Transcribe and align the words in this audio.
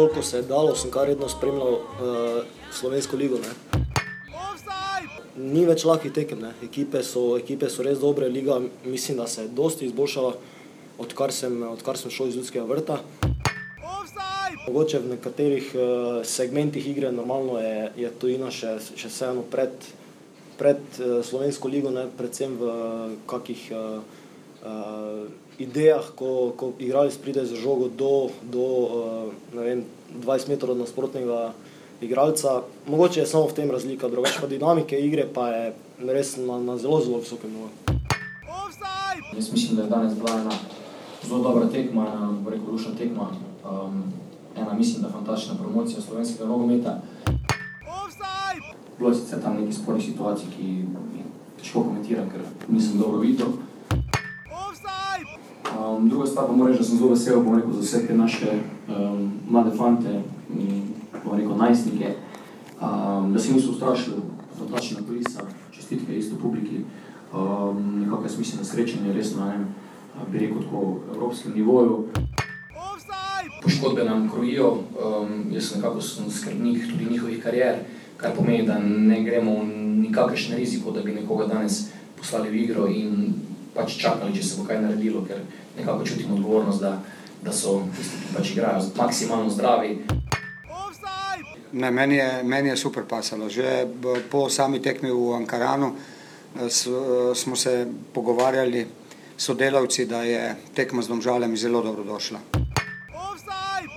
Koliko 0.00 0.22
se 0.22 0.36
je 0.36 0.42
dalo, 0.42 0.74
sem 0.74 0.90
kar 0.90 1.08
redno 1.08 1.28
spremljal 1.28 1.74
uh, 1.74 1.80
slovensko 2.72 3.16
ligo. 3.20 3.36
Ne. 3.36 3.82
Ni 5.36 5.66
več 5.68 5.84
lahkih 5.84 6.12
tekem, 6.16 6.46
ekipe 6.64 7.02
so, 7.04 7.34
ekipe 7.36 7.68
so 7.68 7.84
res 7.84 8.00
dobre, 8.00 8.30
liga 8.32 8.56
mislim, 8.84 9.18
da 9.20 9.26
se 9.28 9.42
je 9.42 9.50
dosti 9.58 9.90
izboljšala, 9.90 10.30
odkar 11.04 11.34
sem, 11.36 11.58
odkar 11.68 12.00
sem 12.00 12.14
šel 12.16 12.32
iz 12.32 12.38
ljudskega 12.40 12.64
vrta. 12.70 12.96
Mogoče 14.64 15.02
v 15.04 15.12
nekaterih 15.12 15.68
uh, 15.76 15.84
segmentih 16.24 16.88
igre 16.88 17.12
normalno 17.12 17.60
je, 17.60 17.92
je 18.00 18.14
tujina 18.24 18.48
še, 18.48 18.78
še 18.96 19.12
vseeno 19.12 19.44
pred, 19.52 19.84
pred 20.56 20.80
uh, 20.96 21.18
slovensko 21.20 21.68
ligo, 21.68 21.92
ne, 21.92 22.08
predvsem 22.16 22.56
v 22.56 22.72
uh, 22.72 23.14
kakih 23.28 23.68
uh, 23.76 24.00
uh, 24.64 25.49
idejah, 25.60 26.12
ko, 26.16 26.52
ko 26.56 26.72
igralec 26.80 27.16
pride 27.20 27.44
z 27.44 27.60
žogo 27.60 27.92
do, 27.92 28.32
do 28.48 28.64
uh, 28.64 29.28
vem, 29.52 29.84
20 30.16 30.48
metrov 30.48 30.72
od 30.72 30.80
nasprotnega 30.80 31.52
igralca. 32.00 32.62
Mogoče 32.88 33.20
je 33.20 33.26
samo 33.28 33.46
v 33.46 33.52
tem 33.52 33.70
razlika, 33.70 34.08
drugače 34.08 34.40
pa 34.40 34.48
dinamike 34.48 34.96
igre 34.96 35.28
pa 35.28 35.48
je 35.52 35.64
res 36.00 36.36
na, 36.40 36.56
na 36.58 36.78
zelo, 36.80 37.00
zelo 37.04 37.20
visokem 37.20 37.52
nivoju. 37.52 38.00
Jaz 39.36 39.52
mislim, 39.52 39.76
da 39.76 39.82
je 39.82 39.88
danes 39.88 40.14
bila 40.14 40.40
ena 40.40 40.56
zelo 41.28 41.42
dobra 41.42 41.68
tekma, 41.68 42.06
ena 42.08 42.50
rekel, 42.50 42.66
rušna 42.70 42.96
tekma. 42.98 43.30
Um, 43.64 44.02
ena, 44.56 44.72
mislim, 44.74 45.02
da 45.02 45.12
fantastična 45.12 45.54
promocija 45.60 46.00
slovenskega 46.00 46.48
nogometa. 46.48 47.00
Bilo 48.98 49.10
je 49.10 49.16
sicer 49.16 49.42
tam 49.42 49.56
nekaj 49.56 49.72
spornih 49.72 50.04
situacij, 50.04 50.48
ki 50.56 50.84
težko 51.60 51.84
komentiram, 51.84 52.30
ker 52.30 52.40
nisem 52.68 52.98
dobro 52.98 53.20
videl. 53.20 53.48
Um, 55.78 56.08
druga 56.08 56.26
stvar 56.26 56.46
pa 56.46 56.52
moram 56.52 56.72
reči, 56.72 56.82
da 56.82 56.88
sem 56.88 56.98
zelo 56.98 57.10
vesel, 57.10 57.42
bom 57.42 57.54
rekel, 57.54 57.72
za 57.72 57.80
vse 57.80 58.06
te 58.06 58.14
naše 58.14 58.46
um, 58.88 59.30
mlade 59.50 59.70
fante, 59.76 60.22
bom 61.24 61.36
rekel, 61.36 61.56
najstnike, 61.56 62.14
um, 62.80 63.32
da 63.32 63.38
se 63.38 63.52
niso 63.52 63.70
ustrašili, 63.70 64.16
fantastična 64.58 65.06
kulisa, 65.06 65.40
čestitke 65.70 66.18
isto 66.18 66.36
publiki. 66.42 66.80
Um, 67.34 68.00
nekako 68.00 68.22
jaz 68.22 68.38
mislim, 68.38 68.58
da 68.58 68.64
srečanje 68.64 69.12
res 69.12 69.36
na 69.36 69.54
enem, 69.54 69.66
bi 70.32 70.38
rekel, 70.38 70.62
tako 70.62 70.96
evropskem 71.14 71.52
nivoju. 71.54 72.04
Poškodbe 73.62 74.04
nam 74.04 74.30
krojijo, 74.30 74.70
um, 74.70 75.44
jaz 75.52 75.68
sem 75.68 75.80
nekako 75.80 76.00
sem 76.00 76.30
skrbnik 76.30 76.90
tudi 76.90 77.10
njihovih 77.10 77.42
karier, 77.42 77.76
kar 78.16 78.34
pomeni, 78.36 78.66
da 78.66 78.78
ne 78.78 79.22
gremo 79.22 79.54
v 79.54 79.66
nikakršen 80.02 80.56
riziko, 80.56 80.90
da 80.90 81.02
bi 81.02 81.14
nekoga 81.14 81.46
danes 81.46 81.86
poslali 82.18 82.50
v 82.50 82.54
igro 82.64 82.88
in 82.88 83.34
pač 83.74 83.98
čakali, 84.00 84.34
če 84.34 84.44
se 84.44 84.58
bo 84.58 84.66
kaj 84.66 84.82
naredilo, 84.82 85.22
ker 85.28 85.38
nekako 85.80 86.04
čutimo 86.04 86.34
odgovornost, 86.34 86.80
da, 86.80 87.00
da 87.42 87.52
so 87.52 87.82
tisti, 87.96 88.16
ki 88.20 88.34
pač 88.36 88.50
igrajo 88.50 88.82
maksimalno 88.96 89.50
zdravi. 89.50 89.98
Ne, 91.72 91.90
meni, 91.90 92.16
je, 92.16 92.42
meni 92.42 92.68
je 92.68 92.76
super 92.76 93.04
pasalo. 93.08 93.48
Že 93.48 93.86
po 94.30 94.48
sami 94.50 94.82
tekmi 94.82 95.10
v 95.10 95.34
Ankaranu 95.36 95.94
smo 97.34 97.56
se 97.56 97.86
pogovarjali 98.12 98.86
s 99.36 99.44
sodelavci, 99.44 100.06
da 100.06 100.22
je 100.22 100.56
tekma 100.74 101.02
z 101.02 101.08
domžalami 101.08 101.56
zelo 101.56 101.82
dobro 101.82 102.04
došla. 102.04 102.38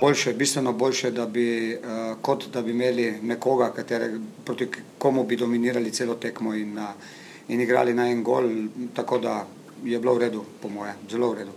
Boljše, 0.01 0.33
bistveno 0.33 0.73
boljše, 0.73 1.11
da 1.11 1.25
bi, 1.25 1.77
kot 2.21 2.45
da 2.53 2.61
bi 2.61 2.71
imeli 2.71 3.19
nekoga, 3.21 3.71
katere, 3.71 4.19
proti 4.45 4.67
komu 4.97 5.23
bi 5.23 5.35
dominirali 5.35 5.91
celo 5.91 6.15
tekmo 6.15 6.53
in, 6.53 6.77
in 7.47 7.61
igrali 7.61 7.93
na 7.93 8.09
en 8.09 8.23
gol, 8.23 8.49
tako 8.93 9.17
da 9.17 9.45
je 9.83 9.99
bilo 9.99 10.15
v 10.15 10.19
redu, 10.19 10.45
po 10.61 10.69
moje, 10.69 10.93
zelo 11.09 11.31
v 11.31 11.37
redu. 11.37 11.51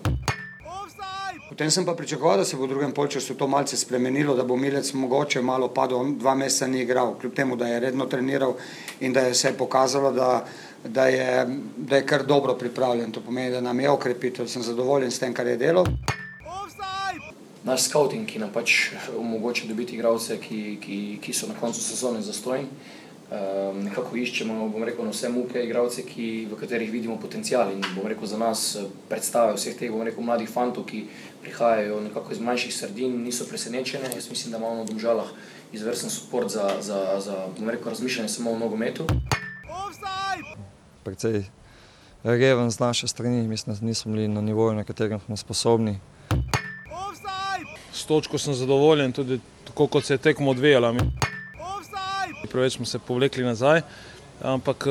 Potem 1.48 1.70
sem 1.70 1.84
pa 1.86 1.94
pričakoval, 1.94 2.36
da 2.36 2.44
se 2.44 2.56
bo 2.56 2.66
v 2.66 2.68
drugem 2.68 2.92
polčasu 2.92 3.34
to 3.34 3.46
malce 3.46 3.76
spremenilo, 3.76 4.34
da 4.34 4.44
bo 4.44 4.56
Milec 4.56 4.92
mogoče 4.92 5.42
malo 5.42 5.68
padel, 5.68 5.98
on 5.98 6.18
dva 6.18 6.34
meseca 6.34 6.66
ni 6.66 6.82
igral, 6.82 7.14
kljub 7.20 7.34
temu, 7.34 7.56
da 7.56 7.68
je 7.68 7.80
redno 7.80 8.06
treniral 8.06 8.56
in 9.00 9.12
da 9.12 9.20
je 9.20 9.34
se 9.34 9.52
pokazalo, 9.58 10.12
da, 10.12 10.44
da, 10.84 11.06
je, 11.06 11.46
da 11.76 11.96
je 11.96 12.06
kar 12.06 12.26
dobro 12.26 12.54
pripravljen. 12.54 13.12
To 13.12 13.20
pomeni, 13.20 13.50
da 13.50 13.60
nam 13.60 13.80
je 13.80 13.90
okrepitev, 13.90 14.48
sem 14.48 14.62
zadovoljen 14.62 15.10
s 15.10 15.18
tem, 15.18 15.34
kar 15.34 15.46
je 15.46 15.56
delal. 15.56 15.86
Naš 17.64 17.88
scouting, 17.88 18.26
ki 18.26 18.38
nam 18.38 18.50
pač 18.52 18.90
omogoča 19.18 19.66
dobiti 19.66 19.94
igralce, 19.94 20.40
ki, 20.42 20.78
ki, 20.82 20.98
ki 21.22 21.32
so 21.32 21.46
na 21.46 21.54
koncu 21.60 21.80
sezone 21.82 22.22
zastojni. 22.22 22.66
Um, 23.26 23.80
nekako 23.82 24.14
iščemo, 24.22 24.68
bom 24.70 24.84
rekel, 24.86 25.02
na 25.02 25.10
vse 25.10 25.26
muke 25.34 25.58
igralce, 25.58 26.04
ki, 26.06 26.46
v 26.46 26.58
katerih 26.60 26.92
vidimo 26.92 27.16
potencial 27.18 27.72
in 27.74 27.82
bom 27.96 28.06
rekel 28.06 28.28
za 28.30 28.38
nas 28.38 28.60
predstave 29.10 29.56
vseh 29.56 29.74
teh, 29.74 29.90
bom 29.90 30.04
rekel, 30.06 30.22
mladih 30.22 30.46
fantov, 30.46 30.86
ki 30.86 31.08
prihajajo 31.42 31.98
nekako 32.04 32.36
iz 32.36 32.44
manjših 32.46 32.76
sredin, 32.76 33.18
niso 33.24 33.48
presenečene. 33.50 34.12
Jaz 34.14 34.30
mislim, 34.30 34.54
da 34.54 34.62
imamo 34.62 34.78
na 34.78 34.86
Domžalah 34.86 35.34
izvrsten 35.74 36.10
support 36.10 36.54
za, 36.54 36.70
za, 36.78 37.18
za 37.18 37.50
bom 37.58 37.66
rekel, 37.66 37.90
razmišljanje 37.90 38.28
samo 38.28 38.54
o 38.54 38.58
nogometu. 38.62 39.10
Precej 41.02 41.50
reven 42.22 42.70
z 42.70 42.78
naše 42.78 43.08
strani, 43.08 43.42
mislim, 43.48 43.74
da 43.76 43.86
nismo 43.86 44.12
bili 44.12 44.28
na 44.28 44.40
nivoju, 44.40 44.74
na 44.74 44.84
katerem 44.84 45.20
smo 45.26 45.36
sposobni. 45.36 45.98
S 47.92 48.06
točko 48.06 48.38
sem 48.38 48.54
zadovoljen, 48.54 49.12
tudi 49.12 49.40
tako, 49.64 49.86
kot 49.86 50.04
se 50.04 50.14
je 50.14 50.18
tekmo 50.18 50.50
odvijala. 50.50 50.94
Preveč 52.56 52.72
smo 52.72 52.86
se 52.86 52.98
povlekli 52.98 53.44
nazaj, 53.44 53.82
ampak 54.40 54.86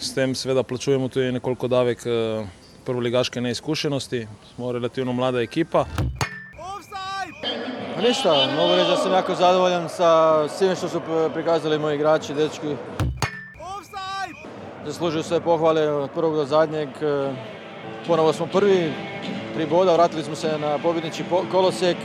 s 0.00 0.12
tem 0.12 0.34
seveda 0.36 0.60
plačujemo 0.62 1.08
tudi 1.08 1.32
nekoliko 1.32 1.68
davek 1.68 2.04
prvoligaške 2.84 3.40
neizkušenosti. 3.40 4.26
Smo 4.54 4.72
relativno 4.72 5.12
mlada 5.12 5.40
ekipa. 5.40 5.86
Pa 7.94 8.02
ništa, 8.02 8.34
mogu 8.56 8.74
reći 8.74 8.90
da 8.90 8.96
sam 8.96 9.12
jako 9.12 9.34
zadovoljan 9.34 9.88
sa 9.88 10.48
svime 10.48 10.76
što 10.76 10.88
su 10.88 11.00
prikazali 11.34 11.78
moji 11.78 11.94
igrači, 11.94 12.34
dečki. 12.34 12.76
Zaslužuju 14.86 15.22
sve 15.22 15.40
pohvale 15.40 15.88
od 15.88 16.10
prvog 16.10 16.34
do 16.36 16.44
zadnjeg. 16.44 16.88
Ponovo 18.06 18.32
smo 18.32 18.46
prvi, 18.46 18.92
tri 19.54 19.66
boda, 19.66 19.92
vratili 19.92 20.24
smo 20.24 20.34
se 20.34 20.58
na 20.58 20.78
pobjednički 20.78 21.24
kolosijek. 21.50 21.96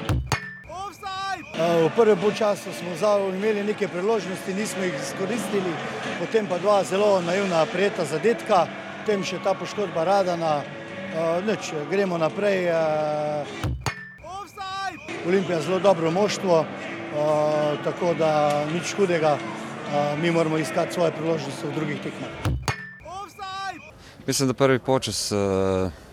V 1.57 1.89
prvem 1.95 2.17
polčasu 2.21 2.69
smo 2.69 2.93
imeli 3.33 3.63
neke 3.63 3.87
priložnosti, 3.87 4.53
nismo 4.53 4.83
jih 4.83 4.93
izkoristili, 4.93 5.73
potem 6.19 6.45
pa 6.45 6.57
dva 6.57 6.83
zelo 6.83 7.21
naivna 7.21 7.65
prijeta 7.65 8.05
zadetka, 8.05 8.67
potem 9.01 9.23
še 9.23 9.39
ta 9.43 9.53
poškodba 9.57 10.03
Radana. 10.05 10.61
Nič, 11.47 11.73
gremo 11.89 12.17
naprej. 12.17 12.69
Olimpija 15.25 15.57
je 15.57 15.63
zelo 15.65 15.79
dobro 15.79 16.11
moštvo, 16.11 16.65
tako 17.83 18.13
da 18.13 18.61
nič 18.69 18.93
hudega, 18.93 19.37
mi 20.21 20.31
moramo 20.31 20.61
iskati 20.61 20.93
svoje 20.93 21.11
priložnosti 21.11 21.65
v 21.65 21.73
drugih 21.73 21.97
tekmah. 22.05 22.53
Mislim, 24.27 24.47
da 24.47 24.53
prvi 24.53 24.79
počas 24.79 25.31
uh, 25.31 25.39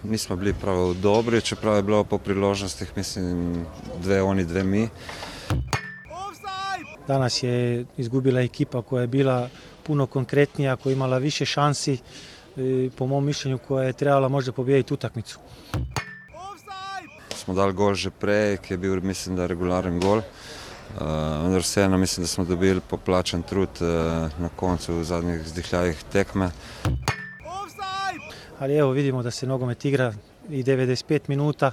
nismo 0.03 0.37
bili 0.37 0.55
prav 0.55 0.95
dobri, 0.95 1.41
čeprav 1.43 1.77
je 1.77 1.83
bilo 1.83 2.05
po 2.05 2.19
priložnostih, 2.19 2.93
mislim, 2.97 3.67
dve 3.99 4.23
oni, 4.23 4.45
dve 4.45 4.65
mi. 4.65 4.89
Danas 7.09 7.43
je 7.43 7.85
izgubila 7.97 8.41
ekipa 8.41 8.83
koja 8.83 9.01
je 9.01 9.07
bila 9.07 9.49
puno 9.83 10.07
konkretnija, 10.07 10.77
koja 10.77 10.91
je 10.91 10.95
imala 10.95 11.19
više 11.19 11.45
šansi, 11.45 11.99
po 12.97 13.07
mom 13.07 13.25
mišljenju 13.25 13.59
koja 13.59 13.85
je 13.85 13.93
trebala 13.93 14.29
možda 14.29 14.53
pobijediti 14.53 14.95
utakmicu. 14.95 15.39
Smo 17.35 17.55
dali 17.55 17.73
gol 17.73 17.95
že 17.95 18.11
prej, 18.11 18.57
ki 18.57 18.75
je 18.75 18.79
bil 18.79 19.01
mislim, 19.03 19.37
da 19.37 19.47
regularen 19.47 20.01
gol. 20.01 20.19
Uh, 20.95 21.03
vendar 21.43 21.61
vseeno 21.61 21.99
mislim, 21.99 22.25
da 22.25 22.29
smo 22.29 22.45
dobili 22.45 22.81
poplačen 22.81 23.43
trud 23.43 23.69
uh, 23.81 23.89
na 24.39 24.49
koncu 24.57 24.95
v 24.95 25.05
zadnjih 25.05 25.43
zdihljajih 25.49 26.05
tekme. 26.13 26.51
Ali 28.59 28.77
evo 28.77 28.91
vidimo 28.91 29.23
da 29.23 29.31
se 29.31 29.47
nogomet 29.47 29.85
igra 29.85 30.15
i 30.49 30.63
95 30.63 31.21
minuta. 31.29 31.73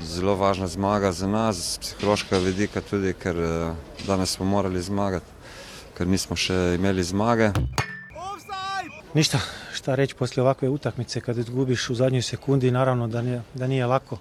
Zelo 0.00 0.34
važna 0.34 0.66
zmaga 0.66 1.12
za 1.12 1.26
nas, 1.26 1.56
z 1.56 1.78
psihološkega 1.78 2.38
vidika 2.38 2.80
tudi, 2.80 3.14
ker 3.14 3.36
danes 4.06 4.36
smo 4.36 4.44
morali 4.44 4.82
zmagati, 4.82 5.26
ker 5.96 6.06
nismo 6.06 6.36
še 6.36 6.54
imeli 6.76 7.02
zmage. 7.02 7.50
Ništa, 9.14 9.40
šta 9.72 9.94
reći 9.94 10.14
poslije 10.14 10.42
ovakve 10.42 10.68
utakmice 10.68 11.20
kad 11.20 11.38
izgubiš 11.38 11.90
u 11.90 11.94
zadnjoj 11.94 12.22
sekundi, 12.22 12.70
naravno 12.70 13.08
da 13.08 13.22
nije, 13.22 13.42
da 13.54 13.66
nije 13.66 13.86
lako. 13.86 14.18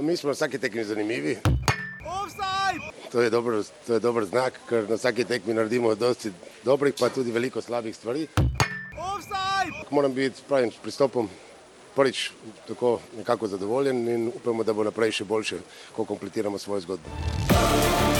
Mi 0.00 0.16
smo 0.16 0.28
na 0.28 0.34
svaki 0.34 0.58
tekmi 0.58 0.84
zanimljivi. 0.84 1.38
To 3.12 3.22
je, 3.22 3.30
dober, 3.30 3.62
to 3.86 3.94
je 3.94 4.00
dober 4.00 4.24
znak, 4.24 4.60
ker 4.68 4.88
na 4.90 4.94
vsaki 4.94 5.24
tekmi 5.24 5.54
naredimo 5.54 5.94
dosti 5.94 6.32
dobrih, 6.64 6.94
pa 7.00 7.08
tudi 7.08 7.30
veliko 7.30 7.60
slabih 7.62 7.96
stvari. 7.96 8.26
Moram 9.90 10.14
biti 10.14 10.42
pravim 10.48 10.70
pristopom 10.82 11.28
prvič 11.94 12.30
tako 12.68 12.98
nekako 13.16 13.48
zadovoljen 13.48 14.08
in 14.08 14.28
upamo, 14.28 14.64
da 14.64 14.72
bo 14.72 14.84
naprej 14.84 15.20
še 15.20 15.24
boljše, 15.24 15.62
ko 15.96 16.04
kompletiramo 16.04 16.58
svojo 16.58 16.80
zgodbo. 16.80 18.13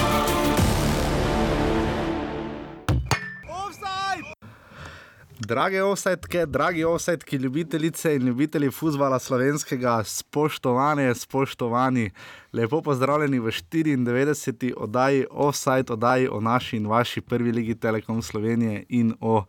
Drage 5.45 5.83
offsetke, 5.83 6.47
dragi 6.47 6.85
offsetki, 6.85 7.37
ljubitelice 7.37 8.15
in 8.17 8.23
ljubitelji 8.27 8.71
futbola 8.71 9.19
slovenskega, 9.19 10.05
spoštovane, 10.05 11.15
spoštovani, 11.15 12.11
lepo 12.53 12.81
pozdravljeni 12.83 13.39
v 13.39 13.53
94. 13.73 14.73
oddaji 14.77 15.27
Offside, 15.31 15.93
oddaji 15.93 16.29
o 16.29 16.41
naši 16.41 16.77
in 16.77 16.87
vaši 16.87 17.21
prvi 17.21 17.53
ligi 17.53 17.75
Telekom 17.75 18.23
Slovenije 18.23 18.85
in 18.89 19.15
o 19.21 19.45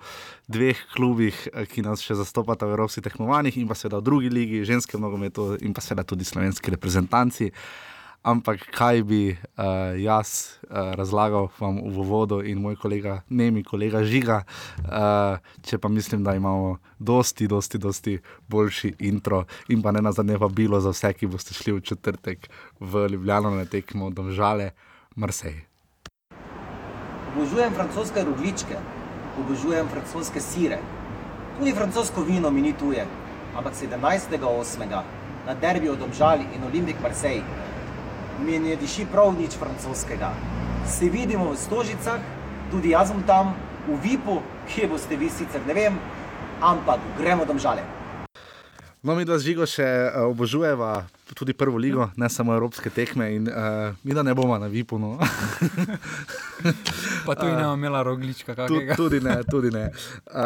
dveh 0.48 0.84
klubih, 0.96 1.48
ki 1.72 1.82
nas 1.82 2.04
še 2.04 2.20
zastopata 2.20 2.68
v 2.68 2.76
evropskih 2.76 3.04
tekmovanjih 3.04 3.58
in 3.58 3.68
pa 3.68 3.76
seveda 3.76 4.04
v 4.04 4.10
drugi 4.12 4.30
ligi, 4.30 4.66
ženskem 4.66 5.02
nogometu 5.02 5.54
in 5.62 5.74
pa 5.74 5.82
seveda 5.82 6.04
tudi 6.04 6.28
slovenski 6.28 6.76
reprezentanci 6.76 7.52
ampak 8.26 8.74
kaj 8.74 9.04
bi 9.06 9.38
uh, 9.38 9.94
jaz 10.02 10.58
uh, 10.66 10.98
razlagal 10.98 11.48
vam 11.60 11.78
v 11.78 12.06
vodu 12.10 12.42
in 12.42 12.58
moj 12.58 12.76
kolega, 12.76 13.22
ne 13.30 13.52
mi 13.54 13.62
kolega 13.64 14.02
Žiga, 14.02 14.42
uh, 14.82 15.38
če 15.62 15.78
pa 15.78 15.90
mislim, 15.94 16.24
da 16.26 16.34
imamo 16.34 16.78
dosti, 16.98 17.48
dosti, 17.48 17.78
dosti 17.78 18.18
boljši 18.50 18.96
intro 19.06 19.44
in 19.70 19.86
pa 19.86 19.94
ne 19.94 20.02
na 20.02 20.12
zadnje 20.12 20.40
pa 20.42 20.50
bilo 20.50 20.82
za 20.82 20.90
vse, 20.90 21.14
ki 21.14 21.30
boste 21.30 21.54
šli 21.54 21.78
v 21.78 21.86
četrtek 21.86 22.50
v 22.80 23.06
Ljubljano 23.14 23.54
na 23.54 23.66
tekmo 23.66 24.10
domžale 24.10 24.72
Marsej. 25.16 25.62
Obožujem 27.36 27.74
francoske 27.78 28.24
rogličke, 28.26 28.80
obožujem 29.38 29.88
francoske 29.92 30.42
sire, 30.42 30.82
tudi 31.60 31.76
francosko 31.78 32.26
vino 32.26 32.50
mi 32.50 32.62
ni 32.62 32.74
tuje, 32.74 33.06
ampak 33.54 33.78
17.8. 33.78 34.90
na 35.46 35.54
derbiju 35.54 35.94
domžali 35.96 36.48
in 36.56 36.64
Olimpik 36.66 36.98
Marsej 37.04 37.44
mi 38.40 38.60
ne 38.60 38.76
diši 38.76 39.08
prav 39.12 39.34
nič 39.38 39.56
francoskega. 39.60 40.34
Se 40.88 41.10
vidimo 41.10 41.52
v 41.52 41.58
Stožicah, 41.58 42.20
tudi 42.72 42.92
jaz 42.92 43.10
sem 43.10 43.24
tam, 43.24 43.56
v 43.88 43.98
Vipu, 44.04 44.42
kje 44.68 44.90
boste 44.90 45.16
vi 45.18 45.30
sicer, 45.30 45.62
ne 45.68 45.74
vem, 45.74 46.00
ampak 46.62 47.00
gremo 47.18 47.46
domžale. 47.46 47.84
No, 49.06 49.14
mi 49.14 49.26
dva 49.26 49.38
žigo 49.38 49.68
še 49.70 49.86
uh, 49.86 50.26
obožujeva 50.32 51.06
tudi 51.34 51.54
prvo 51.54 51.78
ligo, 51.78 52.10
ne 52.16 52.30
samo 52.30 52.54
evropske 52.54 52.90
tekme. 52.90 53.36
In, 53.36 53.48
uh, 53.48 53.96
mi 54.04 54.14
da 54.14 54.24
ne 54.24 54.34
bomo 54.34 54.58
na 54.58 54.68
Vipu. 54.68 55.00
No. 55.00 55.18
pa 57.26 57.36
tudi 57.36 57.52
ne 57.58 57.64
bomo 57.64 57.74
imela 57.74 58.04
roglička, 58.04 58.56
kako 58.56 58.74
je. 58.74 58.96
Tudi 58.96 59.20
ne, 59.20 59.44
tudi 59.44 59.72
ne. 59.72 59.92
Uh, 60.26 60.42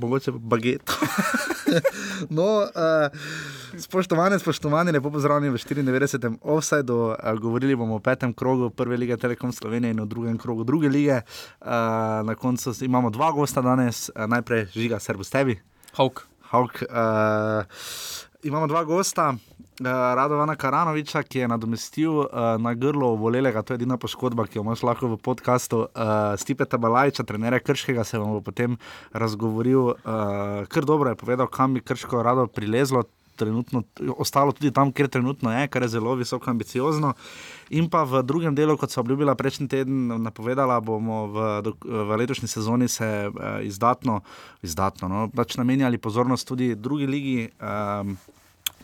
mogoče 0.00 0.32
baget. 0.32 0.90
no, 2.36 2.46
uh, 2.60 2.68
spoštovane, 3.78 4.38
spoštovane, 4.38 4.92
lepo 4.92 5.10
pozdravljeni 5.10 5.52
v 5.52 5.58
94. 5.58 6.36
offsajdu. 6.42 6.96
Uh, 6.96 7.38
govorili 7.40 7.76
bomo 7.76 7.94
o 7.94 8.00
petem 8.00 8.32
krogu 8.32 8.70
prve 8.70 8.96
lige 8.96 9.16
Telekom 9.16 9.52
Slovenije 9.52 9.90
in 9.90 10.00
o 10.00 10.06
drugem 10.06 10.38
krogu 10.38 10.64
druge 10.64 10.88
lige. 10.88 11.20
Uh, 11.60 11.68
na 12.24 12.34
koncu 12.34 12.72
imamo 12.80 13.10
dva 13.10 13.30
gosta 13.32 13.60
danes, 13.60 14.08
uh, 14.08 14.26
najprej 14.26 14.66
žiga, 14.74 14.98
servus 14.98 15.30
tebi. 15.30 15.60
Hauk. 15.92 16.26
Hauk. 16.40 16.82
Uh, 16.88 17.64
imamo 18.42 18.66
dva 18.66 18.84
gosta, 18.84 19.28
uh, 19.30 19.86
Radovana 20.14 20.56
Karanoviča, 20.56 21.22
ki 21.22 21.38
je 21.38 21.48
nadomestil 21.48 22.10
uh, 22.10 22.28
na 22.58 22.74
grlo 22.74 23.14
volelega, 23.16 23.62
to 23.62 23.74
je 23.74 23.82
edina 23.82 23.96
poškodba, 23.96 24.46
ki 24.46 24.58
jo 24.58 24.66
imaš 24.66 24.82
lahko 24.82 25.14
v 25.14 25.18
podkastu. 25.22 25.86
Uh, 25.86 26.34
Stipeta 26.38 26.78
Balajča, 26.78 27.24
trenere 27.28 27.60
Krškega, 27.60 28.04
se 28.04 28.18
vam 28.18 28.34
bo 28.34 28.40
potem 28.40 28.76
razgovoril, 29.12 29.94
uh, 29.94 30.66
kar 30.68 30.84
dobro 30.84 31.10
je 31.10 31.20
povedal, 31.22 31.46
kam 31.46 31.74
bi 31.74 31.84
Krško 31.84 32.22
rado 32.22 32.46
prilezlo. 32.46 33.04
Trenutno, 33.32 33.80
ostalo 34.20 34.52
tudi 34.52 34.70
tam, 34.70 34.90
kjer 34.92 35.08
trenutno 35.08 35.50
je, 35.50 35.68
kar 35.72 35.82
je 35.82 35.88
zelo 35.94 36.12
visoko 36.14 36.50
ambiciozno. 36.50 37.14
In 37.72 37.88
pa 37.88 38.04
v 38.04 38.20
drugem 38.20 38.54
delu, 38.54 38.76
kot 38.76 38.92
so 38.92 39.00
obljubila 39.00 39.32
prejšnji 39.38 39.68
teden, 39.68 40.10
napovedala 40.20 40.76
bomo 40.84 41.24
v, 41.32 41.38
v 41.80 42.20
letošnji 42.20 42.48
sezoni 42.48 42.88
se 42.88 43.08
uh, 43.32 43.64
izdatno, 43.64 44.20
izdatno 44.60 45.08
no, 45.08 45.24
pač 45.32 45.56
namenjali 45.56 45.96
pozornost 45.96 46.48
tudi 46.48 46.74
drugi 46.76 47.08
ligi. 47.08 47.48
Um, 47.56 48.16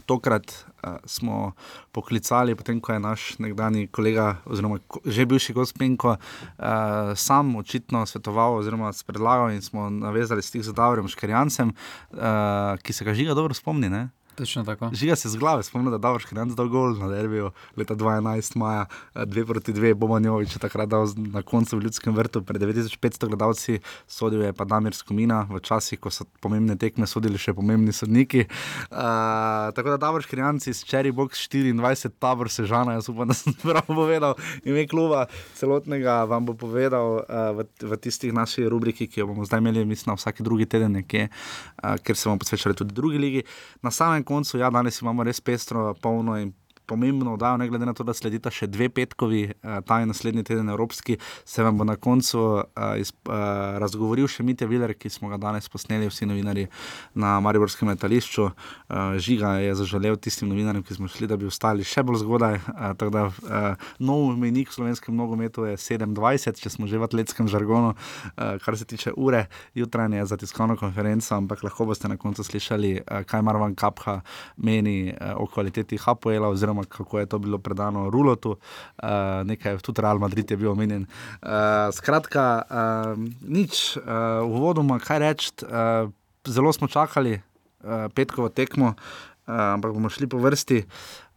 tokrat 0.08 0.48
uh, 0.48 0.96
smo 1.04 1.52
poklicali, 1.92 2.56
potem 2.56 2.80
ko 2.80 2.96
je 2.96 3.00
naš 3.00 3.36
nekdani 3.38 3.86
kolega, 3.92 4.38
oziroma 4.48 4.80
že 5.04 5.26
bivši 5.28 5.52
gospodinko, 5.52 6.16
uh, 6.16 7.12
sam 7.12 7.56
očitno 7.60 8.06
svetoval 8.06 8.56
oziroma 8.62 8.92
predlagal 9.06 9.52
in 9.52 9.60
smo 9.62 9.90
navezali 9.90 10.42
stik 10.42 10.64
z 10.64 10.72
Davorjem 10.72 11.12
Škerjancem, 11.12 11.74
uh, 12.16 12.80
ki 12.80 12.92
se 12.92 13.04
ga 13.04 13.12
žiga 13.12 13.36
dobro 13.36 13.54
spomni. 13.54 13.92
Ne? 13.92 14.08
Točno 14.38 14.64
tako. 14.64 14.90
Žiga 14.92 15.16
se 15.16 15.28
z 15.28 15.36
glave, 15.36 15.62
spomnim, 15.62 15.90
da 15.90 15.98
Davor 15.98 16.20
Škrjan 16.22 16.50
zdal 16.50 16.68
gol 16.68 16.92
na 16.98 17.08
derbiju 17.08 17.50
leta 17.76 17.94
2011, 17.94 18.56
maja 18.56 18.84
2 19.14 19.46
proti 19.46 19.72
2, 19.72 19.94
Bobanjovič 19.94 20.54
je 20.54 20.60
takrat 20.62 20.88
dal 20.88 21.08
na 21.16 21.42
koncu 21.42 21.76
v 21.76 21.82
ljudskem 21.82 22.14
vrtu 22.14 22.42
pred 22.46 22.62
9500 22.62 23.26
gledalci, 23.26 23.80
sodil 24.06 24.44
je 24.46 24.52
pa 24.52 24.64
Damir 24.64 24.94
Skomina, 24.94 25.40
v 25.50 25.58
časih, 25.58 25.98
ko 25.98 26.10
so 26.14 26.22
pomembne 26.38 26.76
tekme 26.78 27.06
sodili 27.10 27.34
še 27.34 27.50
pomembni 27.50 27.90
sodniki. 27.92 28.44
Uh, 28.92 29.74
tako 29.74 29.96
da 29.96 29.98
Davor 30.06 30.22
Škrjan 30.22 30.62
iz 30.70 30.84
Cherry 30.86 31.10
Box 31.10 31.50
24, 31.50 32.14
tabor 32.22 32.46
Sežana, 32.46 32.94
jaz 32.94 33.10
upam, 33.10 33.26
da 33.26 33.34
sem 33.34 33.58
prav 33.66 33.90
povedal, 33.90 34.38
ime 34.62 34.86
kluba 34.86 35.26
celotnega 35.58 36.22
vam 36.30 36.46
bo 36.46 36.54
povedal 36.54 37.24
uh, 37.24 37.50
v, 37.58 37.66
v 37.82 37.98
tistih 37.98 38.30
naših 38.30 38.70
rubriki, 38.70 39.10
ki 39.10 39.24
jo 39.24 39.32
bomo 39.32 39.42
zdaj 39.42 39.64
imeli, 39.64 39.82
mislim, 39.82 40.14
vsake 40.14 40.46
drugi 40.46 40.70
teden 40.70 40.94
nekje, 41.00 41.26
uh, 41.26 41.98
ker 41.98 42.14
se 42.14 42.30
bomo 42.30 42.38
posvečali 42.46 42.78
tudi 42.78 42.94
drugi 42.94 43.18
ligi. 43.18 43.46
Na 43.82 43.90
samem 43.90 44.27
koncu, 44.28 44.60
ja, 44.60 44.70
danes 44.74 45.00
imamo 45.02 45.24
res 45.26 45.40
pestro, 45.40 45.94
polno 46.02 46.36
in 46.38 46.52
pomembno 46.88 47.36
oddajo, 47.36 47.60
ne 47.60 47.68
glede 47.68 47.86
na 47.86 47.94
to, 47.94 48.06
da 48.06 48.14
sledita 48.16 48.50
še 48.54 48.66
dve 48.70 48.88
petkovi, 48.88 49.44
uh, 49.52 49.78
ta 49.86 50.00
je 50.00 50.08
naslednji 50.08 50.44
teden 50.48 50.68
evropski, 50.72 51.18
se 51.44 51.62
vam 51.62 51.78
bo 51.78 51.84
na 51.84 51.96
koncu 52.00 52.40
uh, 52.40 52.64
iz, 53.00 53.12
uh, 53.28 53.76
razgovoril 53.82 54.28
še 54.30 54.46
Mitja 54.46 54.68
Viler, 54.70 54.94
ki 54.96 55.10
smo 55.12 55.30
ga 55.32 55.38
danes 55.40 55.68
posneli, 55.68 56.08
vsi 56.08 56.28
novinari 56.28 56.66
na 57.14 57.36
Mariborskem 57.44 57.90
letališču. 57.92 58.48
Uh, 58.48 59.18
žiga 59.20 59.58
je 59.62 59.74
zaželel 59.78 60.16
tistim 60.16 60.48
novinarjem, 60.50 60.84
ki 60.86 60.98
smo 60.98 61.10
šli, 61.12 61.28
da 61.30 61.36
bi 61.36 61.48
ostali 61.48 61.86
še 61.86 62.04
bolj 62.06 62.22
zgodaj. 62.24 62.58
Uh, 62.64 62.92
tako 62.98 63.14
da 63.14 63.24
uh, 63.28 63.88
nov 64.00 64.32
menik 64.40 64.72
v 64.72 64.78
slovenskem 64.78 65.16
nogometu 65.16 65.66
je 65.68 65.76
27, 65.76 66.62
če 66.62 66.72
smo 66.72 66.88
že 66.88 66.98
v 66.98 67.08
atletskem 67.08 67.50
žargonu, 67.50 67.94
uh, 67.94 68.56
kar 68.64 68.78
se 68.78 68.88
tiče 68.88 69.14
ure, 69.16 69.46
jutranje 69.76 70.24
za 70.26 70.40
tiskovno 70.40 70.78
konferenco, 70.80 71.34
ampak 71.36 71.62
lahko 71.66 71.88
boste 71.88 72.08
na 72.08 72.16
koncu 72.16 72.44
slišali, 72.46 72.92
uh, 73.02 73.22
kaj 73.28 73.44
Marvan 73.44 73.76
Kapha 73.78 74.20
meni 74.56 75.12
uh, 75.12 75.36
o 75.42 75.46
kvaliteti 75.50 75.98
Hapoela 76.00 76.48
oziroma 76.48 76.77
oziroma 76.78 76.84
kako 76.84 77.18
je 77.18 77.26
to 77.26 77.38
bilo 77.38 77.58
predano 77.58 78.10
Rulotu, 78.10 78.50
uh, 78.50 79.08
nekaj 79.44 79.78
tudi 79.78 80.00
Real 80.00 80.18
Madrid 80.18 80.50
je 80.50 80.56
bil 80.56 80.70
omenjen. 80.70 81.06
Uh, 81.42 81.48
skratka, 81.92 82.62
uh, 82.70 83.18
nič, 83.42 83.96
uh, 83.96 84.44
uvodoma, 84.44 84.98
kaj 84.98 85.18
reči, 85.18 85.52
uh, 85.62 86.10
zelo 86.46 86.72
smo 86.72 86.88
čakali 86.88 87.34
uh, 87.34 88.08
petkovo 88.14 88.48
tekmo, 88.48 88.94
uh, 88.94 89.74
ampak 89.74 89.92
bomo 89.92 90.08
šli 90.08 90.26
po 90.26 90.38
vrsti. 90.38 90.84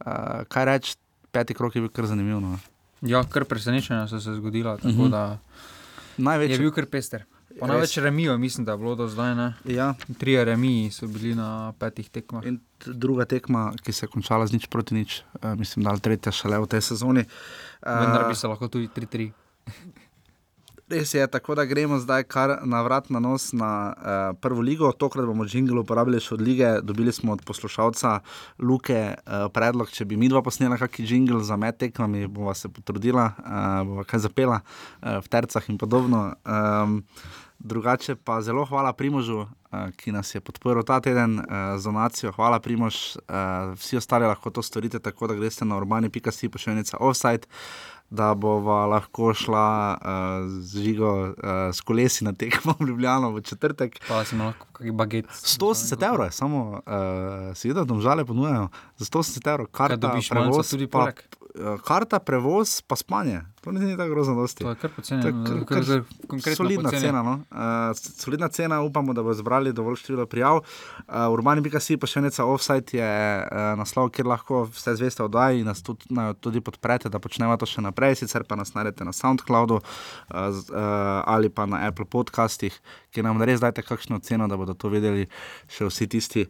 Uh, 0.06 0.44
kaj 0.48 0.64
reči, 0.64 0.96
peti 1.32 1.54
krok 1.54 1.76
je 1.76 1.82
bil 1.82 1.90
kar 1.90 2.06
zanimiv. 2.06 2.40
No. 2.40 2.58
Ja, 3.02 3.24
kar 3.24 3.44
presenečenja 3.44 4.06
so 4.08 4.20
se 4.20 4.34
zgodila. 4.34 4.74
Uh 4.74 4.84
mhm. 4.84 5.12
-huh. 5.12 5.36
Največji 6.16 6.54
je 6.54 6.58
bil 6.58 6.70
kar 6.70 6.86
pester. 6.86 7.24
Po 7.60 7.66
največ 7.66 7.96
remijo, 7.98 8.38
mislim, 8.38 8.64
da 8.64 8.72
je 8.72 8.78
bilo 8.78 8.94
do 8.94 9.08
zdaj. 9.08 9.34
Ja. 9.64 9.94
Tri 10.18 10.44
remiji 10.44 10.90
so 10.90 11.06
bili 11.06 11.34
na 11.34 11.72
petih 11.78 12.10
tekmah. 12.10 12.46
In 12.46 12.60
druga 12.86 13.24
tekma, 13.24 13.72
ki 13.82 13.92
se 13.92 14.06
je 14.06 14.10
končala 14.10 14.46
z 14.46 14.58
nič 14.58 14.66
proti 14.66 14.94
nič, 14.94 15.22
uh, 15.42 15.54
mislim, 15.58 15.84
da 15.84 15.96
je 15.96 16.00
tretja 16.00 16.32
šele 16.32 16.58
v 16.58 16.66
tej 16.66 16.80
sezoni. 16.80 17.24
Uh, 17.82 18.00
Vendar 18.00 18.28
bi 18.28 18.34
se 18.34 18.48
lahko 18.48 18.68
tudi 18.68 18.88
3-3. 18.88 19.30
Res 20.92 21.14
je, 21.14 21.24
tako 21.26 21.54
da 21.56 21.64
gremo 21.64 21.96
zdaj 21.98 22.24
kar 22.28 22.50
na 22.68 22.82
vrat 22.84 23.08
na 23.10 23.20
nos 23.20 23.52
na 23.56 23.70
uh, 23.96 24.36
prvo 24.36 24.60
ligo. 24.60 24.90
Tokrat 24.92 25.24
bomo 25.24 25.46
jingle 25.48 25.80
uporabili 25.80 26.20
še 26.20 26.34
od 26.36 26.42
lige. 26.44 26.68
Dobili 26.84 27.12
smo 27.12 27.32
od 27.32 27.44
poslušalca 27.48 28.18
Luke 28.60 28.98
uh, 28.98 29.46
predlog, 29.54 29.88
če 29.88 30.04
bi 30.04 30.18
mi 30.20 30.28
dva 30.28 30.42
posnela 30.44 30.76
kakšen 30.76 31.08
jingle 31.08 31.40
za 31.48 31.56
med 31.56 31.78
tekmami, 31.80 32.26
bova 32.28 32.52
se 32.58 32.68
potrudila, 32.68 33.30
uh, 33.38 33.70
bova 33.88 34.04
kaj 34.04 34.26
zapela 34.26 34.60
uh, 34.60 35.22
v 35.24 35.32
tercah 35.32 35.70
in 35.72 35.80
podobno. 35.80 36.26
Um, 36.44 37.00
drugače 37.64 38.16
pa 38.16 38.40
zelo 38.42 38.64
hvala 38.64 38.92
Primožu, 38.92 39.38
uh, 39.38 39.48
ki 39.96 40.12
nas 40.12 40.34
je 40.34 40.40
podporil 40.40 40.82
ta 40.82 41.00
teden 41.00 41.38
uh, 41.38 41.46
z 41.78 41.84
donacijo. 41.84 42.32
Hvala 42.32 42.60
Primož, 42.60 43.16
uh, 43.16 43.72
vsi 43.78 43.96
ostali 43.96 44.26
lahko 44.26 44.50
to 44.50 44.62
storite 44.62 44.98
tako, 44.98 45.26
da 45.26 45.34
greste 45.34 45.64
na 45.64 45.76
urbani.si 45.76 46.48
pošiljnica 46.48 46.96
offside 47.00 47.46
da 48.12 48.34
bova 48.34 48.86
lahko 48.86 49.34
šla 49.34 49.96
uh, 49.96 50.08
z 50.60 50.82
žigo 50.82 51.12
uh, 51.22 51.34
s 51.72 51.80
kolesi 51.80 52.24
na 52.24 52.32
tekmo 52.32 52.74
v 52.80 52.86
Ljubljano 52.88 53.30
v 53.30 53.40
četrtek. 53.40 53.96
Pa 54.08 54.24
si 54.24 54.36
lahko 54.36 54.66
kakšen 54.72 54.96
baget. 54.96 55.26
180 55.32 56.08
evrov, 56.08 56.30
samo 56.30 56.60
uh, 56.70 56.82
seveda, 57.56 57.84
domžale 57.84 58.24
ponujajo 58.24 58.68
za 58.98 59.04
180 59.04 59.50
evrov, 59.52 59.66
karta, 59.72 59.96
dobiš 59.96 60.28
prevoz, 60.28 60.70
tudi 60.70 60.86
pa, 60.86 61.08
uh, 61.08 61.41
karta, 61.84 62.18
prevoz, 62.18 62.80
pa 62.86 62.96
spanje. 62.96 63.40
To 63.60 63.72
ni 63.72 63.96
tako 63.96 64.10
grozno, 64.10 64.34
dosti. 64.34 64.64
To 64.64 64.70
je 64.70 64.76
kar 64.76 64.90
poceni. 64.96 65.22
Kar 66.44 66.56
solidna 66.56 66.90
poceni. 66.90 67.02
cena. 67.02 67.22
No? 67.22 67.32
Uh, 67.50 67.96
solidna 67.96 68.48
cena, 68.48 68.80
upamo, 68.82 69.12
da 69.12 69.22
bo 69.22 69.34
zbrali 69.34 69.72
dovolj 69.72 69.96
število 69.96 70.26
prijav. 70.26 70.56
Uh, 70.56 71.14
Urbani 71.32 71.60
Bikasi, 71.60 71.96
pa 71.96 72.08
še 72.10 72.24
neca 72.24 72.46
offside 72.48 72.98
je 72.98 73.10
uh, 73.44 73.72
naslov, 73.78 74.10
kjer 74.16 74.26
lahko 74.32 74.64
vse 74.72 74.96
zveste 74.98 75.22
oddaji 75.22 75.62
in 75.62 75.68
nas 75.70 75.82
tudi, 75.84 76.08
na, 76.10 76.32
tudi 76.34 76.60
podprete, 76.60 77.12
da 77.12 77.20
počnemo 77.22 77.56
to 77.60 77.68
še 77.68 77.84
naprej. 77.84 78.18
Sicer 78.22 78.46
pa 78.48 78.58
nas 78.58 78.74
najdete 78.74 79.06
na 79.06 79.14
SoundCloudu 79.14 79.78
uh, 79.78 79.84
uh, 80.32 80.80
ali 81.28 81.52
pa 81.52 81.68
na 81.68 81.84
Apple 81.86 82.08
podcastih, 82.08 82.74
ki 83.12 83.22
nam 83.22 83.42
res 83.42 83.60
dajte 83.62 83.84
kakšno 83.86 84.18
ceno, 84.24 84.48
da 84.48 84.56
bodo 84.56 84.74
to 84.74 84.90
vedeli 84.90 85.28
še 85.70 85.86
vsi 85.86 86.08
tisti 86.10 86.48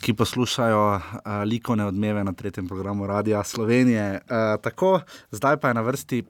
ki 0.00 0.14
poslušajo 0.14 0.84
uh, 0.94 1.00
likovne 1.44 1.86
odmeve 1.86 2.24
na 2.24 2.32
tretjem 2.32 2.68
programu 2.68 3.06
Radia 3.06 3.44
Slovenije. 3.44 4.12
Uh, 4.12 4.60
tako, 4.62 5.00
zdaj 5.30 5.56
pa 5.56 5.68
je 5.68 5.74
na 5.74 5.80
vrsti 5.80 6.24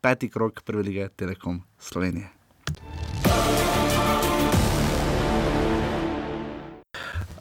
peti 0.00 0.28
krok 0.28 0.62
prve 0.62 0.82
lige 0.82 1.08
Telekom 1.08 1.62
Slovenije. 1.78 2.28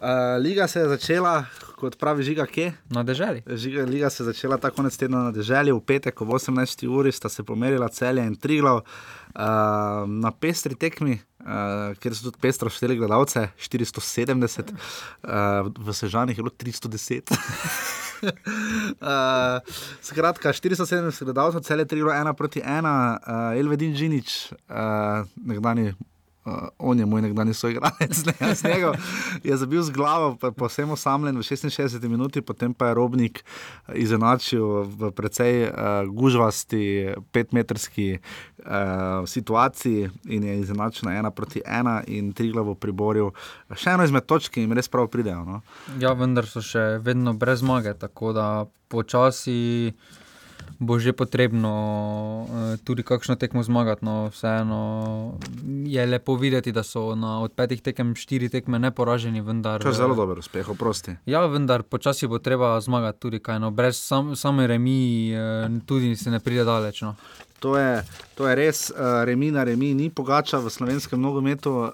Uh, 0.02 0.42
liga 0.42 0.68
se 0.68 0.80
je 0.80 0.88
začela, 0.88 1.46
kot 1.78 1.98
pravi 2.02 2.26
Žiga, 2.26 2.48
kje? 2.50 2.72
Na 2.90 3.04
deželi. 3.06 3.44
Žiga, 3.46 3.86
liga 3.86 4.10
se 4.10 4.24
je 4.24 4.32
začela 4.32 4.58
tako 4.58 4.82
konec 4.82 4.98
tedna 4.98 5.28
na 5.30 5.32
deželi, 5.32 5.72
v 5.72 5.82
petek 5.86 6.22
ob 6.26 6.34
18. 6.34 6.88
uri 6.90 7.14
sta 7.14 7.30
se 7.30 7.46
pomerila 7.46 7.90
celje 7.94 8.26
in 8.26 8.36
triglav 8.36 8.82
uh, 8.82 8.84
na 10.10 10.32
pestri 10.34 10.76
tekmi 10.76 11.20
uh, 11.48 11.96
kjer 12.02 12.16
so 12.16 12.28
tudi 12.28 12.42
pestro 12.42 12.72
šteli 12.74 12.98
gledalce, 13.00 13.48
470, 13.62 14.74
uh, 14.74 15.70
v 15.70 15.96
Sežanih 15.96 16.38
je 16.38 16.44
bilo 16.44 16.54
310. 16.54 17.32
uh, 17.32 17.38
skratka, 20.10 20.54
470 20.54 21.24
gledalcev, 21.30 21.64
cel 21.64 21.86
je 21.86 21.90
3-1 21.94 22.34
proti 22.34 22.62
1, 22.62 22.68
uh, 22.68 23.60
Elvedin 23.60 23.96
Džinič, 23.96 24.54
uh, 24.68 25.24
nekdani 25.46 25.94
uh, 26.48 26.68
on 26.80 27.00
je 27.00 27.06
moj 27.06 27.22
nekdanji 27.22 27.54
soigralec, 27.54 28.26
ne 28.26 28.34
jaz 28.40 28.64
njega. 28.64 28.94
Je 29.44 29.58
zabil 29.58 29.84
z 29.84 29.92
glavo, 29.92 30.36
povsem 30.56 30.92
osamljen 30.92 31.38
v 31.38 31.44
66 31.44 32.08
minuti, 32.08 32.42
potem 32.42 32.74
pa 32.74 32.88
je 32.88 32.94
robnik 32.94 33.44
izenačil 33.94 34.84
v 34.84 35.12
precej 35.12 35.68
uh, 35.68 36.08
gužvasti, 36.08 37.14
petmetrski 37.32 38.18
uh, 38.18 39.28
situaciji 39.28 40.10
in 40.26 40.44
je 40.44 40.60
izenačil 40.60 41.10
na 41.10 41.18
ena 41.18 41.32
proti 41.32 41.62
ena 41.66 42.04
in 42.08 42.34
tri 42.34 42.52
glavo 42.52 42.76
priboril. 42.76 43.32
Še 43.76 43.98
eno 43.98 44.08
izmed 44.08 44.26
točk, 44.26 44.58
jim 44.58 44.74
res 44.74 44.88
prav 44.88 45.12
pridejo. 45.12 45.44
No? 45.46 45.62
Ja, 46.00 46.14
vendar 46.16 46.48
so 46.48 46.64
še 46.64 46.98
vedno 47.04 47.34
brez 47.34 47.60
zmage, 47.60 47.94
tako 48.00 48.34
da 48.34 48.48
počasi 48.88 49.92
bo 50.80 51.00
že 51.02 51.14
potrebno 51.14 51.74
uh, 52.46 52.78
tudi 52.86 53.04
kakšno 53.04 53.36
tekmo 53.36 53.64
zmagati. 53.64 54.06
No, 54.06 54.30
vseeno 54.30 55.38
je 55.86 56.06
lepo 56.06 56.36
videti, 56.36 56.72
da 56.72 56.84
so 56.84 57.16
na, 57.16 57.42
od 57.42 57.54
petih 57.54 57.82
tekem 57.82 58.16
štiri 58.16 58.50
tekme 58.50 58.80
neporaženi. 58.80 59.42
Vendar, 59.42 59.82
to 59.82 59.90
je 59.90 59.98
zelo 59.98 60.16
dober 60.16 60.38
uspeh, 60.40 60.70
oprosti. 60.70 61.18
Ja, 61.26 61.46
vendar 61.46 61.84
počasi 61.84 62.28
bo 62.28 62.40
treba 62.40 62.78
zmagati 62.82 63.20
tudi 63.20 63.40
kaj. 63.40 63.60
No, 63.60 63.72
brez 63.72 63.98
sam, 63.98 64.36
same 64.36 64.68
remi, 64.68 65.34
uh, 65.34 65.66
tudi 65.86 66.16
se 66.16 66.32
ne 66.32 66.40
pride 66.40 66.64
daleč. 66.64 67.02
No. 67.02 67.16
To 67.60 67.74
je, 67.74 68.06
to 68.38 68.46
je 68.46 68.54
res, 68.54 68.94
uh, 68.94 69.26
remi 69.26 69.50
na 69.50 69.66
remi, 69.66 69.94
ni 69.98 70.12
pogača 70.14 70.62
v 70.62 70.70
slovenskem 70.70 71.18
nogometu, 71.18 71.90
uh, 71.90 71.94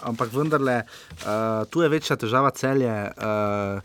ampak 0.00 0.32
vendarle, 0.32 0.80
uh, 1.28 1.68
tu 1.68 1.84
je 1.84 1.92
večja 1.92 2.16
težava 2.16 2.50
celje. 2.56 2.88
Uh, 2.88 3.84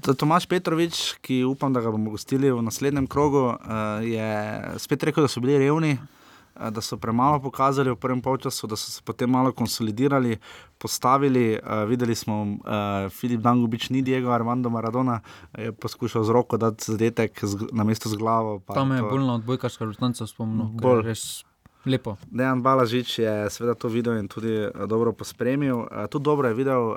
Tomaš 0.00 0.46
Petrovič, 0.46 1.18
ki 1.20 1.44
upam, 1.44 1.72
da 1.72 1.80
ga 1.80 1.90
bomo 1.90 2.10
gostili 2.10 2.50
v 2.50 2.62
naslednjem 2.62 3.06
krogu, 3.06 3.52
eh, 3.52 4.04
je 4.06 4.30
spet 4.78 5.02
rekel, 5.02 5.24
da 5.24 5.28
so 5.28 5.40
bili 5.40 5.58
revni, 5.58 5.98
eh, 5.98 6.70
da 6.70 6.80
so 6.80 6.96
premalo 6.96 7.40
pokazali 7.40 7.90
v 7.90 7.96
prvem 7.96 8.22
polčasu, 8.22 8.66
da 8.66 8.76
so 8.76 8.90
se 8.90 9.02
potem 9.04 9.30
malo 9.30 9.52
konsolidirali, 9.52 10.38
postavili. 10.78 11.54
Eh, 11.54 11.84
videli 11.86 12.14
smo, 12.14 12.56
da 12.64 13.08
Filip 13.10 13.40
Dangubič 13.40 13.90
ni 13.90 14.02
Diego 14.02 14.30
Armando 14.30 14.70
Maradona, 14.70 15.20
je 15.58 15.72
poskušal 15.72 16.24
z 16.24 16.30
roko 16.30 16.56
dati 16.56 16.84
zadetek 16.92 17.40
na 17.72 17.84
mesto 17.84 18.08
z 18.08 18.16
glavo. 18.16 18.62
Tam 18.74 18.90
je 18.90 19.00
to... 19.00 19.10
bolj 19.10 19.24
na 19.26 19.34
odbojkarsko 19.34 19.86
vrtanco 19.86 20.26
spomnil. 20.26 20.66
Bolj 20.66 21.02
res. 21.02 21.44
Lepo. 21.84 22.14
Dejan 22.30 22.62
Balažič 22.62 23.18
je 23.18 23.50
seveda 23.50 23.74
to 23.74 23.88
videl 23.90 24.14
in 24.14 24.28
tudi 24.30 24.54
uh, 24.54 24.86
dobro 24.86 25.12
pospremil. 25.12 25.82
Uh, 25.82 26.06
tudi 26.06 26.24
dobro 26.24 26.48
je 26.48 26.54
videl 26.54 26.94
uh, 26.94 26.96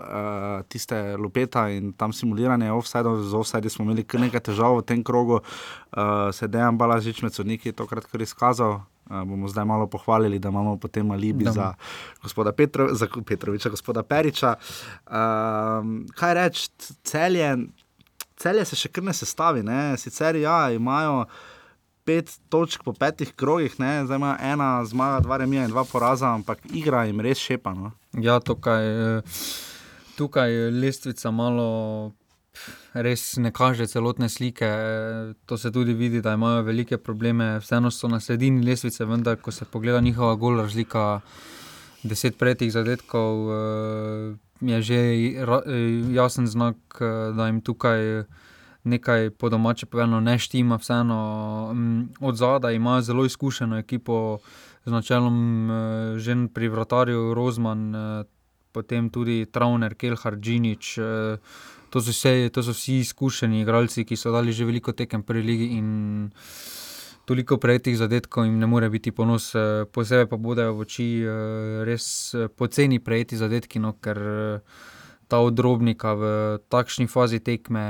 tiste 0.70 1.18
lupeta 1.18 1.70
in 1.70 1.94
tam 1.94 2.14
simuliranje 2.14 2.72
offside, 2.72 3.10
z 3.24 3.34
offside 3.34 3.70
smo 3.70 3.86
imeli 3.86 4.04
kar 4.06 4.22
nekaj 4.22 4.46
težav 4.52 4.78
v 4.78 4.86
tem 4.86 5.02
krogu. 5.04 5.42
Uh, 5.42 6.30
se 6.30 6.46
je 6.46 6.50
Dejan 6.54 6.78
Balažič 6.78 7.22
med 7.26 7.34
sodniki 7.34 7.74
tokrat 7.74 8.06
kar 8.06 8.22
izkazal. 8.22 8.86
Uh, 9.10 9.24
bomo 9.26 9.50
zdaj 9.50 9.66
malo 9.66 9.88
pohvalili, 9.88 10.40
da 10.40 10.50
imamo 10.50 10.78
potem 10.78 11.12
alibi 11.12 11.46
za 11.50 11.74
gospoda 12.22 12.52
Petro, 12.52 12.94
za 12.94 13.08
Petroviča, 13.26 13.70
gospoda 13.70 14.04
Periča. 14.04 14.54
Uh, 15.06 16.06
kaj 16.14 16.34
reči, 16.34 16.70
celje, 17.04 17.58
celje 18.38 18.66
se 18.66 18.76
še 18.76 18.94
kar 18.94 19.04
ne 19.04 19.14
sestavi, 19.14 19.66
ne? 19.66 19.98
sicer 19.98 20.36
ja, 20.36 20.70
imajo 20.70 21.26
pet 22.06 22.30
točk 22.50 22.84
po 22.86 22.94
petih 22.94 23.34
krogih, 23.34 23.80
ne? 23.80 24.06
zdaj 24.06 24.22
ima 24.22 24.36
ena 24.42 24.70
zmaga, 24.86 25.20
dva 25.26 25.38
remija 25.42 25.66
in 25.66 25.74
dva 25.74 25.84
poraza, 25.90 26.30
ampak 26.38 26.62
igra 26.74 27.06
jim 27.06 27.22
res 27.22 27.42
šepa. 27.42 27.74
No? 27.74 27.92
Ja, 28.22 28.38
tukaj, 28.40 28.86
tukaj 30.18 30.54
je 30.54 30.70
lestvica 30.72 31.32
malo. 31.32 32.14
Res 32.96 33.36
ne 33.44 33.50
kaže 33.52 33.84
celotne 33.92 34.30
slike. 34.32 34.68
To 35.46 35.58
se 35.60 35.72
tudi 35.76 35.94
vidi, 35.94 36.22
da 36.24 36.38
imajo 36.38 36.62
velike 36.64 36.98
probleme. 36.98 37.58
Vseeno 37.60 37.92
so 37.92 38.08
na 38.08 38.22
sredini 38.24 38.64
lestvice, 38.64 39.04
vendar, 39.06 39.36
ko 39.44 39.52
se 39.52 39.66
pogleda 39.66 40.00
njihova 40.00 40.38
gol 40.40 40.62
razlika, 40.62 41.20
deset 42.04 42.38
prejetih 42.40 42.72
zadetkov, 42.72 43.50
je 44.62 44.82
že 44.82 45.02
jasen 46.16 46.48
znak, 46.48 47.02
da 47.36 47.50
jim 47.50 47.60
tukaj 47.62 48.24
nekaj 48.86 49.30
po 49.30 49.50
domače 49.50 49.86
povedano 49.86 50.20
ne 50.20 50.38
štima, 50.40 50.78
vseeno 50.78 51.20
um, 51.72 52.10
od 52.20 52.36
zadaj 52.38 52.76
imajo 52.76 53.02
zelo 53.02 53.26
izkušeno 53.26 53.78
ekipo 53.78 54.38
z 54.86 54.92
načelom 54.92 55.70
uh, 55.70 56.18
že 56.18 56.36
pri 56.54 56.70
vratarju 56.70 57.34
Rozman, 57.34 57.96
uh, 57.96 58.26
potem 58.72 59.10
tudi 59.10 59.46
Trauner, 59.52 59.96
Kelhar, 59.96 60.38
Džinič. 60.38 60.98
Uh, 60.98 61.40
to, 61.90 62.00
to 62.52 62.64
so 62.64 62.72
vsi 62.72 63.00
izkušeni 63.00 63.62
igralci, 63.62 64.06
ki 64.06 64.16
so 64.16 64.32
dali 64.32 64.52
že 64.52 64.66
veliko 64.66 64.92
tekem 64.92 65.24
pri 65.24 65.42
ligi 65.42 65.66
in 65.78 66.30
toliko 67.26 67.58
prejetih 67.58 67.98
zadetkov 67.98 68.46
jim 68.46 68.60
ne 68.60 68.68
more 68.68 68.90
biti 68.90 69.12
ponos. 69.12 69.54
Posebej 69.92 70.28
pa 70.30 70.38
bodo 70.38 70.74
v 70.74 70.84
oči 70.84 71.08
res 71.88 72.36
poceni 72.58 73.00
prejeti 73.00 73.38
zadetki, 73.38 73.80
no, 73.80 73.96
ker 74.02 74.20
ta 75.28 75.40
odrobnika 75.42 76.14
v 76.14 76.24
takšni 76.70 77.08
fazi 77.10 77.40
tekme 77.40 77.82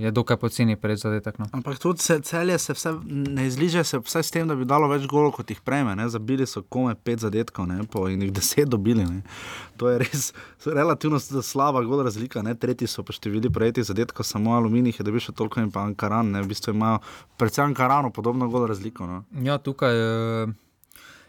je 0.00 0.10
dokaj 0.10 0.36
poceni 0.40 0.76
pred 0.76 0.98
zadetek. 0.98 1.38
No. 1.38 1.46
Ampak 1.52 1.78
tudi 1.78 2.00
se, 2.00 2.20
celje 2.24 2.58
se 2.58 2.72
vse, 2.72 2.92
ne 3.04 3.46
izliže 3.46 3.84
se 3.84 3.98
vse 3.98 4.22
s 4.22 4.30
tem, 4.30 4.48
da 4.48 4.56
bi 4.56 4.64
dalo 4.64 4.88
več 4.88 5.04
golov, 5.10 5.34
kot 5.36 5.50
jih 5.50 5.60
prejme. 5.60 5.92
Ne? 5.96 6.08
Zabili 6.08 6.46
so 6.48 6.62
kome 6.62 6.96
pet 6.96 7.20
zadetkov 7.20 7.68
ne? 7.68 7.84
Po, 7.84 8.06
in 8.08 8.24
jih 8.24 8.32
deset 8.32 8.68
dobili. 8.72 9.04
Ne? 9.04 9.20
To 9.76 9.92
je 9.92 10.00
res 10.06 10.32
relativno 10.80 11.20
slaba 11.20 11.84
gol 11.84 12.04
razlika. 12.06 12.42
Ne? 12.42 12.56
Tretji 12.56 12.88
so 12.88 13.04
pa 13.04 13.12
števili 13.12 13.52
projekti 13.52 13.84
zadetkov, 13.84 14.24
samo 14.24 14.56
aluminij 14.56 14.98
je 14.98 15.06
dobil 15.06 15.20
še 15.20 15.36
toliko 15.36 15.60
in 15.60 15.72
pa 15.74 15.84
Ankaran. 15.84 16.32
V 16.40 16.48
bistvu 16.48 16.72
imajo 16.72 17.02
predvsem 17.36 17.68
Ankarano 17.68 18.10
podobno 18.10 18.48
gol 18.48 18.68
razliko. 18.72 19.06
No? 19.06 19.24
Ja, 19.44 19.60
tukaj. 19.60 20.04
Uh 20.04 20.63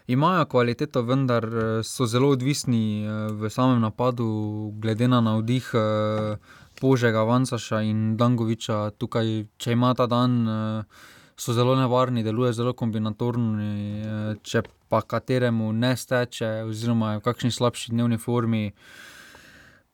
imajo 0.08 0.46
kvaliteto, 0.46 1.02
vendar 1.02 1.46
eh, 1.46 1.84
so 1.84 2.06
zelo 2.06 2.30
odvisni 2.30 3.06
eh, 3.06 3.32
v 3.32 3.50
samem 3.50 3.82
napadu, 3.82 4.72
glede 4.78 5.08
na 5.08 5.22
navdih 5.22 5.72
eh, 5.74 6.38
Požega, 6.82 7.24
Vansaša 7.24 7.82
in 7.82 8.18
Dangoviča. 8.18 8.92
Tukaj, 9.00 9.46
če 9.58 9.72
ima 9.72 9.94
ta 9.96 10.10
dan, 10.12 10.34
so 11.40 11.54
zelo 11.56 11.72
nevarni, 11.80 12.24
deluje 12.24 12.52
zelo 12.54 12.74
kombinatorni, 12.76 14.04
če 14.44 14.62
pa 14.92 15.00
kateremu 15.02 15.72
ne 15.72 15.94
steče, 15.96 16.50
oziroma 16.68 17.14
je 17.14 17.22
v 17.22 17.24
kakšni 17.30 17.52
slabši 17.56 17.94
dnevni 17.96 18.20
formi 18.20 18.66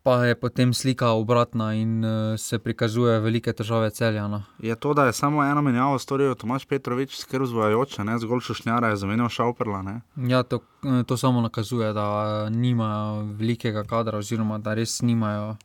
pa 0.03 0.25
je 0.25 0.35
potem 0.35 0.73
slika 0.73 1.11
obratna 1.11 1.73
in 1.73 2.05
uh, 2.05 2.39
se 2.39 2.59
prikazuje 2.59 3.19
velike 3.19 3.53
težave 3.53 3.89
celjana. 3.89 4.43
Je 4.59 4.75
to, 4.75 4.93
da 4.93 5.05
je 5.05 5.13
samo 5.13 5.43
eno 5.43 5.61
menjavo 5.61 5.99
storil 5.99 6.35
Tomaš 6.35 6.65
Petrovič, 6.65 7.17
skrb 7.17 7.45
zvajajoče, 7.45 8.03
ne 8.03 8.17
zgolj 8.19 8.39
šušnjara, 8.39 8.87
je 8.87 8.95
zamenjal 8.95 9.29
šauperla. 9.29 9.81
Ne? 9.81 10.01
Ja, 10.15 10.43
to, 10.43 10.59
eh, 10.83 11.03
to 11.03 11.17
samo 11.17 11.41
nakazuje, 11.41 11.93
da 11.93 12.07
uh, 12.09 12.55
nimajo 12.55 13.21
velikega 13.37 13.83
kadra, 13.83 14.17
oziroma 14.17 14.57
da 14.57 14.73
res 14.73 15.01
nimajo 15.01 15.55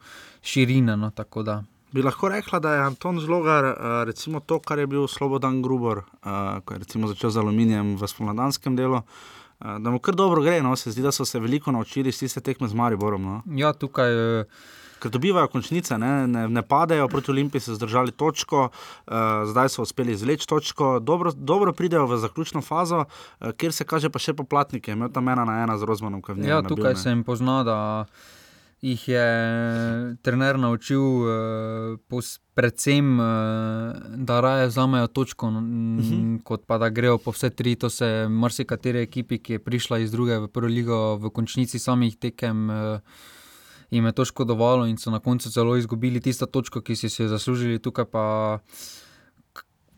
širine. 0.43 0.97
No, 0.97 1.11
Bi 1.93 2.03
lahko 2.03 2.29
rekla, 2.29 2.59
da 2.61 2.75
je 2.75 2.81
Anton 2.83 3.21
Zlogar, 3.21 3.65
recimo 4.05 4.41
to, 4.41 4.59
kar 4.59 4.79
je 4.79 4.87
bil 4.87 5.07
Slobodan 5.09 5.63
Grubor, 5.63 6.03
ko 6.65 6.75
je 6.75 7.07
začel 7.09 7.31
z 7.31 7.39
aluminijem 7.41 7.95
v 7.97 8.09
spomladanskem 8.09 8.77
delu, 8.77 9.01
da 9.61 9.91
mu 9.91 9.99
kar 9.99 10.15
dobro 10.15 10.43
gre. 10.43 10.63
No? 10.63 10.77
Se 10.77 10.91
zdi, 10.91 11.03
da 11.03 11.13
so 11.13 11.25
se 11.25 11.41
veliko 11.41 11.73
naučili 11.73 12.09
iz 12.09 12.19
tiste 12.19 12.41
tekme 12.41 12.69
z 12.69 12.75
Mariborom. 12.75 13.23
No? 13.23 13.43
Ja, 13.47 13.73
tukaj. 13.73 14.13
ker 15.01 15.13
dobivajo 15.13 15.49
končnice, 15.53 15.99
ne, 15.99 16.27
ne, 16.27 16.47
ne 16.49 16.63
padejo 16.63 17.09
proti 17.09 17.31
Olimpiji, 17.31 17.61
so 17.61 17.75
zdržali 17.77 18.13
točko, 18.13 18.69
uh, 18.69 19.13
zdaj 19.51 19.69
so 19.75 19.85
uspeli 19.85 20.13
izvleči 20.17 20.49
točko, 20.49 20.99
dobro, 21.01 21.33
dobro 21.33 21.73
pridejo 21.73 22.07
v 22.07 22.19
zaključno 22.19 22.63
fazo, 22.63 23.05
uh, 23.05 23.51
kjer 23.57 23.73
se 23.73 23.85
kaže 23.85 24.11
pa 24.11 24.23
še 24.23 24.35
poplatnike, 24.35 24.97
imel 24.97 25.13
tam 25.13 25.29
ena 25.29 25.45
na 25.45 25.61
ena 25.65 25.79
z 25.79 25.89
Rozmanom. 25.89 26.23
Ja, 26.43 26.63
tukaj 26.63 26.97
se 26.97 27.13
jim 27.13 27.25
pozna, 27.25 27.63
da 27.65 27.79
jih 28.83 29.09
je 29.09 29.27
trener 30.23 30.59
naučil, 30.59 31.01
uh, 31.01 32.25
predvsem, 32.55 33.21
uh, 33.21 33.27
da 34.17 34.41
raje 34.41 34.67
vzamejo 34.67 35.07
točko, 35.07 35.47
uh 35.47 35.53
mhm. 35.53 36.01
-huh. 36.01 36.43
kot 36.43 36.67
pa 36.67 36.79
da 36.79 36.89
grejo 36.89 37.19
po 37.19 37.31
vse 37.31 37.51
tri. 37.51 37.77
To 37.77 37.91
se 37.91 38.29
marsikateri 38.29 38.99
ekipi, 38.99 39.39
ki 39.39 39.53
je 39.53 39.59
prišla 39.59 39.99
iz 39.99 40.11
druge 40.11 40.39
v 40.39 40.49
prvo 40.49 40.69
ligo, 40.69 41.17
v 41.17 41.31
končnici 41.31 41.79
samih 41.79 42.17
tekem. 42.17 42.71
Uh, 42.71 43.01
Im 43.91 44.07
je 44.07 44.13
to 44.13 44.25
škodovalo, 44.25 44.87
in 44.87 44.99
so 44.99 45.11
na 45.11 45.19
koncu 45.19 45.51
celo 45.51 45.77
izgubili 45.77 46.21
tisto 46.21 46.47
točko, 46.47 46.81
ki 46.81 46.97
si 46.97 47.23
jo 47.23 47.29
zaslužili, 47.29 47.79
tukaj 47.79 48.05
pa 48.05 48.59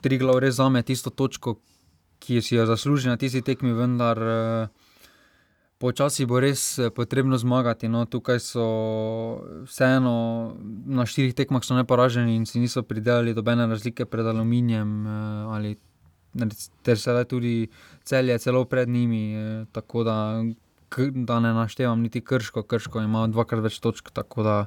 tri 0.00 0.18
glavne 0.18 0.40
res 0.40 0.54
zame 0.54 0.82
tisto 0.82 1.10
točko, 1.10 1.56
ki 2.18 2.42
si 2.42 2.54
jo 2.54 2.66
zaslužili 2.66 3.10
na 3.10 3.16
tisti 3.16 3.42
tekmi, 3.42 3.72
vendar 3.72 4.18
uh, 4.18 4.68
Počasi 5.78 6.26
bo 6.26 6.40
res 6.42 6.78
eh, 6.78 6.90
potrebno 6.90 7.38
zmagati. 7.38 7.86
No, 7.86 8.02
tukaj 8.04 8.40
so 8.42 8.66
vseeno 9.62 10.14
na 10.90 11.06
štirih 11.06 11.36
tekmah 11.38 11.62
neporaženi 11.62 12.34
in 12.34 12.46
si 12.46 12.58
niso 12.58 12.82
pridelali 12.82 13.34
dobene 13.34 13.66
razlike 13.66 14.04
pred 14.04 14.26
aluminijem. 14.26 15.06
Eh, 15.06 15.10
ali, 15.54 15.76
ter 16.82 16.98
se 16.98 17.12
le 17.12 17.24
tudi 17.24 17.68
celje, 18.02 18.38
celo 18.38 18.64
pred 18.64 18.88
njimi. 18.88 19.34
Eh, 19.34 19.64
tako 19.72 20.02
da, 20.04 20.42
da 21.14 21.40
ne 21.40 21.54
naštevam 21.54 22.02
niti 22.02 22.20
krško, 22.20 22.62
krško 22.62 23.00
ima 23.00 23.26
dvakrat 23.26 23.62
več 23.62 23.78
točk. 23.78 24.10
Da 24.36 24.66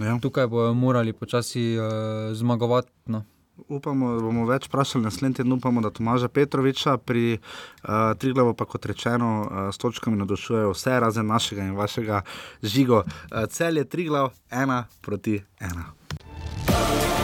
ja. 0.00 0.18
tukaj 0.22 0.46
bodo 0.46 0.74
morali 0.74 1.12
počasi 1.12 1.76
uh, 1.76 2.32
zmagovati. 2.32 2.92
No 3.06 3.24
upamo, 3.68 4.14
da 4.16 4.22
bomo 4.22 4.46
več 4.46 4.68
vprašali 4.68 5.04
naslednji 5.04 5.40
teden, 5.40 5.52
upamo, 5.56 5.80
da 5.80 5.90
Tomaža 5.90 6.28
Petroviča 6.28 6.96
pri 6.98 7.38
uh, 7.38 8.14
Triglavu, 8.18 8.54
pa 8.54 8.64
kot 8.64 8.86
rečeno, 8.86 9.30
uh, 9.42 9.74
s 9.74 9.78
točkami 9.82 10.16
nadušujejo 10.16 10.72
vse 10.74 11.00
razen 11.00 11.26
našega 11.26 11.66
in 11.66 11.76
vašega 11.76 12.22
žigo. 12.62 13.02
Uh, 13.04 13.44
cel 13.50 13.76
je 13.76 13.84
Triglav, 13.84 14.32
ena 14.50 14.84
proti 15.00 15.40
ena. 15.60 17.15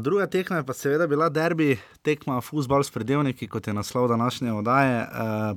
Druga 0.00 0.26
tekma 0.26 0.56
je 0.56 0.66
pa 0.66 0.74
seveda 0.74 1.06
bila 1.06 1.28
derbi, 1.30 1.76
tekma 2.02 2.40
futbol 2.42 2.82
s 2.82 2.90
predelniki, 2.90 3.46
kot 3.46 3.66
je 3.66 3.74
naslov 3.74 4.08
današnje 4.08 4.52
oddaje. 4.52 5.06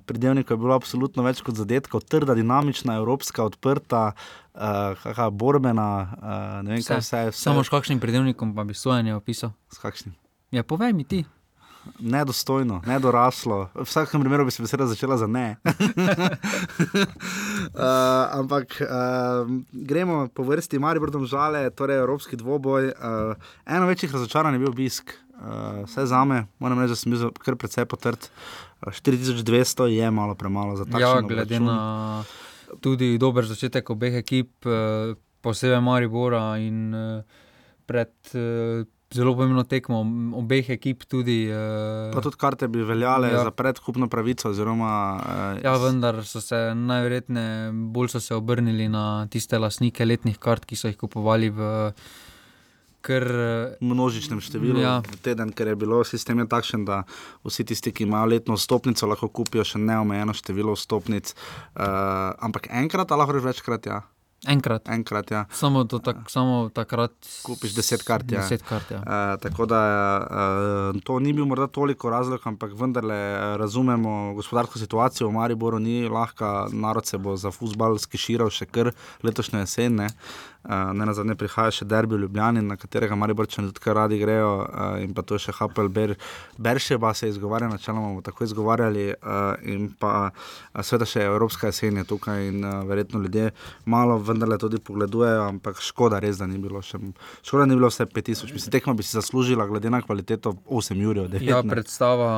Predelnik 0.06 0.50
je 0.50 0.58
bilo 0.58 0.76
absolutno 0.76 1.24
več 1.26 1.42
kot 1.42 1.58
zadetkov, 1.58 2.04
trda, 2.06 2.36
dinamična, 2.38 3.00
evropska, 3.02 3.44
odprta, 3.50 4.12
kakšna 4.54 5.30
borbena. 5.34 5.90
Ne 6.62 6.76
vem, 6.76 6.84
kaj 6.86 7.02
vse 7.02 7.24
je. 7.26 7.32
Samo 7.42 7.64
s 7.66 7.74
kakšnim 7.74 8.00
predelnikom 8.00 8.54
pa 8.56 8.64
bi 8.70 8.78
sojenje 8.78 9.18
opisal? 9.18 9.56
S 9.74 9.82
kakšnim? 9.82 10.14
Ja, 10.54 10.62
povej 10.64 10.94
mi 10.94 11.04
ti 11.10 11.24
nedostojno, 12.00 12.82
nedoraslo. 12.86 13.70
V 13.76 13.86
vsakem 13.86 14.22
primeru 14.22 14.46
bi 14.46 14.52
se 14.52 14.64
beseda 14.64 14.88
začela 14.88 15.18
za 15.18 15.28
ne. 15.28 15.56
uh, 15.64 15.74
ampak 18.40 18.82
uh, 18.82 18.88
gremo 19.72 20.28
po 20.34 20.44
vrsti, 20.44 20.80
Marijo 20.80 21.02
Brdom 21.02 21.26
žale, 21.26 21.70
torej 21.70 21.98
Evropski 21.98 22.38
dvoboj. 22.38 22.88
Uh, 22.88 22.94
eno 23.66 23.86
večjih 23.88 24.14
razočaranj 24.14 24.56
je 24.56 24.60
bil 24.60 24.70
obisk, 24.70 25.14
uh, 25.36 25.84
vse 25.86 26.06
za 26.06 26.24
me, 26.26 26.46
moram 26.60 26.80
reči, 26.80 26.90
da 26.90 26.96
sem 26.96 27.12
bil 27.12 27.32
kar 27.40 27.56
precej 27.56 27.86
potrt. 27.86 28.32
4200 28.82 29.86
je 29.86 30.12
malo 30.12 30.36
premalo 30.36 30.76
za 30.76 30.86
ta 30.86 30.92
čas. 30.92 31.02
Ja, 31.02 31.22
glede 31.22 31.60
na 31.60 32.24
tudi 32.82 33.18
dober 33.18 33.46
začetek 33.46 33.90
obeh 33.90 34.22
ekip, 34.22 34.66
posebej 35.42 35.82
Maribora 35.82 36.58
in 36.62 36.94
pred 37.86 38.14
zelo 39.14 39.34
pomembno 39.34 39.64
tekmo 39.66 40.02
obeh 40.38 40.70
ekip. 40.76 41.04
Tudi, 41.10 41.48
uh, 41.50 42.14
pa 42.14 42.22
tudi 42.22 42.38
karte 42.40 42.70
bi 42.70 42.86
veljale 42.86 43.32
ja. 43.34 43.44
za 43.48 43.52
predkupno 43.52 44.08
pravico. 44.08 44.50
Oziroma, 44.54 44.94
uh, 45.18 45.62
ja, 45.64 45.76
vendar 45.82 46.22
so 46.26 46.42
se 46.42 46.60
najverjetneje 46.76 47.72
bolj 47.94 48.14
so 48.16 48.24
se 48.24 48.36
obrnili 48.36 48.90
na 48.90 49.28
tiste 49.32 49.60
lastnike 49.60 50.06
letnih 50.06 50.38
kart, 50.38 50.66
ki 50.66 50.78
so 50.78 50.92
jih 50.92 50.98
kupovali 50.98 51.50
v. 51.50 51.70
Ker, 53.00 53.24
eh, 53.24 53.78
množičnem 53.80 54.42
številu, 54.44 54.82
ja. 54.84 54.98
teden, 55.24 55.54
ker 55.56 55.70
je 55.72 55.76
bilo 55.80 56.02
sistem 56.04 56.42
je 56.44 56.50
takšen, 56.52 56.84
da 56.84 56.98
vsi 57.48 57.64
tisti, 57.72 57.94
ki 57.96 58.04
imajo 58.04 58.28
letno 58.34 58.58
stopnico, 58.60 59.08
lahko 59.08 59.30
kupijo 59.32 59.64
še 59.64 59.80
neomejeno 59.80 60.36
število 60.36 60.76
stopnic. 60.76 61.32
Uh, 61.32 62.36
ampak 62.44 62.68
enkrat, 62.68 63.16
ali 63.16 63.24
lahko 63.24 63.46
večkrat, 63.48 63.88
ja. 63.88 64.02
Enkrat. 64.48 64.88
Enkrat 64.90 65.32
ja. 65.32 65.46
samo, 65.52 65.84
tak, 65.84 66.18
samo 66.32 66.70
takrat. 66.74 67.12
Kupiš 67.44 67.74
deset 67.76 68.04
kart. 68.08 68.32
Ja. 68.32 68.42
Deset 68.42 68.64
kart 68.64 68.92
ja. 68.92 69.00
uh, 69.04 69.42
tako 69.42 69.66
da 69.66 69.82
uh, 70.94 71.02
to 71.04 71.20
ni 71.20 71.34
bil 71.34 71.46
morda 71.46 71.68
toliko 71.68 72.10
razlog, 72.10 72.40
ampak 72.48 72.72
vendarle 72.80 73.18
razumemo 73.58 74.34
gospodarsko 74.34 74.80
situacijo 74.80 75.28
v 75.28 75.34
Mariboru, 75.34 75.80
ni 75.80 76.08
lahka, 76.08 76.68
narod 76.72 77.06
se 77.06 77.18
bo 77.18 77.36
za 77.36 77.52
futbal 77.52 78.00
skiširal 78.00 78.50
še 78.50 78.70
kar 78.72 78.94
letošnje 79.24 79.66
jesene. 79.66 80.08
Uh, 80.64 80.92
ne 80.94 81.06
na 81.08 81.14
zadnje 81.16 81.38
prihaja 81.40 81.72
še 81.72 81.86
derbi 81.88 82.18
v 82.18 82.26
Ljubljani, 82.26 82.62
na 82.62 82.76
katerega 82.76 83.16
mari 83.16 83.34
brčani 83.34 83.72
tudi 83.72 83.94
radi 83.96 84.18
grejo, 84.20 84.50
uh, 84.68 84.98
in 85.00 85.14
pa 85.16 85.24
to 85.24 85.38
je 85.38 85.46
še 85.48 85.56
Hapel, 85.56 85.88
Ber, 85.88 86.16
Beršeba 86.60 87.14
se 87.16 87.30
izgovarja, 87.32 87.70
načeloma 87.72 88.10
bomo 88.10 88.24
tako 88.24 88.44
izgovarjali, 88.44 89.06
uh, 89.16 89.56
in 89.64 89.88
pa 90.00 90.12
uh, 90.28 90.82
sveda 90.84 91.08
še 91.08 91.24
Evropska 91.30 91.72
jesen 91.72 92.02
je 92.02 92.04
tukaj 92.12 92.48
in 92.52 92.60
uh, 92.64 92.84
verjetno 92.88 93.24
ljudje 93.24 93.54
malo 93.86 94.20
vendarle 94.30 94.58
tudi 94.62 94.82
pogledujejo, 94.82 95.46
ampak 95.50 95.84
škoda 95.84 96.20
res, 96.24 96.40
da 96.42 96.48
ni 96.50 96.58
bilo 96.62 96.82
še, 96.86 97.00
škoda 97.46 97.68
ni 97.70 97.78
bilo 97.78 97.92
vse 97.92 98.08
5000, 98.10 98.54
mislim, 98.56 98.74
tekma 98.74 98.96
bi 98.98 99.06
si 99.06 99.16
zaslužila 99.18 99.68
glede 99.70 99.92
na 99.94 100.02
kvaliteto 100.02 100.56
8 100.66 101.04
jurjev. 101.06 101.38
Ja, 101.46 101.62
predstava 101.64 102.32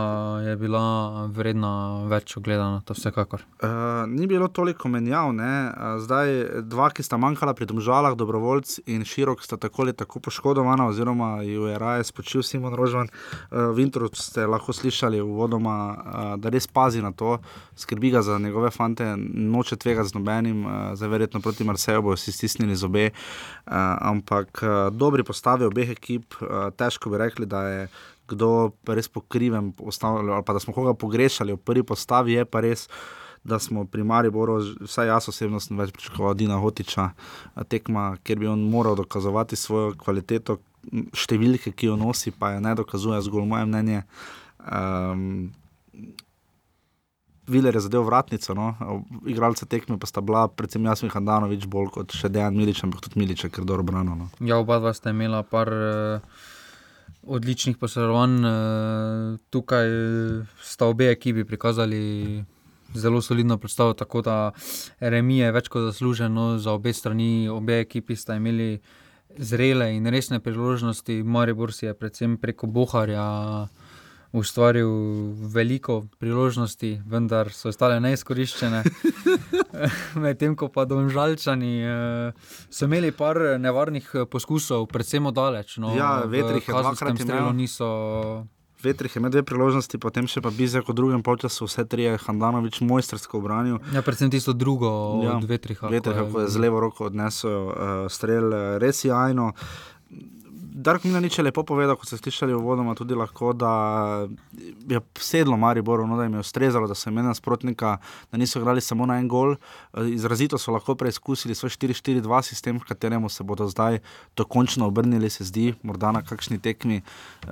je 0.46 0.58
bila 0.60 0.84
vredna 1.32 1.72
več 2.12 2.36
ogledana, 2.38 2.84
to 2.86 2.98
vsekakor. 2.98 3.48
Uh, 3.62 4.04
ni 4.12 4.28
bilo 4.28 4.52
toliko 4.52 4.92
menjav, 4.92 5.32
ne, 5.38 5.54
uh, 5.72 5.98
zdaj 6.04 6.66
dva, 6.68 6.92
ki 6.92 7.06
sta 7.08 7.20
manjkala 7.22 7.56
pri 7.58 7.70
domžalah, 7.72 8.02
Salah, 8.02 8.18
dobrovoljc 8.18 8.80
in 8.90 9.04
širok 9.06 9.44
sta 9.44 9.58
tako 9.58 9.82
ali 9.82 9.94
tako 9.94 10.20
poškodovana, 10.20 10.88
oziroma 10.88 11.42
ju 11.44 11.68
je 11.70 11.80
raje 11.80 12.04
spočil 12.04 12.44
Simon 12.44 12.74
Rožman. 12.74 13.08
Uh, 13.52 13.76
Vintro 13.76 14.10
ste 14.14 14.48
lahko 14.48 14.74
slišali 14.74 15.22
uvodoma, 15.22 15.76
uh, 15.94 16.40
da 16.42 16.50
res 16.50 16.68
pazi 16.68 17.02
na 17.02 17.12
to, 17.12 17.38
skrbi 17.76 18.10
ga 18.10 18.22
za 18.22 18.40
njegove 18.40 18.72
fante, 18.72 19.06
noče 19.34 19.76
tvega 19.76 20.04
z 20.04 20.14
nobenim, 20.14 20.66
uh, 20.66 20.72
zdaj 20.96 21.10
verjetno 21.10 21.42
proti 21.42 21.64
Marseju 21.82 22.02
bojo 22.02 22.18
si 22.18 22.32
stisnili 22.32 22.76
zobe. 22.76 23.10
Uh, 23.10 23.74
ampak 24.02 24.62
uh, 24.64 24.94
dobri 24.94 25.24
postavi 25.24 25.66
obeh 25.66 25.90
ekip, 25.90 26.36
uh, 26.42 26.70
težko 26.78 27.10
bi 27.10 27.18
rekli, 27.18 27.46
da 27.46 27.68
je. 27.68 27.88
Kdo 28.32 28.72
res 28.88 29.10
pokriven, 29.12 29.74
ali 29.76 30.44
pa 30.46 30.54
da 30.54 30.60
smo 30.60 30.74
koga 30.74 30.94
pogrešali 30.94 31.54
v 31.54 31.58
prvi 31.58 31.84
postavi, 31.84 32.38
je 32.38 32.46
pa 32.46 32.62
res 32.62 32.88
da 33.44 33.60
smo 33.60 33.86
pri 33.86 34.04
Mariboru, 34.04 34.60
vsaj 34.86 35.08
jaz 35.08 35.28
osebno 35.28 35.60
sem 35.60 35.76
več 35.78 35.92
pričakoval 35.92 36.36
Dina 36.38 36.60
Hotiča, 36.62 37.10
tekma, 37.68 38.18
kjer 38.24 38.40
bi 38.40 38.48
on 38.48 38.62
moral 38.70 38.96
dokazovati 38.96 39.58
svojo 39.58 39.96
kvaliteto, 39.98 40.60
številke, 41.18 41.74
ki 41.74 41.90
jo 41.90 41.98
nosi, 41.98 42.32
pa 42.32 42.54
je 42.54 42.62
ne 42.62 42.76
dokazuje, 42.78 43.20
zgolj 43.26 43.50
moje 43.50 43.66
mnenje. 43.66 44.04
Um, 44.62 45.50
Viler 47.48 47.76
je 47.76 47.82
zadev 47.88 48.06
vratnico, 48.06 48.54
no? 48.54 48.68
igralce 49.26 49.66
tekme 49.66 49.98
pa 50.00 50.08
sta 50.08 50.22
bila, 50.22 50.46
predvsem 50.48 50.86
jaz 50.86 51.02
in 51.04 51.10
Handanovič, 51.10 51.66
bolj 51.66 51.90
kot 51.96 52.14
še 52.14 52.30
Dejan 52.30 52.56
Milič, 52.56 52.84
ampak 52.86 53.02
tudi 53.02 53.20
Milič, 53.20 53.48
ker 53.50 53.66
dobro 53.66 53.84
brano. 53.88 54.16
No? 54.16 54.30
Ja, 54.40 54.60
oba 54.62 54.80
dva 54.80 54.94
sta 54.94 55.14
imela 55.16 55.44
par. 55.44 55.72
Uh... 55.72 56.50
Odličnih 57.22 57.78
posredovanj, 57.78 58.40
tukaj 59.54 59.92
sta 60.66 60.88
obe 60.90 61.12
ekipi 61.12 61.44
prikazali 61.46 62.42
zelo 62.94 63.22
solidno 63.22 63.58
predstavo, 63.58 63.94
tako 63.94 64.22
da 64.22 64.52
Remi 65.00 65.38
je 65.38 65.52
več 65.52 65.70
kot 65.70 65.86
zasluženo 65.92 66.58
za 66.58 66.74
obe 66.74 66.94
strani, 66.94 67.50
obe 67.50 67.80
ekipi 67.82 68.16
sta 68.16 68.36
imeli 68.36 68.80
zrele 69.38 69.94
in 69.96 70.08
resne 70.12 70.40
priložnosti. 70.40 71.24
Maribor 71.24 71.74
si 71.74 71.86
je 71.86 71.94
predvsem 71.94 72.38
preko 72.38 72.68
Boharja 72.68 73.68
ustvaril 74.32 74.90
veliko 75.52 76.06
priložnosti, 76.20 77.02
vendar 77.08 77.52
so 77.52 77.70
ostale 77.70 78.00
neizkoriščene. 78.00 78.84
Medtem 80.24 80.56
ko 80.56 80.70
pa 80.72 80.86
domžalčani 80.88 81.74
uh, 81.84 82.56
so 82.70 82.88
imeli 82.88 83.12
par 83.12 83.40
nevarnih 83.60 84.08
poskusov, 84.32 84.88
predvsem 84.92 85.28
oddaleč. 85.32 85.78
No, 85.84 85.92
ja, 85.98 86.22
vetrih 86.26 86.64
je 86.64 86.80
dvakrat 86.80 87.24
imel. 87.26 87.52
Niso 87.56 87.92
vetrih 88.84 89.16
ima 89.16 89.30
dve 89.30 89.44
priložnosti, 89.44 89.98
potem 90.02 90.28
še 90.28 90.42
pa 90.42 90.52
Bizek 90.54 90.90
v 90.90 90.96
drugem 90.98 91.22
času, 91.22 91.68
vse 91.70 91.86
tri 91.86 92.08
je 92.08 92.18
Handanovič 92.18 92.82
mojstrsko 92.82 93.38
obranil. 93.38 93.80
Ja, 93.94 94.02
predvsem 94.02 94.32
tisto 94.32 94.54
drugo 94.54 95.22
ja, 95.24 95.38
od 95.38 95.46
vetrih. 95.46 95.78
Vetrih, 95.82 96.16
kako 96.16 96.46
je 96.46 96.48
z 96.50 96.58
levo 96.58 96.80
roko 96.80 97.06
odnesel 97.12 97.70
uh, 97.70 97.76
strel, 98.10 98.80
res 98.82 99.06
jajno. 99.06 99.54
Dark 100.82 101.04
Milanič 101.06 101.38
je 101.38 101.44
lepo 101.46 101.62
povedal, 101.62 101.94
kot 101.94 102.10
ste 102.10 102.18
slišali 102.18 102.58
uvodoma, 102.58 102.96
tudi 102.98 103.14
lahko, 103.14 103.54
da 103.54 104.26
je 104.90 105.02
sedlo 105.22 105.58
Mariboru, 105.58 106.08
no, 106.10 106.18
da 106.18 106.26
jim 106.26 106.40
je 106.40 106.42
ustrezalo, 106.42 106.88
da 106.90 106.98
so 106.98 107.10
imeli 107.10 107.28
nasprotnika, 107.30 107.98
da 108.32 108.38
niso 108.38 108.60
igrali 108.60 108.82
samo 108.82 109.06
na 109.06 109.20
en 109.22 109.28
gol. 109.30 109.54
Eh, 109.54 110.10
izrazito 110.16 110.58
so 110.58 110.74
lahko 110.74 110.96
preizkusili 110.98 111.56
svoj 111.56 111.70
4-4-2 111.78 112.42
sistem, 112.42 112.80
v 112.82 112.88
katerem 112.90 113.30
se 113.30 113.44
bodo 113.44 113.68
zdaj 113.70 114.00
dokončno 114.38 114.88
obrnili, 114.88 115.30
se 115.30 115.46
zdi, 115.46 115.74
morda 115.84 116.12
na 116.12 116.24
kakšni 116.26 116.58
tekmi 116.60 117.02
uh, 117.02 117.52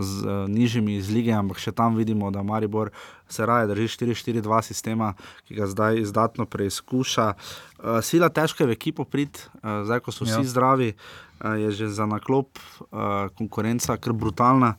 z 0.00 0.26
uh, 0.26 0.48
nižjimi 0.50 0.96
iz 0.96 1.10
lige, 1.10 1.32
ampak 1.32 1.62
še 1.62 1.72
tam 1.72 1.94
vidimo, 1.94 2.30
da 2.34 2.42
Maribor 2.42 2.90
se 3.30 3.46
raje 3.46 3.70
drži 3.70 3.86
4-4-2 3.94 4.62
sistema, 4.62 5.14
ki 5.46 5.54
ga 5.54 5.70
zdaj 5.70 6.00
izdatno 6.02 6.46
preizkuša. 6.46 7.34
Uh, 7.34 8.00
sila 8.02 8.28
težko 8.28 8.64
je 8.64 8.72
v 8.72 8.76
ekipo 8.76 9.06
priti, 9.06 9.46
uh, 9.62 9.84
zdaj 9.86 10.02
ko 10.02 10.12
so 10.12 10.26
vsi 10.26 10.42
ja. 10.42 10.50
zdravi, 10.50 10.90
uh, 10.94 11.33
je 11.44 11.70
že 11.70 11.88
za 11.92 12.06
naklop 12.08 12.56
uh, 12.56 13.28
konkurenca 13.36 13.96
kar 13.96 14.12
brutalna. 14.16 14.74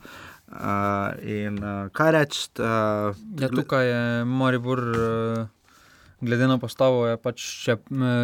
Uh, 0.46 1.10
in 1.26 1.58
uh, 1.58 1.90
kaj 1.90 2.10
reči? 2.14 2.40
Uh, 2.58 3.14
ja, 3.38 3.50
tukaj 3.50 3.86
je 3.86 4.02
Maribor. 4.24 4.80
Uh... 4.80 5.46
Glede 6.16 6.46
na 6.48 6.56
postavo, 6.56 7.02
pač, 7.20 7.42
če, 7.60 7.74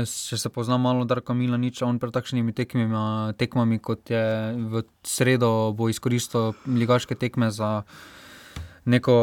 če 0.08 0.36
se 0.40 0.48
pozna 0.48 0.78
malo 0.80 1.04
Darka 1.04 1.34
Mila, 1.36 1.58
nič 1.60 1.82
on 1.84 1.98
pred 2.00 2.08
takšnimi 2.08 2.54
tekmima, 2.56 3.36
tekmami, 3.36 3.76
kot 3.84 4.08
je 4.08 4.22
v 4.56 4.80
sredo, 5.04 5.76
bo 5.76 5.90
izkoristil 5.92 6.56
ligaške 6.64 7.12
tekme 7.20 7.50
za 7.52 7.84
neko 8.88 9.16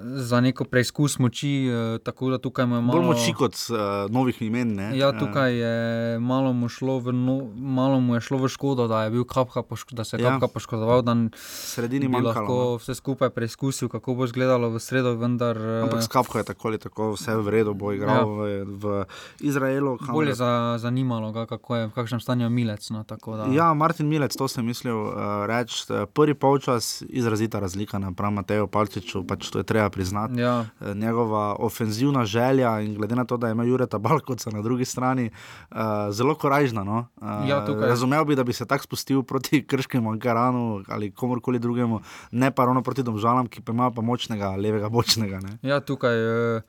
za 0.00 0.40
neko 0.40 0.64
preizkus 0.64 1.18
moči. 1.18 1.66
Eh, 1.66 1.98
tako 1.98 2.30
da 2.30 2.38
tukaj 2.38 2.64
imamo 2.64 2.82
malo 2.82 2.98
bolj 2.98 3.06
moči 3.06 3.32
kot 3.32 3.54
uh, 3.54 4.10
novih 4.10 4.42
imen. 4.42 4.74
Ne? 4.74 4.98
Ja, 4.98 5.12
tukaj 5.18 5.56
je 5.56 6.18
malo 6.18 6.52
mu, 6.52 6.68
no, 7.12 7.50
malo 7.54 8.00
mu 8.00 8.14
je 8.14 8.20
šlo 8.20 8.38
v 8.38 8.48
škodo, 8.48 8.88
da, 8.88 9.04
je 9.04 9.24
kapka, 9.28 9.62
da 9.90 10.04
se 10.04 10.16
je 10.16 10.22
kapka 10.22 10.44
ja. 10.44 10.48
poškodoval. 10.54 11.02
Sredini 11.34 12.08
manj 12.08 12.24
lahko 12.24 12.54
no. 12.54 12.76
vse 12.76 12.94
skupaj 12.94 13.30
preizkusil, 13.30 13.88
kako 13.88 14.14
bo 14.14 14.24
izgledalo 14.24 14.70
v 14.70 14.80
sredo. 14.80 15.14
Vendar, 15.14 15.56
eh, 15.56 15.82
Ampak 15.82 16.02
s 16.02 16.08
kapko 16.08 16.38
je 16.38 16.44
tako 16.44 16.68
ali 16.68 16.78
tako 16.78 17.12
vse 17.12 17.36
v 17.36 17.48
redu, 17.48 17.74
bo 17.74 17.92
igral 17.92 18.16
ja. 18.16 18.64
v, 18.64 18.64
v 18.64 19.04
Izraelu. 19.40 19.98
Bolje 20.12 20.30
je 20.30 20.34
za, 20.34 20.78
zanimalo, 20.78 21.32
ga, 21.32 21.46
kako 21.46 21.76
je 21.76 21.86
v 21.86 21.92
kakšnem 21.92 22.20
stanju 22.20 22.50
Milec. 22.50 22.90
No, 22.90 23.04
ja, 23.52 23.74
Martin 23.74 24.08
Milec, 24.08 24.36
to 24.36 24.48
sem 24.48 24.66
mislil 24.66 24.96
uh, 24.96 25.44
reči. 25.46 25.84
Prvi 26.12 26.34
polčas, 26.34 27.02
izrazita 27.08 27.60
razlika 27.60 27.98
napram 27.98 28.34
Mateju 28.34 28.66
Palčiču, 28.66 29.24
pač 29.26 29.50
to 29.50 29.62
je 29.62 29.64
treba 29.64 29.81
treba 29.82 29.90
priznati. 29.90 30.40
Ja. 30.40 30.64
Eh, 30.80 30.94
njegova 30.94 31.56
ofenzivna 31.58 32.24
želja 32.24 32.80
in 32.80 32.94
glede 32.94 33.16
na 33.16 33.24
to, 33.24 33.36
da 33.36 33.48
ima 33.48 33.64
Jureta 33.64 33.98
Balkovca 33.98 34.50
na 34.50 34.62
drugi 34.62 34.84
strani, 34.84 35.30
uh, 35.70 35.76
zelo 36.10 36.34
korajžna. 36.34 36.84
No? 36.84 37.06
Uh, 37.16 37.48
ja, 37.48 37.66
razumel 37.80 38.24
bi, 38.24 38.36
da 38.36 38.44
bi 38.44 38.52
se 38.52 38.66
tako 38.66 38.84
spustil 38.84 39.22
proti 39.22 39.64
Krškemu, 39.68 40.10
Ankaranu 40.10 40.82
ali 40.88 41.10
komorkoli 41.10 41.58
drugemu, 41.58 42.00
ne 42.30 42.50
pa 42.50 42.64
ravno 42.64 42.82
proti 42.82 43.02
Domžalam, 43.02 43.46
ki 43.46 43.62
pa 43.62 43.72
ima 43.72 43.90
pa 43.90 44.02
močnega 44.02 44.56
levega 44.56 44.88
bočnega. 44.88 45.40
Ne? 45.40 45.58
Ja, 45.62 45.80
tukaj. 45.80 46.16
Uh... 46.56 46.62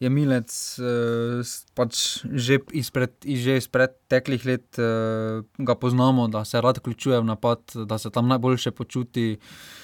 Je 0.00 0.08
Milec 0.08 0.48
pač 1.76 2.24
že 2.24 2.56
izpred, 2.72 3.12
že 3.20 3.58
izpred 3.60 3.92
teklih 4.08 4.46
let, 4.48 4.80
ga 5.58 5.74
poznamo, 5.76 6.24
da 6.32 6.40
se 6.48 6.56
rad 6.60 6.80
vključuje 6.80 7.20
v 7.20 7.24
napad, 7.28 7.60
da 7.84 7.98
se 7.98 8.08
tam 8.10 8.28
najboljše 8.32 8.70
počuti. 8.70 9.36
Eh, 9.36 9.79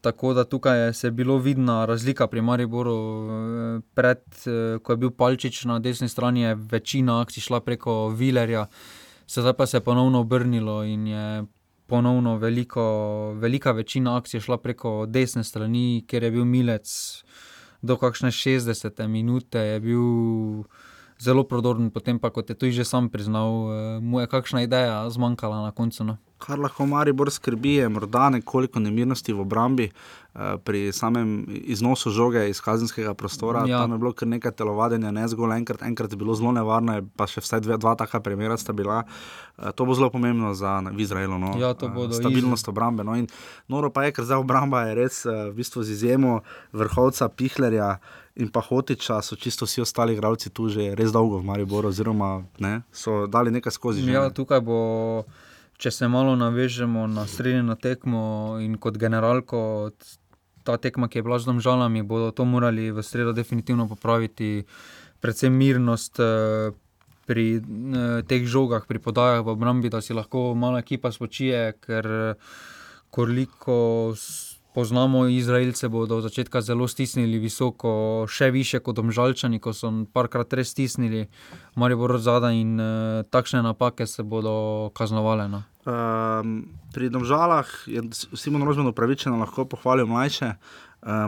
tako 0.00 0.34
da 0.34 0.44
tukaj 0.44 0.86
je 0.86 0.92
se 0.92 1.10
bilo 1.10 1.38
vidna 1.38 1.84
razlika 1.84 2.26
pri 2.26 2.40
Mariboru. 2.40 3.28
Eh, 3.30 3.80
pred, 3.94 4.22
uh, 4.46 4.82
ko 4.82 4.92
je 4.92 4.96
bil 4.96 5.10
Palčič 5.10 5.64
na 5.64 5.78
desni 5.78 6.08
strani, 6.08 6.40
je 6.40 6.54
večina 6.54 7.20
akcij 7.20 7.40
šla 7.40 7.60
preko 7.60 8.08
Vilerja, 8.08 8.66
sedaj 9.26 9.52
pa 9.52 9.66
se 9.66 9.76
je 9.76 9.80
ponovno 9.80 10.20
obrnilo 10.20 10.84
in 10.84 11.06
je 11.06 11.44
ponovno 11.86 12.36
veliko, 12.36 13.32
velika 13.32 13.72
večina 13.72 14.16
akcij 14.16 14.40
šla 14.40 14.58
preko 14.58 15.06
desne 15.06 15.44
strani, 15.44 16.04
ker 16.08 16.22
je 16.22 16.30
bil 16.30 16.44
Milec 16.44 16.88
do 17.82 17.96
kakšne 17.96 18.30
60 18.30 19.06
minute. 19.08 19.58
Je 19.58 19.80
zelo 21.18 21.44
prodoren, 21.44 21.90
potem 21.90 22.18
pa, 22.18 22.30
kot 22.30 22.50
je 22.50 22.54
tudi 22.54 22.72
že 22.72 22.84
sam 22.84 23.08
priznal, 23.08 23.70
mu 24.00 24.20
je 24.20 24.26
kakšna 24.26 24.62
ideja 24.62 25.10
zmanjkala 25.10 25.62
na 25.62 25.70
koncu. 25.70 26.04
No 26.04 26.16
kar 26.42 26.58
lahko 26.58 26.86
Maribor 26.90 27.30
skrbi, 27.30 27.76
je 27.80 27.88
morda 27.88 28.28
nekoliko 28.34 28.80
nemirnosti 28.82 29.32
v 29.32 29.44
obrambi 29.44 29.86
uh, 29.88 30.56
pri 30.64 30.90
samem 30.92 31.46
iznosu 31.48 32.10
žoge 32.10 32.42
iz 32.50 32.60
kazenskega 32.60 33.14
prostora. 33.14 33.62
Ja. 33.70 33.84
Tam 33.84 33.94
je 33.94 33.98
bilo 34.02 34.12
kar 34.12 34.28
nekaj 34.28 34.56
telovadjenja, 34.58 35.12
ne 35.14 35.26
zgolj 35.30 35.54
enkrat, 35.60 35.84
enkrat 35.86 36.12
je 36.12 36.18
bilo 36.18 36.34
zelo 36.38 36.54
nevarno, 36.56 36.98
pa 37.16 37.28
še 37.30 37.44
vsaj 37.44 37.62
dve, 37.62 37.78
dva 37.82 37.94
taka 38.00 38.20
primera 38.24 38.56
sta 38.58 38.74
bila. 38.74 39.04
Uh, 39.56 39.70
to 39.70 39.86
bo 39.86 39.94
zelo 39.98 40.10
pomembno 40.10 40.50
za 40.58 40.80
Izrael. 40.98 41.36
No? 41.38 41.54
Ja, 41.62 41.76
uh, 41.78 42.02
stabilnost 42.10 42.72
obrambe. 42.72 43.06
No? 43.06 43.14
Noro 43.70 43.92
pa 43.94 44.08
je, 44.08 44.16
ker 44.18 44.26
za 44.26 44.40
obramba 44.42 44.88
je 44.88 44.98
res 44.98 45.22
v 45.28 45.52
bistvu 45.54 45.86
z 45.86 45.94
izjemo 45.94 46.40
vrhovca 46.74 47.30
Pihlerja. 47.30 47.94
In 48.40 48.48
pa 48.48 48.62
hotiča 48.64 49.18
so 49.20 49.36
čisto 49.36 49.66
vsi 49.68 49.82
ostali 49.84 50.14
igralci 50.16 50.48
tu 50.48 50.70
že 50.72 50.94
res 50.96 51.12
dolgo 51.12 51.36
v 51.42 51.44
Mariboru, 51.44 51.90
oziroma 51.92 52.40
ne, 52.64 52.80
so 52.88 53.26
dali 53.28 53.52
nekaj 53.52 53.74
skozi. 53.76 54.00
Ja, 54.08 54.30
tukaj 54.32 54.62
bo 54.64 54.78
če 55.82 55.90
se 55.90 56.08
malo 56.08 56.36
navežemo 56.38 57.08
na 57.10 57.26
srednjo 57.26 57.74
tekmo 57.74 58.22
in 58.62 58.78
kot 58.78 58.98
generalko, 59.02 59.90
ta 60.62 60.76
tekma, 60.78 61.08
ki 61.10 61.18
je 61.18 61.26
bila 61.26 61.40
z 61.42 61.50
domžalami, 61.50 62.04
bodo 62.06 62.30
to 62.30 62.46
morali 62.46 62.92
v 62.94 63.02
sredo 63.02 63.34
definitivno 63.34 63.88
popraviti, 63.90 64.62
predvsem 65.18 65.50
mirnost. 65.50 66.22
Eh, 66.22 66.70
pri 67.22 67.46
eh, 67.58 68.22
teh 68.26 68.42
žogah, 68.46 68.82
pri 68.86 68.98
podajah 68.98 69.42
v 69.46 69.54
obrambi, 69.54 69.90
da 69.90 70.02
si 70.02 70.14
lahko 70.14 70.54
malo 70.58 70.78
ekipa 70.78 71.12
spočije, 71.14 71.78
ker 71.78 72.34
koliko 73.14 74.10
poznamo 74.74 75.26
Izraelce, 75.26 75.88
bodo 75.88 76.16
od 76.16 76.22
začetka 76.22 76.60
zelo 76.60 76.88
stisnili 76.88 77.38
visoko, 77.38 78.24
še 78.28 78.50
više 78.50 78.80
kot 78.80 78.98
omžalčani, 78.98 79.60
ko 79.60 79.72
so 79.76 79.92
parkrat 80.12 80.52
res 80.52 80.72
stisnili, 80.72 81.26
marijo 81.76 82.02
bo 82.02 82.12
rodzada 82.14 82.52
in 82.56 82.80
uh, 82.80 83.22
takšne 83.30 83.62
napake 83.62 84.06
se 84.06 84.22
bodo 84.22 84.90
kaznovale. 84.94 85.48
No. 85.48 85.62
Um, 85.82 86.68
pri 86.94 87.10
domžalah 87.10 87.66
je 87.90 88.02
Simon 88.38 88.62
Rožman 88.62 88.86
upravičeno 88.92 89.36
lahko 89.40 89.64
pohvalil 89.64 90.06
mlajše. 90.06 90.54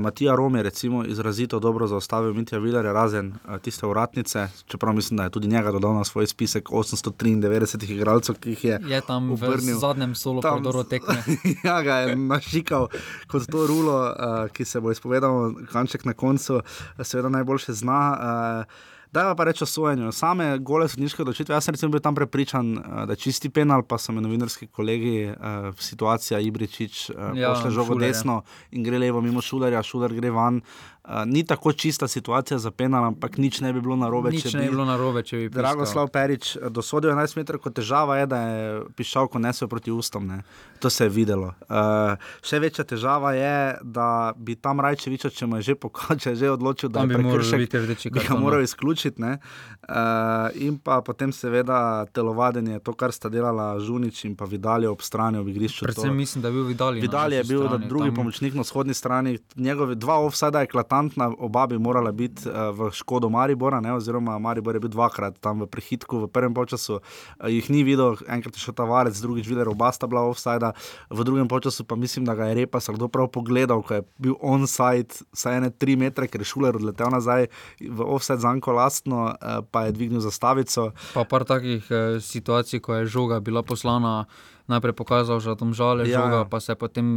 Matija 0.00 0.34
Rom 0.34 0.56
je 0.56 0.62
recimo 0.62 1.04
izrazito 1.04 1.58
dobro 1.60 1.86
zaustavil 1.86 2.34
Mitja 2.34 2.58
Vilerja, 2.58 2.92
razen 2.92 3.28
uh, 3.28 3.58
tiste 3.58 3.86
uratnice, 3.86 4.48
čeprav 4.66 4.94
mislim, 4.94 5.16
da 5.16 5.24
je 5.24 5.30
tudi 5.30 5.48
njega 5.48 5.72
dodal 5.72 5.94
na 5.94 6.04
svoj 6.04 6.26
spisek 6.26 6.68
893 6.68 7.90
igralcev, 7.90 8.34
ki 8.34 8.50
jih 8.50 8.64
je. 8.64 8.80
Je 8.86 9.00
tam 9.00 9.30
obrnil. 9.30 9.76
v 9.76 9.80
zadnjem 9.80 10.14
solo, 10.14 10.42
tam 10.42 10.62
dobro 10.62 10.84
tekme. 10.84 11.14
ja, 11.64 11.82
ga 11.82 11.96
je 11.96 12.16
našikal 12.16 12.88
kot 13.26 13.50
to 13.50 13.66
rulo, 13.66 13.98
uh, 13.98 14.50
ki 14.52 14.64
se 14.64 14.80
bo 14.80 14.90
izpovedal, 14.90 15.52
kanček 15.72 16.04
na 16.04 16.12
koncu, 16.12 16.60
seveda 17.02 17.28
najboljše 17.28 17.72
zna. 17.72 18.18
Uh, 18.18 18.93
Da 19.14 19.34
pa 19.34 19.44
reče 19.44 19.64
o 19.64 19.66
sojenju. 19.66 20.12
Same 20.12 20.58
gole 20.58 20.88
sodniške 20.88 21.22
odločitve. 21.22 21.54
Jaz 21.54 21.68
sem 21.78 21.90
bil 21.90 22.00
tam 22.02 22.16
prepričan, 22.18 22.72
eh, 22.78 23.06
da 23.06 23.12
je 23.12 23.16
čisti 23.16 23.48
penal, 23.48 23.82
pa 23.86 23.98
so 23.98 24.12
mi 24.12 24.20
novinarski 24.20 24.66
kolegi, 24.66 25.30
uh, 25.30 25.70
situacija 25.78 26.40
Ibričič, 26.40 27.10
uh, 27.10 27.16
ja, 27.38 27.52
pošle 27.52 27.70
žogo 27.70 27.94
desno 27.94 28.42
in 28.70 28.82
gre 28.82 28.98
levo 28.98 29.20
mimo 29.20 29.40
šudarja, 29.40 29.82
šudar 29.82 30.14
gre 30.14 30.30
van. 30.30 30.60
Uh, 31.04 31.22
ni 31.26 31.44
tako 31.46 31.72
čista 31.72 32.08
situacija 32.08 32.58
za 32.58 32.70
penal, 32.70 33.04
ampak 33.04 33.36
nič 33.36 33.60
ne 33.60 33.72
bi 33.72 33.80
bilo 33.80 33.96
narobe, 33.96 34.30
če 34.32 34.48
bi, 34.56 34.68
bilo 34.72 34.86
narobe, 34.88 35.20
če 35.22 35.36
bi 35.36 35.48
Dragoslav 35.52 36.08
Perič 36.08 36.54
dosodil 36.72 37.12
11 37.12 37.36
metrov, 37.36 37.60
kot 37.60 37.74
težava 37.76 38.16
je, 38.22 38.26
da 38.32 38.38
je 38.40 38.78
pišalko 38.96 39.38
nesel 39.38 39.68
proti 39.68 39.92
ustom. 39.92 40.24
Ne. 40.26 40.40
To 40.80 40.88
se 40.90 41.04
je 41.04 41.12
videlo. 41.12 41.50
Uh, 41.68 42.16
še 42.40 42.56
večja 42.64 42.86
težava 42.88 43.34
je, 43.36 43.52
da 43.84 44.32
bi 44.32 44.56
tam 44.56 44.80
Rajčevič, 44.80 45.28
če 45.36 45.44
mu 45.44 45.60
je 45.60 45.66
že 45.68 45.74
pokazal, 45.76 46.16
če 46.24 46.32
je 46.32 46.40
že 46.40 46.54
odločil, 46.54 46.88
da 46.88 47.04
bi, 47.04 47.20
bi 47.20 48.24
ga 48.24 48.38
moral 48.40 48.64
izključiti. 48.64 49.20
Uh, 49.20 50.48
in 50.56 50.80
pa 50.80 51.02
potem 51.04 51.36
seveda 51.36 52.08
telovadenje, 52.16 52.80
to, 52.80 52.96
kar 52.96 53.12
sta 53.12 53.28
delala 53.28 53.74
Žunič 53.76 54.24
in 54.24 54.40
pa 54.40 54.48
Vidalje 54.48 54.88
ob 54.88 55.04
strani 55.04 55.36
ob 55.36 55.52
igrišču. 55.52 55.84
Predvsem 55.84 56.08
to. 56.08 56.16
mislim, 56.16 56.42
da 56.42 56.48
je 56.48 56.56
bil 56.56 56.66
Vidalje. 56.72 57.04
Vidalje 57.04 57.42
je 57.42 57.44
bil 57.44 57.66
strani, 57.68 57.88
drugi 57.92 58.08
tam... 58.08 58.16
pomočnik 58.22 58.56
na 58.56 58.64
vzhodni 58.64 58.96
strani. 58.96 59.36
Njegovi 59.56 60.00
dva 60.00 60.16
offsajda 60.24 60.64
je 60.64 60.72
eklatantna, 60.94 61.34
oba 61.38 61.66
bi 61.66 61.78
morala 61.78 62.12
biti 62.12 62.48
uh, 62.48 62.70
v 62.70 62.90
škodo 62.92 63.28
Maribora, 63.28 63.80
ne? 63.80 63.92
oziroma 63.92 64.38
Maribor 64.38 64.74
je 64.74 64.80
bil 64.80 64.90
dvakrat 64.90 65.38
tam 65.40 65.60
v 65.60 65.66
prehitku 65.66 66.24
v 66.24 66.28
prvem 66.28 66.54
času. 66.66 67.00
Uh, 67.40 67.48
jih 67.48 67.70
ni 67.70 67.84
videl, 67.84 68.16
enkrat 68.28 68.54
je 68.54 68.60
šel 68.60 68.74
ta 68.74 68.84
varec, 68.84 69.18
drugič 69.18 69.46
videl, 69.46 69.68
oba 69.68 69.92
sta 69.92 70.06
bila 70.06 70.22
offsajda, 70.30 70.72
v 71.10 71.24
drugem 71.24 71.48
času 71.48 71.84
pa 71.84 71.96
mislim, 71.96 72.24
da 72.24 72.34
ga 72.34 72.46
je 72.46 72.54
repa 72.54 72.78
kdo 72.78 73.08
prav 73.08 73.28
pogledal, 73.28 73.82
ko 73.82 73.94
je 73.94 74.02
bil 74.18 74.34
onside, 74.40 75.24
saj 75.32 75.56
ene 75.56 75.70
tri 75.70 75.96
metre, 75.96 76.28
ker 76.28 76.40
je 76.40 76.46
šuler 76.46 76.76
odletel 76.76 77.10
nazaj 77.10 77.48
v 77.80 78.00
offside 78.00 78.40
zanko 78.40 78.72
lastno, 78.72 79.34
uh, 79.34 79.62
pa 79.70 79.86
je 79.86 79.92
dvignil 79.92 80.20
zastavico. 80.20 80.92
Pa 81.14 81.24
par 81.24 81.44
takih 81.44 81.82
uh, 81.90 82.20
situacij, 82.20 82.80
ko 82.80 82.94
je 82.94 83.06
žoga 83.06 83.40
bila 83.40 83.62
poslana, 83.62 84.26
najprej 84.66 84.94
pokazal, 84.94 85.42
je 85.42 85.56
tam 85.56 85.74
žale, 85.74 86.08
ja. 86.08 86.20
žoga, 86.20 86.44
pa 86.48 86.60
se 86.60 86.72
je 86.72 86.76
potem 86.76 87.08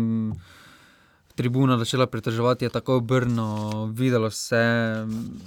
tribuna 1.38 1.78
začela 1.78 2.08
pritoževati, 2.10 2.66
je 2.66 2.70
tako 2.74 2.98
obrnjeno, 2.98 3.86
videlo 3.94 4.32
se, 4.34 4.62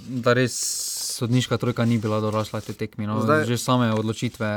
da 0.07 0.33
res 0.33 0.55
sodniška 1.19 1.57
trojka 1.59 1.85
ni 1.85 1.99
bila 1.99 2.21
dorasla 2.23 2.63
te 2.63 2.73
tekmi. 2.73 3.07
No. 3.07 3.19
Zdaj, 3.21 3.45
že 3.45 3.59
same 3.59 3.91
odločitve. 3.91 4.49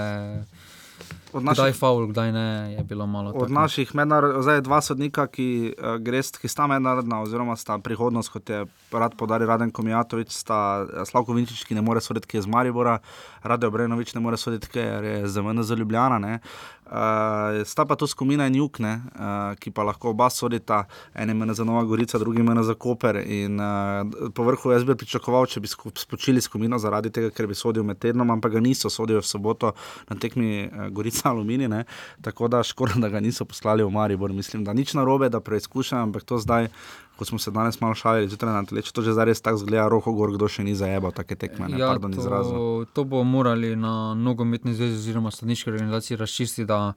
Od 1.34 1.44
naših, 1.44 1.62
kdaj 1.62 1.72
faul, 1.76 2.06
kdaj 2.10 2.32
ne, 2.32 2.48
je 2.78 2.84
bilo 2.88 3.06
malo. 3.06 3.30
Od 3.34 3.48
tako. 3.48 3.52
naših 3.52 3.94
mednarodnih, 3.94 4.42
zdaj 4.42 4.60
dva 4.64 4.80
sodnika, 4.80 5.26
ki, 5.26 5.48
uh, 5.74 5.96
grest, 5.98 6.38
ki 6.38 6.48
sta 6.48 6.66
mednarodna, 6.70 7.20
oziroma 7.26 7.56
sta 7.56 7.78
prihodnost, 7.78 8.32
kot 8.32 8.50
je 8.50 8.64
rad 8.92 9.16
podaril 9.18 9.48
Raden 9.48 9.70
Komijatovič, 9.74 10.30
sta 10.32 10.86
Slavko 11.04 11.34
Vinčič, 11.34 11.64
ki 11.66 11.74
ne 11.74 11.82
more 11.82 12.00
soditi, 12.00 12.30
ki 12.30 12.38
je 12.38 12.46
z 12.46 12.54
Maribora, 12.54 12.98
Rade 13.42 13.66
Obrenovič 13.66 14.14
ne 14.14 14.22
more 14.24 14.38
soditi, 14.40 14.70
ker 14.72 15.04
je 15.04 15.28
za 15.28 15.42
mene 15.42 15.62
za 15.62 15.74
Ljubljana. 15.74 16.38
Uh, 16.84 17.64
sta 17.64 17.84
pa 17.88 17.96
tu 17.96 18.06
skupina 18.06 18.46
in 18.46 18.54
jug, 18.54 18.76
uh, 18.78 19.54
ki 19.56 19.70
pa 19.72 19.82
lahko 19.88 20.10
oba 20.12 20.28
sodita, 20.30 20.82
en 21.14 21.32
je 21.32 21.54
za 21.54 21.64
Nova 21.64 21.84
Gorica, 21.84 22.18
drugi 22.18 22.44
je 22.44 22.62
za 22.62 22.74
Koper. 22.74 23.16
In 23.16 23.60
uh, 23.60 24.30
po 24.34 24.44
vrhu 24.44 24.70
jaz 24.70 24.84
bi 24.84 24.94
pričakoval, 24.94 25.46
če 25.46 25.60
bi 25.60 25.68
spočili 25.68 26.40
skupino 26.40 26.78
zaradi 26.78 27.10
tega, 27.10 27.30
ker 27.30 27.46
bi 27.46 27.54
sodil 27.54 27.82
med 27.82 27.98
tednom, 27.98 28.30
ampak 28.30 28.52
ga 28.52 28.60
niso, 28.60 28.90
sodijo 28.90 29.20
v 29.20 29.26
soboto 29.26 29.72
na 30.10 30.16
tekmi 30.16 30.68
uh, 30.68 30.88
Gorica 30.92 31.23
Alumini. 31.30 31.68
Ne? 31.68 31.84
Tako 32.22 32.48
da 32.48 32.62
škoda, 32.62 32.94
da 33.00 33.08
ga 33.08 33.20
niso 33.20 33.44
poslali 33.44 33.84
v 33.84 33.90
Maribor. 33.90 34.32
Mislim, 34.32 34.64
da 34.64 34.72
nič 34.72 34.94
narobe, 34.94 35.28
da 35.28 35.40
preizkušam, 35.40 36.08
ampak 36.08 36.24
to 36.24 36.38
zdaj 36.38 36.68
kot 37.16 37.28
smo 37.28 37.38
se 37.38 37.50
danes 37.50 37.80
malo 37.80 37.94
šalili, 37.94 38.28
zjutraj 38.28 38.52
na 38.52 38.64
televizijo, 38.64 38.92
to 38.92 39.02
že 39.02 39.12
zdaj 39.12 39.24
res 39.24 39.40
tako 39.40 39.56
zgleda, 39.56 39.88
roko 39.88 40.12
gor, 40.12 40.32
kdo 40.34 40.48
še 40.50 40.64
ni 40.66 40.74
zajebal 40.74 41.14
take 41.14 41.36
tekme. 41.38 41.68
Ne, 41.70 41.78
ja, 41.78 41.94
to, 41.94 42.86
to 42.92 43.04
bo 43.04 43.22
morali 43.24 43.76
na 43.76 44.14
nogometni 44.18 44.74
zvezi 44.74 44.98
oziroma 44.98 45.30
staniški 45.30 45.70
organizaciji 45.70 46.18
razčistiti, 46.18 46.66
da 46.66 46.94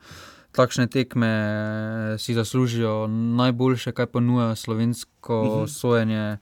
takšne 0.57 0.87
tekme 0.89 1.31
si 2.17 2.33
zaslužijo 2.33 3.05
najboljše, 3.11 3.91
kaj 3.91 4.05
ponuja 4.05 4.55
slovensko 4.55 5.41
uh 5.41 5.45
mhm. 5.45 5.63
-huh. 5.63 5.67
sojenje, 5.67 6.37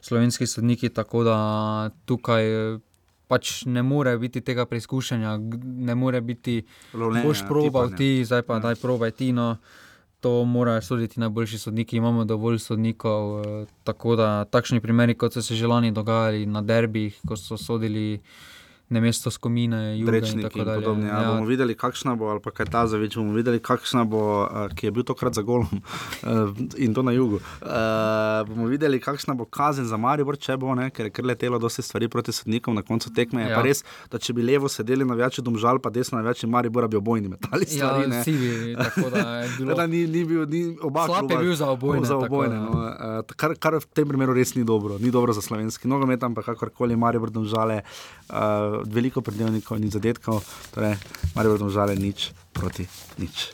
slovenski 0.00 0.46
sodniki, 0.46 0.88
tako 0.88 1.24
da 1.24 1.90
tukaj. 2.04 2.42
Pač 3.30 3.62
ne 3.70 3.84
more 3.86 4.16
biti 4.18 4.42
tega 4.42 4.66
preizkušanja, 4.66 5.36
ne 5.62 5.94
more 5.94 6.20
biti, 6.20 6.64
da 6.92 7.22
boš 7.22 7.44
probal 7.48 7.94
ti, 7.94 8.24
zdaj 8.26 8.42
pa 8.42 8.58
ja. 8.58 8.64
daj 8.68 8.80
probaj 8.82 9.14
ti. 9.14 9.30
No 9.32 9.54
to 10.20 10.44
morajo 10.44 10.82
soditi 10.82 11.20
najboljši 11.20 11.58
sodniki, 11.58 11.96
imamo 11.96 12.24
dovolj 12.24 12.58
sodnikov. 12.58 13.40
Eh, 13.40 13.66
tako 13.84 14.16
da 14.16 14.44
takšni 14.44 14.80
primeri, 14.80 15.14
kot 15.14 15.32
so 15.32 15.42
se 15.42 15.54
že 15.54 15.66
lani 15.66 15.92
dogajali 15.92 16.46
na 16.46 16.62
derbih, 16.62 17.20
ko 17.28 17.36
so 17.36 17.56
sodili 17.56 18.20
ne 18.90 19.00
mesto 19.00 19.30
skomine, 19.30 19.98
južni 19.98 20.42
in 20.42 20.42
tako 20.42 20.64
dalje. 20.64 20.82
Podobne, 20.82 21.06
ja, 21.06 21.20
ja. 21.22 21.28
Bomo 21.30 21.46
videli, 21.46 21.74
kakšna 21.78 22.16
bo, 22.18 22.26
ali 22.34 22.40
pa 22.42 22.50
kaj 22.50 22.66
ta 22.74 22.82
zaveč, 22.90 23.14
bomo 23.16 23.36
videli, 23.38 23.60
kakšna 23.62 24.02
bo, 24.04 24.22
uh, 24.42 24.64
ki 24.74 24.88
je 24.88 24.90
bil 24.96 25.06
tokrat 25.06 25.34
za 25.38 25.44
golom 25.46 25.70
uh, 25.70 26.50
in 26.84 26.94
to 26.94 27.02
na 27.06 27.14
jugu. 27.14 27.38
Uh, 27.62 28.42
bomo 28.48 28.66
videli, 28.66 28.98
kakšna 29.00 29.34
bo 29.38 29.46
kazen 29.46 29.86
za 29.86 29.96
Maribor, 29.96 30.34
če 30.34 30.56
bo, 30.58 30.74
ne, 30.74 30.88
ker 30.90 31.06
je 31.06 31.14
kar 31.14 31.28
letelo 31.30 31.60
dosti 31.62 31.84
stvari 31.86 32.08
proti 32.10 32.34
sodnikom 32.34 32.74
na 32.74 32.82
koncu 32.82 33.12
tekme. 33.14 33.44
Ja. 33.44 33.52
Je 33.52 33.54
pa 33.54 33.62
res, 33.68 33.84
da 34.10 34.18
če 34.18 34.34
bi 34.34 34.42
levo 34.42 34.68
sedeli 34.68 35.06
na 35.06 35.14
večji 35.14 35.44
domžal, 35.46 35.78
pa 35.78 35.94
desno 35.94 36.18
na 36.18 36.26
večji 36.26 36.50
Maribor, 36.50 36.88
bi 36.90 36.98
obojni 36.98 37.30
metali 37.30 37.70
ja, 37.70 37.76
stvari. 37.76 38.10
Ja, 38.10 38.24
sivi, 38.26 38.74
tako 38.74 39.10
da 39.14 39.24
je 39.36 39.48
bilo. 39.58 39.78
da 39.78 39.86
ni, 39.86 40.02
ni 40.10 40.24
bil, 40.24 40.42
ni 40.50 40.64
oba. 40.82 41.06
Slab 41.06 41.30
je 41.30 41.38
bil 41.38 41.54
za 41.54 41.70
obojne. 41.70 42.10
Za 42.10 42.18
obojne 42.18 42.58
no, 42.58 42.74
uh, 42.74 43.34
kar, 43.38 43.54
kar 43.54 43.78
v 43.78 43.86
tem 43.94 44.10
primeru 44.10 44.34
res 44.34 44.56
ni 44.58 44.66
dobro. 44.66 44.98
Ni 44.98 45.14
dobro 45.14 45.32
za 45.36 45.46
slovenski 45.46 45.88
nogomet, 45.88 46.26
ampak 46.26 46.50
kakorkoli 46.50 46.98
Maribor 46.98 47.30
domžale, 47.30 47.82
uh, 48.34 48.79
veliko 48.86 49.22
zadetkov, 49.24 49.78
ni 49.78 49.88
zadetkov, 49.88 50.44
torej 50.74 50.96
ali 51.34 51.48
bodo 51.48 51.68
žale 51.68 51.96
nič 51.96 52.32
proti 52.52 52.86
nič. 53.18 53.52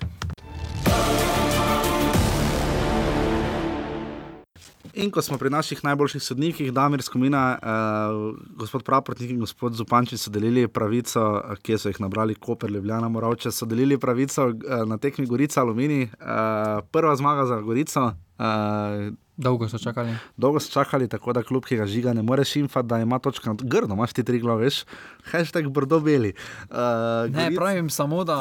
In 4.96 5.10
ko 5.12 5.20
smo 5.20 5.36
pri 5.36 5.50
naših 5.52 5.84
najboljših 5.84 6.22
sodnikih, 6.22 6.72
Damir 6.72 7.02
Skomina, 7.04 7.58
uh, 7.60 8.32
gospod 8.56 8.80
Praportnik 8.82 9.30
in 9.30 9.42
gospod 9.44 9.76
Zupančič 9.76 10.20
so 10.20 10.30
delili 10.32 10.64
pravico, 10.68 11.20
ki 11.60 11.76
so 11.76 11.92
jih 11.92 12.00
nabrali 12.00 12.34
Koper, 12.34 12.72
Ljubljana, 12.72 13.08
Moravče, 13.12 13.52
so 13.52 13.68
delili 13.68 13.98
pravico 14.00 14.46
uh, 14.48 14.54
na 14.88 14.96
tekmi 14.96 15.26
Gorica 15.26 15.60
Alumini. 15.60 16.08
Uh, 16.16 16.80
prva 16.90 17.12
zmaga 17.16 17.44
za 17.46 17.60
Gorico. 17.60 18.06
Uh, 18.38 19.12
Dolgo 19.36 19.68
so 19.68 19.78
čakali. 19.78 20.16
Dolgo 20.36 20.60
so 20.60 20.70
čakali, 20.72 21.08
tako 21.08 21.32
da 21.32 21.42
kljub 21.42 21.64
tega 21.68 21.86
žiga 21.86 22.12
ne 22.12 22.22
moreš 22.22 22.56
infati, 22.56 22.88
da 22.88 22.98
ima 22.98 23.18
točka 23.18 23.50
na 23.50 23.56
grdo, 23.62 23.94
imaš 23.94 24.12
ti 24.12 24.24
tri 24.24 24.38
glave, 24.38 24.64
veš, 24.64 24.84
hashtag 25.30 25.68
brdo 25.68 26.00
beli. 26.00 26.32
Uh, 26.70 26.76
ne, 27.30 27.44
goric... 27.44 27.58
pravim 27.58 27.90
samo, 27.90 28.24
da 28.24 28.38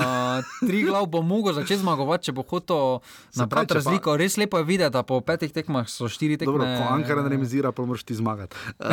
tri 0.68 0.84
glav 0.84 1.06
bo 1.06 1.22
mogel 1.22 1.54
začeti 1.54 1.82
zmagovati, 1.82 2.24
če 2.26 2.32
bo 2.32 2.44
hotel 2.50 3.00
napraviti 3.36 3.74
razliko. 3.74 4.12
Pa... 4.12 4.18
Res 4.18 4.38
lepo 4.38 4.58
je 4.58 4.64
videti, 4.64 4.94
da 4.94 5.04
po 5.04 5.20
petih 5.22 5.52
tekmah 5.52 5.90
so 5.90 6.08
štiri 6.08 6.38
tekme. 6.38 6.54
Dobro, 6.54 6.66
ko 6.66 6.94
Ankara 6.94 7.24
ne 7.24 7.30
remizira, 7.30 7.72
pa 7.76 7.84
moraš 7.86 8.04
ti 8.04 8.16
zmagati. 8.16 8.56
Uh, 8.80 8.88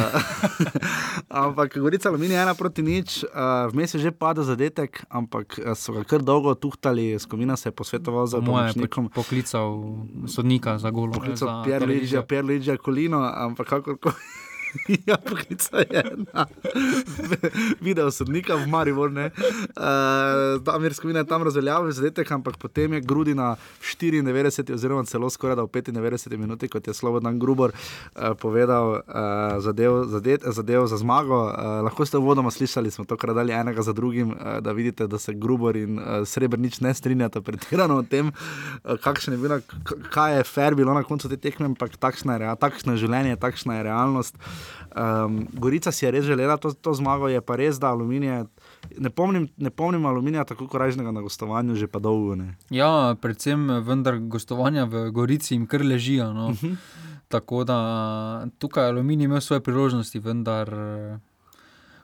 ampak 1.44 1.78
Gorica 1.78 2.10
Alumini 2.10 2.34
ena 2.34 2.54
proti 2.58 2.82
nič, 2.82 3.22
uh, 3.30 3.70
vmes 3.70 3.94
je 3.94 4.02
že 4.02 4.10
padel 4.10 4.44
zadetek, 4.44 5.04
ampak 5.06 5.54
so 5.78 5.94
ga 5.94 6.02
kar 6.02 6.26
dolgo 6.26 6.54
tuhtali, 6.58 7.14
Skomina 7.18 7.56
se 7.56 7.70
je 7.70 7.72
posvetoval 7.72 8.26
za 8.26 8.42
pomočnikom. 8.42 9.08
Poklical 9.14 9.78
sodnika 10.26 10.78
za 10.78 10.90
golo. 10.90 11.12
Poklical 11.12 11.62
Luigi, 11.92 12.16
Pierre 12.26 12.46
Luigi 12.46 12.76
Colino, 12.78 13.20
ampak 13.24 13.66
kakorkoli. 13.68 14.41
ja, 15.06 15.16
poklica 15.16 15.78
je 15.78 16.02
ena. 16.04 16.46
Video 17.86 18.10
sodnika 18.10 18.56
v 18.56 18.66
Mariupol, 18.68 19.12
uh, 19.12 20.64
tam 20.64 20.84
je 20.84 20.94
skupina 20.94 21.24
tam 21.24 21.42
razveljavila 21.42 21.92
zadetek, 21.92 22.30
ampak 22.30 22.56
potem 22.56 22.92
je 22.92 23.00
Grudina 23.00 23.56
94, 23.82 24.74
oziroma 24.74 25.04
celo 25.04 25.30
skoraj 25.30 25.56
da 25.56 25.62
v 25.62 25.68
95 25.68 26.36
minuti, 26.36 26.68
kot 26.68 26.86
je 26.86 26.94
Slobodan 26.94 27.38
Grubor 27.38 27.72
uh, 27.72 28.32
povedal, 28.38 28.90
uh, 28.90 29.60
zadev, 29.60 30.86
za 30.86 30.96
zmago. 30.96 31.44
Uh, 31.44 31.82
lahko 31.84 32.06
ste 32.06 32.18
vodoma 32.18 32.50
slišali, 32.50 32.90
smo 32.90 33.04
to 33.04 33.16
kradali 33.16 33.52
enega 33.52 33.82
za 33.82 33.92
drugim, 33.92 34.30
uh, 34.30 34.60
da 34.60 34.72
vidite, 34.72 35.06
da 35.06 35.18
se 35.18 35.34
Grubor 35.34 35.76
in 35.76 35.98
uh, 35.98 36.04
Srebrnič 36.24 36.80
ne 36.80 36.94
strinjata 36.94 37.40
pretirano 37.40 38.00
o 38.00 38.02
tem, 38.02 38.32
uh, 38.32 38.96
kakšne 38.96 39.34
je 39.34 39.38
bilo, 39.38 39.60
kaj 40.10 40.36
je 40.36 40.44
fair 40.44 40.74
bilo 40.74 40.94
na 40.94 41.02
koncu 41.02 41.28
te 41.28 41.36
tekme, 41.36 41.66
ampak 41.66 41.96
takšna 41.96 42.38
je, 42.40 42.56
takšna 42.60 42.96
je 42.96 43.04
življenje, 43.04 43.36
takšna 43.36 43.76
je 43.76 43.82
realnost. 43.82 44.36
Um, 44.96 45.46
Gorica 45.52 45.92
si 45.92 46.04
je 46.04 46.10
res 46.10 46.24
želela 46.24 46.56
to, 46.56 46.72
to 46.72 46.92
zmago, 46.94 47.28
je 47.28 47.40
pa 47.40 47.56
res, 47.56 47.78
da 47.80 47.88
aluminije. 47.88 48.44
Ne 48.98 49.10
pomnim, 49.10 49.48
ne 49.56 49.70
pomnim 49.70 50.06
aluminija 50.06 50.44
tako 50.44 50.66
korajšnega 50.68 51.12
na 51.12 51.20
gostovanju, 51.24 51.74
že 51.74 51.88
pa 51.88 51.98
dolgo 51.98 52.34
ne. 52.36 52.56
Ja, 52.70 53.16
predvsem 53.20 53.70
vendar 53.86 54.18
gostovanja 54.18 54.84
v 54.84 55.08
Gorici 55.10 55.54
jim 55.54 55.66
kar 55.66 55.84
ležijo. 55.84 56.32
No. 56.32 56.46
Uh 56.46 56.50
mhm. 56.50 56.66
-huh. 56.66 56.76
Tako 57.28 57.64
da 57.64 58.46
tukaj 58.58 58.88
aluminij 58.88 59.24
ima 59.24 59.40
svoje 59.40 59.60
priložnosti, 59.60 60.18
vendar 60.18 60.68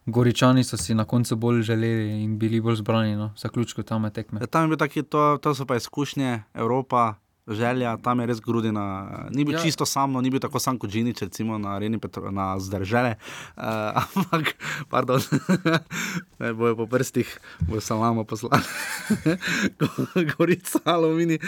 Goričani 0.07 0.65
so 0.65 0.77
si 0.77 0.95
na 0.95 1.05
koncu 1.05 1.37
bolj 1.37 1.63
želeli 1.63 2.23
in 2.23 2.39
bili 2.39 2.61
bolj 2.61 2.77
zbrani 2.77 3.17
no, 3.17 3.33
za 3.37 3.49
ključko 3.49 3.83
tam 3.83 4.11
tekme. 4.11 4.41
Ja, 4.41 4.47
tam 4.47 4.63
je 4.63 4.69
bil 4.69 4.77
taki, 4.77 5.03
to, 5.03 5.39
to 5.43 5.55
so 5.55 5.67
pa 5.67 5.77
izkušnje 5.77 6.43
Evropa 6.55 7.15
želja, 7.49 7.97
tam 8.03 8.21
je 8.21 8.27
res 8.27 8.41
grudina. 8.41 8.85
Ni 9.31 9.45
bil 9.45 9.57
ja. 9.57 9.63
čisto 9.63 9.87
sam, 9.87 10.13
no, 10.13 10.21
ni 10.21 10.31
bil 10.31 10.41
tako 10.41 10.61
sam 10.61 10.79
kot 10.79 10.91
Džinič, 10.91 11.23
recimo 11.27 11.59
na 11.59 11.77
areni 11.77 11.99
Petro, 11.99 12.31
na 12.31 12.59
zdržele. 12.61 13.17
Uh, 13.57 13.99
ampak, 14.03 14.55
pardon, 14.91 15.23
ne 16.41 16.53
bojo 16.53 16.77
po 16.77 16.87
prstih, 16.87 17.29
bojo 17.69 17.81
samo 17.81 18.25
poslali. 18.25 18.63
Gorica, 20.37 20.83
alumini, 20.85 21.39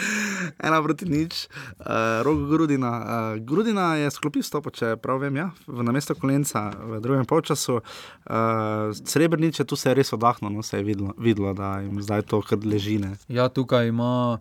ena 0.59 0.81
proti 0.83 1.09
nič, 1.09 1.47
uh, 1.79 2.21
rok 2.25 2.47
grudina. 2.49 2.91
Uh, 2.91 3.41
grudina 3.45 3.95
je 4.01 4.11
sklopil 4.11 4.45
stopo, 4.45 4.73
če 4.73 4.95
prav 5.01 5.21
vem, 5.25 5.37
ja, 5.37 5.49
v 5.67 5.85
namesto 5.85 6.15
kolenca 6.17 6.69
v 6.75 7.01
drugem 7.03 7.27
polčasu. 7.29 7.81
Uh, 8.25 8.91
Srebrniče, 8.95 9.65
tu 9.65 9.75
se 9.75 9.91
je 9.91 9.99
res 10.01 10.13
oddahnilo, 10.13 10.53
no, 10.53 10.65
se 10.65 10.81
je 10.81 10.87
videlo, 10.87 11.13
videlo 11.17 11.53
da 11.53 11.79
jim 11.83 12.01
zdaj 12.01 12.25
to 12.29 12.41
kar 12.45 12.59
ležine. 12.65 13.15
Ja, 13.27 13.49
tukaj 13.49 13.91
ima. 13.91 14.39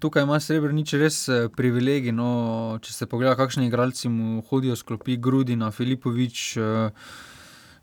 Tukaj 0.00 0.22
ima 0.22 0.40
Srebrenic 0.40 0.94
res 0.96 1.26
eh, 1.28 1.46
privilegij. 1.52 2.14
No, 2.16 2.78
če 2.80 2.94
se 2.94 3.06
pogleda, 3.08 3.36
kakšni 3.36 3.68
igralci 3.68 4.08
mu 4.08 4.40
hodijo 4.48 4.76
sklopi 4.80 5.18
Grudina, 5.20 5.68
Filipovič, 5.70 6.44
eh, 6.56 7.10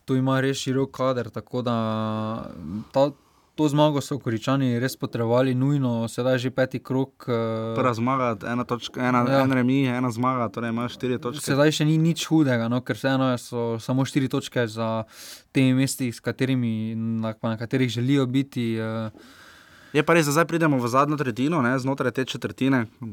tu 0.05 0.17
ima 0.17 0.39
res 0.41 0.58
širok 0.58 0.91
kader. 0.95 1.29
Tako 1.29 1.62
da 1.62 1.75
ta, 2.91 3.12
to 3.53 3.67
zmago 3.69 4.01
so 4.01 4.17
koričani 4.17 4.79
res 4.82 4.97
potrebovali, 4.97 5.53
nujno, 5.53 6.08
sedaj 6.10 6.39
je 6.39 6.43
že 6.47 6.51
peti 6.58 6.82
krok. 6.82 7.29
Eh, 7.29 7.75
Prva 7.77 7.93
zmaga, 7.93 8.32
ena, 8.49 8.65
točka, 8.65 9.05
ena, 9.05 9.21
ja. 9.29 9.43
ena 9.45 9.62
remi, 9.62 9.84
ena 9.86 10.10
zmaga, 10.10 10.49
torej 10.49 10.73
ima 10.73 10.88
štiri 10.89 11.21
točke. 11.21 11.45
Sedaj 11.51 11.75
še 11.77 11.86
ni 11.86 11.99
nič 12.01 12.25
hudega, 12.32 12.65
no, 12.65 12.82
ker 12.82 12.97
vseeno 12.97 13.29
so 13.38 13.75
samo 13.77 14.10
štiri 14.10 14.25
točke 14.25 14.65
za 14.65 15.03
temi 15.53 15.77
mesti, 15.77 16.10
na, 16.97 17.36
na 17.38 17.58
katerih 17.62 17.93
želijo 17.93 18.25
biti. 18.25 18.73
Je 19.93 20.02
pa 20.06 20.13
res, 20.13 20.25
da 20.30 20.38
zdaj 20.38 20.45
pridemo 20.45 20.78
v 20.78 20.86
zadnjo 20.86 21.17
tretjino, 21.17 21.65
ne, 21.65 21.73
znotraj 21.82 22.13
te 22.13 22.21
četrtine. 22.30 22.86
uh, 23.02 23.10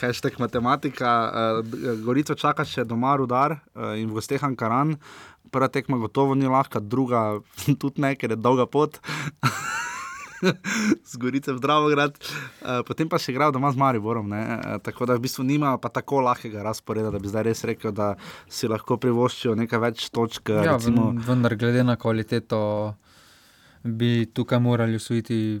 hashtag 0.00 0.34
matematika. 0.42 1.30
Uh, 1.62 1.94
Gorico 2.02 2.34
čaka 2.34 2.66
še 2.66 2.82
doma 2.84 3.14
rudar 3.20 3.60
uh, 3.60 3.94
in 3.94 4.10
v 4.10 4.14
gosteh 4.18 4.42
Ankaran. 4.42 4.96
Prva 5.54 5.70
tekma 5.70 5.94
gotovo 6.02 6.34
ni 6.34 6.50
lahka, 6.50 6.82
druga 6.82 7.38
tudi 7.80 8.02
ne, 8.02 8.18
ker 8.18 8.34
je 8.34 8.38
dolga 8.40 8.66
pot. 8.66 8.98
Z 11.10 11.18
Gorice 11.20 11.52
v 11.52 11.60
Dravograd, 11.62 12.16
uh, 12.16 12.80
potem 12.88 13.04
pa 13.06 13.20
še 13.20 13.30
igrajo 13.30 13.52
doma 13.54 13.70
z 13.70 13.76
Mariborom. 13.78 14.32
Uh, 14.32 14.80
tako 14.82 15.06
da 15.06 15.14
v 15.14 15.22
bistvu 15.28 15.44
nima 15.44 15.78
pa 15.78 15.88
tako 15.92 16.24
lahkega 16.24 16.64
razporeda, 16.66 17.12
da 17.14 17.20
bi 17.20 17.28
zdaj 17.30 17.44
res 17.46 17.62
rekel, 17.68 17.92
da 17.94 18.16
si 18.48 18.66
lahko 18.66 18.96
privoščijo 18.98 19.54
nekaj 19.60 19.78
več 19.84 20.08
točk. 20.10 20.50
Ja, 20.50 20.80
recimo... 20.80 21.12
vendar, 21.28 21.54
glede 21.60 21.84
na 21.86 21.94
kvaliteto 22.00 22.96
bi 23.82 24.26
tukaj 24.34 24.60
morali 24.60 24.96
usvojiti 24.96 25.60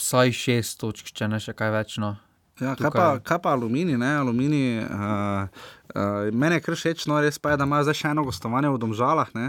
vsaj 0.00 0.32
šest 0.32 0.80
točk, 0.80 1.12
če 1.14 1.28
ne 1.28 1.40
še 1.42 1.54
kaj 1.56 1.72
več. 1.74 1.96
No. 2.02 2.16
Ja, 2.60 2.74
kaj, 2.76 2.90
pa, 2.92 3.04
kaj 3.24 3.38
pa 3.40 3.54
aluminij? 3.56 3.96
aluminij 3.96 4.82
uh, 4.84 5.48
uh, 5.94 6.28
meni 6.32 6.58
je 6.58 6.60
kar 6.60 6.76
všeč, 6.76 7.06
no 7.08 7.20
res 7.20 7.38
pa 7.40 7.54
je, 7.54 7.60
da 7.60 7.64
imajo 7.64 7.86
zdaj 7.88 7.96
še 7.96 8.10
eno 8.12 8.24
gostovanje 8.26 8.72
v 8.74 8.80
Domžalah. 8.82 9.32
Ne? 9.36 9.46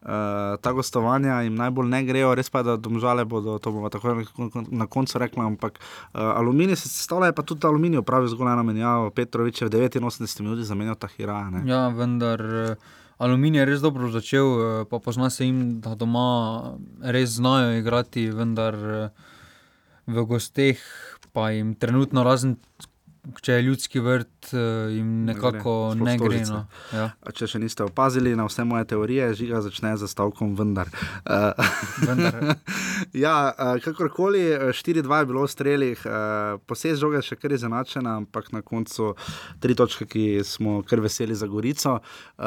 Uh, 0.00 0.58
ta 0.60 0.72
gostovanja 0.76 1.40
jim 1.44 1.56
najbolj 1.56 1.88
ne 1.88 2.02
grejo, 2.04 2.34
res 2.36 2.52
pa 2.52 2.60
je, 2.60 2.70
da 2.70 2.76
domžale 2.80 3.24
bodo, 3.28 3.58
to 3.60 3.72
bomo 3.72 3.88
tako 3.92 4.16
na 4.68 4.88
koncu 4.88 5.20
rekli. 5.20 5.44
Ampak 5.44 5.80
uh, 5.80 6.36
aluminij 6.36 6.76
se 6.80 6.92
sestavlja, 6.92 7.32
pa 7.36 7.44
tudi 7.48 7.68
aluminij 7.68 8.04
pravi 8.04 8.28
zgolj 8.32 8.52
eno 8.52 8.64
menjavo. 8.68 9.10
Petrovič 9.16 9.64
je 9.64 9.68
v 9.68 9.80
89 9.80 10.44
minutah 10.44 10.64
zamenjal 10.64 11.00
ta 11.00 11.08
hira. 11.16 11.42
Ne? 11.52 11.64
Ja, 11.68 11.88
vendar. 11.88 12.44
Aluminij 13.20 13.60
je 13.60 13.64
res 13.68 13.82
dobro 13.84 14.08
začel, 14.08 14.86
pa 14.88 14.98
pozna 14.98 15.28
se 15.30 15.44
jim, 15.44 15.80
da 15.84 15.92
doma 15.94 16.78
res 17.04 17.36
znajo 17.36 17.74
igrati, 17.76 18.30
vendar 18.32 18.76
v 20.08 20.24
gosteh 20.24 20.80
pa 21.32 21.50
jim 21.52 21.74
trenutno 21.78 22.24
razen 22.26 22.56
če 23.44 23.58
je 23.58 23.62
ljudski 23.62 24.00
vrt, 24.00 24.30
eh, 24.30 24.39
jim 24.90 25.24
nekako 25.24 25.94
ne 25.94 26.16
gre. 26.18 26.28
Ne 26.28 26.44
gre 26.44 26.52
no. 26.52 26.60
ja. 26.94 27.06
Če 27.36 27.48
še 27.54 27.60
niste 27.62 27.84
opazili 27.86 28.34
na 28.38 28.46
vse 28.48 28.64
moje 28.68 28.88
teorije, 28.92 29.32
žiga 29.38 29.62
začne 29.64 29.94
z 30.00 30.08
stavkom 30.10 30.54
vendar. 30.58 30.90
Uh, 31.24 31.56
vendar. 32.06 32.56
ja, 33.24 33.36
uh, 33.52 33.76
kakorkoli, 33.84 34.44
4-2 34.76 35.22
je 35.22 35.30
bilo 35.30 35.44
v 35.44 35.52
strelih, 35.52 36.06
posebej 36.70 37.00
žoga 37.00 37.24
še 37.24 37.38
kar 37.40 37.54
je 37.54 37.60
zanačena, 37.64 38.16
ampak 38.22 38.52
na 38.54 38.64
koncu 38.66 39.14
tri 39.62 39.76
točke, 39.78 40.08
ki 40.10 40.24
smo 40.46 40.80
kar 40.86 41.02
veseli 41.04 41.36
za 41.36 41.48
Gorico. 41.50 41.98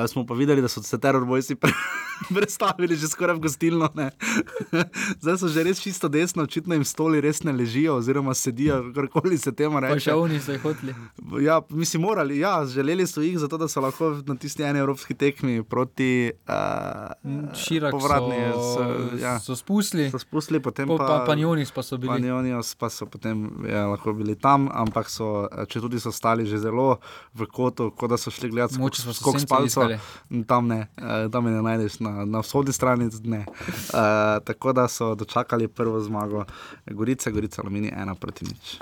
Smo 0.09 0.25
pa 0.27 0.37
videli, 0.37 0.63
da 0.63 0.71
so 0.71 0.83
se 0.83 0.99
terorbojci 0.99 1.59
pre 1.61 1.73
predstavili 2.29 2.95
že 2.95 3.07
skoraj 3.07 3.35
v 3.35 3.39
gostilno. 3.39 3.89
Zdaj 5.21 5.37
so 5.37 5.47
že 5.47 5.63
res 5.63 5.81
čisto 5.81 6.07
desno, 6.07 6.43
očitno 6.43 6.77
jim 6.77 6.85
stoli 6.85 7.21
res 7.21 7.43
ne 7.43 7.51
ležijo, 7.51 7.97
oziroma 7.99 8.33
sedijo, 8.33 8.83
kakorkoli 8.93 9.37
se 9.37 9.51
temu 9.51 9.79
reče. 9.79 9.93
Pa 9.93 9.99
še 9.99 10.15
oni 10.15 10.39
so 10.39 10.55
jih 10.55 10.63
hoteli. 10.63 10.95
Ja, 11.43 11.59
mi 11.83 11.87
smo 11.87 12.01
morali, 12.01 12.39
ja, 12.39 12.65
želeli 12.65 13.07
so 13.07 13.21
jih, 13.21 13.39
zato 13.39 13.57
da 13.57 13.67
so 13.67 13.81
lahko 13.81 14.21
na 14.25 14.35
tisti 14.35 14.63
eni 14.63 14.79
evropski 14.79 15.13
tekmi 15.13 15.63
proti 15.63 16.31
uh, 16.47 17.55
Širaku. 17.55 17.99
Povratni 17.99 18.35
so, 18.53 18.85
ja. 19.21 19.39
so 19.39 19.55
spustili. 19.55 20.11
So 20.11 20.19
spustili, 20.19 20.59
potem 20.59 20.87
po, 20.87 20.97
pa 20.97 21.23
Panjonis 21.27 21.71
pa 21.71 21.83
so 21.83 21.97
bili. 21.97 22.13
Panjonis 22.13 22.75
pa 22.75 22.89
so 22.89 23.05
potem 23.05 23.49
ja, 23.69 23.87
lahko 23.87 24.13
bili 24.13 24.35
tam, 24.35 24.69
ampak 24.71 25.11
so, 25.11 25.49
če 25.67 25.81
tudi 25.83 25.99
so 25.99 26.11
stali 26.11 26.45
že 26.47 26.61
zelo 26.63 27.01
v 27.35 27.49
kotu, 27.51 27.91
kot 27.91 28.15
da 28.15 28.17
so 28.17 28.31
šli 28.31 28.53
gledati 28.53 28.79
skok, 28.79 29.19
skok 29.19 29.41
s 29.43 29.49
palcem. 29.49 29.99
Tam 30.47 30.71
ne, 30.71 30.85
uh, 31.03 31.27
tam 31.31 31.51
ne 31.51 31.59
najdeš, 31.67 31.99
na, 31.99 32.23
na 32.25 32.45
vzhodni 32.47 32.73
strani 32.73 33.11
ne. 33.27 33.43
Uh, 33.43 34.39
tako 34.47 34.71
da 34.71 34.87
so 34.87 35.15
dočakali 35.19 35.67
prvo 35.67 35.99
zmago, 35.99 36.45
Gorica, 36.87 37.31
Gorica, 37.31 37.61
Alumini, 37.61 37.91
ena 37.91 38.15
proti 38.15 38.47
nič. 38.47 38.79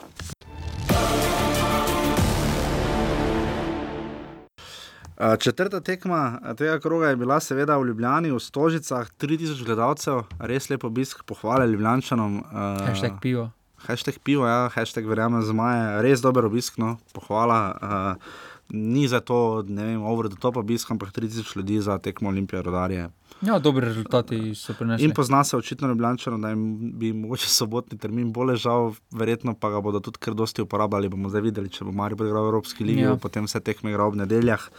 Četrta 5.40 5.80
tekma 5.80 6.40
tega 6.58 6.80
kroga 6.80 7.08
je 7.08 7.16
bila 7.16 7.40
seveda 7.40 7.78
v 7.78 7.86
Ljubljani, 7.86 8.32
v 8.32 8.40
Stožicah, 8.40 9.10
3000 9.22 9.66
gledalcev, 9.66 10.24
res 10.40 10.70
lepo 10.70 10.88
obisk, 10.90 11.22
pohvale 11.30 11.68
Ljubljančanom. 11.68 12.40
Hashtag 12.88 13.20
pivo. 13.22 13.52
Hashtag 13.86 14.18
pivo, 14.24 14.48
ja, 14.48 14.70
hashtag 14.74 15.06
verjamem 15.06 15.42
za 15.46 15.54
maje, 15.54 16.02
res 16.02 16.22
dober 16.22 16.46
obisk, 16.46 16.78
no, 16.82 16.98
pohvala. 17.14 17.60
Uh, 17.82 18.34
ni 18.74 19.08
za 19.08 19.20
to, 19.20 19.62
ne 19.68 19.86
vem, 19.86 20.02
over 20.02 20.30
the 20.30 20.42
top 20.42 20.58
obisk, 20.58 20.92
ampak 20.92 21.14
3000 21.14 21.58
ljudi 21.58 21.82
za 21.82 21.98
tekmo 21.98 22.30
Olimpije, 22.30 22.62
rodarje. 22.62 23.10
Ja, 23.42 23.60
dobri 23.60 23.86
rezultati 23.86 24.56
so 24.56 24.74
prinesli. 24.78 25.06
In 25.06 25.14
pozna 25.18 25.44
se 25.44 25.58
očitno 25.58 25.88
Ljubljano, 25.88 26.38
da 26.38 26.50
jim 26.50 26.92
bi 27.00 27.14
mogoče 27.14 27.48
sobotni 27.50 27.98
termin 27.98 28.32
bolj 28.34 28.52
ležal, 28.52 28.94
verjetno 29.12 29.54
pa 29.54 29.70
ga 29.70 29.82
bodo 29.82 30.00
tudi 30.00 30.22
kar 30.22 30.34
dosti 30.34 30.62
uporabljali. 30.62 31.10
Bomo 31.10 31.30
zdaj 31.30 31.42
videli, 31.42 31.70
če 31.70 31.86
bo 31.86 31.92
Marijo 31.92 32.28
igral 32.28 32.46
v 32.46 32.54
Evropski 32.54 32.86
ligi, 32.86 33.02
ja. 33.08 33.16
potem 33.18 33.50
vse 33.50 33.60
tekme 33.60 33.90
igral 33.90 34.14
v 34.14 34.22
nedeljah. 34.22 34.70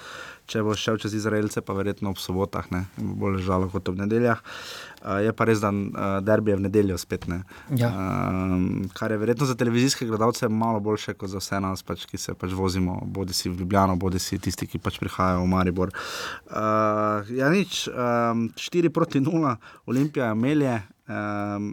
Če 0.53 0.61
bo 0.67 0.75
šel 0.77 0.99
čez 1.01 1.15
Izraelce, 1.17 1.63
pa 1.65 1.73
verjetno 1.73 2.11
ob 2.13 2.19
sobotah, 2.21 2.67
ne 2.75 2.85
bo 3.01 3.31
ležalo 3.33 3.71
kot 3.73 3.89
ob 3.89 3.97
nedeljah. 4.01 4.43
Uh, 5.01 5.23
je 5.25 5.33
pa 5.33 5.47
res, 5.49 5.63
da 5.63 5.71
uh, 5.73 6.19
derbi 6.25 6.53
je 6.53 6.59
v 6.61 6.65
nedeljo 6.67 6.99
spet. 7.01 7.25
Ne. 7.31 7.41
Ja. 7.81 7.89
Uh, 7.89 8.85
kar 8.93 9.15
je 9.15 9.19
verjetno 9.23 9.49
za 9.49 9.57
televizijske 9.59 10.07
gledalce 10.07 10.51
malo 10.53 10.83
boljše 10.85 11.17
kot 11.17 11.33
za 11.33 11.41
vse 11.41 11.63
nas, 11.65 11.83
pač, 11.87 12.05
ki 12.11 12.21
se 12.21 12.37
pač 12.37 12.53
vozimo, 12.57 12.99
bodi 13.07 13.33
si 13.37 13.49
v 13.49 13.63
Ljubljano, 13.63 13.97
bodi 13.97 14.21
si 14.21 14.39
tisti, 14.43 14.69
ki 14.69 14.83
pač 14.83 15.01
prihajajo 15.01 15.41
v 15.47 15.51
Maribor. 15.55 15.95
Uh, 16.53 17.33
ja, 17.33 17.49
nič. 17.53 17.87
Um, 17.89 18.51
4 18.61 18.93
proti 18.93 19.25
0, 19.25 19.57
Olimpija, 19.89 20.35
Melje, 20.37 20.77
um, 21.09 21.73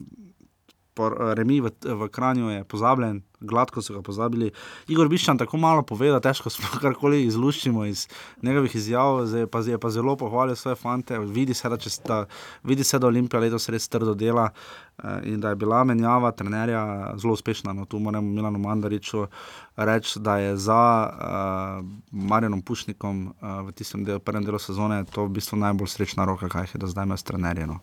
remi 1.37 1.61
v, 1.61 1.71
v 1.83 2.09
Kranju 2.11 2.49
je 2.49 2.63
pozabljen, 2.63 3.21
gladko 3.39 3.81
so 3.81 3.93
ga 3.93 4.01
pozabili. 4.01 4.51
Igor 4.87 5.07
Biščan 5.09 5.37
tako 5.37 5.57
malo 5.57 5.83
pove, 5.87 6.09
da 6.11 6.19
težko 6.23 6.49
smo 6.49 6.67
karkoli 6.81 7.23
izluščimo 7.27 7.85
iz 7.85 8.07
njegovih 8.43 8.75
izjav, 8.75 9.23
zdaj 9.25 9.47
pa 9.47 9.61
je 9.67 9.79
pa 9.79 9.89
zelo 9.89 10.15
pohvalil 10.17 10.55
svoje 10.55 10.75
fante. 10.75 11.19
Vidi 11.19 11.53
se, 11.53 11.69
da, 11.69 11.77
sta, 11.79 12.25
vidi 12.63 12.83
se, 12.83 12.99
da 12.99 13.07
Olimpija 13.07 13.39
letos 13.39 13.69
res 13.69 13.87
trdo 13.87 14.13
dela 14.13 14.49
uh, 14.49 15.19
in 15.23 15.39
da 15.39 15.49
je 15.49 15.55
bila 15.55 15.83
menjava 15.83 16.31
trenerja 16.31 17.13
zelo 17.17 17.33
uspešna. 17.33 17.73
No, 17.73 17.85
tu 17.85 17.99
moramo 17.99 18.27
Milano 18.27 18.59
Mandariču 18.59 19.27
reči, 19.75 20.19
da 20.19 20.37
je 20.37 20.57
za 20.57 20.81
uh, 21.07 21.85
Marjanom 22.11 22.61
Pušnikom 22.61 23.27
uh, 23.27 23.61
v 23.69 23.71
tistem 23.71 24.03
del, 24.03 24.19
prvem 24.19 24.43
delu 24.43 24.59
sezone 24.59 25.03
to 25.13 25.25
v 25.25 25.39
bistvu 25.39 25.59
najbolj 25.59 25.87
srečna 25.95 26.25
roka, 26.25 26.49
kaj 26.49 26.73
je 26.73 26.83
do 26.83 26.87
zdaj 26.87 27.07
imel 27.07 27.17
s 27.17 27.23
trenerjem. 27.23 27.77
No. 27.77 27.79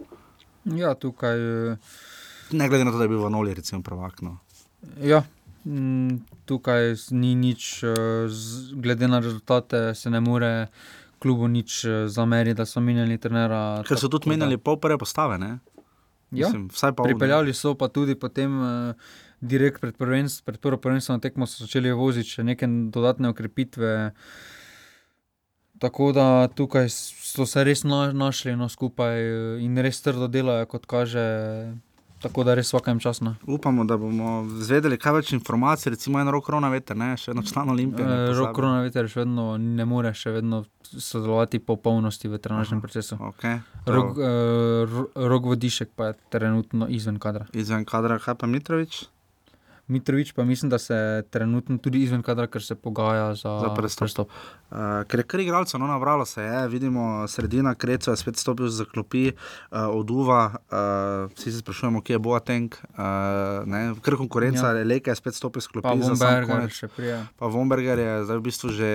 Ja, 0.76 0.94
tukaj. 0.94 1.40
Uh 1.72 2.12
ne 2.52 2.68
glede 2.68 2.84
na 2.84 2.92
to, 2.92 2.98
da 2.98 3.04
je 3.04 3.08
bil 3.08 3.24
v 3.24 3.30
Noli, 3.30 3.54
recimo, 3.54 3.82
prvak. 3.82 4.22
No. 4.22 4.38
Ja, 5.02 5.24
tukaj 6.46 6.94
ni 7.10 7.34
nič, 7.34 7.82
eh, 7.82 8.28
glede 8.72 9.08
na 9.08 9.18
rezultate, 9.18 9.94
se 9.94 10.10
ne 10.10 10.20
more 10.20 10.68
klubu 11.18 11.48
nič 11.48 11.84
eh, 11.84 12.08
zameriti, 12.08 12.56
da 12.56 12.66
so 12.66 12.80
menjali 12.80 13.18
trenera. 13.18 13.82
Ker 13.88 13.98
so 13.98 14.08
tudi 14.08 14.30
menjali 14.30 14.58
pol 14.58 14.78
prve 14.80 14.98
postave. 14.98 15.38
Ne? 15.38 15.58
Ja, 16.30 16.48
Mislim, 16.48 16.68
pol, 16.68 17.06
pripeljali 17.06 17.54
so 17.54 17.74
pa 17.74 17.88
tudi 17.88 18.14
potem. 18.14 18.60
Uh, 18.60 19.14
Direkt 19.36 19.82
pred, 19.82 19.92
pred 20.44 20.58
prvo 20.64 20.78
prvenstveno 20.80 21.20
tekmo 21.20 21.44
so 21.44 21.66
začeli 21.66 21.92
voziti 21.92 22.38
še 22.38 22.42
neke 22.42 22.64
dodatne 22.88 23.28
ukrepitve. 23.28 24.14
Tako 25.76 26.06
da 26.16 26.48
tukaj 26.48 26.88
so 26.88 27.44
se 27.44 27.64
res 27.64 27.84
našli 27.84 28.56
no, 28.56 28.70
skupaj 28.72 29.20
in 29.60 29.76
res 29.76 30.00
trdo 30.00 30.24
delajo, 30.32 30.64
kot 30.72 30.88
kaže. 30.88 31.20
Tako 32.22 32.44
da 32.44 32.54
res 32.56 32.70
vsakem 32.72 33.00
času. 33.00 33.24
No. 33.24 33.34
Upamo, 33.46 33.84
da 33.84 33.96
bomo 34.00 34.46
zvedeli 34.64 34.96
kaj 34.98 35.12
več 35.18 35.32
informacij, 35.36 35.90
recimo 35.92 36.20
eno 36.20 36.32
roko 36.32 36.60
na 36.60 36.70
veter, 36.72 36.96
ne? 36.96 37.12
še 37.20 37.34
eno 37.34 37.44
član 37.44 37.70
Olimpije. 37.74 38.06
E, 38.06 38.30
roko 38.38 38.64
na 38.64 38.80
veter 38.86 39.08
še 39.12 39.22
vedno 39.24 39.56
ne 39.60 39.84
more 39.88 40.14
še 40.16 40.32
vedno 40.38 40.62
sodelovati 40.86 41.60
po 41.60 41.76
polnosti 41.76 42.30
v 42.30 42.40
trenažnem 42.40 42.80
procesu. 42.80 43.18
Okay, 43.32 43.60
rok, 43.90 44.16
uh, 44.16 44.96
rok 45.28 45.50
vodišek 45.50 45.92
pa 45.98 46.12
je 46.12 46.18
trenutno 46.32 46.88
izven 46.88 47.20
kadra. 47.20 47.50
Izven 47.52 47.84
kadra, 47.88 48.20
kaj 48.22 48.38
pa 48.40 48.48
Mitrovič? 48.48 49.04
Mitrovič 49.88 50.32
pa 50.32 50.44
mislim, 50.44 50.70
da 50.70 50.78
se 50.78 51.22
trenutno 51.30 51.78
tudi 51.78 52.02
izven 52.02 52.22
kadra, 52.22 52.46
ker 52.46 52.62
se 52.62 52.74
pogaja 52.74 53.34
za, 53.34 53.52
za 53.60 53.74
prestop. 53.74 54.28
Uh, 54.70 54.78
ker 55.06 55.22
je 55.22 55.26
kar 55.30 55.40
igralcev, 55.40 55.80
no, 55.80 55.86
navralo 55.86 56.24
se 56.26 56.42
je, 56.42 56.68
vidimo, 56.68 57.28
sredina 57.28 57.74
Kreca 57.74 58.10
je 58.10 58.16
spet 58.16 58.36
stopil 58.36 58.68
za 58.68 58.84
klopi, 58.84 59.28
uh, 59.30 59.78
oduva, 59.94 60.54
uh, 60.54 61.32
vsi 61.36 61.52
se 61.52 61.58
sprašujemo, 61.58 62.02
kje 62.02 62.14
je 62.14 62.18
Boateng, 62.18 62.74
uh, 62.98 63.98
ker 64.02 64.16
konkurenca 64.16 64.72
ja. 64.74 64.84
Leke 64.84 65.10
je 65.10 65.16
spet 65.16 65.34
stopil 65.34 65.62
za 65.62 65.68
klopi. 65.70 65.86
Pa 65.86 65.94
Vomberger 65.94 66.70
še 66.70 66.88
prije. 66.88 67.20
Pa 67.38 67.46
Vomberger 67.46 68.02
je 68.02 68.16
zdaj 68.24 68.42
v 68.42 68.46
bistvu 68.48 68.72
že. 68.74 68.90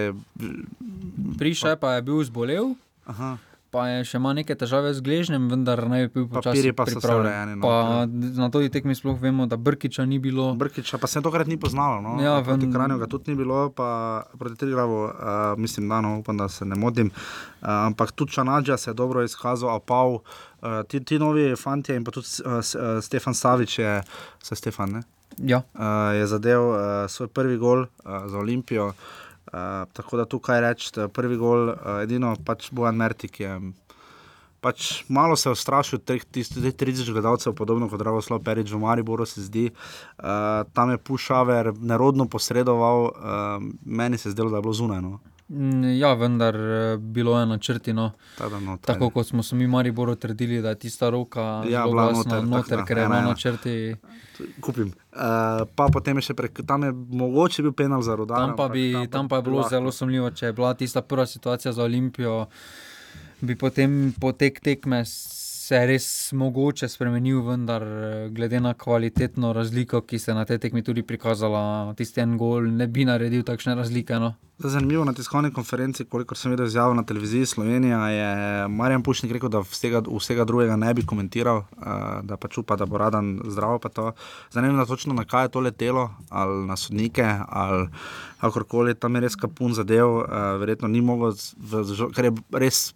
Prišel 1.40 1.80
pa 1.80 1.96
je 1.96 2.04
bil 2.04 2.20
zbolel. 2.28 2.76
Aha 3.08 3.38
pa 3.72 3.86
je 3.88 4.04
še 4.08 4.20
imel 4.20 4.36
neke 4.42 4.56
težave 4.60 4.92
z 4.92 5.04
gležnjem, 5.04 5.48
vendar 5.52 5.80
ne 5.88 6.04
bi 6.04 6.10
bil 6.12 6.26
počasi 6.32 6.74
pripravljen. 6.76 7.56
No, 7.62 8.04
na 8.38 8.50
to 8.52 8.60
tekmi 8.68 8.96
sploh 8.98 9.16
vemo, 9.22 9.48
da 9.48 9.56
Brkiča 9.56 10.04
ni 10.06 10.20
bilo. 10.20 10.52
Brkiča 10.60 11.00
pa 11.00 11.08
se 11.08 11.24
tokrat 11.24 11.48
ni 11.48 11.56
poznalo. 11.60 12.02
No? 12.04 12.18
Ja, 12.20 12.42
proti 12.44 12.68
ven... 12.68 12.76
Kranju 12.76 13.00
ga 13.00 13.08
tudi 13.12 13.32
ni 13.32 13.40
bilo, 13.40 13.70
pa 13.76 13.88
proti 14.36 14.60
Trigravu, 14.60 15.00
uh, 15.08 15.14
mislim, 15.56 15.88
da 15.88 16.02
no, 16.04 16.18
upam, 16.20 16.44
da 16.44 16.50
se 16.52 16.68
ne 16.68 16.76
motim. 16.76 17.14
Uh, 17.16 17.72
ampak 17.88 18.12
tudi 18.12 18.36
Čanadža 18.36 18.78
se 18.78 18.92
je 18.92 19.00
dobro 19.00 19.24
izkazal, 19.24 19.72
a 19.72 19.80
pa 19.80 20.04
uh, 20.04 20.20
ti, 20.92 21.00
ti 21.00 21.20
novi 21.20 21.56
fanti 21.56 21.96
in 21.96 22.04
pa 22.04 22.12
tudi 22.12 22.28
uh, 22.44 22.60
Stefan 23.02 23.34
Savič 23.34 23.80
je, 23.80 23.98
se 24.44 24.60
Stefan, 24.60 25.00
ne? 25.00 25.08
Ja. 25.40 25.64
Uh, 25.72 26.12
je 26.20 26.28
zadev 26.28 26.62
uh, 26.70 26.78
svoj 27.08 27.32
prvi 27.32 27.56
gol 27.58 27.88
uh, 27.88 28.24
za 28.28 28.38
Olimpijo. 28.38 28.92
Uh, 28.92 29.21
tako 29.94 30.18
da 30.18 30.26
tukaj 30.26 30.62
rečete, 30.62 31.08
prvi 31.08 31.38
gol, 31.38 31.70
uh, 31.70 32.02
edino 32.04 32.34
pač 32.46 32.70
Bojan 32.72 32.96
Mertik 32.96 33.40
je. 33.40 33.56
Pač 34.62 35.02
malo 35.10 35.34
se 35.36 35.50
ustrašil 35.50 36.04
teh 36.06 36.22
30 36.22 37.10
gledalcev, 37.10 37.56
podobno 37.58 37.88
kot 37.90 37.98
Dragoslav 37.98 38.44
Perič 38.46 38.70
v 38.70 38.78
Mariboru, 38.84 39.26
se 39.26 39.42
zdi. 39.42 39.72
Uh, 40.22 40.62
tam 40.78 40.94
je 40.94 41.02
Pušaver 41.02 41.74
nerodno 41.82 42.28
posredoval, 42.30 43.10
uh, 43.10 43.66
meni 43.82 44.22
se 44.22 44.30
je 44.30 44.38
zdelo, 44.38 44.54
da 44.54 44.62
je 44.62 44.68
bilo 44.68 44.74
zunajno. 44.78 45.18
Mm, 45.18 45.31
Ja, 46.00 46.14
vendar 46.14 46.56
eh, 46.56 46.98
bilo 46.98 47.40
je 47.40 47.46
načrtino. 47.46 48.12
Tako 48.82 49.10
kot 49.10 49.28
smo 49.28 49.44
se 49.44 49.56
mi 49.56 49.68
Mariboru 49.68 50.16
trdili, 50.16 50.62
da 50.62 50.70
je 50.70 50.80
tista 50.80 51.10
roka 51.10 51.64
Ja, 51.70 51.84
bila 51.84 52.12
noter, 52.12 52.44
noter, 52.44 52.78
tako, 52.78 52.88
ker 52.88 52.98
je 52.98 53.04
ena, 53.04 53.10
bilo 53.10 53.20
ena. 53.20 53.30
načrti. 53.30 53.96
Kupim. 54.62 54.88
Uh, 54.88 55.68
pa 55.76 55.88
potem 55.94 56.18
je 56.18 56.22
še 56.22 56.34
prek, 56.34 56.62
tam 56.68 56.84
je 56.88 56.92
mogoče 56.94 57.66
bil 57.68 57.74
penal 57.76 58.02
za 58.02 58.16
rodar. 58.16 58.40
Tam 58.40 58.56
pa, 58.56 58.70
bi, 58.72 58.94
tam 59.12 59.28
pa 59.28 59.42
je 59.42 59.48
bilo 59.50 59.68
zelo 59.70 59.92
sumljivo, 59.92 60.32
če 60.32 60.46
je 60.46 60.54
bila 60.54 60.74
tista 60.74 61.02
prva 61.02 61.26
situacija 61.26 61.74
za 61.76 61.84
Olimpijo, 61.84 62.46
bi 63.42 63.56
potem 63.56 64.14
potek 64.20 64.60
tekme 64.64 65.04
se 65.72 65.80
res 65.88 66.06
mogoče 66.36 66.90
spremenil, 66.92 67.40
vendar 67.48 67.84
eh, 67.84 68.30
glede 68.36 68.60
na 68.60 68.74
kvalitetno 68.76 69.54
razliko, 69.56 70.02
ki 70.04 70.20
se 70.20 70.32
je 70.32 70.36
na 70.36 70.44
tej 70.46 70.60
tekmi 70.66 70.84
tudi 70.84 71.04
prikazala, 71.08 71.94
tisti 71.96 72.20
en 72.20 72.34
gol 72.38 72.68
ne 72.76 72.88
bi 72.92 73.06
naredil 73.08 73.46
takšne 73.48 73.76
razlike. 73.80 74.20
No. 74.20 74.34
Zanimivo 74.60 75.06
na 75.08 75.14
tiskovni 75.16 75.54
konferenci, 75.56 76.06
kolikor 76.12 76.38
sem 76.38 76.52
videl 76.52 76.68
izjavo 76.68 76.94
na 76.94 77.06
televiziji 77.08 77.48
Slovenija, 77.54 78.02
je 78.12 78.34
Marjan 78.68 79.04
Pušnik 79.04 79.32
rekel, 79.38 79.50
da 79.50 79.64
vsega, 79.64 80.04
vsega 80.06 80.46
drugega 80.46 80.76
ne 80.76 80.92
bi 80.94 81.06
komentiral, 81.08 81.64
uh, 81.64 82.20
da 82.28 82.38
pač 82.38 82.60
upa, 82.62 82.76
da 82.76 82.86
bo 82.86 83.00
radan 83.00 83.38
zdrav. 83.48 83.80
vem 84.54 84.76
na 84.76 84.86
točno 84.86 85.16
na 85.16 85.26
kaj 85.26 85.46
je 85.46 85.54
to 85.56 85.60
letelo, 85.60 86.10
ali 86.30 86.68
na 86.68 86.76
sodnike, 86.78 87.26
ali 87.48 87.88
kakorkoli, 88.42 88.96
tam 88.96 89.16
je 89.16 89.22
res 89.22 89.40
kapun 89.40 89.74
zadev, 89.74 90.20
uh, 90.20 90.28
verjetno 90.60 90.92
ni 90.92 91.02
mogel, 91.02 91.34
ker 92.12 92.30
je 92.30 92.36
res. 92.52 92.92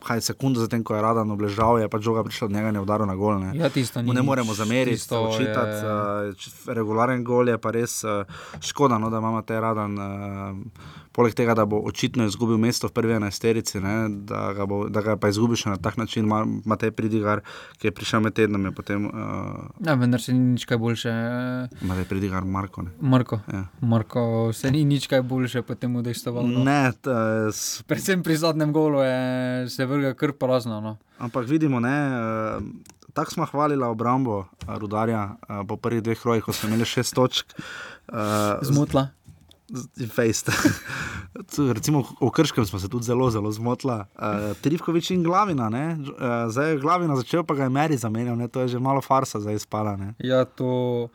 Kaj 0.00 0.20
sekundo 0.22 0.58
zatem, 0.58 0.80
ko 0.80 0.92
je 0.92 1.02
Radan 1.02 1.28
obležal, 1.28 1.76
je 1.76 1.86
pač 1.86 2.02
žoga 2.02 2.22
prišla 2.22 2.44
od 2.44 2.52
njega 2.52 2.68
in 2.68 2.74
je 2.74 2.80
udaril 2.80 3.06
na 3.06 3.14
gol. 3.14 3.38
Ne, 3.38 3.52
Ja, 3.54 3.68
tisto 3.68 4.00
ni 4.00 4.10
ne 4.10 4.22
moremo 4.22 4.54
zameriti, 4.54 4.96
tisto 4.96 5.20
očitati. 5.22 5.76
je- 5.76 5.90
Uh, 6.30 6.34
regularen 6.68 7.22
gol 7.22 7.46
je 7.46 7.58
pa 7.58 7.70
res 7.70 8.02
uh, 8.02 8.24
škoda, 8.60 8.96
no, 8.96 9.08
da 9.08 9.18
imamo 9.18 9.42
te 9.42 9.54
radan. 9.56 9.92
Uh, 9.94 10.56
poleg 11.12 11.34
tega, 11.34 11.54
da 11.58 11.64
bo 11.66 11.80
očitno 11.86 12.24
izgubil 12.26 12.58
mesto 12.58 12.88
v 12.88 12.94
prvi 12.94 13.16
enajsterici, 13.18 13.80
ne, 13.82 13.94
da, 14.28 14.52
ga 14.56 14.66
bo, 14.66 14.84
da 14.88 15.02
ga 15.02 15.16
pa 15.20 15.30
izgubi 15.32 15.58
še 15.58 15.72
na 15.72 15.78
tak 15.82 15.98
način, 15.98 16.24
ima 16.28 16.44
Matej 16.64 16.92
Pridigar, 16.96 17.42
ki 17.78 17.90
je 17.90 17.94
prišel 17.94 18.22
med 18.24 18.36
tednom, 18.38 18.64
je 18.68 18.72
potem 18.76 19.08
uh, 19.10 19.66
Ja, 19.86 19.96
vendar 19.98 20.22
se 20.22 20.34
ni 20.36 20.54
nič 20.54 20.66
kaj 20.70 20.78
boljše. 20.78 21.14
Matej 21.82 22.06
Pridigar, 22.10 22.46
Marko. 22.46 22.86
Ne. 22.86 22.94
Marko, 23.00 23.40
Ja. 23.50 23.64
Marko 23.80 24.52
se 24.54 24.70
ni 24.70 24.84
nič 24.84 25.08
kaj 25.10 25.22
boljše 25.26 25.62
potem 25.66 25.96
udejstoval. 25.96 26.46
No. 26.46 26.64
Ne, 26.64 26.92
t, 26.94 27.10
uh, 27.10 27.50
s, 27.50 27.82
Predvsem 27.90 28.22
pri 28.22 28.36
zadnjem 28.38 28.72
golu 28.72 29.02
je 29.02 29.68
se 29.70 29.86
vrgel 29.86 30.14
kar 30.14 30.32
prazno. 30.32 30.80
No. 30.80 30.96
ampak 31.18 31.48
vidimo, 31.50 31.80
ne. 31.80 31.96
Uh, 32.14 32.98
Tako 33.10 33.30
smo 33.30 33.46
hvalili 33.46 33.82
obrambo 33.84 34.44
Rudarja 34.68 35.34
po 35.68 35.76
prvih 35.76 36.02
dveh 36.02 36.20
krojih, 36.20 36.44
ko 36.44 36.52
smo 36.52 36.68
imeli 36.68 36.86
šest 36.86 37.14
točk. 37.14 37.58
Uh, 38.06 38.62
Zmotla. 38.62 39.08
Fejst. 40.08 40.50
Recimo 41.74 42.02
v 42.02 42.30
Krškem 42.30 42.66
smo 42.66 42.78
se 42.78 42.88
tudi 42.88 43.04
zelo, 43.04 43.30
zelo 43.30 43.50
zmotili. 43.50 43.92
Uh, 43.92 44.24
Trivkovič 44.56 45.10
in 45.10 45.22
Glavina, 45.22 45.68
ne? 45.68 45.96
Uh, 45.96 46.06
zdaj 46.46 46.70
je 46.70 46.78
Glavina 46.78 47.16
začel, 47.16 47.42
pa 47.42 47.54
ga 47.54 47.62
je 47.62 47.70
Meri 47.70 47.96
zamenjal, 47.96 48.36
ne? 48.36 48.48
to 48.48 48.60
je 48.60 48.68
že 48.68 48.78
malo 48.78 49.00
farsa 49.00 49.40
za 49.40 49.52
izpala. 49.52 49.96
Ne? 49.96 50.14
Ja, 50.18 50.44
to 50.44 51.08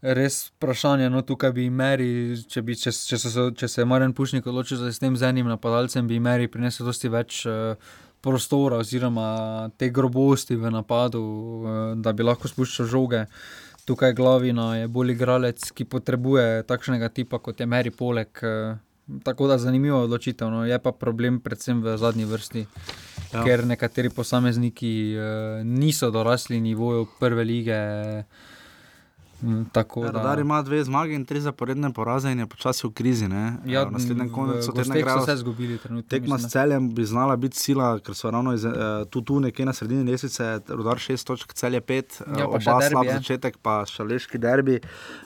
je 0.00 0.14
res 0.14 0.50
vprašanje. 0.50 1.10
No, 1.10 1.22
tukaj 1.22 1.52
bi 1.52 1.66
Meri, 1.68 2.10
če, 2.44 2.62
bi, 2.62 2.74
če, 2.74 2.90
če, 2.90 3.18
so, 3.18 3.28
se- 3.28 3.50
če 3.54 3.68
se 3.68 3.80
je 3.80 3.86
Marjan 3.86 4.12
Pušnik 4.12 4.46
odločil 4.46 4.78
za 4.78 4.88
s 4.88 4.98
tem 4.98 5.16
z 5.16 5.22
enim 5.24 5.46
napadalcem, 5.46 6.06
bi 6.06 6.18
Meri 6.18 6.48
prinesel 6.48 6.86
dosti 6.86 7.08
več. 7.08 7.46
eh, 7.46 7.74
Prostora, 8.22 8.76
oziroma 8.78 9.24
te 9.74 9.88
grobosti 9.90 10.54
v 10.54 10.70
napadu, 10.70 11.18
eh, 11.60 11.70
da 11.96 12.12
bi 12.12 12.22
lahko 12.22 12.46
spuščal 12.46 12.86
žoge. 12.86 13.24
Tukaj 13.84 14.12
glavina 14.12 14.76
je 14.76 14.88
bolj 14.88 15.10
igralec, 15.12 15.70
ki 15.70 15.84
potrebuje 15.84 16.62
takšnega 16.62 17.08
tipa 17.08 17.38
kot 17.38 17.60
je 17.60 17.66
Meri 17.66 17.90
Poleg. 17.90 18.28
eh, 18.42 18.76
Tako 19.24 19.46
da 19.46 19.58
zanimiva 19.58 19.98
odločitev. 19.98 20.46
No. 20.46 20.64
Je 20.64 20.78
pa 20.78 20.92
problem 20.92 21.40
predvsem 21.40 21.82
v 21.82 21.96
zadnji 21.96 22.24
vrsti, 22.24 22.66
Ja. 23.32 23.44
ker 23.44 23.66
nekateri 23.66 24.10
posamezniki 24.10 24.92
eh, 25.10 25.20
niso 25.64 26.10
dorasli 26.10 26.60
nivoju 26.60 27.06
prve 27.20 27.44
lige. 27.44 27.78
Mm, 29.42 29.64
Tako 29.66 30.00
Ja, 30.00 30.06
da 30.06 30.18
Rudar 30.18 30.38
ima 30.38 30.62
dve 30.62 30.78
zmage 30.82 31.14
in 31.14 31.24
tri 31.24 31.40
zaporedne 31.40 31.90
poraze 31.90 32.30
in 32.30 32.38
je 32.38 32.46
počasi 32.46 32.86
v 32.86 32.92
krizi. 32.92 33.28
Ne? 33.28 33.56
Ja, 33.64 33.82
Eh, 33.82 33.84
v 33.84 33.92
naslednjem 33.92 34.30
koncu 34.30 34.54
tedna 34.68 34.84
so 34.86 34.94
igrajo- 34.96 35.22
vse 35.22 35.34
izgubili 35.34 35.78
Tekma 35.78 36.02
mislim, 36.20 36.38
s 36.38 36.42
da. 36.42 36.48
celjem 36.50 36.90
bi 36.90 37.04
znala 37.04 37.36
biti 37.36 37.56
sila, 37.56 37.98
ker 37.98 38.14
so 38.14 38.30
ravno 38.30 38.52
iz, 38.52 38.64
uh, 38.64 38.72
tu, 39.10 39.20
tu 39.22 39.40
nekje 39.40 39.64
na 39.64 39.72
sredini 39.72 40.06
lestvice, 40.06 40.44
Rudar 40.68 40.96
6 40.98 41.24
točk, 41.24 41.52
celje 41.54 41.80
5, 41.82 42.20
Ja, 42.30 42.46
pa 42.46 42.60
še 42.60 42.70
oba 42.70 42.78
derbi 42.78 42.90
slab 42.90 43.04
je. 43.04 43.12
začetek, 43.14 43.56
pa 43.58 43.84
šaleški 43.84 44.38
derbi. 44.38 44.78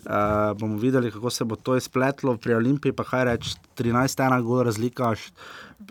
Uh, 0.03 0.13
bomo 0.55 0.79
videli, 0.79 1.11
kako 1.11 1.31
se 1.31 1.45
bo 1.45 1.57
to 1.57 1.77
izpletlo 1.77 2.37
pri 2.37 2.55
Olimpiji, 2.55 2.93
pa 2.93 3.05
kaj 3.05 3.25
reči, 3.27 3.49
13-1 3.77 4.17
gol 4.43 4.63
razlika. 4.63 5.13
š- 5.13 5.31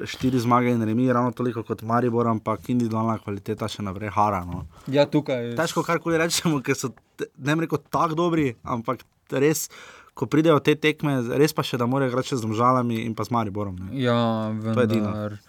Štiri 0.03 0.39
zmage 0.39 0.67
in 0.67 0.82
remi, 0.82 1.05
ravno 1.07 1.32
toliko 1.32 1.61
kot 1.63 1.84
Maribor, 1.84 2.26
ampak 2.28 2.69
individualna 2.69 3.19
kvaliteta 3.19 3.67
še 3.67 3.84
naprej 3.84 4.09
hara. 4.09 4.43
No. 4.43 4.65
Ja, 4.88 5.05
tukaj. 5.05 5.53
Težko 5.55 5.84
karkoli 5.84 6.17
rečemo, 6.17 6.57
ker 6.59 6.73
so 6.76 6.89
ne 7.38 7.55
rekel 7.55 7.78
tako 7.89 8.16
dobri, 8.16 8.55
ampak 8.63 9.03
res, 9.32 9.70
ko 10.13 10.26
pridejo 10.26 10.59
te 10.59 10.76
tekme, 10.76 11.22
res 11.34 11.51
pa 11.51 11.61
še 11.61 11.78
da 11.78 11.86
morajo 11.86 12.09
igrati 12.09 12.30
še 12.30 12.38
z 12.38 12.45
državami 12.45 13.01
in 13.01 13.13
pa 13.13 13.24
z 13.24 13.32
Mariborom. 13.32 13.76
Ne. 13.78 13.99
Ja, 13.99 14.18
vendar. 14.51 15.39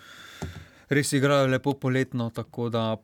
Res 0.88 1.12
igrajo 1.12 1.46
lepo 1.46 1.74
poletno, 1.74 2.30
tako 2.30 2.68
da 2.68 2.96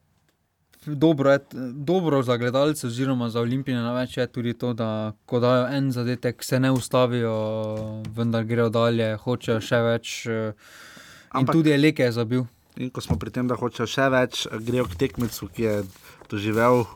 dobro, 0.85 1.31
je, 1.31 1.39
dobro 1.75 2.23
za 2.23 2.37
gledalce, 2.37 2.87
oziroma 2.87 3.29
za 3.29 3.41
olimpijane 3.41 3.83
največ 3.83 4.17
je 4.17 4.27
tudi 4.29 4.55
to, 4.55 4.73
da 4.73 4.89
ko 5.25 5.41
dajo 5.41 5.67
en 5.69 5.91
zadetek, 5.91 6.43
se 6.43 6.59
ne 6.59 6.71
ustavijo, 6.71 7.35
vendar 8.09 8.45
grejo 8.45 8.69
dalje, 8.69 9.17
hočejo 9.17 9.61
še 9.61 9.83
več. 9.83 10.27
eh, 10.27 10.53
In 11.33 11.41
Ampak- 11.41 11.55
tudi 11.55 11.71
Eleke 11.71 12.03
je 12.03 12.13
zabil. 12.13 12.43
In 12.81 12.89
ko 12.89 13.05
smo 13.05 13.19
pri 13.21 13.31
tem, 13.35 13.49
da 13.49 13.59
hočejo 13.59 13.85
še 13.89 14.09
več, 14.13 14.47
grejo 14.65 14.87
k 14.89 14.97
tekmecu, 15.05 15.49
ki 15.53 15.67
je 15.67 15.75
doživel 16.33 16.87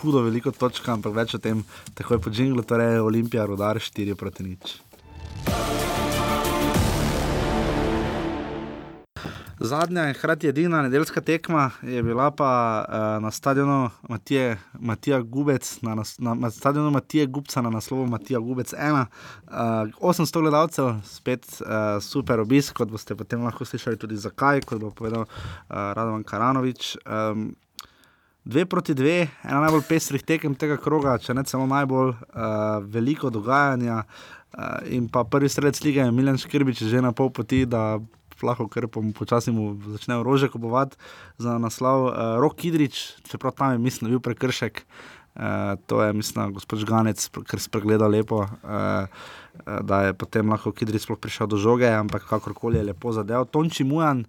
hudo 0.00 0.24
veliko 0.24 0.52
točk, 0.52 0.88
ampak 0.88 1.12
več 1.16 1.36
o 1.36 1.42
tem 1.42 1.60
takoj 1.98 2.22
po 2.24 2.32
Džinglu, 2.32 2.64
torej 2.64 3.02
Olimpija, 3.04 3.44
rodar 3.48 3.80
4 3.80 4.16
proti 4.16 4.48
nič. 4.48 4.78
Zadnja 9.60 10.08
in 10.08 10.14
hkrati 10.14 10.48
edina 10.48 10.82
nedeljska 10.82 11.20
tekma 11.20 11.70
je 11.82 12.02
bila 12.02 12.30
pa 12.30 12.84
uh, 12.88 13.22
na 13.22 13.30
stadionu 13.30 13.90
Matije, 14.08 14.58
Matija 14.78 15.20
Gubec, 15.20 15.82
na, 15.82 15.94
na, 16.18 16.34
na 16.34 16.50
stadionu 16.50 16.90
Matije 16.90 17.26
Gubca 17.26 17.62
na 17.62 17.70
naslovu 17.70 18.06
Matija 18.06 18.38
Gubec 18.40 18.74
1. 18.74 19.04
Uh, 19.46 19.52
800 20.00 20.40
gledalcev, 20.40 20.94
spet 21.04 21.46
uh, 21.60 22.02
super 22.02 22.40
obisk, 22.40 22.76
kot 22.76 22.90
boste 22.90 23.16
potem 23.16 23.44
lahko 23.44 23.64
slišali 23.64 23.96
tudi 23.96 24.16
zakaj, 24.16 24.60
kot 24.60 24.80
bo 24.80 24.90
povedal 24.90 25.24
uh, 25.24 25.28
Radovan 25.68 26.24
Karanovič. 26.24 26.96
Um, 27.06 27.54
Dve 28.46 28.62
proti 28.66 28.94
dve, 28.94 29.26
ena 29.42 29.60
najbolj 29.60 29.80
pestrih 29.88 30.22
tekem 30.22 30.52
tega 30.54 30.76
kroga, 30.78 31.16
če 31.18 31.34
ne 31.34 31.42
celo 31.42 31.64
najbolj, 31.66 32.12
uh, 32.12 32.76
veliko 32.86 33.30
dogajanja. 33.30 34.04
Uh, 34.54 34.86
in 34.86 35.08
pa 35.10 35.24
prvi 35.24 35.48
strelec 35.48 35.80
lige 35.82 36.04
je 36.04 36.12
Milan 36.14 36.38
Škrbič, 36.38 36.84
že 36.86 37.02
na 37.02 37.10
pol 37.10 37.32
poti, 37.34 37.64
da 37.66 37.98
lahko 38.38 38.66
kar 38.66 38.84
počasi 38.88 39.50
mu 39.50 39.64
začne 39.88 40.16
orože 40.16 40.48
kupovati 40.48 40.96
za 41.36 41.56
naslov. 41.56 42.06
Uh, 42.06 42.12
Rok 42.36 42.54
Kidrič, 42.54 42.96
čeprav 43.22 43.52
tam 43.52 43.72
je, 43.72 43.78
mislim, 43.80 44.10
bil 44.10 44.20
prekršek. 44.20 44.84
Uh, 45.34 45.42
to 45.84 46.00
je, 46.00 46.12
mislim, 46.12 46.52
gospod 46.52 46.78
Žganec, 46.78 47.20
ker 47.42 47.56
spregledal 47.56 48.08
lepo, 48.10 48.42
uh, 48.42 49.04
da 49.82 50.02
je 50.02 50.12
potem 50.12 50.44
lahko 50.44 50.72
Kidrič 50.72 51.02
sploh 51.02 51.16
prišel 51.16 51.46
do 51.46 51.56
žoge, 51.56 51.86
ampak 51.86 52.24
kakorkoli 52.24 52.76
je 52.76 52.84
lepo 52.86 53.12
zadev. 53.12 53.44
Tonči 53.46 53.84
Mujan, 53.84 54.24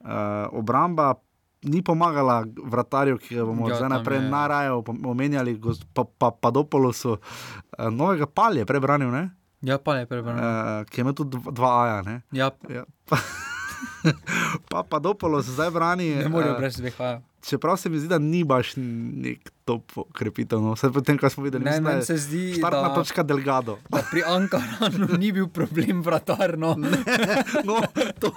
uh, 0.00 0.08
obramba 0.50 1.14
ni 1.62 1.80
pomagala 1.80 2.40
vratarju, 2.56 3.18
ki 3.18 3.34
ga 3.34 3.44
bomo 3.44 3.68
Ja, 3.68 3.76
zdaj 3.76 3.88
naprej 3.90 4.18
je- 4.18 4.28
narajo 4.28 4.80
omenjali, 5.02 5.60
pa, 5.92 6.04
pa, 6.06 6.30
Padopolosu, 6.30 7.12
uh, 7.12 7.20
novega 7.90 8.24
palje 8.24 8.64
prebranil, 8.64 9.10
ne? 9.10 9.30
Ja, 9.60 9.76
pa 9.76 9.96
je 9.96 10.06
prebral. 10.06 10.34
Uh, 10.34 10.42
ki 10.84 11.00
imel 11.00 11.12
tudi 11.12 11.36
dva- 11.36 11.52
dva 11.52 11.70
aja. 11.78 11.98
Ne? 12.02 12.22
Ja, 12.32 12.48
Ja, 12.66 12.84
pa, 14.02 14.12
pa 14.70 14.82
Padopolos 14.82 15.46
zdaj 15.46 15.70
brani. 15.70 16.14
ne 16.16 16.28
morejo 16.28 16.54
eh, 16.54 16.58
brez 16.58 16.80
haja. 16.98 17.20
Čeprav 17.40 17.76
se 17.76 17.88
mi 17.88 17.98
zdi, 17.98 18.08
da 18.08 18.18
ni 18.18 18.44
baš 18.44 18.72
nek 18.76 19.50
top 19.64 19.82
krepitev. 20.12 20.60
No. 20.60 20.74
Vse 20.74 20.90
potem, 20.92 21.16
kar 21.18 21.30
smo 21.30 21.44
videli, 21.44 21.64
Ne, 21.64 21.80
meni 21.80 22.04
se 22.04 22.16
zdi, 22.16 22.54
Štartna 22.58 22.82
da- 22.82 22.94
točka 22.94 23.22
Delgado. 23.22 23.78
Da 23.88 24.02
pri 24.10 24.22
Ankaranu 24.26 25.08
ni 25.18 25.32
bil 25.32 25.48
problem 25.48 26.02
vratar. 26.02 26.58
No. 26.58 26.74
no, 27.64 27.80
to, 28.18 28.28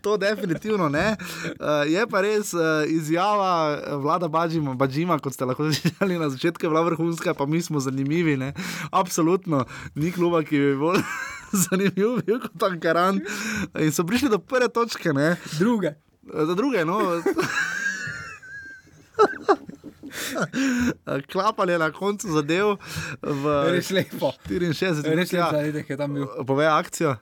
to 0.00 0.16
definitivno 0.16 0.88
ne. 0.88 1.16
Uh, 1.44 1.86
je 1.86 2.06
pa 2.06 2.20
res 2.20 2.54
uh, 2.54 2.60
izjava 2.88 3.52
vlada 3.92 4.28
Bađima, 4.28 4.74
Bađima, 4.74 5.18
kot 5.18 5.32
ste 5.32 5.44
lahko 5.44 5.70
slišali 5.72 6.18
na 6.18 6.30
začetku, 6.30 6.66
je 6.66 6.70
bila 6.70 6.82
vrhunska, 6.82 7.34
pa 7.34 7.46
mi 7.46 7.62
smo 7.62 7.80
zanimivi. 7.80 8.36
Ne? 8.36 8.52
Absolutno 8.90 9.64
ni 9.94 10.12
kluba, 10.12 10.42
ki 10.42 10.58
bi 10.58 10.76
bolj 10.76 10.98
zanimiv 11.64 12.22
bil 12.26 12.40
kot 12.42 12.62
Ankaran. 12.68 13.20
In 13.78 13.92
so 13.94 14.04
prišli 14.06 14.28
do 14.32 14.38
prve 14.38 14.68
točke, 14.68 15.12
ne? 15.12 15.36
druge. 15.58 15.94
Za 16.24 16.54
druge, 16.54 16.84
no. 16.84 17.00
Klapanje 21.32 21.78
na 21.78 21.90
koncu 21.92 22.32
zadev 22.32 22.76
v 23.22 23.54
Res 23.74 23.90
lepo. 23.90 24.32
64 24.48 25.02
Res 25.02 25.02
minut, 25.10 25.32
ja. 25.32 25.50
lepo, 25.52 25.72
da 25.72 25.82
je 25.88 25.96
tam 25.96 26.14
bil. 26.14 26.26
Povej 26.46 26.68
akcijo. 26.70 27.16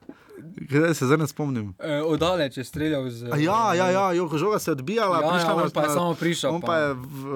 Kaj 0.70 0.95
se 0.95 1.07
zdaj 1.07 1.18
ne 1.18 1.26
spomnim? 1.26 1.74
E, 1.78 2.01
Odaleč 2.03 2.57
je 2.57 2.64
streljal 2.64 3.11
z. 3.11 3.24
A 3.26 3.37
ja, 3.37 3.74
ja, 3.74 3.91
ja, 3.91 4.12
jo, 4.12 4.28
žoga 4.35 4.59
se 4.59 4.68
je 4.68 4.72
odbijala, 4.72 5.16
Ja, 5.16 5.22
ja, 5.22 5.30
prišla 5.30 5.55
on 5.55 5.59
na- 5.59 5.70
pa 5.70 5.80
je 5.80 5.89
na- 5.89 5.95
samo 5.95 6.14
prišel, 6.14 6.51
On 6.51 6.61
pa- 6.61 6.66
pa 6.66 6.76
je 6.76 6.95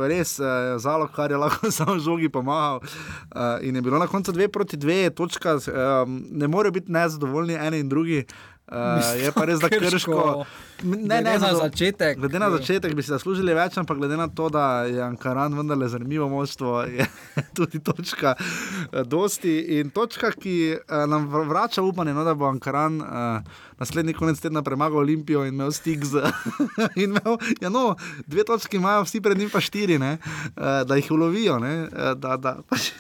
res 0.09 0.39
eh, 0.39 0.45
zalog, 0.79 1.11
kar 1.11 1.31
je 1.31 1.37
lahko 1.37 1.71
samo 1.73 1.99
žogi 1.99 2.29
pomagao. 2.29 2.81
Uh, 3.27 3.41
in 3.61 3.75
je 3.75 3.83
bilo 3.83 3.99
na 3.99 4.07
koncu 4.07 4.33
dve 4.33 4.49
proti 4.49 4.77
dve, 4.77 5.11
točka, 5.11 5.59
um, 6.03 6.27
ne 6.31 6.49
more 6.49 6.71
biti 6.71 6.93
nezadovoljni 6.93 7.55
eni 7.57 7.79
in 7.79 7.89
drugi. 7.89 8.25
Uh, 8.67 9.23
je 9.23 9.31
pa 9.31 9.45
res, 9.47 9.61
da 9.63 9.69
Krško, 9.71 9.87
krško. 9.91 10.45
Ne, 10.83 10.97
glede 10.97 11.23
ne, 11.23 11.39
na 11.39 11.53
začetek. 11.55 12.19
Glede 12.19 12.39
na 12.43 12.49
začetek 12.51 12.97
bi 12.99 13.03
si 13.03 13.13
zaslužili 13.15 13.55
več, 13.55 13.77
ampak 13.79 14.01
glede 14.01 14.19
na 14.19 14.27
to, 14.27 14.49
da 14.51 14.83
je 14.91 14.99
Ankaran 15.03 15.55
vendarle 15.55 15.87
zanimivo 15.89 16.27
moštvo, 16.29 16.83
je 16.91 17.07
tudi 17.57 17.79
točka 17.79 18.35
eh, 18.35 19.05
dosti. 19.07 19.55
In 19.79 19.95
točka, 19.95 20.33
ki 20.35 20.57
eh, 20.75 21.07
nam 21.07 21.31
vr- 21.31 21.47
vrača 21.47 21.87
upanje, 21.87 22.15
no, 22.17 22.27
da 22.27 22.35
bo 22.35 22.51
Ankaran 22.51 22.99
uh, 23.01 23.63
naslednji 23.79 24.17
konec 24.19 24.43
tedna 24.43 24.63
premagal 24.67 24.99
Olimpijo 24.99 25.45
in 25.47 25.55
imel 25.55 25.71
stik 25.73 26.05
z. 26.05 26.27
imel, 27.07 27.39
ja, 27.61 27.71
no, 27.71 27.95
dve 28.27 28.45
točki 28.45 28.83
imajo, 28.83 29.07
vsi 29.07 29.23
pred 29.23 29.39
njim 29.39 29.51
pa 29.51 29.63
štiri, 29.63 29.99
ne, 30.03 30.17
uh, 30.19 30.83
da 30.83 30.99
jih 30.99 31.11
ulovijo. 31.15 31.61
Ne, 31.63 31.75
eh, 31.87 32.15
da, 32.19 32.37
da, 32.37 32.59
pač, 32.69 32.91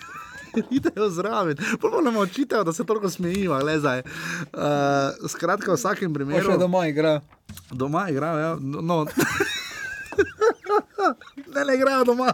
Idejo 0.78 1.10
zraven, 1.10 1.56
pa 1.80 2.02
nam 2.02 2.16
očitajo, 2.16 2.64
da 2.64 2.72
se 2.72 2.84
toliko 2.84 3.10
smejijo, 3.10 3.58
le 3.58 3.78
zdaj. 3.78 4.02
Uh, 4.52 5.28
skratka, 5.28 5.72
v 5.72 5.76
vsakem 5.76 6.12
Pa 6.12 6.18
primeru. 6.18 6.52
še 6.52 6.58
doma 6.58 6.86
igra. 6.88 7.20
Doma 7.70 8.06
igrajo, 8.10 8.38
ja. 8.38 8.52
no. 8.60 9.04
ne, 11.54 11.64
ne 11.64 11.74
igrajo 11.76 12.04
doma. 12.04 12.32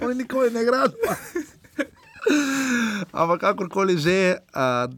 Oni 0.00 0.14
nikoli 0.14 0.50
ne 0.50 0.62
igrajo 0.62 0.92
doma. 0.94 1.16
Ampak 3.12 3.40
kakorkoli 3.40 3.96
že, 3.98 4.38
uh, 4.54 4.92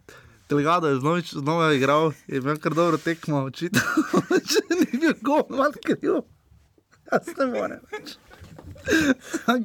Delgado 0.48 0.88
je 0.88 1.00
znovič, 1.00 1.32
znova 1.32 1.72
igral, 1.72 2.12
je 2.26 2.42
imel 2.42 2.58
kar 2.60 2.74
dobro 2.74 2.98
tekmo, 2.98 3.46
očitno. 3.48 3.80
Če 4.50 4.60
ni 4.74 4.98
bil 5.00 5.14
gol, 5.22 5.46
malo 5.48 5.72
kriv. 5.84 6.26
Jaz 7.12 7.30
ne 7.38 7.46
morem 7.46 7.80
več. 7.92 8.18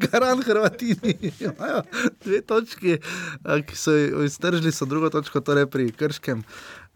Garan 0.03 0.41
Hrvatini 0.45 1.31
imajo 1.39 1.81
dve 2.23 2.41
točki, 2.41 2.97
ki 3.67 3.75
so 3.75 3.91
jo 3.91 4.23
iztržili, 4.23 4.71
so 4.71 4.85
drugo 4.85 5.09
točko, 5.09 5.41
torej 5.41 5.67
pri 5.71 5.91
Krškem. 5.91 6.43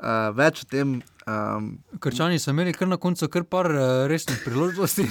Uh, 0.01 0.31
več 0.33 0.63
o 0.63 0.69
tem. 0.69 0.97
Um, 1.29 1.75
Krčani 2.01 2.39
so 2.41 2.53
imeli 2.53 2.73
kar 2.73 2.89
na 2.89 2.97
koncu 2.97 3.29
kar 3.29 3.45
par 3.45 3.69
uh, 3.69 4.07
resnih 4.09 4.41
priložnosti. 4.45 5.05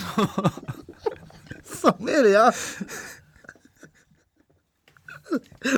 so 1.81 1.95
imeli, 2.01 2.35
ja. 2.35 2.51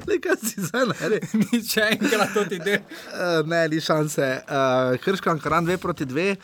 Le 0.08 0.16
kaj 0.22 0.38
si 0.40 0.62
zdaj 0.64 0.86
naredil? 0.88 1.28
Nič 1.52 1.76
enkrat 1.84 2.32
to 2.32 2.44
ti 2.48 2.58
de. 2.62 2.78
Uh, 3.12 3.42
ne, 3.48 3.66
ni 3.68 3.80
šanse. 3.84 4.28
Uh, 4.48 4.96
Krško, 5.04 5.34
Ankaran 5.36 5.68
2 5.68 5.76
proti 5.82 6.08
2, 6.08 6.28
uh, 6.32 6.38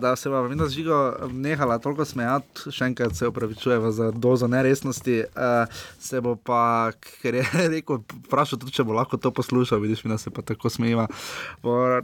da 0.00 0.16
se 0.16 0.28
vam 0.28 0.46
vidno 0.48 0.68
žigo 0.68 1.16
nehala 1.32 1.78
toliko 1.78 2.04
smejati, 2.04 2.70
še 2.72 2.88
enkrat 2.90 3.16
se 3.16 3.28
opravičujem 3.28 3.90
za 3.92 4.10
dozo 4.10 4.48
neresnosti. 4.48 5.20
Uh, 5.36 5.80
se 6.00 6.20
bo 6.20 6.34
pa, 6.36 6.90
ker 7.22 7.38
je 7.40 7.44
rekel, 7.74 8.00
vprašal 8.28 8.58
tudi, 8.58 8.74
če 8.74 8.84
bo 8.88 8.96
lahko 8.96 9.18
to 9.20 9.30
poslušal, 9.34 9.80
vidiš, 9.82 10.04
mi 10.04 10.18
se 10.18 10.30
pa 10.30 10.42
tako 10.42 10.70
smejiva. 10.70 11.06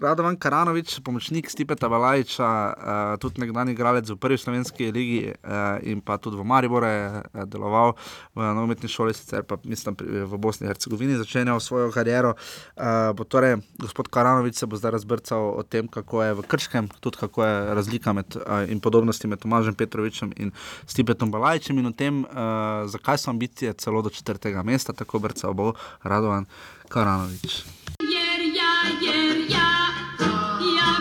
Radovan 0.00 0.36
Karanovič, 0.36 0.98
pomočnik 1.04 1.50
Stipeta 1.50 1.88
Valajča, 1.90 2.48
uh, 2.48 3.14
tudi 3.22 3.42
nekdani 3.44 3.74
igralec 3.74 4.10
v 4.10 4.18
prvi 4.20 4.38
slovenski 4.38 4.90
ligi 4.92 5.22
uh, 5.32 5.78
in 5.82 6.00
pa 6.00 6.18
tudi 6.18 6.38
v 6.38 6.46
Mariboru 6.46 6.86
je 6.86 7.04
uh, 7.10 7.44
deloval 7.48 7.94
v 8.34 8.42
nogometni 8.54 8.88
šoli, 8.90 9.14
sicer 9.14 9.42
pa 9.42 9.58
mislim 9.64 9.96
pri- 9.96 10.24
v 10.24 10.38
Bosni 10.38 10.66
in 10.66 10.72
Hercegovini 10.72 11.18
začenjal 11.20 11.60
svojo 11.60 11.90
kariero. 11.94 12.34
Uh, 12.76 13.24
torej 13.28 13.58
gospod 13.80 14.08
Karanovič 14.08 14.56
se 14.56 14.66
bo 14.66 14.76
zdaj 14.76 14.94
razbrcal 14.98 15.54
o 15.58 15.62
tem, 15.62 15.88
kako 15.88 16.22
je 16.22 16.34
v 16.34 16.42
Krškem, 16.42 16.88
tudi 17.00 17.18
kako 17.18 17.44
je 17.44 17.63
razlika 17.74 18.12
med, 18.12 18.36
uh, 18.36 18.70
in 18.70 18.80
podobnosti 18.80 19.28
med 19.28 19.38
Tomažem 19.38 19.74
Petrovičem 19.74 20.32
in 20.36 20.52
Stipetom 20.86 21.30
Balajčem 21.30 21.78
in 21.78 21.86
o 21.86 21.92
tem, 21.92 22.24
uh, 22.24 22.84
zakaj 22.86 23.18
so 23.18 23.30
ambicije 23.30 23.72
celo 23.72 24.02
do 24.02 24.10
četrtega 24.10 24.62
mesta, 24.62 24.92
tako 24.92 25.18
brcal 25.18 25.54
bo 25.54 25.72
Radovan 26.02 26.46
Karanovič. 26.88 27.64
Jer 28.00 28.40
ja, 28.56 28.74
jer 29.00 29.50
ja, 29.50 29.84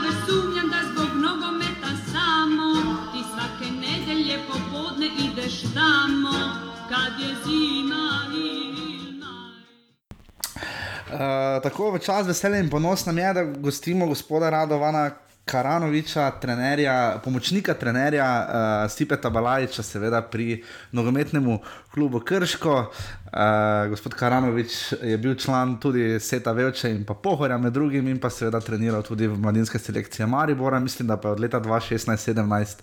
već 0.03 0.16
sumnjam 0.26 0.70
da 0.70 0.80
zbog 0.91 1.09
nogometa 1.16 1.91
samo 2.11 2.74
ti 3.11 3.24
svake 3.34 3.72
nedelje 3.72 4.39
popodne 4.47 5.07
ideš 5.20 5.61
tamo 5.61 6.38
kad 6.89 7.20
je 7.20 7.36
zima 7.45 8.20
i 8.36 8.64
Uh, 11.14 11.20
tako 11.64 11.91
v 11.91 11.99
čas 11.99 12.28
veselje 12.28 12.59
in 12.59 12.70
ponos 12.70 13.05
nam 13.05 13.18
je, 13.18 13.34
da 13.34 13.43
gostimo 13.43 14.07
gospoda 14.07 14.49
Radovana 14.49 15.11
Karanoviča, 15.46 16.32
trenerja, 16.41 17.20
pomočnika 17.24 17.74
trenerja 17.74 18.26
uh, 18.26 18.91
Stipeta 18.91 19.30
Balajiča, 19.30 19.84
seveda 19.84 20.22
pri 20.22 20.64
nogometnem 20.91 21.58
klubu 21.94 22.20
Krško. 22.20 22.74
Uh, 22.74 23.89
gospod 23.89 24.14
Karanovič 24.16 24.94
je 25.02 25.18
bil 25.18 25.36
član 25.36 25.80
tudi 25.80 26.20
Seta 26.20 26.52
Velče 26.52 26.91
in 26.91 27.04
pa 27.06 27.14
Pohorja 27.14 27.58
med 27.58 27.74
drugim 27.74 28.08
in 28.08 28.20
pa 28.20 28.30
seveda 28.30 28.60
treniral 28.60 29.04
tudi 29.04 29.28
v 29.28 29.38
mladinske 29.38 29.80
selekcije 29.80 30.28
Maribora, 30.28 30.80
mislim, 30.80 31.08
da 31.08 31.18
pa 31.18 31.30
od 31.30 31.39
leta 31.39 31.60
2016-2017 31.60 32.80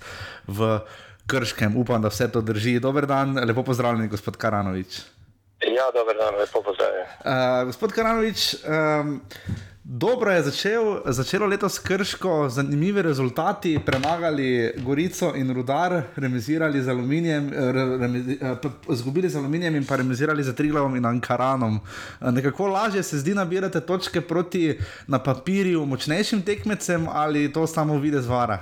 v 0.47 0.79
Krškem. 1.27 1.77
Upam, 1.77 2.03
da 2.03 2.09
vse 2.09 2.29
to 2.29 2.41
drži. 2.41 2.79
Dober 2.81 3.07
dan, 3.07 3.39
lepo 3.47 3.63
pozdravljeni, 3.63 4.09
gospod 4.09 4.37
Karanovič. 4.37 5.01
Ja, 5.61 5.91
dober 5.95 6.17
dan, 6.17 6.35
lepo 6.41 6.63
pozdravljen. 6.63 7.07
Uh, 7.25 7.67
gospod 7.67 7.93
Karanovič, 7.93 8.55
um, 8.65 9.21
dobro 9.93 10.31
je 10.31 10.43
začel, 10.43 11.03
začelo 11.05 11.47
letos 11.47 11.79
krško, 11.79 12.49
zanimivi 12.49 13.03
rezultati, 13.03 13.79
premagali 13.87 14.73
Gorico 14.77 15.33
in 15.35 15.55
Rudar, 15.55 16.03
remizirali 16.17 16.83
z 16.83 16.89
aluminijem, 16.89 17.53
eh, 17.53 17.73
re- 17.73 17.99
remi- 17.99 18.39
eh, 18.43 18.93
izgubili 18.93 19.29
z 19.29 19.37
aluminijem 19.37 19.77
in 19.77 19.87
pa 19.87 19.97
remizirali 19.97 20.43
z 20.43 20.55
Triglavom 20.55 20.97
in 20.97 21.05
Ankaranom. 21.07 21.81
Uh, 22.21 22.31
nekako 22.31 22.67
lažje 22.67 23.03
se 23.03 23.19
zdi 23.19 23.35
nabirati 23.35 23.81
točke 23.81 24.21
proti 24.21 24.79
na 25.07 25.19
papirju 25.19 25.87
močnejšim 25.87 26.43
tekmecem 26.43 27.09
ali 27.09 27.53
to 27.53 27.67
samo 27.67 27.99
vide 27.99 28.21
zvara. 28.21 28.59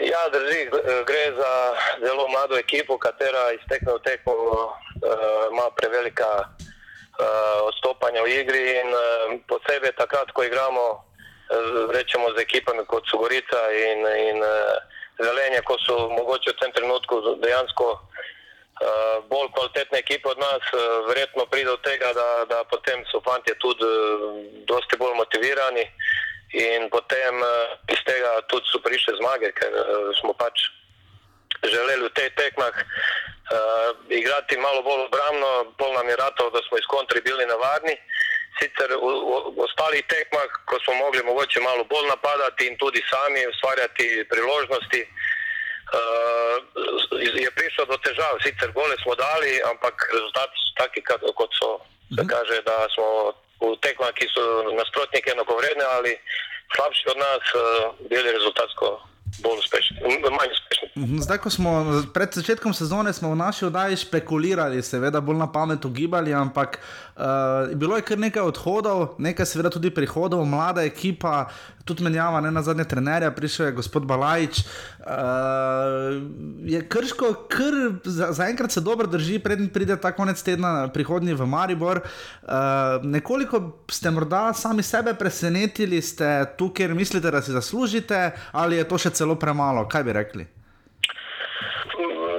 Ja, 0.00 0.22
drži, 0.32 0.66
gre 1.06 1.24
za 1.36 1.52
zelo 2.06 2.28
mlado 2.28 2.58
ekipo, 2.58 2.98
katera 2.98 3.52
iz 3.54 3.60
tekme 3.68 3.92
v 3.92 4.02
tekmo 4.02 4.32
uh, 4.32 4.70
ima 5.52 5.70
prevelika 5.76 6.26
uh, 7.18 7.68
odstopanja 7.68 8.22
v 8.22 8.40
igri 8.40 8.62
in 8.80 8.88
uh, 8.88 9.02
posebej 9.48 9.92
takrat, 9.98 10.32
ko 10.32 10.44
igramo 10.44 10.86
uh, 10.96 11.90
rečemo 11.92 12.32
z 12.32 12.42
ekipami 12.42 12.84
kot 12.86 13.04
so 13.08 13.18
Gorica 13.18 13.60
in, 13.72 14.00
in 14.30 14.38
uh, 14.40 14.78
Zelenje, 15.20 15.60
ko 15.62 15.76
so 15.84 16.08
mogoče 16.08 16.56
v 16.56 16.60
tem 16.60 16.72
trenutku 16.72 17.36
dejansko 17.44 17.86
uh, 17.92 19.16
bolj 19.28 19.52
kvalitetne 19.52 19.98
ekipe 20.00 20.28
od 20.28 20.38
nas, 20.40 20.64
uh, 20.72 21.06
verjetno 21.08 21.46
pride 21.46 21.68
do 21.68 21.76
tega, 21.84 22.12
da, 22.16 22.28
da 22.48 22.64
potem 22.64 23.04
so 23.12 23.20
fanti 23.20 23.52
tudi 23.60 23.84
uh, 23.84 24.40
dosti 24.64 24.96
bolj 24.96 25.14
motivirani. 25.20 25.86
In 26.52 26.90
potem 26.92 27.40
uh, 27.40 27.76
iz 27.88 28.00
tega 28.04 28.40
tudi 28.52 28.68
so 28.68 28.80
prišle 28.84 29.16
zmage, 29.20 29.52
ker 29.56 29.72
uh, 29.72 30.12
smo 30.20 30.36
pač 30.36 30.68
želeli 31.68 32.02
v 32.08 32.14
teh 32.14 32.30
tekmah 32.34 32.74
uh, 32.74 33.90
igrati 34.08 34.56
malo 34.56 34.82
bolj 34.82 35.06
obrambno, 35.06 35.50
pol 35.78 35.92
nam 35.94 36.08
je 36.08 36.16
ratov, 36.16 36.50
da 36.50 36.60
smo 36.68 36.78
iz 36.78 36.86
kontri 36.88 37.20
bili 37.20 37.46
navarni. 37.46 37.96
Sicer 38.58 38.90
v, 38.90 39.00
v, 39.00 39.32
v 39.56 39.58
ostalih 39.64 40.04
tekmah, 40.06 40.50
ko 40.68 40.76
smo 40.84 40.94
mogli 40.94 41.22
mogoče 41.22 41.60
malo 41.60 41.84
bolj 41.84 42.06
napadati 42.08 42.66
in 42.66 42.76
tudi 42.78 43.00
sami 43.10 43.46
ustvarjati 43.46 44.26
priložnosti, 44.30 45.00
uh, 45.06 46.56
je 47.42 47.50
prišlo 47.50 47.84
do 47.86 47.96
težav. 48.04 48.34
Sicer 48.42 48.70
gole 48.72 48.96
smo 49.02 49.14
dali, 49.14 49.62
ampak 49.70 49.94
rezultati 50.12 50.54
so 50.58 50.70
taki, 50.82 51.00
kak- 51.02 51.34
kot 51.34 51.50
so. 51.60 51.80
Se 52.12 52.22
kaže, 52.28 52.60
da 52.68 52.76
smo 52.92 53.32
v 53.62 53.78
tekmah, 53.80 54.12
ki 54.12 54.28
so 54.28 54.68
nasprotniki 54.76 55.32
enakovredne 55.32 55.84
ali 55.96 56.12
slabši 56.76 57.08
od 57.08 57.16
nas, 57.16 57.44
uh, 57.56 57.62
bili 58.10 58.32
rezultatsko 58.32 59.11
bolj 59.40 59.58
uspešni, 59.58 59.96
manj 60.30 60.52
uspešni. 60.52 60.88
Mhm, 60.96 61.18
Zdaj, 61.18 61.38
smo 61.48 62.02
pred 62.14 62.34
začetkom 62.34 62.74
sezone, 62.74 63.12
smo 63.12 63.30
v 63.30 63.36
naši 63.36 63.64
oddaji 63.64 63.96
špekulirali, 63.96 64.82
seveda 64.82 65.20
bolj 65.20 65.36
na 65.36 65.52
pamet 65.52 65.84
ugibali, 65.84 66.34
ampak 66.34 66.78
uh, 67.16 67.22
bilo 67.74 67.96
je 67.96 68.02
kar 68.02 68.18
nekaj 68.18 68.42
odhodov, 68.42 69.14
nekaj 69.18 69.46
seveda 69.46 69.70
tudi 69.70 69.90
prihodov, 69.90 70.44
mlada 70.44 70.84
ekipa, 70.84 71.48
tudi 71.84 72.02
menjava, 72.02 72.40
ne 72.40 72.50
na 72.50 72.62
zadnje 72.62 72.84
trenerja, 72.84 73.30
prišel 73.30 73.66
je 73.66 73.72
gospod 73.72 74.04
Balajič. 74.04 74.62
Uh, 75.00 76.22
je 76.64 76.88
krško, 76.88 77.48
za- 78.04 78.32
zaenkrat 78.32 78.70
se 78.70 78.80
dobro 78.80 79.06
drži, 79.06 79.38
preden 79.38 79.68
pride 79.68 79.96
ta 79.96 80.12
konec 80.12 80.42
tedna, 80.42 80.88
prihodnji 80.88 81.34
v 81.34 81.46
Maribor. 81.46 82.00
Uh, 82.42 82.48
nekoliko 83.02 83.60
ste 83.88 84.10
morda 84.10 84.52
sami 84.54 84.82
sebe 84.82 85.14
presenetili, 85.14 86.02
ste 86.02 86.28
tu, 86.56 86.70
ker 86.70 86.94
mislite, 86.94 87.30
da 87.30 87.42
si 87.42 87.50
zaslužite, 87.50 88.22
ali 88.52 88.76
je 88.76 88.84
to 88.84 88.98
še 88.98 89.10
celo 89.12 89.34
premalo, 89.34 89.86
kaj 89.86 90.02
bi 90.02 90.12
rekli? 90.14 90.46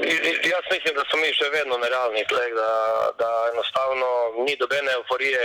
I- 0.03 0.33
Jaz 0.45 0.65
mislim, 0.67 0.93
da 0.95 1.03
smo 1.03 1.17
mi 1.17 1.29
še 1.31 1.47
vedno 1.49 1.77
nerealni 1.77 2.23
tleh, 2.25 2.51
da, 2.53 2.71
da 3.17 3.29
enostavno 3.53 4.09
ni 4.37 4.55
dobene 4.55 4.91
euforije, 4.93 5.39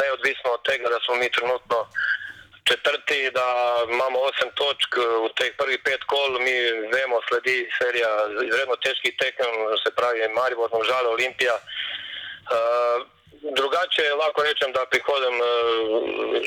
neodvisno 0.00 0.48
od 0.50 0.62
tega, 0.64 0.88
da 0.88 0.98
smo 1.00 1.14
mi 1.14 1.28
trenutno 1.30 1.78
četrti, 2.68 3.30
da 3.38 3.46
imamo 3.94 4.18
osem 4.28 4.50
točk 4.60 4.90
v 5.24 5.28
teh 5.38 5.52
prvih 5.58 5.80
pet 5.86 6.02
kol, 6.10 6.30
mi 6.46 6.56
vemo, 6.94 7.20
sledi 7.28 7.58
serija 7.78 8.10
izredno 8.48 8.76
težkih 8.84 9.14
tekem, 9.22 9.52
se 9.82 9.90
pravi 9.98 10.28
Maribor, 10.38 10.70
Žal, 10.88 11.06
Olimpija. 11.16 11.56
Uh, 12.54 12.98
drugače 13.58 14.04
lahko 14.22 14.42
rečem, 14.48 14.70
da 14.76 14.90
prihodem 14.92 15.36
uh, 15.40 15.48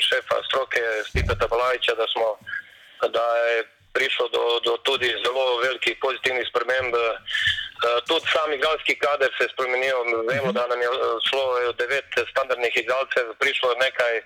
šefa 0.08 0.38
stroke 0.48 0.80
Stipeta 1.08 1.46
Balajiča, 1.52 1.94
da, 2.00 2.06
smo, 2.12 2.28
da 3.16 3.26
je 3.52 3.58
prišlo 3.92 4.28
do, 4.36 4.44
do 4.66 4.76
tudi 4.88 5.08
zelo 5.24 5.44
velikih 5.64 5.96
pozitivnih 6.04 6.46
sprememb. 6.50 6.94
Uh, 6.94 8.00
tudi 8.08 8.26
sam 8.32 8.52
igralski 8.52 8.94
kader 9.04 9.30
se 9.36 9.44
je 9.44 9.52
spremenil. 9.54 9.98
Vemo, 10.30 10.52
da 10.52 10.66
nam 10.66 10.80
je 10.80 10.88
šlo 11.28 11.72
devet 11.80 12.10
standardnih 12.32 12.76
igralcev, 12.76 13.34
prišlo 13.40 13.74
nekaj 13.84 14.14
uh, 14.18 14.24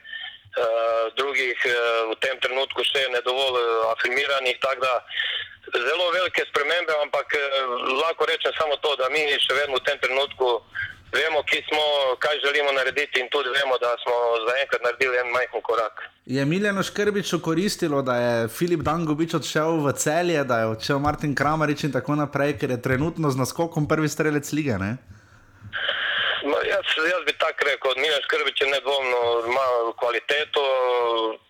drugih 1.18 1.58
uh, 1.66 1.74
v 2.10 2.14
tem 2.22 2.38
trenutku 2.40 2.84
še 2.86 3.08
ne 3.10 3.20
dovolj 3.26 3.60
afirmiranih. 3.94 4.58
Zelo 5.74 6.10
velike 6.12 6.44
spremembe, 6.50 6.92
ampak 7.02 7.34
lahko 8.02 8.26
rečem 8.28 8.52
samo 8.54 8.76
to, 8.84 8.94
da 9.00 9.08
mi 9.08 9.24
še 9.40 9.56
vedno 9.56 9.80
v 9.80 9.86
tem 9.88 9.98
trenutku 9.98 10.60
vemo, 11.18 11.40
ki 11.50 11.58
smo, 11.68 11.84
kaj 12.22 12.36
želimo 12.44 12.70
narediti 12.78 13.20
in 13.22 13.28
tudi 13.34 13.48
vemo, 13.58 13.74
da 13.84 13.90
smo 14.02 14.14
zaenkrat 14.48 14.82
naredili 14.86 15.16
en 15.22 15.28
majhen 15.36 15.62
korak. 15.68 15.94
Je 16.26 16.44
Miljano 16.44 16.82
Škrbiču 16.82 17.40
koristilo, 17.40 18.02
da 18.02 18.14
je 18.16 18.48
Filip 18.48 18.80
Dangovič 18.80 19.34
odšel 19.34 19.80
v 19.86 19.92
celje, 19.92 20.44
da 20.44 20.58
je 20.60 20.66
odšel 20.74 20.98
Martin 20.98 21.34
Kramarič 21.34 21.84
in 21.84 21.92
tako 21.92 22.14
naprej, 22.14 22.58
ker 22.58 22.70
je 22.70 22.82
trenutno 22.82 23.30
z 23.30 23.36
naskokom 23.36 23.88
prvi 23.88 24.08
strelec 24.08 24.52
lige? 24.52 24.78
Ne? 24.78 24.96
Jaz, 26.44 26.86
jaz 27.12 27.22
bi 27.24 27.32
tako 27.38 27.64
rekel, 27.64 27.92
Miljano 27.96 28.22
Škrbič 28.24 28.60
je 28.60 28.66
nedvomno 28.68 29.20
ima 29.48 29.66
kvaliteto, 30.00 30.62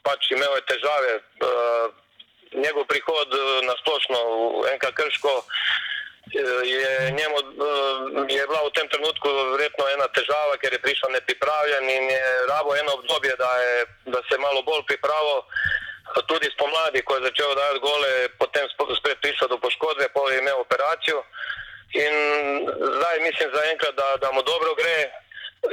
pač 0.07 0.31
imel 0.31 0.55
je 0.55 0.67
težave. 0.71 1.13
Uh, 1.43 1.87
njegov 2.55 2.85
prihod 2.87 3.31
na 3.67 3.75
splošno 3.81 4.19
v 4.63 4.77
NK 4.77 4.85
Krško 4.95 5.35
je 6.65 7.11
njemu 7.11 7.37
eh, 7.39 8.35
je 8.35 8.47
bila 8.47 8.61
v 8.67 8.75
tem 8.77 8.89
trenutku 8.89 9.29
verjetno 9.55 9.85
ena 9.95 10.09
težava, 10.17 10.57
ker 10.63 10.73
je 10.73 10.85
prišel 10.87 11.11
nepripravljen 11.13 11.85
in 11.91 12.05
je 12.11 12.27
rabo 12.49 12.77
eno 12.77 12.93
obdobje, 12.95 13.37
da, 13.37 13.51
je, 13.65 13.87
da 14.07 14.19
se 14.29 14.39
malo 14.39 14.63
bolj 14.63 14.83
pripravil. 14.87 15.43
Tudi 16.27 16.51
spomladi, 16.55 17.03
ko 17.03 17.17
je 17.17 17.27
začel 17.27 17.55
dajati 17.55 17.81
gole, 17.81 18.11
potem 18.39 18.69
spet 18.71 19.19
prišel 19.21 19.49
do 19.49 19.59
poškodbe, 19.59 20.09
pa 20.15 20.21
je 20.31 20.39
imel 20.39 20.61
operacijo. 20.61 21.25
In 21.95 22.15
zdaj 22.99 23.17
mislim 23.29 23.49
zaenkrat, 23.59 23.95
da, 24.01 24.09
da 24.23 24.29
mu 24.33 24.43
dobro 24.43 24.71
gre, 24.81 24.99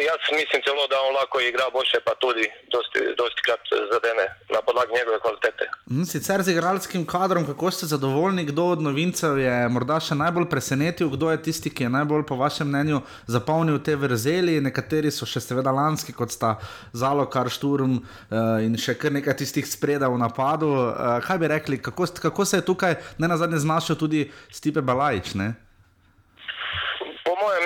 Jaz 0.10 0.22
mislim 0.40 0.62
celo, 0.66 0.84
da 0.92 0.98
on 1.08 1.14
lahko 1.20 1.38
igra 1.40 1.66
boljše, 1.76 2.00
pa 2.08 2.14
tudi 2.24 2.46
dosti, 2.74 3.00
dosti 3.22 3.42
krat 3.46 3.64
zadene 3.94 4.26
na 4.54 4.60
podlagi 4.66 4.92
njegove 4.98 5.20
kvalitete. 5.24 5.64
Mhm, 5.92 6.04
sicer 6.04 6.42
z 6.42 6.52
igralskim 6.52 7.06
kadrom, 7.06 7.46
kako 7.46 7.72
ste 7.72 7.86
zadovoljni, 7.86 8.46
kdo 8.46 8.64
od 8.66 8.82
novincev 8.82 9.38
je 9.38 9.56
morda 9.70 10.00
še 10.00 10.16
najbolj 10.16 10.48
presenetil, 10.50 11.10
kdo 11.12 11.32
je 11.32 11.42
tisti, 11.44 11.70
ki 11.76 11.84
je 11.84 11.90
najbolj 11.98 12.24
po 12.30 12.36
vašem 12.40 12.68
mnenju 12.68 13.02
zapolnil 13.28 13.82
te 13.84 13.96
vrzeli. 13.96 14.62
Nekateri 14.62 15.12
so 15.12 15.28
še 15.28 15.44
seveda 15.44 15.74
lanski, 15.76 16.16
kot 16.16 16.32
sta 16.32 16.56
Zalo, 16.94 17.26
Kar 17.28 17.52
Šturm 17.52 17.98
uh, 18.00 18.64
in 18.64 18.78
še 18.80 18.96
kar 18.96 19.12
nekaj 19.12 19.42
tistih 19.44 19.68
spredaj 19.68 20.08
v 20.08 20.22
napadu. 20.24 20.72
Uh, 20.72 21.20
kaj 21.26 21.42
bi 21.42 21.52
rekli, 21.52 21.82
kako, 21.84 22.08
kako 22.22 22.46
se 22.46 22.62
je 22.62 22.66
tukaj 22.66 22.96
ne 23.20 23.28
na 23.28 23.38
zadnje 23.38 23.60
znašel 23.60 24.00
tudi 24.00 24.30
Stipe 24.52 24.82
Balajč? 24.82 25.36
Ne? 25.36 25.52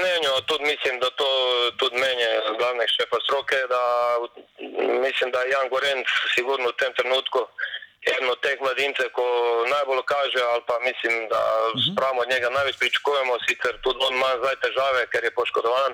Mnenju, 0.05 0.31
tudi 0.45 0.63
mislim, 0.63 0.99
da 0.99 1.09
to 1.09 1.29
tudi 1.79 1.95
meni, 2.05 2.25
glavne 2.59 2.85
šefa 2.95 3.17
stroke, 3.25 3.57
da 3.73 3.81
mislim, 5.05 5.31
da 5.31 5.39
je 5.41 5.49
Jan 5.49 5.69
Gorenc 5.69 6.07
sigurno 6.35 6.67
v 6.69 6.77
tem 6.81 6.93
trenutku 6.93 7.39
eno 8.15 8.31
od 8.31 8.39
teh 8.45 8.57
mladincev, 8.61 9.09
ko 9.17 9.25
najbolj 9.73 10.03
kaže, 10.13 10.39
ali 10.51 10.61
pa 10.69 10.75
mislim, 10.89 11.13
da 11.33 11.41
mhm. 11.75 11.81
spravimo 11.87 12.21
od 12.21 12.29
njega 12.33 12.49
največ 12.49 12.75
pričakujemo, 12.83 13.33
sicer 13.47 13.73
tudi 13.85 13.99
on 14.07 14.13
ima 14.15 14.31
zdaj 14.41 14.55
težave, 14.65 15.01
ker 15.11 15.23
je 15.23 15.37
poškodovan. 15.39 15.93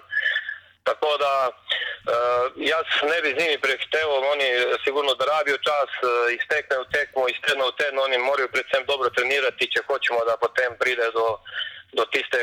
Tako 0.84 1.10
da 1.24 1.34
uh, 1.50 2.46
jaz 2.72 2.88
ne 3.12 3.18
bi 3.22 3.30
z 3.34 3.40
njimi 3.42 3.58
prehiteval, 3.66 4.22
oni 4.34 4.48
sigurno 4.84 5.14
da 5.16 5.26
rabijo 5.26 5.58
čas, 5.68 5.90
uh, 6.02 6.10
iztekne 6.40 6.76
v 6.84 6.86
tekmo, 6.96 7.22
iztekne 7.30 7.64
v 7.70 7.78
tedno, 7.80 8.00
oni 8.04 8.18
morajo 8.18 8.54
predvsem 8.56 8.84
dobro 8.92 9.10
trenirati, 9.10 9.72
če 9.74 9.82
hočemo, 9.88 10.26
da 10.30 10.42
potem 10.44 10.72
pride 10.82 11.08
do 11.18 11.26
do 11.94 12.04
tiste, 12.14 12.40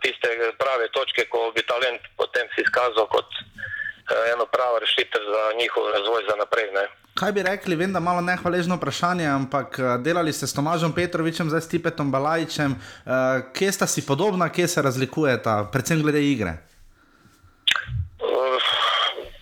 tiste 0.00 0.28
prave 0.58 0.88
točke, 0.92 1.28
ko 1.28 1.52
bi 1.54 1.62
talent 1.68 2.00
potem 2.16 2.48
si 2.54 2.64
izkazal 2.64 3.06
kot 3.12 3.28
eh, 3.36 4.32
eno 4.32 4.46
pravo 4.46 4.78
rešitev 4.78 5.22
za 5.32 5.42
njihov 5.60 5.90
razvoj 5.96 6.22
za 6.30 6.36
naprej. 6.36 6.70
Ne. 6.72 6.86
Kaj 7.16 7.32
bi 7.32 7.42
rekli, 7.42 7.76
vem, 7.76 7.92
da 7.92 8.00
malo 8.00 8.20
nehvaležno 8.20 8.76
vprašanje, 8.76 9.26
ampak 9.26 9.78
eh, 9.78 9.82
delali 10.04 10.32
ste 10.32 10.46
s 10.46 10.56
Tomažom 10.56 10.92
Petrovičem, 10.92 11.48
zdaj 11.48 11.60
s 11.60 11.72
Tipetom 11.72 12.12
Balajčem. 12.12 12.76
Uh, 12.76 13.52
kje 13.56 13.72
sta 13.72 13.86
si 13.86 14.06
podobna, 14.06 14.48
kje 14.52 14.68
se 14.68 14.82
razlikujeta, 14.82 15.68
predvsem 15.72 16.02
glede 16.02 16.20
igre? 16.24 16.56
Uh, 18.20 18.60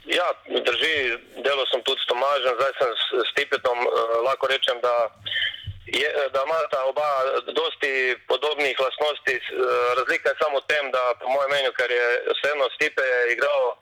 ja, 0.07 0.29
drži, 0.47 0.95
delal 1.43 1.67
sem 1.71 1.83
tudi 1.83 2.03
s 2.03 2.07
Tomažem, 2.11 2.55
zdaj 2.59 2.73
sem 2.79 2.91
s, 2.95 3.05
s 3.27 3.31
Tipetom. 3.39 3.79
Uh, 3.87 4.23
lahko 4.27 4.51
rečem, 4.51 4.79
da 4.83 4.95
je, 5.87 6.09
da 6.33 6.43
imata 6.47 6.85
oba 6.85 7.09
dosti 7.47 8.17
podobnih 8.29 8.81
lastnosti. 8.81 9.41
Razlika 9.97 10.29
je 10.29 10.41
samo 10.43 10.59
v 10.59 10.67
tem, 10.67 10.91
da 10.91 11.15
po 11.21 11.29
mojem 11.29 11.51
mnenju, 11.51 11.73
ker 11.79 11.91
je 11.91 12.07
vseeno 12.35 12.69
Stipe 12.75 13.07
igral 13.35 13.63
uh, 13.69 13.75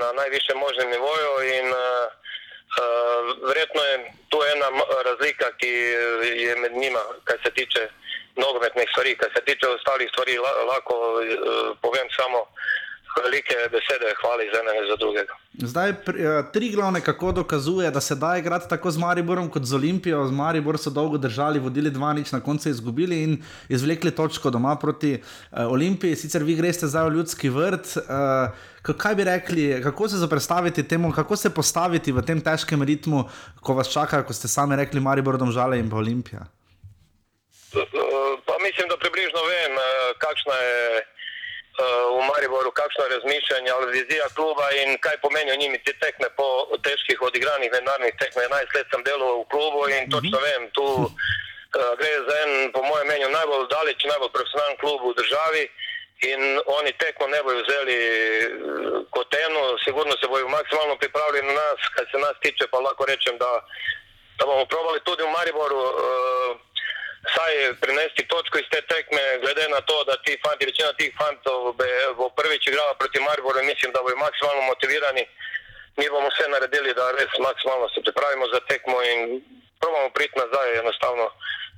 na 0.00 0.12
najvišjem 0.12 0.58
možnem 0.58 0.90
nivoju 0.90 1.32
in 1.58 1.66
uh, 1.72 2.06
verjetno 3.48 3.82
je 3.84 3.96
tu 4.30 4.38
ena 4.54 4.68
razlika, 5.04 5.52
ki 5.60 5.72
je 6.44 6.56
med 6.56 6.72
njima, 6.72 7.02
kar 7.24 7.38
se 7.44 7.50
tiče 7.50 7.88
nogometnih 8.36 8.88
stvari, 8.90 9.16
kar 9.16 9.30
se 9.36 9.44
tiče 9.44 9.68
ostalih 9.68 10.08
stvari, 10.12 10.38
lahko 10.70 10.94
uh, 10.94 11.76
povem 11.82 12.08
samo 12.16 12.46
velike 13.20 13.56
besede, 13.74 14.08
hvali 14.20 14.44
za 14.52 14.58
enega 14.62 14.82
za 14.90 14.96
drugega. 14.96 15.34
Zdaj, 15.70 15.90
eh, 15.90 15.94
tri 16.52 16.70
glavne, 16.70 17.00
kako 17.00 17.32
dokazuje, 17.32 17.90
da 17.90 18.00
se 18.00 18.14
da 18.14 18.36
igrati 18.38 18.68
tako 18.68 18.90
z 18.90 18.98
Mariborom 18.98 19.50
kot 19.50 19.64
z 19.64 19.74
Olimpijo. 19.74 20.26
Z 20.26 20.32
Maribor 20.32 20.78
so 20.78 20.90
dolgo 20.90 21.18
držali, 21.18 21.60
vodili 21.60 21.90
dva 21.90 22.12
nič, 22.12 22.32
na 22.32 22.40
koncu 22.40 22.68
izgubili 22.68 23.22
in 23.22 23.42
izvlekli 23.68 24.10
točko 24.10 24.50
doma 24.50 24.76
proti 24.76 25.12
uh, 25.14 25.58
Olimpiji. 25.72 26.16
Sicer 26.16 26.42
vi 26.42 26.56
greste 26.56 26.86
zdaj 26.86 27.10
v 27.10 27.14
ljudski 27.14 27.48
vrt. 27.48 27.96
Uh, 27.96 28.96
kaj 28.96 29.14
bi 29.14 29.24
rekli, 29.24 29.82
kako 29.82 30.08
se 30.08 30.16
zaprstaviti 30.16 30.88
temu, 30.88 31.12
kako 31.12 31.36
se 31.36 31.54
postaviti 31.54 32.12
v 32.12 32.22
tem 32.22 32.40
težkem 32.40 32.82
ritmu, 32.82 33.28
ko 33.60 33.74
vas 33.74 33.92
čaka, 33.92 34.22
ko 34.22 34.32
ste 34.32 34.48
sami 34.48 34.76
rekli, 34.76 35.00
Maribor, 35.00 35.38
domžale 35.38 35.78
in 35.78 35.90
pa 35.90 35.96
Olimpija? 35.96 36.48
Pa 38.46 38.54
mislim, 38.66 38.88
da 38.88 38.96
približno 38.96 39.40
vem, 39.48 39.76
kakšna 40.18 40.54
je 40.54 41.04
v 41.78 42.20
Mariboru, 42.28 42.70
kakšno 42.70 43.04
razmišljanje 43.08 43.70
ali 43.70 43.92
vizija 43.98 44.26
kluba 44.36 44.66
in 44.82 44.98
kaj 44.98 45.16
pomenijo 45.22 45.56
njimi 45.56 45.78
te 45.84 45.92
tekme 45.92 46.28
po 46.36 46.48
težkih 46.82 47.22
odigranih 47.22 47.72
mednarodnih 47.72 48.14
tekmah. 48.18 48.44
11 48.44 48.76
let 48.76 48.86
sem 48.90 49.02
delal 49.04 49.40
v 49.40 49.48
klubu 49.52 49.88
in 49.88 50.10
točno 50.10 50.38
mhm. 50.38 50.44
vem, 50.46 50.70
tu 50.76 50.84
uh, 50.84 51.92
gre 51.98 52.12
za 52.28 52.34
en, 52.44 52.72
po 52.72 52.82
mojem 52.82 53.06
mnenju, 53.06 53.28
najbolj 53.38 53.66
daleč, 53.76 54.04
najbolj 54.04 54.32
profesionalen 54.36 54.76
klub 54.82 55.00
v 55.00 55.16
državi. 55.22 55.64
In 56.22 56.40
oni 56.78 56.92
tekmo 57.02 57.26
ne 57.26 57.42
bodo 57.42 57.62
vzeli 57.64 57.98
kot 59.10 59.34
eno, 59.46 59.62
sigurno 59.84 60.14
se 60.20 60.28
bodo 60.28 60.48
maksimalno 60.48 60.96
pripravili 60.96 61.46
na 61.46 61.52
nas, 61.52 61.80
kar 61.94 62.06
se 62.10 62.18
nas 62.18 62.36
tiče, 62.44 62.68
pa 62.70 62.78
lahko 62.78 63.04
rečem, 63.04 63.38
da, 63.38 63.50
da 64.38 64.46
bomo 64.46 64.64
probali 64.66 65.00
tudi 65.00 65.22
v 65.22 65.34
Mariboru. 65.34 65.80
Uh, 65.82 66.71
saj 67.34 67.54
prinesti 67.80 68.28
točko 68.32 68.58
iz 68.58 68.68
te 68.70 68.80
tekme, 68.92 69.22
glede 69.42 69.68
na 69.68 69.80
to, 69.80 70.04
da 70.04 70.16
ti 70.24 70.38
fanti, 70.44 70.66
večina 70.66 70.92
tih 70.92 71.14
fantov 71.20 71.74
bo 72.18 72.28
prvič 72.38 72.66
igrala 72.66 72.94
proti 72.94 73.20
Mariboru 73.20 73.58
in 73.60 73.66
mislim, 73.66 73.92
da 73.92 74.02
bodo 74.02 74.16
maksimalno 74.16 74.62
motivirani. 74.62 75.24
Mi 75.96 76.08
bomo 76.08 76.28
vse 76.28 76.48
naredili, 76.48 76.94
da 76.94 77.10
res 77.18 77.32
maksimalno 77.38 77.88
se 77.88 78.00
pripravimo 78.06 78.46
za 78.54 78.60
tekmo 78.70 78.96
in 79.12 79.18
probamo 79.80 80.10
priti 80.16 80.38
nazaj 80.42 80.78
enostavno 80.78 81.26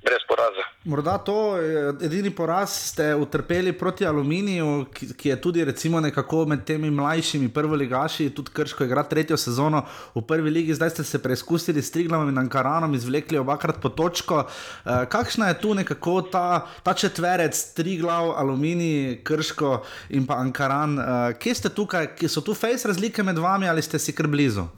brez 0.05 0.21
poraza. 0.29 0.63
Morda 0.85 1.17
to 1.17 1.57
eh, 1.57 2.05
edini 2.05 2.29
poraz 2.29 2.69
ste 2.91 3.15
utrpeli 3.15 3.73
proti 3.73 4.05
Aluminiju, 4.05 4.85
ki, 4.93 5.07
ki 5.17 5.29
je 5.29 5.41
tudi 5.41 5.65
nekako 6.01 6.45
med 6.45 6.63
temi 6.65 6.91
mlajšimi 6.91 7.49
prvoligaši, 7.49 8.29
tudi 8.29 8.51
Krško 8.53 8.85
igra 8.85 9.03
tretjo 9.03 9.37
sezono 9.37 9.85
v 10.15 10.21
prvi 10.21 10.49
ligi, 10.49 10.73
zdaj 10.73 10.89
ste 10.89 11.03
se 11.03 11.21
preizkusili 11.23 11.81
s 11.81 11.91
Triglavom 11.91 12.29
in 12.29 12.37
Ankaranom, 12.37 12.93
izvlekli 12.93 13.37
obakrat 13.37 13.81
po 13.81 13.89
točko. 13.89 14.45
Uh, 14.45 15.05
kakšna 15.09 15.47
je 15.47 15.59
tu 15.61 15.73
nekako 15.73 16.21
ta, 16.21 16.67
ta 16.83 16.93
četverec, 16.93 17.73
Triglav, 17.73 18.31
Aluminij, 18.37 19.23
Krško 19.23 19.83
in 20.09 20.27
pa 20.27 20.37
Ankaran? 20.37 20.99
Uh, 20.99 21.05
kje 21.39 21.55
ste 21.55 21.69
tukaj, 21.69 22.13
kje 22.15 22.29
so 22.29 22.41
tu 22.41 22.53
face 22.53 22.87
razlike 22.87 23.23
med 23.23 23.37
vami 23.37 23.69
ali 23.69 23.81
ste 23.81 23.99
si 23.99 24.13
kar 24.13 24.27
blizu? 24.27 24.69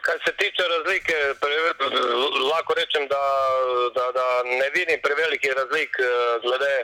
Kar 0.00 0.18
se 0.26 0.32
tiče 0.36 0.62
razlike, 0.74 1.14
pre, 1.40 1.56
lahko 2.52 2.74
rečem, 2.74 3.08
da, 3.08 3.22
da, 3.96 4.12
da 4.12 4.26
ne 4.44 4.70
vidim 4.70 5.00
prevelikih 5.02 5.52
razlik 5.52 5.92
eh, 6.00 6.08
glede 6.42 6.74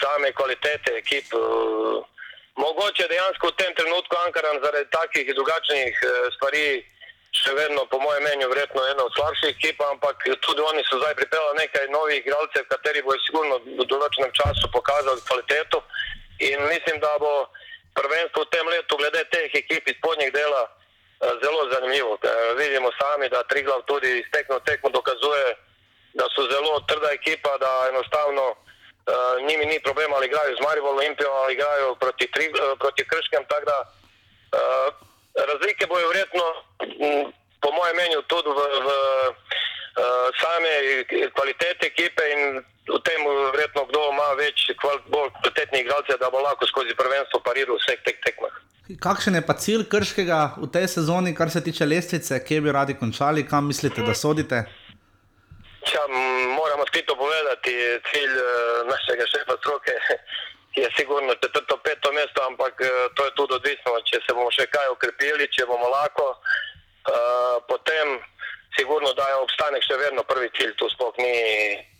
same 0.00 0.32
kvalitete 0.32 0.90
ekip. 1.00 1.26
Eh, 1.34 2.10
Mogoče 2.56 3.08
dejansko 3.08 3.48
v 3.48 3.56
tem 3.56 3.74
trenutku 3.74 4.16
Ankaran 4.26 4.60
zaradi 4.64 4.90
takih 4.90 5.34
drugačnih 5.34 5.92
eh, 6.02 6.28
stvari 6.36 6.64
še 7.32 7.54
vedno, 7.56 7.86
po 7.88 7.98
mojem 7.98 8.22
mnenju, 8.22 8.48
verjetno 8.52 8.84
ena 8.92 9.06
od 9.08 9.14
slabših 9.16 9.54
ekip, 9.54 9.80
ampak 9.80 10.28
tudi 10.44 10.60
oni 10.60 10.84
so 10.84 11.00
zdaj 11.00 11.14
pripeljali 11.16 11.62
nekaj 11.62 11.88
novih 11.88 12.18
igralcev, 12.20 12.68
kateri 12.68 13.02
bojo 13.06 13.24
sigurno 13.24 13.56
v 13.64 13.88
določenem 13.88 14.36
času 14.36 14.68
pokazali 14.76 15.24
kvaliteto 15.28 15.80
in 16.44 16.60
mislim, 16.68 17.00
da 17.00 17.16
bo 17.22 17.32
prvenstvo 17.96 18.44
v 18.44 18.52
tem 18.52 18.68
letu 18.68 19.00
glede 19.00 19.24
teh 19.32 19.56
ekip 19.62 19.88
iz 19.88 19.96
spodnjih 19.96 20.32
dela 20.36 20.62
zelo 21.42 21.62
zanimivo. 21.72 22.18
Eh, 22.22 22.54
Vidimo 22.58 22.90
sami, 23.00 23.28
da 23.28 23.42
Triglav 23.42 23.82
tudi 23.86 24.18
iz 24.18 24.26
tekmo 24.32 24.58
tekmo 24.60 24.88
dokazuje, 24.90 25.46
da 26.18 26.24
so 26.34 26.42
zelo 26.52 26.80
trda 26.88 27.10
ekipa, 27.12 27.58
da 27.58 27.88
enostavno 27.88 28.44
uh, 28.50 29.46
njimi 29.46 29.66
ni 29.66 29.80
problema 29.80 30.16
ali 30.16 30.26
igrajo 30.26 30.56
z 30.56 30.60
Marijo 30.66 30.84
Olimpijo 30.84 31.30
ali 31.30 31.52
igrajo 31.54 31.94
proti, 31.94 32.30
tri, 32.34 32.46
uh, 32.48 32.78
proti 32.78 33.02
Krškem. 33.10 33.44
Da, 33.70 33.78
uh, 33.82 34.88
razlike 35.50 35.86
bojo 35.86 36.08
verjetno, 36.08 36.44
m, 36.82 37.32
po 37.62 37.68
mojem 37.72 37.96
mnenju, 37.96 38.22
tudi 38.22 38.48
v, 38.48 38.60
v 38.86 38.88
uh, 40.02 40.28
same 40.42 40.72
kvalitete 41.34 41.86
ekipe 41.86 42.22
in 42.34 42.40
v 42.96 42.98
tem 43.06 43.20
verjetno 43.54 43.86
kdo 43.86 44.00
ima 44.10 44.28
več 44.42 44.66
kval, 44.80 44.98
bolj 45.06 45.30
kvalitetnih 45.38 45.80
igralcev, 45.84 46.18
da 46.18 46.30
bo 46.30 46.42
lahko 46.42 46.66
skozi 46.66 46.94
prvenstvo 46.94 47.40
pariral 47.40 47.78
vseh 47.78 48.00
teh 48.04 48.18
tekmah. 48.26 48.52
Kakšen 49.00 49.34
je 49.34 49.42
pa 49.46 49.54
cilj 49.54 49.84
krškega 49.88 50.58
v 50.58 50.68
tej 50.72 50.88
sezoni, 50.88 51.34
kar 51.34 51.50
se 51.50 51.62
tiče 51.64 51.86
lestvice, 51.86 52.44
kje 52.44 52.60
bi 52.60 52.72
radi 52.72 52.94
končali, 52.98 53.46
kam 53.46 53.66
mislite, 53.66 54.02
da 54.02 54.14
sodite? 54.14 54.64
Ja, 55.92 56.02
moram 56.56 56.80
odkrito 56.80 57.16
povedati, 57.16 57.72
cilj 58.10 58.34
uh, 58.38 58.46
našega 58.90 59.24
šefa 59.32 59.56
stroke 59.60 59.94
je 60.82 60.88
sigurno 60.96 61.34
četrto, 61.34 61.76
peto 61.84 62.12
mesto, 62.12 62.42
ampak 62.50 62.74
uh, 62.80 62.88
to 63.14 63.24
je 63.24 63.34
tudi 63.38 63.54
odvisno, 63.54 63.96
če 64.10 64.20
se 64.26 64.34
bomo 64.34 64.50
še 64.50 64.66
kaj 64.66 64.92
ukrepili, 64.96 65.50
če 65.54 65.66
bomo 65.66 65.88
lahko. 65.88 66.34
Uh, 67.02 67.58
potem 67.70 68.18
sigurno 68.78 69.12
da 69.18 69.28
je 69.28 69.40
obstanek 69.42 69.84
še 69.84 69.98
vedno 70.00 70.22
prvi 70.22 70.48
cilj, 70.56 70.74
tu 70.80 70.88
sploh 70.94 71.14
ni, 71.18 71.34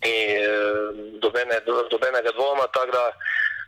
ni 0.05 0.17
uh, 0.41 1.01
dobene, 1.23 1.61
do, 1.67 1.83
dobenega 1.91 2.33
dvoma, 2.39 2.69
tako 2.75 2.95
da 2.97 3.05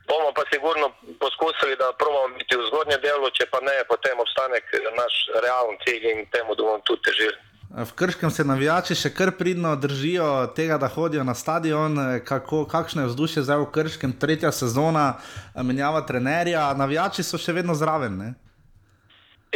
bomo 0.08 0.32
pa 0.36 0.42
sigurno 0.52 0.86
poskusili, 1.20 1.76
da 1.76 1.92
probamo 1.98 2.36
biti 2.38 2.56
v 2.56 2.66
zgodnjem 2.68 3.00
delu, 3.00 3.30
če 3.36 3.46
pa 3.52 3.60
ne, 3.64 3.76
potem 3.88 4.20
obstanek 4.20 4.64
naš 5.00 5.14
realen 5.44 5.76
cilj 5.84 6.04
in 6.12 6.22
temu, 6.34 6.54
da 6.54 6.62
bomo 6.62 6.80
tudi 6.88 7.02
težili. 7.08 7.36
V 7.74 7.92
Krškem 7.98 8.30
se 8.30 8.44
navijači 8.46 8.94
še 8.94 9.10
kar 9.10 9.32
pridno 9.34 9.72
držijo 9.76 10.46
tega, 10.54 10.76
da 10.78 10.86
hodijo 10.88 11.24
na 11.26 11.34
stadion. 11.34 11.96
Kako, 12.22 12.68
kakšno 12.70 13.02
je 13.02 13.10
vzdušje 13.10 13.42
zdaj 13.42 13.64
v 13.64 13.70
Krškem, 13.74 14.12
tretja 14.14 14.52
sezona, 14.54 15.16
menjava 15.58 16.04
trenerja, 16.06 16.68
navijači 16.78 17.26
so 17.26 17.40
še 17.40 17.56
vedno 17.56 17.74
zraven. 17.74 18.14
Ne? 18.20 18.28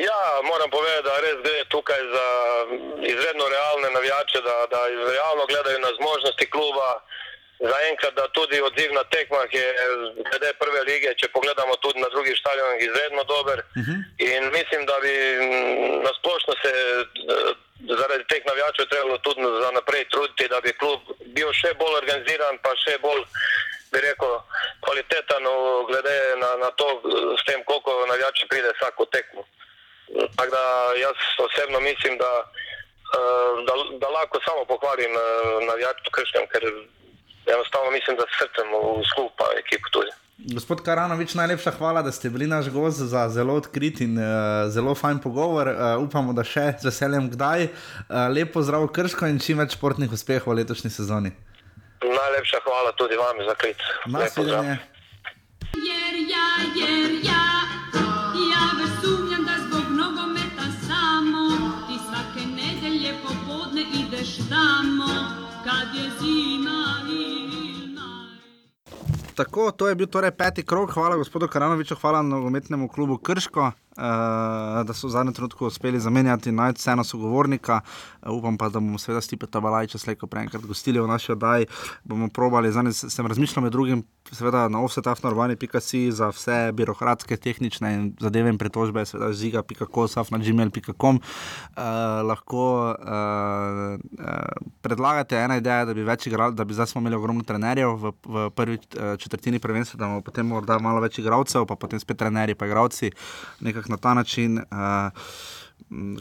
Ja, 0.03 0.19
moram 0.51 0.71
povedati, 0.71 1.07
da 1.07 1.15
res 1.23 1.39
gre 1.47 1.63
tukaj 1.71 2.03
za 2.17 2.27
izredno 3.13 3.47
realne 3.55 3.89
navijače, 3.95 4.43
da, 4.49 4.57
da 4.75 4.83
realno 4.91 5.47
gledajo 5.47 5.79
na 5.87 5.95
zmožnosti 6.01 6.51
kluba. 6.51 6.89
Zaenkrat, 7.59 8.15
da 8.15 8.29
tudi 8.29 8.61
odziv 8.63 8.93
na 8.95 9.03
tekmah 9.11 9.51
je, 9.51 9.67
glede 10.31 10.53
prve 10.63 10.83
lige, 10.87 11.15
če 11.19 11.29
pogledamo 11.35 11.75
tudi 11.83 11.99
na 12.01 12.09
drugih 12.15 12.37
stadionih, 12.39 12.83
izredno 12.83 13.25
dober. 13.25 13.59
Uh 13.59 13.83
-huh. 13.83 13.99
In 14.31 14.43
mislim, 14.59 14.87
da 14.87 14.97
bi 15.05 15.15
nasplošno 16.07 16.55
se 16.63 16.73
zaradi 17.99 18.25
teh 18.31 18.43
navijačev 18.47 18.87
trebalo 18.87 19.19
tudi 19.19 19.43
za 19.63 19.71
naprej 19.71 20.05
truditi, 20.09 20.49
da 20.49 20.61
bi 20.61 20.79
klub 20.81 21.01
bil 21.37 21.51
še 21.61 21.75
bolj 21.81 21.95
organiziran, 22.03 22.59
pa 22.63 22.71
še 22.85 22.99
bolj, 23.07 23.23
bi 23.93 23.99
rekel, 24.01 24.35
kvaliteten, 24.85 25.45
glede 25.91 26.17
na, 26.43 26.51
na 26.65 26.71
to, 26.79 26.89
s 27.41 27.43
tem, 27.47 27.65
koliko 27.65 28.07
navijači 28.07 28.49
pride 28.49 28.71
vsako 28.77 29.05
tekmo. 29.05 29.43
Tako 30.37 30.51
da 30.51 30.63
jaz 31.05 31.19
osebno 31.47 31.81
mislim, 31.81 32.19
da, 32.19 32.33
da, 33.67 33.75
da 34.03 34.09
lahko 34.09 34.41
samo 34.45 34.65
pohvalim 34.65 35.13
navijače 35.67 36.11
Krškem, 36.17 36.47
ker 36.53 36.65
enostavno 37.55 37.91
mislim, 37.97 38.17
da 38.21 38.25
srcem 38.39 38.69
v 38.73 39.05
skupa 39.11 39.47
ekipo 39.63 39.89
tudi. 39.93 40.13
Gospod 40.55 40.85
Karanovič, 40.87 41.35
najlepša 41.35 41.71
hvala, 41.71 42.03
da 42.03 42.13
ste 42.13 42.31
bili 42.31 42.47
naš 42.47 42.69
gost 42.71 42.99
za 42.99 43.29
zelo 43.29 43.55
odkrit 43.59 44.01
in 44.01 44.19
uh, 44.19 44.71
zelo 44.71 44.95
fajn 44.95 45.19
pogovor. 45.19 45.67
Uh, 45.69 46.03
upamo, 46.03 46.33
da 46.33 46.45
še 46.47 46.79
z 46.79 46.87
veseljem 46.87 47.27
kdaj. 47.33 47.67
Uh, 47.67 48.29
lepo 48.31 48.63
zdrav 48.63 48.87
Krško 48.95 49.27
in 49.27 49.43
čim 49.43 49.59
več 49.59 49.75
športnih 49.75 50.13
uspehov 50.15 50.55
v 50.55 50.61
letošnji 50.61 50.91
sezoni. 50.95 51.35
Najlepša 52.07 52.63
hvala 52.69 52.95
tudi 52.95 53.19
vam 53.19 53.43
za 53.49 53.59
klic. 53.59 53.83
Naslednje. 54.07 54.79
Tako, 69.39 69.71
to 69.71 69.87
je 69.89 69.95
bil 69.95 70.07
torej 70.11 70.33
peti 70.35 70.63
krok. 70.67 70.91
Hvala 70.91 71.17
gospodu 71.17 71.47
Karanoviču, 71.49 71.95
hvala 72.01 72.23
nogometnemu 72.23 72.89
klubu 72.89 73.19
Krško, 73.19 73.71
uh, 73.99 74.87
da 74.87 74.95
so 74.95 75.09
v 75.09 75.11
zadnjem 75.11 75.35
trenutku 75.35 75.67
uspeli 75.67 76.01
zamenjati 76.01 76.51
ceno 76.75 77.05
sogovornika. 77.05 77.81
Uh, 78.23 78.33
upam 78.39 78.59
pa, 78.59 78.69
da 78.69 78.81
bomo 78.81 78.99
seveda 78.99 79.21
Stipe 79.21 79.47
Tabalajča 79.47 79.99
slejko 79.99 80.27
preenkrat 80.27 80.63
gostili 80.63 81.01
v 81.01 81.07
naši 81.07 81.33
oddaji. 81.33 81.67
Bomo 82.05 82.29
probali, 82.29 82.73
zdaj 82.73 82.93
sem 82.93 83.27
razmišljal 83.27 83.63
med 83.63 83.73
drugim, 83.73 84.05
seveda 84.33 84.69
na 84.69 84.83
offsetafnorvani.si 84.85 86.13
za 86.13 86.29
vse 86.29 86.73
birokratske, 86.73 87.37
tehnične 87.37 87.95
in 87.95 88.05
zadeve 88.21 88.51
in 88.51 88.59
pretožbe, 88.59 89.05
seveda 89.07 89.33
ziga.kosaf 89.33 90.31
na 90.31 90.39
gmail.com. 90.39 91.19
Uh, 91.19 91.83
lahko 92.29 92.95
uh, 92.95 93.99
uh, 93.99 94.73
predlagate 94.83 95.37
ena 95.37 95.57
ideja, 95.57 95.85
da 95.85 95.95
bi 95.95 96.07
več 96.07 96.27
igrali, 96.27 96.55
da 96.55 96.65
bi 96.65 96.75
zdaj 96.75 96.93
smo 96.93 97.03
imeli 97.03 97.17
ogromno 97.17 97.45
trenerjev 97.45 97.97
v, 97.99 98.13
v 98.25 98.49
prvi 98.55 98.79
četrtini 99.19 99.59
prvenstva, 99.59 99.99
da 99.99 100.07
bomo 100.07 100.23
potem 100.23 100.47
morda 100.47 100.79
malo 100.83 101.01
več 101.03 101.19
igralcev, 101.19 101.67
pa 101.67 101.77
potem 101.77 102.01
spet 102.01 102.19
trenerji, 102.19 102.57
pa 102.59 102.67
igralci, 102.69 103.11
nekako 103.89 103.93
na 103.93 103.97
ta 103.97 104.15
način. 104.15 104.59
Uh, 104.59 105.13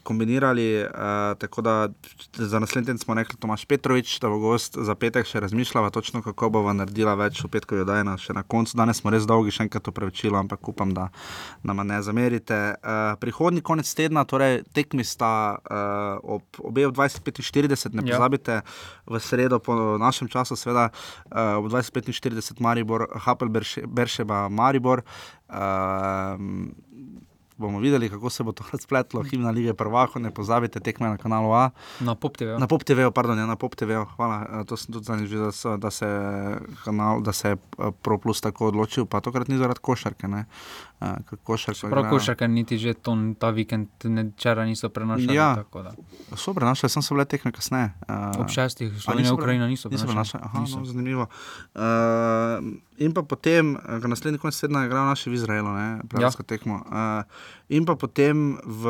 Kombinirali, 0.03 0.83
uh, 0.83 1.37
tako 1.37 1.61
da 1.61 1.89
za 2.33 2.59
naslednji 2.59 2.85
teden 2.85 2.97
smo 2.97 3.13
rekli, 3.13 3.35
Tomaš 3.37 3.65
Petrovič, 3.65 4.19
da 4.19 4.29
bo 4.29 4.37
gost 4.39 4.77
za 4.79 4.95
petek 4.95 5.25
še 5.27 5.39
razmišljala, 5.39 5.89
točno 5.89 6.21
kako 6.21 6.49
bo 6.49 6.61
naredila 6.73 7.15
več 7.19 7.41
v 7.43 7.49
petkovi 7.51 7.81
oddajna 7.83 8.15
še 8.17 8.33
na 8.33 8.45
koncu. 8.47 8.77
Danes 8.77 9.01
smo 9.01 9.11
res 9.11 9.27
dolgi, 9.27 9.51
še 9.51 9.65
enkrat 9.65 9.83
to 9.83 9.91
prevečilo, 9.91 10.37
ampak 10.39 10.69
upam, 10.71 10.93
da 10.95 11.09
nam 11.67 11.83
ne 11.83 11.99
zamerite. 12.01 12.77
Uh, 12.79 13.17
prihodni 13.19 13.61
konec 13.61 13.91
tedna, 13.91 14.23
torej 14.23 14.61
tekmi 14.77 15.03
sta 15.03 15.33
uh, 15.59 16.23
ob 16.23 16.63
obe 16.63 16.87
ob 16.87 16.95
25.40, 16.95 17.97
ne 17.97 18.07
pozabite, 18.07 18.61
v 19.03 19.19
sredo 19.19 19.59
po 19.59 19.97
našem 19.99 20.31
času, 20.31 20.55
seveda 20.55 20.93
uh, 20.93 21.59
ob 21.59 21.67
25.40 21.75 22.63
Maribor, 22.63 23.09
Hapel, 23.27 23.51
Beršeba, 23.51 24.45
Maribor. 24.47 25.03
Uh, 25.49 26.39
bomo 27.57 27.79
videli, 27.79 28.09
kako 28.09 28.29
se 28.29 28.43
bo 28.43 28.51
to 28.51 28.63
razpletlo, 28.73 29.23
himna 29.23 29.51
lige 29.51 29.73
prvako, 29.73 30.19
ne 30.19 30.31
pozabite 30.31 30.79
tekme 30.79 31.07
na 31.07 31.17
kanalu 31.17 31.53
A. 31.53 31.69
Na 31.99 32.15
Pop 32.15 32.37
TV. 32.37 32.57
Na 32.59 32.67
Pop 32.67 32.83
TV, 32.83 33.11
pardon, 33.15 33.39
ja, 33.39 33.45
na 33.45 33.55
Pop 33.55 33.75
TV, 33.75 34.03
hvala. 34.15 34.63
To 34.67 34.77
sem 34.77 34.93
tudi 34.93 35.05
zanimiv, 35.05 35.39
da, 35.39 35.51
so, 35.51 35.77
da 35.77 35.91
se 35.91 36.07
kanal, 36.83 37.21
da 37.21 37.33
se 37.33 37.55
ProPlus 38.01 38.41
tako 38.41 38.67
odločil, 38.67 39.05
pa 39.05 39.21
tokrat 39.21 39.47
ni 39.47 39.57
zaradi 39.57 39.79
košarke, 39.81 40.27
ne. 40.27 40.45
Košarka, 41.43 41.89
Prav 41.89 42.09
košarka, 42.09 42.47
niti 42.49 42.77
že 42.81 42.97
to, 42.97 43.13
ta 43.37 43.51
vikend, 43.53 43.89
včeraj 44.01 44.65
niso 44.65 44.89
prenašali. 44.89 45.35
Ja, 45.35 45.61
so 46.33 46.53
prenašali, 46.57 46.89
sem 46.89 47.05
se 47.05 47.13
bile 47.13 47.25
tekme 47.29 47.51
kasneje. 47.53 47.93
Uh, 48.09 48.41
Ob 48.41 48.49
šestih, 48.49 48.89
Slovenija, 48.97 49.33
Ukrajina 49.33 49.67
niso 49.67 49.89
prenašali. 49.89 50.09
prenašali. 50.09 50.43
Aha, 50.45 50.59
niso. 50.65 50.79
No, 50.81 50.85
zanimivo. 50.85 51.27
Uh, 51.77 51.81
in 52.97 53.13
pa 53.13 53.21
potem, 53.21 53.77
naslednji 53.85 54.41
konec 54.41 54.57
tedna 54.57 54.85
igral 54.89 55.05
naši 55.05 55.29
v 55.29 55.37
Izraelu, 55.37 55.69
pravzaprav 56.09 56.45
ja. 56.45 56.49
tekmo. 56.49 56.81
Uh, 56.81 57.21
in 57.69 57.85
pa 57.85 57.93
potem 57.93 58.57
v 58.65 58.83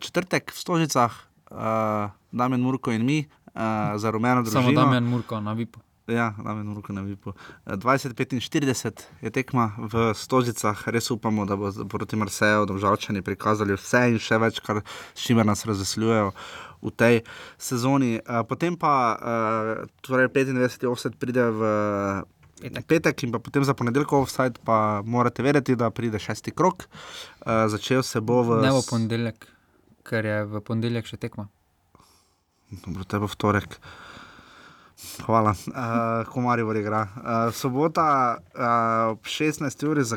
četrtek 0.00 0.56
v 0.56 0.56
Stožicah, 0.56 1.12
uh, 1.52 2.08
Damien 2.32 2.64
Murko 2.64 2.96
in 2.96 3.04
mi, 3.04 3.28
uh, 3.52 4.00
za 4.00 4.08
rumeno 4.08 4.40
družino. 4.40 4.72
Samo 4.72 4.72
Damien 4.72 5.04
Murko 5.04 5.36
na 5.40 5.52
Vipu. 5.52 5.84
Ja, 6.06 6.34
Damien 6.44 6.66
Murko 6.66 6.92
na 6.92 7.02
Vipu. 7.02 7.32
20-45 7.66 9.02
je 9.22 9.30
tekma 9.30 9.70
v 9.78 10.10
Stožicah, 10.14 10.88
res 10.90 11.10
upamo, 11.10 11.46
da 11.46 11.54
bo 11.56 11.70
proti 11.86 12.18
Marseju, 12.18 12.66
da 12.66 12.74
bo 12.74 12.82
žalčani 12.82 13.22
prikazali 13.22 13.76
vse 13.78 14.08
in 14.10 14.18
še 14.18 14.40
več, 14.42 14.58
kar 14.66 14.82
s 14.82 15.22
čimer 15.22 15.46
nas 15.46 15.62
razveseljujejo. 15.68 16.32
V 16.82 16.90
tej 16.98 17.20
sezoni, 17.62 18.16
uh, 18.18 18.42
potem 18.42 18.74
pa 18.74 19.14
uh, 19.14 19.86
torej 20.02 20.26
95. 20.34 20.90
offset 20.90 21.14
pride 21.14 21.46
v 21.54 21.70
petek. 22.58 22.86
petek, 22.90 23.22
in 23.22 23.38
potem 23.38 23.62
za 23.62 23.74
ponedeljkov 23.78 24.26
offset, 24.26 24.58
pa 24.66 25.06
morate 25.06 25.46
vedeti, 25.46 25.78
da 25.78 25.94
pride 25.94 26.18
šesti 26.18 26.50
krok. 26.50 26.88
Uh, 27.46 27.70
začel 27.70 28.02
se 28.02 28.18
bo 28.18 28.42
v. 28.42 28.58
Ne 28.66 28.74
bo 28.74 28.82
ponedeljek. 28.82 29.46
ker 30.02 30.26
je 30.26 30.38
v 30.50 30.60
ponedeljek 30.66 31.06
še 31.06 31.16
tekma. 31.22 31.46
Dobro, 32.82 33.06
te 33.06 33.22
bo 33.22 33.30
vtorek. 33.30 33.78
Hvala, 35.26 35.50
uh, 35.50 36.26
ko 36.28 36.40
Marijo 36.40 36.74
igra. 36.76 37.02
Uh, 37.16 37.54
sobota 37.54 38.38
uh, 38.54 39.12
ob 39.12 39.26
16. 39.26 39.86
uri, 39.88 40.04
za, 40.04 40.16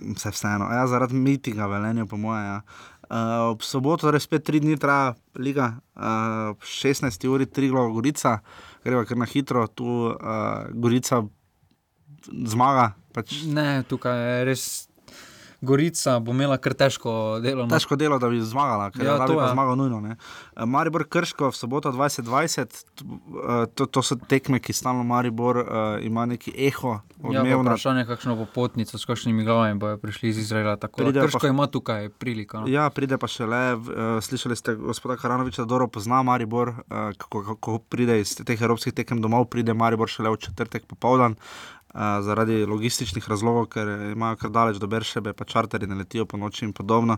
vse 0.00 0.30
vseeno, 0.30 0.68
ja, 0.72 0.86
zaradi 0.86 1.14
mitinga, 1.14 1.66
velenja, 1.66 2.06
po 2.06 2.16
moje. 2.16 2.44
Ja. 2.44 2.60
Uh, 3.08 3.50
ob 3.50 3.62
soboto, 3.62 4.06
torej 4.06 4.20
spet 4.20 4.44
tri 4.44 4.60
dni 4.60 4.76
traja 4.76 5.14
liga, 5.40 5.72
uh, 5.96 6.50
ob 6.52 6.64
16. 6.64 7.28
uri, 7.28 7.46
tri 7.46 7.70
glava 7.72 7.88
Gorica, 7.88 8.38
greva 8.84 9.04
kar 9.08 9.16
na 9.16 9.28
hitro, 9.28 9.66
tu 9.66 10.12
uh, 10.12 10.68
Gorica 10.74 11.22
zmaga. 12.28 12.92
Pač. 13.16 13.42
Ne, 13.48 13.82
tukaj 13.88 14.18
je 14.18 14.44
res. 14.44 14.87
Gorica 15.60 16.20
bo 16.20 16.30
imela 16.30 16.54
kar 16.56 16.72
težko 16.72 17.10
delo. 17.42 17.64
No. 17.64 17.68
Težko 17.68 17.96
delo, 17.96 18.14
da 18.16 18.28
bi 18.28 18.38
zmagala, 18.38 18.90
ker 18.90 19.02
Ja, 19.02 19.12
ja, 19.12 19.26
to 19.26 19.34
je. 19.34 19.48
zmagal 19.48 19.74
nujno. 19.74 20.00
Ne. 20.00 20.14
Eh, 20.54 20.64
Maribor 20.64 21.02
Krško 21.04 21.48
v 21.48 21.54
soboto 21.54 21.90
2020, 21.90 22.66
t- 22.94 23.02
eh, 23.02 23.66
to, 23.68 23.86
to 23.86 23.98
so 24.00 24.14
tekme, 24.16 24.60
ki 24.60 24.72
stalno 24.72 25.02
Maribor 25.02 25.56
uh, 25.58 25.66
ima 26.00 26.26
neki 26.26 26.54
eho, 26.56 26.92
Ja, 26.92 27.02
pa 27.20 27.28
odmev 27.32 27.58
na 27.58 27.72
vprašanje, 27.72 28.06
kakšno 28.06 28.36
popotnico 28.36 28.94
s 28.94 29.04
kakšnimi 29.04 29.42
glavami 29.42 29.74
bojo 29.74 29.98
prišli 29.98 30.28
iz 30.28 30.38
Izraela. 30.38 30.76
Tako 30.76 31.04
da 31.04 31.22
Krško 31.22 31.38
pa- 31.40 31.48
ima 31.48 31.66
tukaj 31.66 32.08
priliko. 32.10 32.60
No. 32.60 32.66
Ja, 32.68 32.86
pride 32.88 33.18
pa 33.18 33.26
še 33.26 33.44
le, 33.44 33.62
uh, 33.74 33.82
slišali 34.20 34.54
ste 34.54 34.76
gospoda 34.76 35.16
Karanoviča, 35.16 35.62
da 35.62 35.68
dobro 35.68 35.88
pozna 35.88 36.22
Maribor, 36.22 36.68
uh, 36.68 36.76
kako, 37.16 37.42
kako 37.44 37.78
pride 37.80 38.20
iz 38.20 38.36
teh 38.36 38.54
evropskih 38.56 38.94
tekem 38.94 39.18
domov, 39.18 39.46
pride 39.46 39.74
Maribor 39.74 40.06
šele 40.08 40.30
v 40.30 40.38
četrtek 40.38 40.86
popoldan. 40.86 41.32
Uh, 41.32 41.77
zaradi 41.94 42.66
logističnih 42.66 43.28
razlogov, 43.28 43.66
ker 43.72 43.88
imajo 44.12 44.36
kar 44.36 44.50
daleč 44.50 44.76
do 44.76 44.86
Beršebe, 44.86 45.32
pa 45.32 45.44
čarteri 45.44 45.86
ne 45.86 45.94
letijo 45.94 46.26
po 46.26 46.36
noči 46.36 46.64
in 46.64 46.72
podobno, 46.72 47.16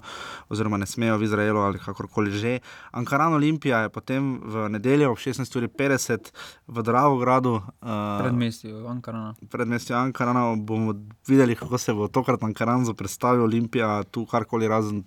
oziroma 0.49 0.77
ne 0.77 0.87
smejo 0.87 1.19
v 1.19 1.27
Izraelu 1.27 1.61
ali 1.61 1.79
kakorkoli 1.79 2.31
že. 2.31 2.59
Ankaran 2.93 3.35
Olimpija 3.35 3.83
je 3.87 3.89
potem 3.89 4.41
v 4.45 4.69
nedeljo 4.69 5.11
ob 5.13 5.19
16.50 5.19 6.33
v 6.67 6.83
Dravogradu. 6.83 7.61
Uh, 7.83 8.23
Predmestju 8.23 8.87
Ankarana. 8.87 9.35
predmestju 9.51 9.97
Ankarana 9.97 10.55
bomo 10.57 10.95
videli, 11.29 11.57
kako 11.57 11.79
se 11.79 11.93
bo 11.93 12.09
tokrat 12.09 12.43
Ankaran 12.43 12.87
predstavil, 12.97 13.43
Olimpija, 13.43 14.03
tu 14.03 14.27
karkoli 14.27 14.69
razen 14.69 15.05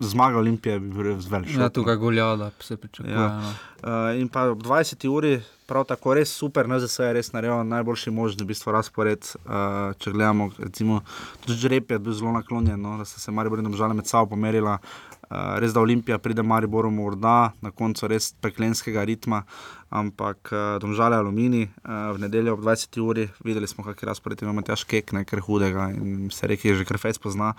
zmaga 0.00 0.38
Olimpije, 0.38 0.78
bi 0.80 0.90
bil 0.92 1.02
res 1.10 1.28
velik. 1.30 1.56
Ja, 1.56 1.68
tukaj 1.68 1.96
goljada 1.96 2.50
se 2.60 2.76
pričakuje. 2.76 3.14
Ja. 3.14 3.28
No. 3.28 3.52
Uh, 3.82 4.20
in 4.20 4.28
pa 4.28 4.48
ob 4.50 4.62
20. 4.62 5.08
uri, 5.08 5.40
prav 5.66 5.84
tako 5.84 6.14
res 6.14 6.32
super, 6.32 6.68
ne 6.68 6.80
za 6.80 6.86
vse 6.90 7.08
je 7.08 7.16
res 7.16 7.32
naredil 7.32 7.64
najboljši 7.64 8.10
možni 8.10 8.44
v 8.44 8.52
bistvu 8.52 8.74
razpored. 8.76 9.28
Uh, 9.44 9.96
če 9.98 10.12
gledamo, 10.12 10.50
recimo, 10.58 11.00
tudi 11.44 11.58
Žrep 11.60 11.96
je 11.96 11.98
bil 11.98 12.16
zelo 12.16 12.32
naklonjen, 12.36 12.80
no, 12.80 12.98
da 13.00 13.08
so 13.08 13.20
se 13.20 13.32
Maribor 13.32 13.62
in 13.62 13.68
Domžale 13.70 13.94
med 13.94 14.06
sabo 14.06 14.34
pomerila. 14.34 14.78
Uh, 14.80 15.05
res 15.30 15.74
da 15.74 15.80
Olimpija 15.80 16.18
pride 16.18 16.42
Mariboru 16.42 16.90
morda 16.90 17.52
na 17.62 17.70
koncu 17.70 18.08
res 18.08 18.32
peklenskega 18.40 19.04
ritma, 19.04 19.42
ampak 19.90 20.52
uh, 20.52 20.78
Domžale 20.82 21.16
Alumini 21.16 21.66
uh, 21.66 22.14
v 22.14 22.22
nedeljo 22.26 22.54
ob 22.54 22.64
20. 22.64 23.00
uri, 23.02 23.28
videli 23.44 23.66
smo, 23.66 23.84
kakšen 23.84 24.08
razpored 24.08 24.42
ima 24.42 24.52
Matjaš 24.52 24.84
Kek, 24.84 25.12
nekaj 25.12 25.40
hudega 25.46 25.90
in 25.94 26.30
se 26.30 26.46
reki, 26.46 26.74
že 26.74 26.86
kar 26.88 26.98
fejs 26.98 27.18
pozna. 27.18 27.54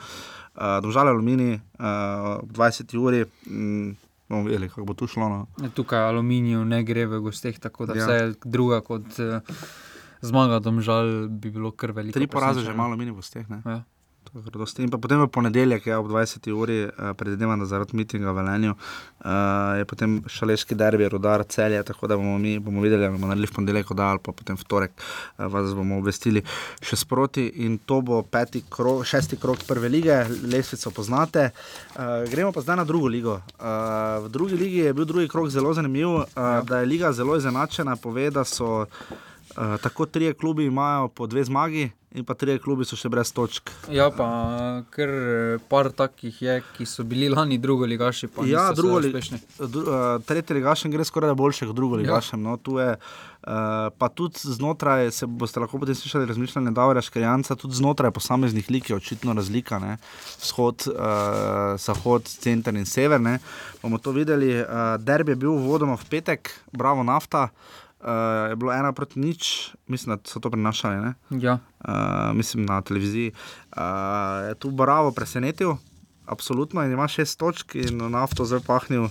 Uh, 0.56 0.80
Domžale 0.84 1.12
Alumini 1.12 1.56
uh, 1.56 2.44
ob 2.44 2.52
20. 2.52 2.98
uri. 2.98 3.26
Mm, 3.48 3.96
bomo 4.30 4.44
videli, 4.44 4.70
kako 4.70 4.86
bo 4.86 4.94
tu 4.94 5.08
šlo. 5.08 5.30
No. 5.30 5.70
Tukaj 5.76 6.10
aluminij 6.10 6.66
ne 6.66 6.84
gre 6.84 7.06
v 7.08 7.20
gosteh, 7.24 7.60
tako 7.60 7.86
da 7.86 7.96
Ja. 7.96 8.04
ja. 8.04 8.08
vse 8.08 8.40
druga 8.44 8.82
kot 8.82 9.08
uh, 9.20 9.40
zmaga, 10.22 10.60
domžal 10.60 11.28
bi 11.28 11.52
bilo 11.52 11.72
kar 11.72 11.92
veliko. 11.92 12.20
Tri 12.20 12.28
poraze 12.28 12.60
že 12.60 12.74
malo 12.74 12.98
mini 12.98 13.12
v 13.12 13.22
steh. 13.24 13.46
Ja. 13.66 13.84
In 14.38 14.90
potem 14.94 15.22
v 15.24 15.28
ponedeljek, 15.34 15.88
ja, 15.90 15.98
ob 15.98 16.12
20. 16.12 16.46
uri, 16.54 16.84
uh, 16.86 17.14
predvidevam, 17.18 17.58
da 17.60 17.66
zaradi 17.66 17.98
mitinga 17.98 18.30
v 18.30 18.38
Velenju, 18.38 18.76
uh, 18.76 19.78
je 19.80 19.86
potem 19.90 20.20
šaleški 20.30 20.78
derbi, 20.78 21.08
rodar 21.10 21.42
celje, 21.50 21.80
tako 21.84 22.08
da 22.08 22.18
bomo 22.20 22.38
mi 22.38 22.60
bomo 22.62 22.84
videli, 22.86 23.06
ali 23.06 23.16
bomo 23.16 23.32
naredili 23.32 23.50
v 23.50 23.56
ponedeljek 23.56 23.92
oddaj 23.92 24.12
ali 24.12 24.22
pa 24.22 24.36
potem 24.38 24.58
v 24.58 24.68
torek, 24.70 24.94
uh, 24.94 25.48
vas 25.50 25.74
bomo 25.74 25.98
obvestili 25.98 26.44
še 26.86 27.00
sproti. 27.02 27.48
In 27.66 27.80
to 27.82 28.02
bo 28.06 28.22
peti 28.22 28.62
krog, 28.70 29.02
šesti 29.10 29.40
krog 29.42 29.64
prve 29.68 29.90
lige, 29.90 30.20
lesvico 30.46 30.94
poznate. 30.94 31.50
Uh, 31.96 32.28
gremo 32.30 32.54
pa 32.54 32.62
zdaj 32.62 32.84
na 32.84 32.86
drugo 32.86 33.10
ligo. 33.10 33.40
Uh, 33.58 34.28
v 34.28 34.34
drugi 34.34 34.60
ligi 34.60 34.86
je 34.86 34.94
bil 34.94 35.10
drugi 35.10 35.32
krog 35.34 35.50
zelo 35.50 35.74
zanimiv, 35.74 36.14
uh, 36.14 36.28
ja. 36.38 36.62
da 36.62 36.84
je 36.84 36.92
liga 36.94 37.10
zelo 37.14 37.40
izenačena, 37.42 37.98
pove, 37.98 38.30
da 38.30 38.46
so. 38.46 38.86
Uh, 39.58 39.78
tako 39.82 40.06
trije 40.06 40.34
klubi 40.34 40.66
imajo 40.66 41.08
po 41.08 41.28
dve 41.28 41.44
zmagi, 41.44 41.90
in 42.12 42.26
pa 42.26 42.34
trije 42.34 42.60
klubi 42.60 42.86
so 42.86 42.96
še 42.96 43.10
brez 43.10 43.32
točk. 43.34 43.70
Ja, 43.92 44.08
pa 44.10 44.26
kar 44.90 45.10
eh, 45.10 45.64
par 45.70 45.90
takih 45.92 46.42
je, 46.42 46.56
ki 46.74 46.86
so 46.86 47.04
bili 47.04 47.28
lani 47.30 47.58
drugo 47.58 47.86
ligaši. 47.86 48.28
Pa 48.28 48.46
Ja, 48.46 48.70
niso 48.70 48.74
drugo 48.76 49.00
li- 49.00 49.12
dru, 49.60 49.82
uh, 49.82 49.96
tretji 50.24 50.56
ligašem 50.56 50.92
gre 50.92 51.06
skoraj 51.06 51.36
boljše 51.36 51.66
kot 51.66 51.76
drugo 51.76 51.98
Ja. 51.98 52.02
ligašem. 52.02 52.42
No, 52.42 52.58
tu 52.58 52.78
je, 52.78 52.92
uh, 52.94 53.50
pa 53.92 54.10
tudi 54.10 54.40
znotraj, 54.40 55.12
se 55.12 55.26
boste 55.28 55.60
lahko 55.60 55.80
potem 55.80 55.96
slišali 55.96 56.26
razmišljanje 56.26 56.72
Davora 56.72 57.02
Škarjanca, 57.02 57.56
tudi 57.56 57.76
znotraj 57.76 58.12
posameznih 58.12 58.70
lik 58.72 58.90
je 58.90 58.96
očitno 58.96 59.34
razlika, 59.34 59.80
ne? 59.80 59.98
vzhod, 60.40 60.88
uh, 60.88 61.02
zahod, 61.78 62.24
center 62.24 62.76
in 62.76 62.86
sever. 62.86 63.22
Ne? 63.22 63.40
Bomo 63.82 63.98
to 63.98 64.12
videli. 64.12 64.54
Uh, 64.56 64.96
derbi 64.98 65.32
je 65.32 65.42
bil 65.44 65.58
vodoma 65.60 65.98
v 65.98 66.06
petek, 66.10 66.54
bravo 66.72 67.04
nafta. 67.04 67.50
Uh, 67.50 67.87
je 68.50 68.56
bilo 68.56 68.74
ena 68.74 68.92
proti 68.94 69.20
nič, 69.20 69.72
mislim, 69.88 70.16
da 70.16 70.22
so 70.26 70.40
to 70.40 70.50
prenašali. 70.50 71.02
Ne? 71.02 71.14
Ja. 71.30 71.60
Uh, 71.88 72.36
mislim 72.36 72.66
na 72.66 72.82
televiziji. 72.82 73.32
Uh, 73.78 73.82
je 74.48 74.56
tu 74.56 74.72
Bravo 74.72 75.12
presenetil, 75.12 75.76
absolutno, 76.26 76.84
in 76.84 76.92
ima 76.92 77.08
šest 77.08 77.40
točk 77.40 77.76
in 77.76 77.98
nafto 78.12 78.46
zdaj 78.46 78.60
pahnil. 78.68 79.04
Uh, 79.04 79.10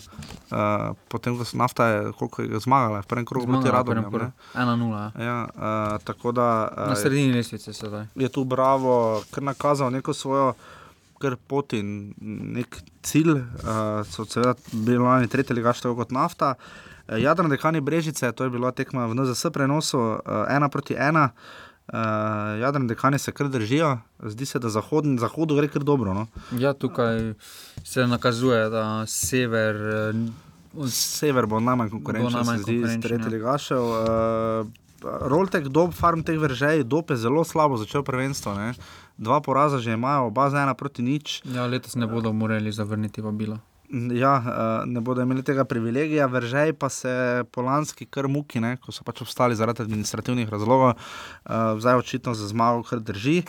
potem, 1.08 1.38
ko 1.38 1.44
so 1.44 1.56
nafta, 1.56 1.86
je, 1.86 2.12
koliko 2.12 2.42
je 2.42 2.60
zmagala, 2.60 3.00
v 3.02 3.06
prvem 3.06 3.26
krogu 3.26 3.46
proti 3.46 3.68
krogu. 3.68 4.30
1-0. 4.54 5.10
Ja. 5.18 5.24
Ja, 5.24 5.48
uh, 5.54 6.02
tako 6.04 6.32
da. 6.32 6.68
Uh, 6.76 6.88
Na 6.88 6.96
sredini 6.96 7.32
lestvice 7.32 7.72
sedaj. 7.72 8.06
Je 8.14 8.28
tu 8.28 8.44
Bravo, 8.44 9.22
kar 9.30 9.42
nakazal 9.42 9.90
neko 9.90 10.14
svojo. 10.14 10.54
Kar 11.16 11.32
pot 11.48 11.72
in 11.72 12.12
nek 12.20 12.76
cilj, 13.02 13.30
uh, 13.40 14.04
so 14.04 14.26
seveda 14.28 14.52
bili 14.72 14.98
lani 15.00 15.28
tretji 15.32 15.56
ligaš, 15.56 15.80
tako 15.80 15.96
kot 15.96 16.10
nafta. 16.12 16.50
Uh, 16.58 16.95
Jadran 17.08 17.50
dekani 17.50 17.80
Brežice, 17.80 18.32
to 18.32 18.44
je 18.44 18.50
bila 18.50 18.72
tekma 18.72 19.06
v 19.06 19.14
NZS 19.14 19.46
prenosu, 19.52 19.98
uh, 19.98 20.18
ena 20.50 20.68
proti 20.68 20.94
ena. 20.94 21.30
Uh, 21.86 21.94
Jadran 22.60 22.86
dekani 22.86 23.18
se 23.18 23.32
kar 23.32 23.48
držijo, 23.48 23.98
zdi 24.22 24.46
se, 24.46 24.58
da 24.58 24.68
zahod, 24.68 25.04
zahodu 25.18 25.54
gre 25.54 25.68
kar 25.68 25.82
dobro. 25.82 26.14
No. 26.14 26.26
Ja, 26.52 26.72
tukaj 26.74 27.34
se 27.84 28.06
nakazuje, 28.06 28.70
da 28.70 29.06
sever. 29.06 29.76
eh, 29.76 30.88
Sever 30.90 31.46
bo 31.46 31.60
najmanj 31.60 31.88
konkurenčen, 31.90 32.32
Bo 32.32 32.36
najmanj 32.36 32.56
se 32.58 32.62
zdi, 32.62 32.72
iz 32.74 32.80
konkurenčen, 32.82 33.00
tretjih 33.00 33.26
ja. 33.26 33.36
ligašev. 33.38 33.82
Uh, 33.82 34.66
Roltek, 35.22 35.68
dob, 35.68 35.92
farm 35.94 36.22
teh 36.26 36.38
veržej, 36.40 36.82
dob 36.84 37.10
je 37.10 37.16
zelo 37.16 37.44
slabo 37.44 37.76
začel 37.76 38.02
prvenstvo. 38.02 38.54
Ne. 38.54 38.74
Dva 39.16 39.40
poraza 39.40 39.78
že 39.78 39.92
imajo, 39.92 40.26
oba 40.26 40.50
za 40.50 40.62
ena 40.62 40.74
proti 40.74 41.02
nič. 41.02 41.40
Ja, 41.44 41.66
letos 41.66 41.94
ne 41.94 42.06
bodo 42.06 42.32
morali 42.32 42.72
zavrniti 42.72 43.20
vabila. 43.20 43.60
Ja, 43.90 44.34
eh, 44.36 44.86
ne 44.86 45.00
bodo 45.00 45.22
imeli 45.22 45.42
tega 45.46 45.64
privilegija, 45.64 46.26
veržej 46.26 46.72
pa 46.74 46.88
se 46.88 47.44
polanski 47.54 48.06
kar 48.06 48.26
muki, 48.28 48.60
ne, 48.60 48.76
ko 48.82 48.92
so 48.92 49.04
pač 49.06 49.22
obstali 49.22 49.54
zaradi 49.54 49.84
administrativnih 49.84 50.48
razlogov, 50.50 50.96
uh, 50.96 51.78
zdaj 51.78 52.00
očitno 52.02 52.34
za 52.34 52.48
zmago 52.50 52.82
kar 52.82 53.00
drži, 53.00 53.42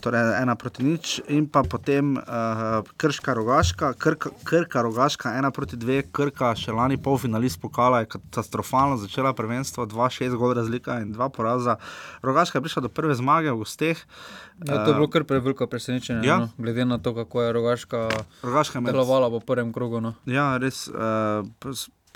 torej 0.00 0.42
ena 0.42 0.54
proti 0.54 0.84
nič, 0.84 1.20
in 1.32 1.46
pa 1.48 1.62
potem 1.64 2.16
uh, 2.20 2.84
krška 3.00 3.32
rogaška, 3.34 3.94
krka, 3.96 4.30
krka 4.44 4.82
rogaška, 4.84 5.32
ena 5.38 5.50
proti 5.50 5.76
dve, 5.80 6.02
krka 6.12 6.52
še 6.58 6.72
lani 6.72 6.98
polfinalist 7.00 7.60
pokala 7.62 8.04
je 8.04 8.10
katastrofalno 8.12 9.00
začela 9.00 9.32
prvenstvo, 9.32 9.86
2-6 9.88 10.36
gol 10.36 10.52
razlika 10.54 11.00
in 11.00 11.12
dva 11.16 11.30
poraza. 11.32 11.78
Rogaška 12.22 12.60
je 12.60 12.66
prišla 12.68 12.84
do 12.86 12.92
prve 12.92 13.16
zmage 13.16 13.50
v 13.50 13.64
gosteh. 13.64 13.98
Ja, 14.68 14.84
to 14.84 14.92
je 14.92 14.96
bilo 15.00 15.08
kar 15.08 15.24
preveliko 15.24 15.66
presenečenje, 15.66 16.28
ja. 16.28 16.38
no, 16.44 16.52
glede 16.60 16.84
na 16.84 17.00
to, 17.00 17.14
kako 17.14 17.42
je 17.42 17.52
Rogaška, 17.52 18.08
Rogaška 18.44 18.78
je 18.78 18.82
med- 18.84 18.92
delovala 18.92 19.32
v 19.32 19.40
prvem 19.40 19.72
krogu. 19.72 20.00
No. 20.04 20.14
Ja, 20.28 20.54
res 20.60 20.86
uh, 20.92 21.42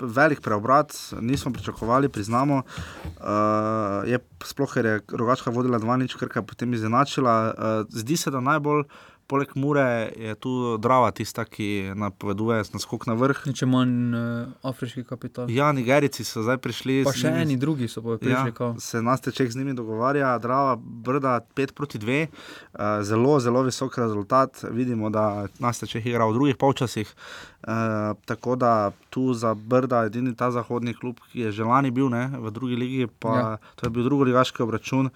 velik 0.01 0.41
preobrat, 0.41 0.93
nismo 1.21 1.53
pričakovali, 1.53 2.09
priznamo. 2.09 2.61
Uh, 3.05 4.07
je 4.07 4.19
sploh, 4.43 4.73
ker 4.73 4.85
je 4.85 5.01
Rogačka 5.11 5.51
vodila 5.51 5.79
2-0, 5.79 6.17
krka 6.17 6.39
je 6.39 6.45
potem 6.45 6.73
izenačila. 6.73 7.53
Uh, 7.53 7.85
zdi 7.89 8.17
se, 8.17 8.31
da 8.31 8.39
najbolj. 8.39 8.83
Poleg 9.29 9.51
Mure 9.55 10.09
je 10.17 10.33
tu 10.41 10.77
Drava, 10.81 11.11
tista, 11.13 11.43
ki 11.45 11.93
napoveduje 11.93 12.63
naskok 12.73 13.05
na 13.05 13.13
vrh. 13.13 13.43
Če 13.53 13.67
manj 13.69 14.15
uh, 14.17 14.55
afriški 14.65 15.03
kapital. 15.05 15.51
Ja, 15.53 15.67
Nigerici 15.69 16.25
so 16.25 16.41
zdaj 16.41 16.57
prišli. 16.57 17.03
Pa 17.05 17.13
še 17.13 17.29
njimi- 17.29 17.43
eni 17.45 17.57
drugi 17.61 17.85
so 17.85 18.01
pa 18.01 18.17
prišli. 18.17 18.53
Ja, 18.57 18.71
se 18.81 19.01
Nasteček 19.05 19.51
z 19.53 19.61
njimi 19.61 19.75
dogovarja, 19.77 20.33
Drava, 20.41 20.73
Brda 20.81 21.39
5 21.55 21.75
proti 21.77 22.01
2, 22.01 22.25
uh, 22.25 23.05
zelo, 23.05 23.37
zelo 23.39 23.61
visok 23.61 23.97
rezultat. 24.01 24.65
Vidimo, 24.71 25.13
da 25.13 25.45
Nasteček 25.61 26.09
igra 26.09 26.25
v 26.25 26.33
drugih 26.33 26.57
polčasih. 26.57 27.13
Uh, 27.61 28.17
tako 28.25 28.55
da 28.55 28.91
tu 29.09 29.33
za 29.33 29.53
Brda, 29.53 30.07
edini 30.09 30.33
ta 30.33 30.49
zahodni 30.51 30.93
klub, 30.97 31.21
ki 31.29 31.45
je 31.45 31.51
že 31.51 31.63
lani 31.63 31.91
bil 31.91 32.09
ne, 32.09 32.31
v 32.33 32.49
drugi 32.51 32.75
ligi, 32.75 33.07
pa 33.19 33.29
ja. 33.29 33.39
Ja. 33.39 33.57
to 33.75 33.85
je 33.85 33.89
bil 33.93 34.03
drugi 34.09 34.31
ligaški 34.31 34.63
obračun. 34.65 35.13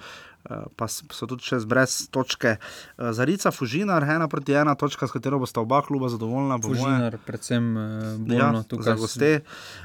Pa 0.75 0.87
so 0.89 1.27
tudi 1.29 1.45
še 1.47 1.61
brez 1.69 2.07
točke. 2.13 2.57
Zarica, 2.97 3.51
Fužinar, 3.55 4.03
ena 4.03 4.27
proti 4.27 4.55
ena 4.57 4.75
točka, 4.75 5.07
s 5.07 5.15
katero 5.15 5.39
bosta 5.39 5.61
oba 5.63 5.81
kluba 5.85 6.09
zadovoljna. 6.11 6.59
Fužinar, 6.63 7.17
predvsem 7.25 7.69
ja, 8.27 8.49
za 8.79 8.95
goste. 8.99 9.31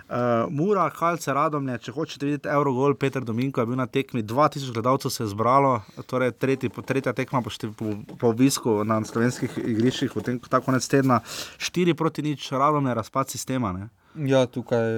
Uh, 0.09 0.49
Mura, 0.51 0.89
Kalce, 0.91 1.33
Radomlje, 1.35 1.79
če 1.87 1.95
hočete 1.95 2.27
videti 2.27 2.51
Eurogol, 2.51 2.97
Peter 2.99 3.25
Dominko 3.25 3.63
je 3.63 3.71
bil 3.71 3.79
na 3.79 3.87
tekmi, 3.87 4.23
2000 4.23 4.73
gledalcev 4.75 5.13
se 5.15 5.23
je 5.23 5.29
zbralo, 5.35 5.79
torej 6.11 6.33
tretji, 6.33 6.71
tretja 6.87 7.13
tekma 7.13 7.43
po, 7.45 7.53
po, 7.77 7.95
po 8.19 8.33
obisku 8.33 8.81
na 8.89 9.01
slovenskih 9.05 9.61
igriščih, 9.63 10.17
v 10.17 10.25
tem 10.25 10.41
tako 10.41 10.73
konec 10.73 10.87
tedna, 10.89 11.21
4 11.59 11.95
proti 11.99 12.25
nič, 12.27 12.51
Radomlje, 12.53 12.97
razpad 12.99 13.31
sistema. 13.31 13.73
Ne? 13.77 13.89
Ja, 14.27 14.47
tukaj 14.47 14.89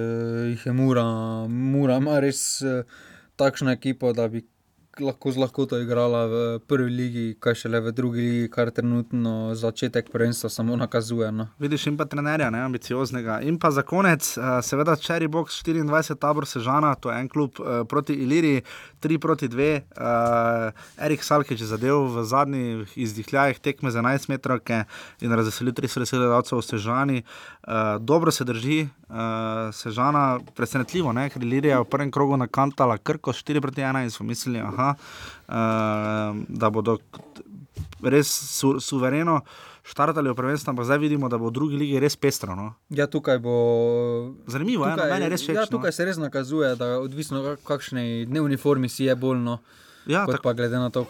jih 0.53 0.65
je 0.65 0.73
Mura, 0.73 1.05
Mura 1.47 1.99
ima 2.01 2.19
res 2.23 2.61
uh, 2.65 2.81
takšno 3.35 3.71
ekipo, 3.71 4.13
da 4.13 4.27
bi 4.27 4.45
lahko 4.99 5.31
z 5.31 5.37
lahkoto 5.37 5.79
igrala 5.79 6.25
v 6.27 6.59
prvi 6.67 6.89
ligi, 6.89 7.25
kaj 7.39 7.55
šele 7.63 7.79
v 7.79 7.91
drugi 7.95 8.21
ligi, 8.21 8.47
kar 8.51 8.71
trenutno 8.75 9.55
začetek 9.55 10.11
prvenstva 10.11 10.49
samo 10.49 10.75
nakazuje. 10.75 11.31
No. 11.31 11.47
Vidiš, 11.59 11.87
in 11.87 11.97
pa 11.97 12.05
trenerja, 12.05 12.49
ne 12.51 12.59
ambicioznega. 12.59 13.39
In 13.47 13.59
pa 13.59 13.71
za 13.71 13.85
konec, 13.87 14.25
uh, 14.37 14.59
seveda, 14.59 14.97
Cherry 14.99 15.31
Box 15.31 15.63
24, 15.63 16.15
tabor 16.19 16.47
Sežana, 16.47 16.95
to 16.95 17.11
je 17.11 17.19
en 17.19 17.29
klub 17.31 17.59
uh, 17.59 17.85
proti 17.87 18.13
Iliriji, 18.13 18.65
3 19.01 19.17
proti 19.17 19.47
2. 19.47 19.71
Uh, 19.81 20.01
eh, 20.71 21.05
Erik 21.05 21.23
Salkič 21.23 21.61
je 21.61 21.67
zadev 21.67 22.03
v 22.11 22.23
zadnjih 22.23 22.97
izdihljajih 22.97 23.59
tekme 23.59 23.91
za 23.91 24.01
11 24.01 24.29
metrov 24.29 24.59
in 25.21 25.31
razveselil 25.31 25.73
300 25.73 26.19
gledalcev 26.19 26.59
v 26.59 26.65
Sežani. 26.67 27.23
Uh, 27.63 27.97
dobro 27.99 28.31
se 28.31 28.43
drži, 28.43 28.89
uh, 29.09 29.71
Sežana, 29.73 30.39
presenetljivo, 30.55 31.13
ne? 31.13 31.29
ker 31.29 31.41
Ilirija 31.41 31.79
je 31.79 31.83
v 31.85 31.89
prvem 31.89 32.11
krogu 32.11 32.37
nakantala 32.37 32.97
Krko 32.97 33.31
4 33.31 33.61
proti 33.61 33.81
1 33.81 34.03
in 34.03 34.11
so 34.11 34.23
mislili, 34.23 34.59
aha, 34.59 34.80
uh, 34.93 36.39
da 36.47 36.69
bodo 36.69 36.97
res 38.01 38.27
su 38.27 38.79
suvereno 38.79 39.41
štartali 39.83 40.29
v 40.29 40.37
prvenstvu, 40.37 40.71
ampak 40.71 40.85
zdaj 40.85 40.99
vidimo, 41.01 41.29
da 41.29 41.37
bo 41.41 41.49
v 41.49 41.55
drugi 41.55 41.77
ligi 41.77 41.99
res 41.99 42.15
pestro. 42.15 42.55
No? 42.55 42.73
Ja, 42.93 43.07
tukaj 43.09 43.41
bo 43.41 43.55
zanimivo, 44.47 44.85
tukaj, 44.85 45.17
ena, 45.17 45.29
res 45.31 45.45
ja, 45.49 45.65
tukaj 45.65 45.91
no? 45.91 45.95
se 45.95 46.05
res 46.05 46.21
nakazuje, 46.21 46.75
da 46.77 46.99
odvisno 47.01 47.41
od 47.41 47.63
kakšne 47.65 48.25
dnevni 48.29 48.57
formi 48.61 48.89
si 48.89 49.09
je 49.09 49.15
bolj. 49.15 49.57
Ja, 50.09 50.23
kot 50.25 50.41
pa 50.41 50.53
glede 50.57 50.79
na 50.81 50.89
to, 50.89 51.03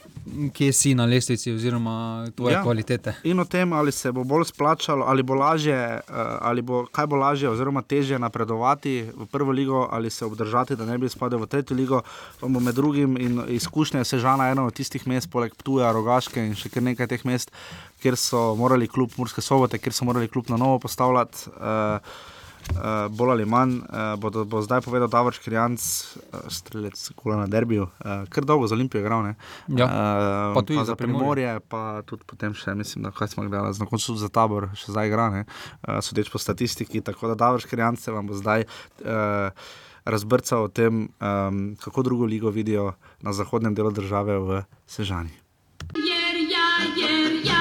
kje 0.53 0.73
si 0.75 0.91
na 0.95 1.05
lestvici, 1.05 1.53
oziroma 1.55 2.27
tvoje 2.35 2.53
ja. 2.53 2.63
kvalitete. 2.63 3.13
In 3.23 3.39
o 3.39 3.45
tem, 3.45 3.73
ali 3.73 3.91
se 3.91 4.11
bo 4.11 4.23
bolj 4.27 4.49
splačalo, 4.49 5.05
ali 5.07 5.23
bo 5.23 5.37
lažje, 5.39 5.77
uh, 5.77 6.15
ali 6.41 6.61
bo 6.61 6.83
kaj 6.91 7.07
bo 7.07 7.15
lažje, 7.15 7.49
oziroma 7.49 7.81
težje 7.81 8.19
napredovati 8.19 9.05
v 9.15 9.27
prvo 9.31 9.51
ligo, 9.51 9.87
ali 9.91 10.09
se 10.09 10.25
obdržati, 10.25 10.75
da 10.75 10.85
ne 10.85 10.97
bi 10.97 11.09
spadal 11.09 11.39
v 11.39 11.47
tretjo 11.47 11.77
ligo. 11.77 12.01
Bomo 12.41 12.59
med 12.59 12.75
drugim 12.75 13.15
in 13.17 13.41
izkušnje 13.47 14.03
sežana 14.03 14.49
eno 14.51 14.67
od 14.67 14.75
tistih 14.75 15.07
mest, 15.07 15.31
poleg 15.31 15.55
Tuja, 15.63 15.91
Rogaške 15.95 16.43
in 16.43 16.55
še 16.55 16.69
kar 16.69 16.83
nekaj 16.83 17.07
teh 17.07 17.23
mest, 17.25 17.55
kjer 18.03 18.19
so 18.19 18.51
morali 18.59 18.91
kljub 18.91 19.15
Murske 19.17 19.41
sobote, 19.41 19.79
kjer 19.79 19.95
so 19.95 20.05
morali 20.05 20.27
kljub 20.27 20.51
na 20.51 20.59
novo 20.59 20.79
postavljati. 20.83 21.47
Uh, 21.55 22.29
uh, 22.69 23.07
bolj 23.09 23.31
ali 23.31 23.45
manj, 23.45 23.77
uh, 23.81 24.13
bo, 24.21 24.31
bo 24.45 24.61
zdaj 24.61 24.81
povedal 24.85 25.09
Davor 25.11 25.33
Škrijanc, 25.33 25.81
uh, 25.81 26.47
strelec 26.49 26.97
kula 27.15 27.41
na 27.43 27.47
derbiju, 27.51 27.87
uh, 27.89 28.23
kar 28.29 28.45
dolgo 28.45 28.67
za 28.67 28.75
Olimpijo 28.75 29.01
igral. 29.01 29.33
Ja, 29.67 29.85
uh, 29.85 30.55
pa 30.55 30.63
tudi 30.65 30.79
pa 30.79 30.85
za 30.85 30.95
primorje, 30.95 31.59
pa 31.69 32.01
tudi 32.05 32.27
potem 32.27 32.55
še, 32.57 32.75
mislim, 32.75 33.05
da 33.07 33.27
smo 33.27 33.45
gledali, 33.47 33.75
na 33.79 33.89
koncu 33.89 34.17
za 34.17 34.29
tabor 34.29 34.71
še 34.75 34.91
zdaj 34.95 35.11
igra, 35.11 35.29
uh, 35.43 36.01
sodeč 36.01 36.31
po 36.31 36.41
statistiki. 36.41 37.01
Tako 37.05 37.33
da 37.33 37.39
Davor 37.45 37.63
Škrijanc 37.63 38.07
vam 38.07 38.27
bo 38.27 38.37
zdaj. 38.37 38.67
Uh, 39.03 39.51
Razbrca 40.01 40.57
o 40.57 40.67
tem, 40.67 41.13
um, 41.21 41.75
kako 41.77 42.01
drugo 42.01 42.25
ligo 42.25 42.49
vidijo 42.49 42.93
na 43.21 43.33
zahodnem 43.37 43.75
delu 43.77 43.91
države 43.93 44.39
v 44.39 44.63
Sežani. 44.89 45.29
Jer, 45.93 46.41
ja, 46.49 46.67
jer, 46.97 47.45
ja. 47.45 47.60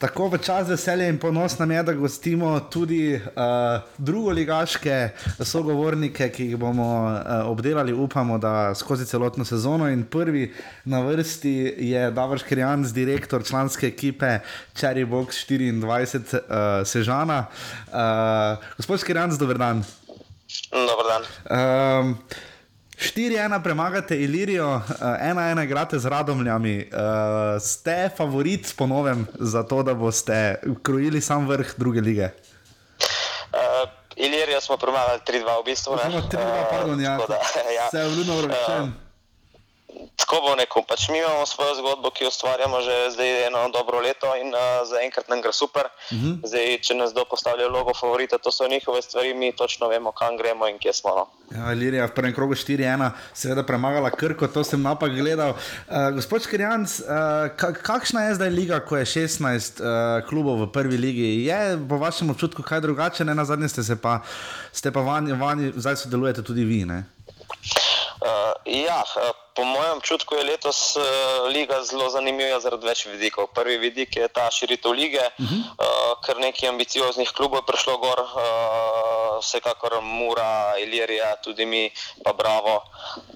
Tako 0.00 0.30
v 0.32 0.38
čas 0.40 0.64
veselja 0.64 1.10
in 1.12 1.18
ponos 1.20 1.58
nam 1.60 1.70
je, 1.70 1.82
da 1.82 1.92
gostimo 1.92 2.54
tudi 2.72 3.20
uh, 3.20 3.84
drugo 3.98 4.32
ligaške 4.32 5.10
sogovornike, 5.44 6.30
ki 6.32 6.46
jih 6.48 6.56
bomo 6.56 6.86
uh, 7.04 7.44
obdelali, 7.50 7.92
upamo, 7.92 8.38
da 8.40 8.72
skozi 8.74 9.04
celotno 9.04 9.44
sezono. 9.44 9.90
In 9.92 10.06
prvi 10.08 10.54
na 10.84 11.02
vrsti 11.04 11.52
je 11.92 12.10
Davor 12.16 12.40
Škrijan, 12.40 12.88
direktor 12.92 13.44
članske 13.44 13.86
ekipe 13.86 14.38
Cherry 14.72 15.04
Box 15.04 15.44
24 15.44 15.84
uh, 15.84 16.86
Sežana. 16.88 17.44
Uh, 17.92 18.64
gospod 18.76 19.04
Škrijan, 19.04 19.36
dober 19.36 19.58
dan. 19.58 19.84
Dober 20.72 21.12
dan. 21.12 21.28
Um, 21.44 22.16
4-1 23.00 23.62
premagate 23.62 24.16
Ilirijo, 24.16 24.80
1-1 25.00 25.56
uh, 25.56 25.64
igrate 25.64 25.98
z 25.98 26.06
radomljami. 26.06 26.90
Uh, 26.92 27.62
ste 27.62 28.10
favorit 28.16 28.74
po 28.76 28.86
novem 28.86 29.26
za 29.34 29.62
to, 29.62 29.82
da 29.82 29.94
boste 29.94 30.60
krojili 30.82 31.20
sam 31.20 31.48
vrh 31.48 31.74
druge 31.76 32.00
lige? 32.00 32.28
Uh, 32.28 33.88
Ilirijo 34.16 34.60
smo 34.60 34.76
premagali 34.76 35.20
3-2 35.26 35.60
v 35.60 35.64
bistvu. 35.64 35.92
3-2, 35.92 36.38
pardon, 36.70 37.00
ja. 37.00 37.18
ja. 37.78 37.86
Vse 37.88 37.98
je 37.98 38.08
vljudno 38.08 38.36
vrčen. 38.36 38.82
Uh, 38.82 39.09
tako 40.16 40.36
bo 40.46 40.54
neko. 40.56 40.82
Pač 40.88 41.08
mi 41.08 41.18
imamo 41.18 41.46
svojo 41.46 41.74
zgodbo, 41.74 42.10
ki 42.10 42.24
jo 42.24 42.28
ustvarjamo 42.28 42.80
že 42.80 43.10
zdaj 43.14 43.46
eno 43.46 43.68
dobro 43.72 44.00
leto 44.00 44.30
in 44.36 44.54
uh, 44.54 44.86
zaenkrat 44.86 45.28
nam 45.28 45.40
gre 45.42 45.52
super. 45.52 45.86
Uh 45.86 46.16
mhm. 46.16 46.26
-huh. 46.26 46.48
zdaj, 46.48 46.78
če 46.82 46.94
nas 46.94 47.12
do 47.14 47.24
postavlja 47.24 47.68
logo 47.68 47.94
favorita, 47.94 48.38
to 48.38 48.52
so 48.52 48.68
njihove 48.68 49.02
stvari, 49.02 49.34
mi 49.34 49.56
točno 49.56 49.88
vemo, 49.88 50.12
kam 50.12 50.36
gremo 50.36 50.68
in 50.68 50.78
kje 50.78 50.92
smo. 50.92 51.10
No. 51.16 51.26
Ja, 51.56 51.72
Lirija 51.72 52.06
v 52.06 52.14
prvem 52.14 52.34
krogu 52.34 52.54
4-1, 52.54 53.10
seveda 53.34 53.62
premagala 53.62 54.10
Krko, 54.10 54.46
to 54.46 54.64
sem 54.64 54.82
napak 54.82 55.10
gledal. 55.10 55.50
Uh, 55.50 56.14
gospod 56.14 56.42
Škrijanc, 56.42 57.00
uh, 57.00 57.06
kakšna 57.82 58.22
je 58.22 58.34
zdaj 58.34 58.50
liga, 58.50 58.80
ko 58.80 58.96
je 58.96 59.04
16 59.04 59.82
uh, 59.82 60.28
klubov 60.28 60.62
v 60.62 60.72
prvi 60.72 60.96
ligi? 60.96 61.44
Je 61.44 61.78
po 61.88 61.98
vašem 61.98 62.30
občutku 62.30 62.62
kaj 62.62 62.80
drugače, 62.80 63.24
ne 63.24 63.34
na 63.34 63.44
zadnje 63.44 63.68
ste 63.68 63.82
se 63.82 63.96
pa, 63.96 64.20
ste 64.72 64.92
pa 64.92 65.00
vanj, 65.00 65.32
vanj, 65.32 65.72
zdaj 65.76 65.96
sodelujete 65.96 66.42
tudi 66.42 66.64
vi? 66.64 66.84
Ne? 66.84 67.04
Uh, 68.20 68.52
ja, 68.68 69.00
uh, 69.00 69.32
po 69.56 69.64
mojem 69.64 69.96
občutku 69.96 70.34
je 70.36 70.44
letos 70.44 70.96
uh, 70.96 71.04
liga 71.48 71.80
zelo 71.82 72.10
zanimiva 72.12 72.60
zaradi 72.60 72.86
več 72.86 73.06
vidikov. 73.08 73.48
Prvi 73.56 73.78
vidik 73.80 74.16
je 74.16 74.28
ta 74.28 74.50
širitev 74.50 74.92
lige, 74.92 75.24
uh 75.24 75.46
-huh. 75.46 75.60
uh, 75.80 76.12
ker 76.24 76.36
nekaj 76.36 76.68
ambicioznih 76.68 77.32
klubov 77.32 77.64
je 77.64 77.70
prišlo 77.72 77.96
gor, 77.96 78.20
uh, 78.20 79.40
vsekakor 79.40 80.00
Mura, 80.02 80.76
Ilirija, 80.78 81.36
tudi 81.42 81.66
mi, 81.66 81.90
pa 82.24 82.32
Bravo. 82.32 82.84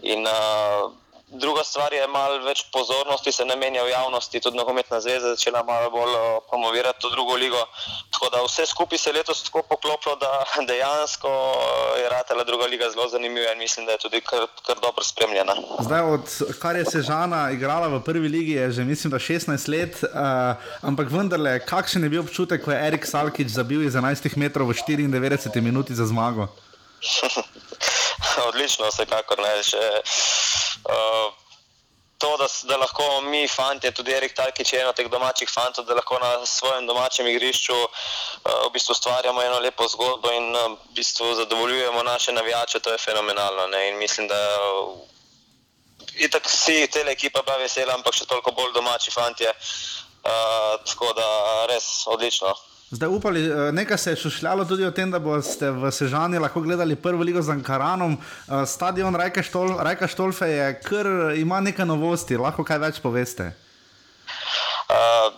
In, 0.02 0.26
uh, 0.26 0.92
Druga 1.34 1.64
stvar 1.64 1.92
je, 1.92 2.00
da 2.00 2.06
malo 2.06 2.38
več 2.46 2.64
pozornosti 2.72 3.32
se 3.32 3.44
namenja 3.44 3.82
v 3.82 3.90
javnosti, 3.90 4.40
tudi 4.40 4.56
nogometna 4.56 5.00
zveza 5.00 5.34
začela 5.34 5.64
malo 5.66 5.90
bolj 5.90 6.14
eh, 6.14 6.38
promovirati 6.50 7.00
to 7.00 7.10
drugo 7.10 7.34
ligo. 7.34 7.62
Tako 8.14 8.30
da 8.32 8.42
vse 8.46 8.66
skupaj 8.66 8.98
se 8.98 9.10
je 9.10 9.16
letos 9.18 9.42
tako 9.42 9.62
poklopilo, 9.68 10.16
da 10.16 10.30
dejansko 10.70 11.28
eh, 11.28 12.00
je 12.02 12.08
ratela 12.08 12.44
druga 12.44 12.66
liga 12.66 12.90
zelo 12.90 13.08
zanimiva 13.08 13.52
in 13.52 13.58
mislim, 13.58 13.86
da 13.86 13.92
je 13.92 14.02
tudi 14.06 14.20
kar, 14.20 14.46
kar 14.66 14.76
dobro 14.82 15.04
spremljena. 15.04 15.54
Zdaj, 15.80 16.00
od 16.00 16.36
kar 16.62 16.76
je 16.76 16.84
Sežana 16.84 17.50
igrala 17.50 17.88
v 17.88 18.02
prvi 18.04 18.28
ligi, 18.28 18.52
je 18.52 18.70
že 18.72 18.84
mislim, 18.84 19.10
da 19.10 19.18
16 19.18 19.68
let, 19.68 20.02
uh, 20.02 20.54
ampak 20.82 21.10
vendarle, 21.10 21.58
kakšen 21.66 22.02
je 22.02 22.08
bil 22.08 22.22
občutek, 22.22 22.64
ko 22.64 22.70
je 22.70 22.78
Erik 22.86 23.06
Salkič 23.06 23.48
zabil 23.48 23.82
iz 23.82 23.94
11 23.94 24.36
metrov 24.36 24.70
v 24.70 24.78
94 24.78 25.60
minuti 25.60 25.94
za 25.94 26.06
zmago? 26.06 26.48
Odlično, 28.48 28.88
vsekakor 28.88 29.40
ne. 29.42 29.54
Še, 29.66 29.80
uh, 30.88 31.32
to, 32.18 32.30
da, 32.40 32.48
da 32.68 32.76
lahko 32.80 33.20
mi, 33.28 33.44
fanti, 33.48 33.90
tudi 33.92 34.14
Erik 34.16 34.34
Talkič, 34.36 34.72
eno 34.78 34.92
teh 34.96 35.08
domačih 35.12 35.50
fantov, 35.50 35.86
da 35.88 35.96
lahko 35.98 36.18
na 36.22 36.46
svojem 36.48 36.86
domačem 36.86 37.28
igrišču 37.28 37.76
uh, 37.76 37.88
v 38.66 38.70
bistvu 38.76 38.96
ustvarjamo 38.96 39.42
eno 39.42 39.58
lepo 39.60 39.88
zgodbo 39.88 40.32
in 40.32 40.50
uh, 40.54 40.76
v 40.90 41.00
bistvu 41.00 41.34
zadovoljujemo 41.42 42.02
naše 42.02 42.32
navijače, 42.32 42.80
to 42.80 42.92
je 42.92 43.02
fenomenalno. 43.02 43.66
Ne? 43.66 43.88
In 43.88 43.98
mislim, 43.98 44.28
da 44.28 44.40
uh, 44.60 44.94
itak 46.16 46.46
vsi 46.48 46.86
te 46.86 47.04
ekipe 47.10 47.42
pa 47.46 47.58
vesela, 47.60 47.94
ampak 47.94 48.14
še 48.16 48.28
toliko 48.30 48.54
bolj 48.56 48.72
domači 48.72 49.10
fanti. 49.10 49.50
Uh, 50.24 50.80
tako 50.88 51.12
da 51.12 51.26
res 51.68 52.06
odlično. 52.08 52.54
Zdaj 52.90 53.08
upali, 53.08 53.46
eh, 53.46 53.72
nekaj 53.72 53.98
se 53.98 54.10
je 54.10 54.16
šušljalo 54.16 54.64
tudi 54.64 54.84
o 54.84 54.90
tem, 54.90 55.10
da 55.10 55.18
boste 55.18 55.70
v 55.70 55.90
Sežani 55.90 56.38
lahko 56.38 56.60
gledali 56.60 56.96
prvo 56.96 57.22
ligo 57.22 57.42
z 57.42 57.50
Ankaranom. 57.50 58.18
Eh, 58.18 58.66
stadion 58.66 59.14
Rajka, 59.14 59.42
Štol, 59.42 59.76
Rajka 59.80 60.06
Štolfe 60.06 60.46
je, 60.46 60.80
kar 60.84 61.06
ima 61.36 61.60
nekaj 61.60 61.86
novosti, 61.86 62.36
lahko 62.36 62.64
kaj 62.64 62.78
več 62.78 63.00
poveste. 63.00 63.52
Uh, 64.84 65.32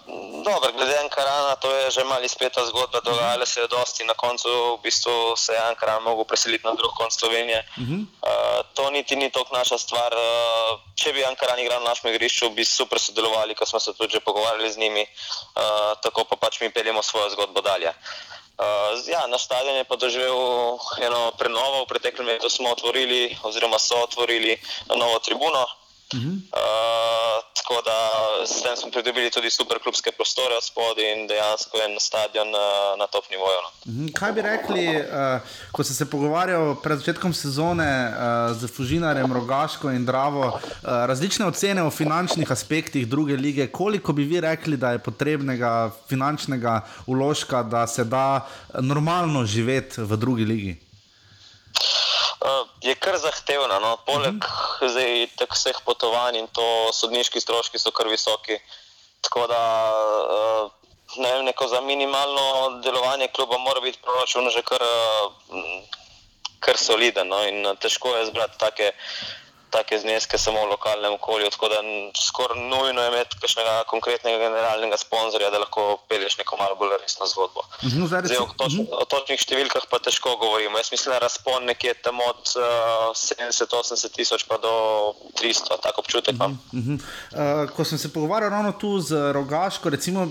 Dobro, 0.47 0.71
glede 0.73 0.95
Ankarana, 1.03 1.59
to 1.59 1.67
je 1.75 1.91
že 1.91 2.05
mali 2.07 2.29
speta 2.31 2.63
zgodba, 2.71 3.03
dogajalo 3.03 3.47
se 3.47 3.61
je 3.61 3.67
dosti. 3.67 4.05
Na 4.07 4.15
koncu 4.15 4.79
v 4.79 4.83
bistvu 4.83 5.35
se 5.35 5.53
je 5.53 5.59
Ankaran 5.59 6.03
mogel 6.03 6.25
preseliti 6.25 6.63
na 6.63 6.75
drug 6.79 6.95
konc 6.95 7.11
Slovenije. 7.11 7.67
Uh 7.67 7.83
-huh. 7.83 8.01
uh, 8.01 8.63
to 8.75 8.91
niti 8.91 9.17
ni 9.17 9.31
tako 9.31 9.57
naša 9.57 9.79
stvar. 9.79 10.15
Uh, 10.15 10.79
če 10.95 11.13
bi 11.13 11.25
Ankaran 11.25 11.59
igral 11.59 11.83
na 11.83 11.89
našem 11.89 12.15
igrišču, 12.15 12.51
bi 12.51 12.65
super 12.65 12.99
sodelovali, 12.99 13.55
ko 13.55 13.67
smo 13.67 13.81
se 13.81 13.93
tudi 13.93 14.13
že 14.13 14.21
pogovarjali 14.21 14.73
z 14.73 14.79
njimi. 14.79 15.03
Uh, 15.03 15.99
tako 16.03 16.25
pa 16.25 16.37
pač 16.37 16.61
mi 16.61 16.71
peljemo 16.71 17.03
svojo 17.03 17.31
zgodbo 17.31 17.61
dalje. 17.61 17.89
Uh, 17.89 19.09
ja, 19.09 19.27
na 19.27 19.39
stadion 19.39 19.77
je 19.77 19.85
pa 19.85 19.97
doživel 19.97 20.39
eno 21.03 21.33
prenovo. 21.39 21.83
V 21.83 21.87
preteklem 21.89 22.27
letu 22.27 22.49
smo 22.51 22.71
otvorili, 22.71 23.39
oziroma 23.43 23.79
so 23.79 23.97
otvorili 24.03 24.63
novo 24.95 25.19
tribuno. 25.19 25.67
Uh 26.15 26.21
-huh. 26.21 26.35
uh, 26.35 27.37
tako 27.57 27.83
da 27.89 27.99
s 28.47 28.63
tem 28.63 28.77
smo 28.77 28.91
pridobili 28.91 29.31
tudi 29.31 29.51
super 29.51 29.79
klubske 29.83 30.11
prostore 30.13 30.55
od 30.57 30.65
spodaj 30.65 31.13
in 31.13 31.27
dejansko 31.27 31.79
je 31.79 31.89
na 31.89 32.01
stadion 32.01 32.49
uh, 32.49 32.99
na 32.99 33.07
top 33.07 33.25
nivoju. 33.31 33.59
No. 33.65 33.71
Uh 33.85 33.99
-huh. 33.99 34.13
Kaj 34.19 34.33
bi 34.33 34.43
rekli, 34.43 34.87
uh, 34.97 35.41
ko 35.73 35.85
ste 35.85 35.95
se 35.95 36.11
pogovarjali 36.11 36.77
pred 36.83 36.99
začetkom 36.99 37.35
sezone 37.35 37.91
uh, 38.09 38.57
z 38.59 38.69
Fužinarjem, 38.75 39.33
Rogaško 39.33 39.91
in 39.91 40.07
Dravo, 40.07 40.47
uh, 40.47 40.61
različne 40.83 41.47
ocene 41.47 41.83
o 41.83 41.91
finančnih 41.91 42.53
aspektih 42.53 43.09
druge 43.09 43.37
lige, 43.37 43.67
koliko 43.67 44.13
bi 44.13 44.25
vi 44.25 44.41
rekli, 44.41 44.77
da 44.77 44.91
je 44.91 44.99
potrebnega 44.99 45.91
finančnega 46.09 46.81
uložka, 47.07 47.63
da 47.63 47.87
se 47.87 48.05
da 48.05 48.47
normalno 48.81 49.47
živeti 49.47 50.01
v 50.01 50.17
drugi 50.17 50.45
ligi? 50.45 50.86
Uh, 52.37 52.69
je 52.81 52.95
kar 52.95 53.19
zahtevna. 53.19 53.79
No? 53.79 53.97
Poleg 54.07 54.35
uh 54.35 54.51
-huh. 54.81 54.89
zdaj, 54.89 55.29
vseh 55.51 55.79
potovanj 55.85 56.37
in 56.39 56.49
to 56.49 56.93
sodniški 56.93 57.41
stroški 57.41 57.79
so 57.79 57.91
kar 57.91 58.09
visoki. 58.09 58.59
Tako 59.21 59.47
da 59.47 59.63
uh, 60.31 60.71
ne 61.17 61.33
vem, 61.33 61.45
neko 61.45 61.69
za 61.69 61.81
minimalno 61.81 62.81
delovanje 62.85 63.29
kluba 63.29 63.59
mora 63.59 63.81
biti 63.81 63.99
proračun 64.03 64.51
že 64.51 64.63
kar, 64.63 64.83
uh, 64.83 65.33
kar 66.61 66.77
soliden. 66.79 67.29
No? 67.29 67.43
In 67.49 67.77
težko 67.81 68.17
je 68.17 68.27
zbrati 68.27 68.59
take 68.59 68.93
take 69.77 69.99
zneske 69.99 70.39
samo 70.39 70.59
v 70.65 70.71
lokalnem 70.75 71.13
okolju. 71.19 71.51
Tako 71.55 71.69
da 71.69 71.79
skoraj 72.27 72.61
nujno 72.73 73.01
je 73.03 73.09
imeti 73.13 73.41
kakšnega 73.43 73.75
konkretnega 73.93 74.39
generalnega 74.39 74.97
sponzorja, 75.05 75.51
da 75.51 75.63
lahko 75.65 75.99
pelješ 76.09 76.39
neko 76.41 76.57
malo 76.63 76.75
bolj 76.81 76.97
resno 77.03 77.27
zgodbo. 77.33 77.61
No, 77.99 78.07
zdaj, 78.11 78.23
zdaj, 78.31 78.39
o, 78.45 78.49
toč, 78.61 78.73
uh 78.73 78.79
-huh. 78.79 79.03
o 79.03 79.05
točnih 79.05 79.41
številkah 79.41 79.85
pa 79.91 79.99
težko 79.99 80.37
govorimo. 80.37 80.79
Jaz 80.79 80.93
mislim, 80.93 81.13
da 81.13 81.19
razpon 81.19 81.65
nekje 81.65 81.95
tam 81.95 82.21
od 82.21 82.43
uh, 82.57 82.65
70-80 83.13 84.17
tisoč 84.17 84.45
pa 84.49 84.57
do 84.59 84.73
300, 85.41 85.81
tako 85.83 86.01
občutek 86.01 86.35
imam. 86.35 86.59
Uh 86.73 86.79
-huh. 86.79 86.97
uh, 86.97 87.71
ko 87.77 87.85
sem 87.85 87.99
se 87.99 88.13
pogovarjal 88.13 88.51
ravno 88.51 88.73
tu 88.73 89.01
z 89.01 89.33
Rogaško, 89.33 89.91
recimo, 89.91 90.29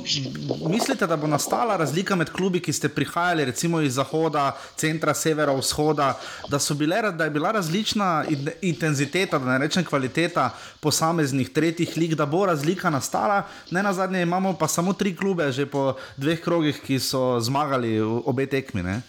mislite, 0.70 1.08
da 1.08 1.16
bo 1.16 1.28
nastala 1.28 1.78
razlika 1.78 2.16
med 2.16 2.32
klubi, 2.32 2.62
ki 2.62 2.74
ste 2.74 2.90
prihajali 2.90 3.46
recimo 3.46 3.82
iz 3.82 3.94
zahoda, 3.96 4.58
centra, 4.76 5.14
severa, 5.14 5.54
vzhoda, 5.54 6.20
da, 6.48 6.60
bile, 6.76 7.12
da 7.12 7.24
je 7.24 7.30
bila 7.30 7.52
različna 7.52 8.26
intenziteta 8.62 9.35
kvaliteta, 9.36 9.46
da 9.46 9.52
ne 9.52 9.66
rečem 9.66 9.84
kvaliteta 9.84 10.50
posameznih 10.80 11.50
tretjih 11.50 11.98
lig, 11.98 12.16
da 12.16 12.26
bo 12.26 12.46
razlika 12.46 12.90
nastala. 12.90 13.44
Ne 13.72 13.84
na 13.84 13.94
zadnje 13.94 14.22
imamo 14.22 14.54
pa 14.54 14.68
samo 14.68 14.94
tri 14.94 15.16
klube, 15.16 15.52
že 15.52 15.66
po 15.66 15.96
dveh 16.18 16.42
krogih, 16.42 16.82
ki 16.82 17.00
so 17.00 17.40
zmagali 17.40 18.02
obe 18.02 18.46
tekmi. 18.46 18.82
Uh, 18.82 19.02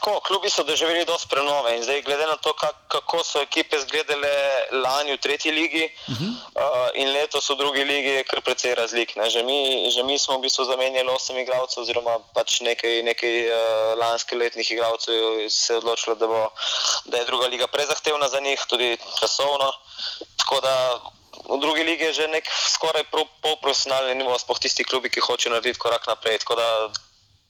tako, 0.00 0.20
klubi 0.20 0.50
so 0.50 0.64
doživeli 0.64 1.04
dosti 1.04 1.28
prenove 1.28 1.76
in 1.76 1.82
zdaj, 1.82 2.02
glede 2.02 2.26
na 2.26 2.36
to, 2.36 2.52
kak, 2.52 2.76
kako 2.88 3.24
so 3.24 3.40
ekipe 3.40 3.76
izgledale 3.76 4.32
lani 4.72 5.12
v 5.12 5.20
tretji 5.20 5.52
ligi 5.52 5.84
uh 6.08 6.14
-huh. 6.14 6.30
uh, 6.56 6.88
in 6.94 7.12
letos 7.12 7.50
v 7.50 7.56
drugi 7.56 7.84
ligi, 7.84 8.08
je 8.08 8.24
kar 8.24 8.40
precej 8.40 8.74
razlik. 8.74 9.12
Že 9.28 9.42
mi, 9.42 9.90
že 9.90 10.02
mi 10.02 10.18
smo 10.18 10.38
v 10.38 10.40
bistvu 10.40 10.64
zamenjali 10.64 11.08
osem 11.08 11.38
igralcev, 11.38 11.82
oziroma 11.82 12.18
pač 12.34 12.60
nekaj, 12.60 13.02
nekaj 13.02 13.34
uh, 13.46 13.98
lanskih 13.98 14.38
letnih 14.38 14.70
igralcev 14.70 15.14
se 15.48 15.72
je 15.72 15.76
odločilo, 15.76 16.16
da, 16.16 16.26
bo, 16.26 16.50
da 17.04 17.18
je 17.18 17.24
druga 17.24 17.46
liga 17.46 17.66
prezahtevna 17.66 18.28
za 18.28 18.40
njih, 18.40 18.60
tudi 18.68 18.96
časovno. 19.20 19.72
Tako 20.36 20.60
da 20.60 21.00
v 21.48 21.60
drugi 21.60 21.82
ligi 21.82 22.04
je 22.04 22.12
že 22.12 22.28
nek 22.28 22.48
skoraj 22.74 23.04
polprofesionalni 23.42 24.14
nivo, 24.14 24.38
sploh 24.38 24.58
tisti 24.58 24.84
klubi, 24.84 25.10
ki 25.10 25.20
hočejo 25.20 25.52
narediti 25.52 25.78
korak 25.78 26.06
naprej 26.06 26.38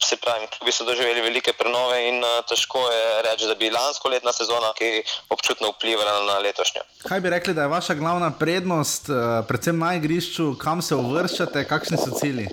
se 0.05 0.17
pravi, 0.17 0.47
klubi 0.59 0.73
so 0.73 0.85
doživeli 0.85 1.21
velike 1.21 1.53
prenove 1.53 2.09
in 2.09 2.25
uh, 2.25 2.41
težko 2.49 2.81
je 2.91 3.23
reči, 3.23 3.47
da 3.47 3.55
bi 3.55 3.71
lansko 3.71 4.09
letna 4.09 4.33
sezona, 4.33 4.73
ki 4.79 5.03
občutno 5.29 5.73
vplivala 5.75 6.25
na 6.27 6.39
letošnjo. 6.39 6.83
Kaj 7.09 7.21
bi 7.21 7.31
rekli, 7.31 7.55
da 7.55 7.63
je 7.63 7.75
vaša 7.77 7.95
glavna 7.95 8.31
prednost, 8.39 9.09
uh, 9.09 9.45
predvsem 9.49 9.79
na 9.79 9.95
igrišču, 10.01 10.55
kam 10.59 10.83
se 10.83 10.95
uvrščate, 10.95 11.69
kakšni 11.69 12.01
so 12.01 12.17
cilji? 12.21 12.49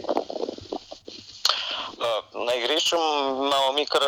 na 2.47 2.53
igrišču 2.55 2.95
imamo 3.47 3.71
mi 3.75 3.85
kar 3.85 4.01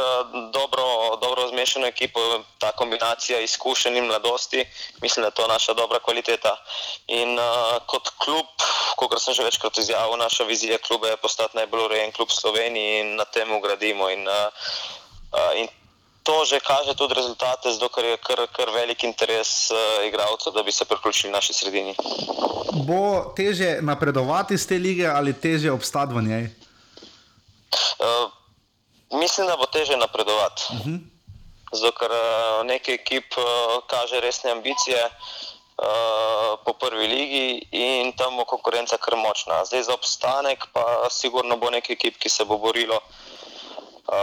dobro, 0.53 0.85
dobro 1.21 1.48
zmešano 1.59 1.87
ekipo, 1.87 2.19
ta 2.57 2.71
kombinacija 2.71 3.39
izkušenj 3.39 3.97
in 3.97 4.05
mladosti, 4.05 4.65
mislim, 5.01 5.21
da 5.23 5.27
je 5.27 5.33
to 5.35 5.47
naša 5.47 5.73
dobra 5.73 5.99
kvaliteta. 5.99 6.55
In 7.07 7.39
uh, 7.39 7.83
kot 7.85 8.09
klub, 8.17 8.45
kot 8.95 9.21
sem 9.21 9.33
že 9.33 9.43
večkrat 9.43 9.77
izjavil, 9.77 10.17
naša 10.17 10.43
vizija 10.43 10.77
kluba 10.77 11.07
je 11.07 11.17
postati 11.17 11.57
najbolj 11.57 11.85
urejen 11.85 12.11
klub 12.11 12.29
v 12.29 12.39
Sloveniji 12.41 12.99
in 12.99 13.15
na 13.15 13.25
tem 13.25 13.51
ugradimo. 13.51 14.09
In, 14.09 14.27
uh, 14.27 14.47
uh, 15.35 15.59
in 15.59 15.67
to 16.23 16.45
že 16.45 16.59
kaže 16.59 16.95
tudi 16.95 17.13
rezultate, 17.13 17.73
zato 17.73 17.89
ker 17.89 18.05
je 18.05 18.17
kar, 18.17 18.47
kar 18.55 18.71
velik 18.71 19.03
interes 19.03 19.71
uh, 19.71 20.07
igralcev, 20.07 20.53
da 20.53 20.63
bi 20.63 20.71
se 20.71 20.85
priključili 20.85 21.33
naši 21.33 21.53
sredini. 21.53 21.95
Bo 22.87 23.33
teže 23.35 23.77
napredovati 23.81 24.53
iz 24.53 24.67
te 24.67 24.77
lige 24.77 25.07
ali 25.07 25.33
teže 25.33 25.71
obstati 25.71 26.13
v 26.13 26.23
njej? 26.23 26.43
Uh, 27.99 28.31
mislim, 29.19 29.47
da 29.47 29.57
bo 29.57 29.65
teže 29.65 29.97
napredovati. 29.97 30.63
Uh 30.71 30.85
-huh. 30.85 31.18
Zato, 31.71 31.91
ker 32.01 32.11
uh, 32.11 32.65
nekaj 32.65 32.97
ekip 32.97 33.37
uh, 33.37 33.79
kaže 33.89 34.19
resne 34.19 34.51
ambicije 34.51 35.01
uh, 35.05 36.57
po 36.65 36.73
prvi 36.73 37.07
ligi 37.07 37.67
in 37.71 38.13
tam 38.17 38.37
bo 38.37 38.45
konkurenca 38.45 38.97
kar 38.97 39.17
močna. 39.17 39.65
Zdaj 39.65 39.83
za 39.83 39.93
obstanek 39.93 40.65
pa 40.73 41.09
sigurno 41.11 41.57
bo 41.57 41.69
nekaj 41.69 41.93
ekip, 41.93 42.17
ki 42.17 42.29
se 42.29 42.45
bo 42.45 42.57
borilo. 42.57 43.01
Uh, 44.09 44.15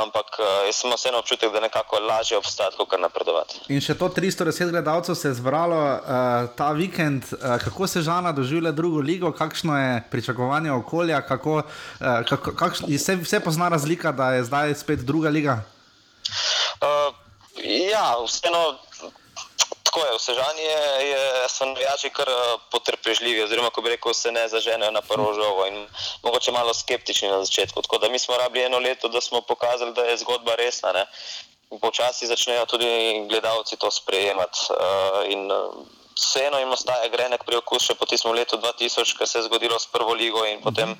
ampak 0.00 0.40
uh, 0.40 0.64
jaz 0.64 0.78
sem 0.80 0.92
vseeno 0.96 1.18
občutek, 1.20 1.50
da 1.52 1.58
je 1.58 1.68
nekako 1.68 1.98
lažje 2.00 2.38
obstati, 2.38 2.76
kot 2.80 2.96
napredovati. 2.96 3.58
In 3.68 3.82
še 3.84 3.92
to 4.00 4.08
310 4.08 4.72
gledalcev 4.72 5.12
se 5.12 5.28
je 5.28 5.36
zbralo 5.36 5.76
uh, 5.76 6.48
ta 6.56 6.70
vikend. 6.72 7.28
Uh, 7.36 7.58
kako 7.60 7.84
se 7.84 8.00
žana 8.00 8.32
doživlja 8.32 8.72
drugo 8.72 9.04
ligo, 9.04 9.32
kakšno 9.36 9.76
je 9.76 10.02
pričakovanje 10.10 10.72
okolja, 10.72 11.20
kako, 11.20 11.60
uh, 11.60 12.24
kako, 12.24 12.56
kakšno, 12.56 12.88
vse, 12.88 13.20
vse 13.20 13.44
pozna 13.44 13.68
razlika, 13.68 14.12
da 14.12 14.32
je 14.38 14.48
zdaj 14.48 14.74
spet 14.80 15.04
druga 15.04 15.28
liga? 15.28 15.60
Ja, 17.90 18.16
vseeno 18.26 18.78
tako 19.96 20.12
je, 20.12 20.18
vsežanje 20.18 20.62
je, 21.08 21.48
so 21.48 21.64
navijači 21.64 22.10
kar 22.10 22.28
eh, 22.28 22.58
potrpežljivi, 22.70 23.42
oziroma 23.42 23.70
ko 23.70 23.80
bi 23.80 23.94
rekel, 23.94 24.14
se 24.14 24.32
ne 24.32 24.48
zaženejo 24.48 24.90
na 24.90 25.00
prvo 25.00 25.32
žogo 25.34 25.66
in 25.66 25.86
mogoče 26.22 26.52
malo 26.52 26.74
skeptični 26.74 27.28
na 27.28 27.44
začetku. 27.44 27.82
Tako 27.82 27.98
da 27.98 28.08
mi 28.08 28.18
smo 28.18 28.36
rabili 28.36 28.64
eno 28.64 28.78
leto, 28.78 29.08
da 29.08 29.20
smo 29.20 29.40
pokazali, 29.40 29.94
da 29.94 30.04
je 30.04 30.16
zgodba 30.16 30.54
resna. 30.54 30.92
Ne? 30.92 31.06
Počasi 31.80 32.26
začnejo 32.26 32.66
tudi 32.66 33.24
gledalci 33.28 33.76
to 33.76 33.90
sprejemati. 33.90 34.58
Uh, 34.70 35.32
in, 35.32 35.52
uh, 35.52 35.86
Vseeno 36.16 36.58
jim 36.58 36.70
ostaja 36.72 37.08
grenek 37.12 37.44
pri 37.44 37.56
okusu, 37.56 37.94
po 37.94 38.06
tistem 38.08 38.32
letu 38.32 38.56
2000, 38.56 39.18
ki 39.18 39.26
se 39.26 39.38
je 39.38 39.42
zgodilo 39.44 39.76
s 39.78 39.86
prvo 39.92 40.14
ligo 40.14 40.46
in 40.48 40.62
potem 40.64 40.94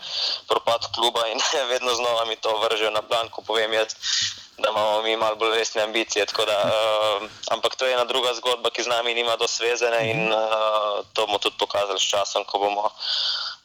propad 0.48 0.92
kluba, 0.94 1.24
in 1.32 1.40
vedno 1.72 1.94
znova 1.94 2.24
mi 2.24 2.36
to 2.36 2.52
vržejo 2.58 2.90
na 2.90 3.02
plan, 3.02 3.28
ko 3.28 3.40
povem 3.40 3.72
jaz, 3.72 3.96
da 4.58 4.68
imamo 4.70 5.02
mi 5.02 5.16
malo 5.16 5.36
bolj 5.36 5.54
resne 5.58 5.82
ambicije. 5.82 6.24
Da, 6.24 6.42
uh, 6.42 7.28
ampak 7.50 7.76
to 7.76 7.86
je 7.86 7.92
ena 7.94 8.04
druga 8.04 8.34
zgodba, 8.34 8.70
ki 8.70 8.82
z 8.82 8.88
nami 8.88 9.14
nima 9.14 9.36
dosvezene 9.36 10.10
in 10.10 10.32
uh, 10.32 11.04
to 11.12 11.26
bomo 11.26 11.38
tudi 11.38 11.56
pokazali 11.58 11.98
s 11.98 12.08
časom, 12.10 12.44
ko 12.44 12.58
bomo. 12.58 12.90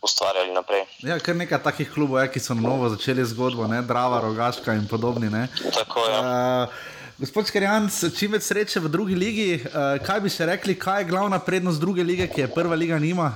Ustvarjali 0.01 0.49
naprej. 0.49 0.81
Ja, 1.05 1.19
kar 1.21 1.35
nekaj 1.37 1.59
takih 1.61 1.91
klubov 1.93 2.23
je, 2.23 2.31
ki 2.33 2.39
so 2.41 2.55
na 2.57 2.63
novo 2.65 2.87
začeli 2.89 3.21
zgodbo, 3.21 3.67
ne? 3.69 3.83
Drava, 3.85 4.17
Rogaška 4.23 4.73
in 4.73 4.87
podobni. 4.89 5.29
Ne? 5.29 5.43
Tako 5.75 6.05
je. 6.09 6.15
Uh, 6.17 6.79
gospod 7.21 7.45
Skarjanc, 7.45 7.99
čim 8.17 8.33
več 8.33 8.47
sreče 8.49 8.81
v 8.81 8.89
drugi 8.89 9.13
ligi. 9.13 9.59
Uh, 9.61 10.01
kaj 10.01 10.23
bi 10.25 10.33
se 10.33 10.47
rekli, 10.49 10.73
kaj 10.73 11.03
je 11.03 11.09
glavna 11.13 11.37
prednost 11.45 11.77
druge 11.79 12.01
lige, 12.01 12.25
ki 12.33 12.41
je 12.41 12.49
prva 12.49 12.73
liga 12.73 12.97
nima? 12.97 13.29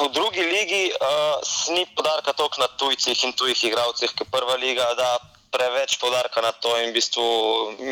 V 0.00 0.08
drugi 0.16 0.40
ligi 0.40 0.96
uh, 0.96 1.44
ni 1.76 1.84
podarka 1.92 2.32
toliko 2.32 2.64
na 2.64 2.72
tujcih 2.80 3.24
in 3.28 3.36
tujih 3.36 3.64
igralcih, 3.68 4.16
ki 4.16 4.24
prva 4.32 4.56
liga 4.64 4.88
da 4.96 5.18
preveč 5.54 5.98
podarka 6.02 6.40
na 6.42 6.52
to. 6.52 6.74
In 6.82 6.90
v 6.90 6.96
bistvu 6.98 7.24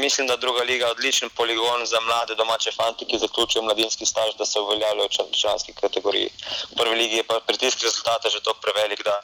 mislim, 0.04 0.26
da 0.26 0.36
druga 0.36 0.62
liga 0.62 0.86
je 0.86 0.94
odličen 0.96 1.30
poligon 1.36 1.86
za 1.86 2.00
mlade 2.00 2.34
domače 2.34 2.70
fanti, 2.78 3.06
ki 3.08 3.22
zaključijo 3.24 3.62
mladinski 3.62 4.06
staž, 4.06 4.34
da 4.38 4.46
se 4.46 4.60
uveljavljajo 4.60 5.08
v 5.08 5.36
članski 5.42 5.72
kategoriji. 5.82 6.30
V 6.72 6.74
prvi 6.80 6.96
ligi 7.02 7.16
je 7.16 7.28
pa 7.30 7.40
pritisk 7.46 7.82
rezultate 7.82 8.30
že 8.34 8.42
tako 8.44 8.58
prevelik, 8.64 9.04
da 9.04 9.16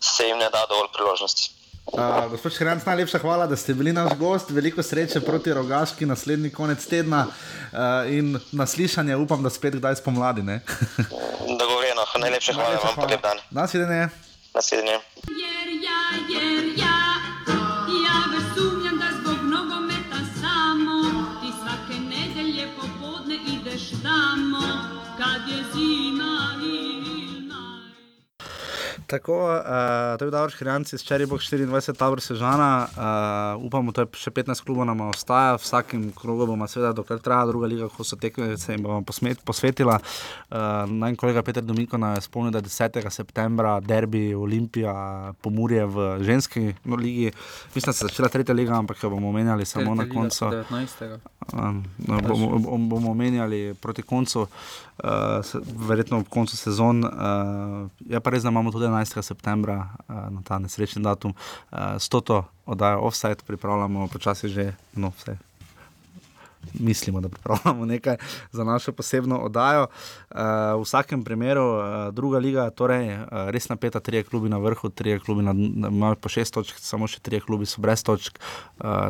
se 0.00 0.28
jim 0.28 0.38
ne 0.38 0.48
da 0.50 0.66
dovolj 0.68 0.90
priložnosti. 0.96 1.50
Uh, 1.86 2.30
gospod 2.30 2.52
Škrenc, 2.52 2.84
najlepša 2.86 3.18
hvala, 3.18 3.46
da 3.46 3.56
ste 3.56 3.74
bili 3.74 3.92
naš 3.92 4.16
gost. 4.18 4.50
Veliko 4.50 4.82
sreče 4.82 5.20
proti 5.20 5.52
rogaški 5.52 6.06
naslednji 6.06 6.50
konec 6.52 6.86
tedna 6.86 7.26
uh, 7.26 7.78
in 8.08 8.40
naslišanje 8.52 9.16
upam, 9.16 9.42
da 9.42 9.50
spet 9.50 9.74
kdaj 9.74 9.96
spomladi. 10.00 10.42
Dogovorjeno, 11.60 12.06
najlepše 12.18 12.52
hvala 12.52 12.80
vam, 12.84 12.94
pa 12.96 13.06
lep 13.06 13.22
dan. 13.22 13.38
Nasvidenje. 13.50 14.08
Nasvidenje. 14.54 14.98
Tako, 29.06 29.36
uh, 29.36 30.18
to 30.18 30.24
je 30.24 30.26
bil 30.26 30.30
Davor 30.30 30.50
Škrijanc 30.50 30.92
iz 30.92 31.02
Čeribok 31.04 31.40
24, 31.40 31.96
Tabor 31.96 32.20
Sežana. 32.20 32.86
Uh, 33.56 33.64
upamo, 33.66 33.92
da 33.92 34.06
še 34.16 34.32
15 34.32 34.64
klubov 34.64 34.86
nam 34.88 35.02
ostaja, 35.10 35.58
vsakim 35.60 36.06
krogom 36.16 36.54
bomo 36.54 36.68
seveda, 36.70 36.94
dokler 36.96 37.20
traja 37.20 37.44
druga 37.50 37.68
liga, 37.68 37.88
ko 37.92 38.04
so 38.04 38.16
tekme, 38.16 38.54
se 38.56 38.72
jim 38.72 38.86
bomo 38.86 39.02
posmet, 39.04 39.42
posvetila. 39.44 39.98
Uh, 40.48 40.88
Naj 40.88 41.18
kolega 41.20 41.42
Peter 41.44 41.62
Domiko 41.62 42.00
nas 42.00 42.22
je 42.22 42.28
spomnil, 42.30 42.54
da 42.54 42.62
je 42.64 42.70
10. 42.70 43.10
septembra 43.10 43.76
derbi 43.84 44.34
Olimpija 44.34 45.34
Pomurje 45.44 45.84
v 45.84 46.08
ženski 46.24 46.72
no, 46.84 46.96
ligi. 46.96 47.32
Mislim, 47.74 47.90
da 47.90 47.92
se 47.92 48.06
je 48.06 48.08
začela 48.08 48.32
tretja 48.32 48.54
liga, 48.56 48.72
ampak 48.78 49.02
jo 49.02 49.12
bomo 49.12 49.28
omenjali 49.28 49.68
samo 49.68 49.94
na 49.94 50.04
Tretja 50.04 50.20
liga 50.20 50.20
koncu. 50.20 50.44
19. 50.72 51.18
Um, 51.52 51.84
no, 52.08 52.20
bomo, 52.20 52.58
bom- 52.58 52.88
bomo 52.88 53.10
omenjali 53.10 53.74
proti 53.80 54.02
koncu, 54.02 54.40
uh, 54.40 55.44
se, 55.44 55.58
verjetno 55.76 56.18
ob 56.18 56.28
koncu 56.28 56.56
sezon. 56.56 57.04
Uh, 57.04 57.90
je 58.08 58.20
pa 58.20 58.30
res, 58.30 58.42
da 58.42 58.48
imamo 58.48 58.72
tudi 58.72 58.93
11. 58.94 59.22
septembra 59.22 59.88
uh, 60.08 60.14
na 60.30 60.42
ta 60.44 60.58
nesrečni 60.58 61.02
datum. 61.02 61.34
Uh, 61.72 61.98
s 61.98 62.08
to 62.08 62.44
oddajo 62.66 63.00
offside 63.00 63.42
pripravljamo 63.46 64.08
počasi 64.08 64.48
že, 64.48 64.72
no 64.94 65.12
vse. 65.18 65.36
Mislimo, 66.80 67.20
da 67.20 67.28
pripravljamo 67.28 67.84
nekaj 67.94 68.16
za 68.52 68.64
našo 68.64 68.92
posebno 68.92 69.38
oddajo. 69.38 69.86
Uh, 70.30 70.38
v 70.78 70.82
vsakem 70.82 71.24
primeru, 71.24 71.66
druga 72.12 72.38
liga, 72.38 72.70
torej 72.70 73.18
res 73.52 73.68
napeta, 73.68 74.00
tri 74.00 74.22
klubi 74.24 74.48
na 74.48 74.58
vrhu, 74.58 74.88
tri 74.88 75.18
klubi 75.20 75.42
na- 75.42 75.88
imajo 75.88 76.16
po 76.16 76.28
šest 76.28 76.54
točk, 76.54 76.78
samo 76.80 77.06
še 77.06 77.20
tri 77.20 77.40
klubi 77.40 77.66
so 77.66 77.84
brez 77.84 78.02
točk, 78.02 78.38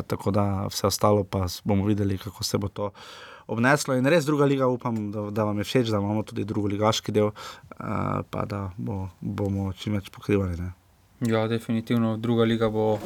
tako 0.07 0.31
da 0.31 0.67
vse 0.67 0.87
ostalo 0.87 1.23
pa 1.23 1.47
bomo 1.63 1.85
videli, 1.85 2.17
kako 2.17 2.43
se 2.43 2.57
bo 2.57 2.67
to 2.67 2.91
obneslo. 3.47 3.95
In 3.95 4.05
res 4.05 4.25
druga 4.25 4.45
liga, 4.45 4.67
upam, 4.67 5.11
da, 5.11 5.29
da 5.31 5.43
vam 5.43 5.57
je 5.57 5.63
všeč, 5.63 5.89
da 5.89 5.97
imamo 5.97 6.23
tudi 6.23 6.45
drugi 6.45 6.73
ligaški 6.73 7.11
del, 7.11 7.25
uh, 7.25 7.35
pa 8.29 8.45
da 8.45 8.71
bo, 8.77 9.09
bomo 9.21 9.73
čim 9.73 9.93
več 9.93 10.09
pokrivali. 10.09 10.57
Ne? 10.57 10.71
Ja, 11.21 11.47
definitivno 11.47 12.17
druga 12.17 12.43
liga 12.43 12.69
bo 12.69 12.99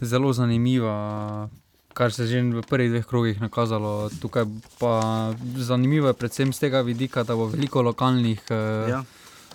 zelo 0.00 0.32
zanimiva. 0.32 1.48
Kar 1.92 2.12
se 2.12 2.22
je 2.22 2.28
že 2.28 2.42
v 2.42 2.62
prvih 2.62 2.90
dveh 2.90 3.06
krogih 3.06 3.40
nakazalo, 3.42 4.10
tukaj 4.22 4.46
pa 4.78 5.34
zanimivo 5.56 6.06
je 6.06 6.14
predvsem 6.14 6.52
z 6.52 6.58
tega 6.58 6.80
vidika, 6.80 7.24
da 7.24 7.34
bo 7.36 7.46
veliko 7.50 7.82
lokalnih 7.82 8.40
eh, 8.50 8.90
Ja. 8.90 9.02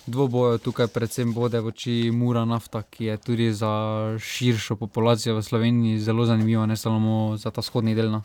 dvobojev, 0.05 0.59
tukaj 0.59 0.88
predvsem 0.88 1.34
bode 1.34 1.59
v 1.59 1.72
oči 1.72 2.11
Mura 2.11 2.45
Nafta, 2.45 2.84
ki 2.84 3.05
je 3.05 3.17
tudi 3.17 3.47
za 3.53 3.72
širšo 4.19 4.76
populacijo 4.76 5.35
v 5.35 5.41
Sloveniji 5.41 5.99
zelo 5.99 6.26
zanimiva, 6.26 6.65
ne 6.65 6.76
samo 6.77 7.38
za 7.38 7.51
ta 7.51 7.61
vzhodni 7.61 7.95
del. 7.95 8.11
no. 8.11 8.22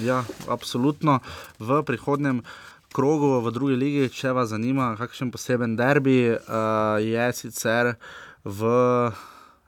Ja, 0.00 0.18
absolutno. 0.48 1.18
V 1.58 1.82
prihodnem 1.82 2.42
krogu 2.88 3.40
v 3.40 3.50
drugi 3.50 3.76
ligi, 3.76 4.08
če 4.10 4.32
vas 4.32 4.48
zanima, 4.48 4.96
kakšen 4.96 5.30
poseben 5.30 5.76
derbi 5.76 6.30
uh, 6.30 6.38
je 6.98 7.32
sicer 7.32 7.94
v 8.44 8.60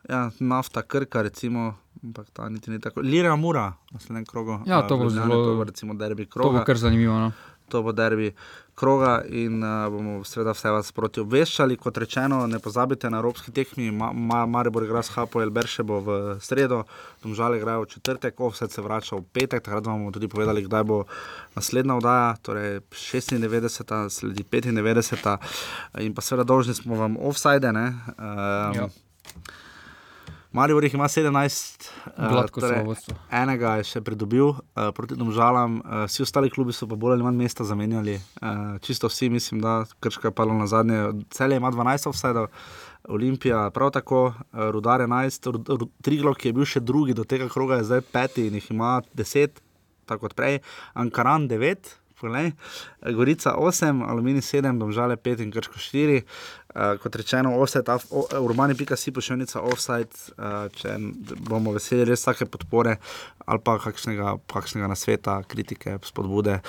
ja, 0.04 0.30
nafta 0.38 0.82
Krka, 0.82 1.22
recimo. 1.22 1.74
Ampak 2.04 2.26
ta 2.30 2.48
niti 2.48 2.70
ni 2.70 2.76
tako. 2.78 3.00
Lira 3.00 3.36
Mura, 3.36 3.72
naslednjem 3.90 4.24
krogu. 4.24 4.60
Ja, 4.66 4.78
eh, 4.78 4.88
to 4.88 4.96
bo 4.96 5.08
zelo- 5.08 5.40
To 5.42 5.56
bo 5.56 5.64
recimo 5.64 5.94
derbi 5.94 6.24
To 6.24 6.30
kroga. 6.30 6.58
bo 6.58 6.64
kar 6.64 6.76
zanimivo. 6.76 7.16
No. 7.18 7.32
To 7.68 7.82
bo 7.82 7.92
derbi 7.92 8.34
kroga 8.74 9.22
in 9.28 9.62
uh, 9.62 9.88
bomo 9.90 10.24
seveda 10.24 10.52
vse 10.54 10.70
vas 10.74 10.92
proti 10.92 11.22
obveščali. 11.22 11.76
Kot 11.76 11.98
rečeno, 12.02 12.42
ne 12.46 12.58
pozabite 12.58 13.10
na 13.10 13.20
evropski 13.22 13.52
tekmi. 13.54 13.90
Ma, 13.90 14.12
ma, 14.12 14.44
Maribor 14.46 14.84
igra 14.84 15.02
s 15.02 15.14
Hapo 15.14 15.42
Elberšebo 15.42 16.00
v 16.00 16.18
sredo, 16.40 16.82
Domžale 17.22 17.58
igrajo 17.58 17.84
v 17.84 17.92
četrtek, 17.94 18.40
Offset 18.40 18.72
se 18.72 18.82
vrača 18.82 19.16
v 19.16 19.24
petek. 19.32 19.62
Takrat 19.64 19.86
vam 19.86 20.02
bomo 20.02 20.12
tudi 20.12 20.28
povedali, 20.28 20.64
kdaj 20.66 20.84
bo 20.84 21.04
naslednja 21.54 21.96
oddaja, 21.96 22.36
torej 22.42 22.80
96, 22.90 24.10
sledi 24.10 24.44
95. 24.44 25.38
In 26.02 26.14
pa 26.14 26.22
seveda 26.22 26.44
dolžni 26.44 26.74
smo 26.74 26.98
vam 26.98 27.16
offside. 27.20 27.72
ne, 27.72 27.92
Um, 28.18 28.74
Ja. 28.74 28.88
Maribor 30.54 30.84
jih 30.84 30.94
ima 30.94 31.08
17, 31.08 31.88
eh, 32.06 32.28
Gladko 32.30 32.60
so 32.60 32.68
v 32.68 32.84
vodstvu. 32.86 33.14
enega 33.32 33.72
je 33.76 33.84
še 33.84 34.00
pridobil 34.00 34.46
uh, 34.46 34.60
proti 34.94 35.16
Domžalam, 35.16 35.80
uh, 35.80 36.04
vsi 36.06 36.22
ostali 36.22 36.46
klubi 36.48 36.72
so 36.72 36.86
pa 36.86 36.94
bolj 36.94 37.12
ali 37.12 37.22
manj 37.22 37.36
mesta 37.36 37.64
zamenjali. 37.64 38.14
Uh, 38.38 38.46
čisto 38.80 39.10
vsi, 39.10 39.28
mislim, 39.28 39.60
da 39.60 39.72
Krška 40.00 40.28
je 40.28 40.32
padla 40.32 40.54
na 40.54 40.66
zadnje. 40.66 41.00
Celje 41.28 41.56
ima 41.56 41.72
12 41.72 42.06
offsajdov, 42.06 42.46
Olimpija 43.08 43.70
prav 43.70 43.90
tako, 43.90 44.22
uh, 44.26 44.34
Rudar 44.70 45.00
11, 45.00 45.50
Ru- 45.50 45.64
Ru- 45.74 45.90
Triglo, 46.00 46.34
ki 46.34 46.48
je 46.48 46.52
bil 46.52 46.64
še 46.66 46.80
drugi 46.80 47.14
do 47.14 47.24
tega 47.24 47.48
kroga, 47.48 47.76
je 47.76 47.90
zdaj 47.90 48.00
peti 48.08 48.46
in 48.46 48.54
jih 48.54 48.70
ima 48.70 48.94
10, 49.12 49.58
tako 50.06 50.28
kot 50.28 50.34
prej, 50.34 50.60
Ankaran 50.94 51.48
9. 51.48 51.98
Poglej, 52.24 52.52
Gorica 53.12 53.54
8, 53.60 54.02
Aluminij 54.02 54.40
7, 54.42 54.78
Domžale 54.78 55.16
5 55.16 55.40
in 55.40 55.50
Krško 55.52 55.76
4. 55.78 56.22
Uh, 56.74 56.96
kot 56.98 57.14
rečeno, 57.16 57.52
offset, 57.60 57.86
af- 57.86 58.08
o- 58.10 58.26
urbani.si 58.40 59.12
pošiljnica 59.12 59.60
offside, 59.60 60.10
uh, 60.34 60.66
če 60.74 60.96
bomo 61.46 61.70
veseli 61.70 62.02
res 62.04 62.24
take 62.24 62.46
podpore 62.46 62.96
ali 63.46 63.60
pa 63.60 63.76
kakšnega, 63.78 64.38
kakšnega 64.50 64.88
nasveta, 64.88 65.42
kritike, 65.46 65.98
spodbude, 66.02 66.56
uh, 66.58 66.64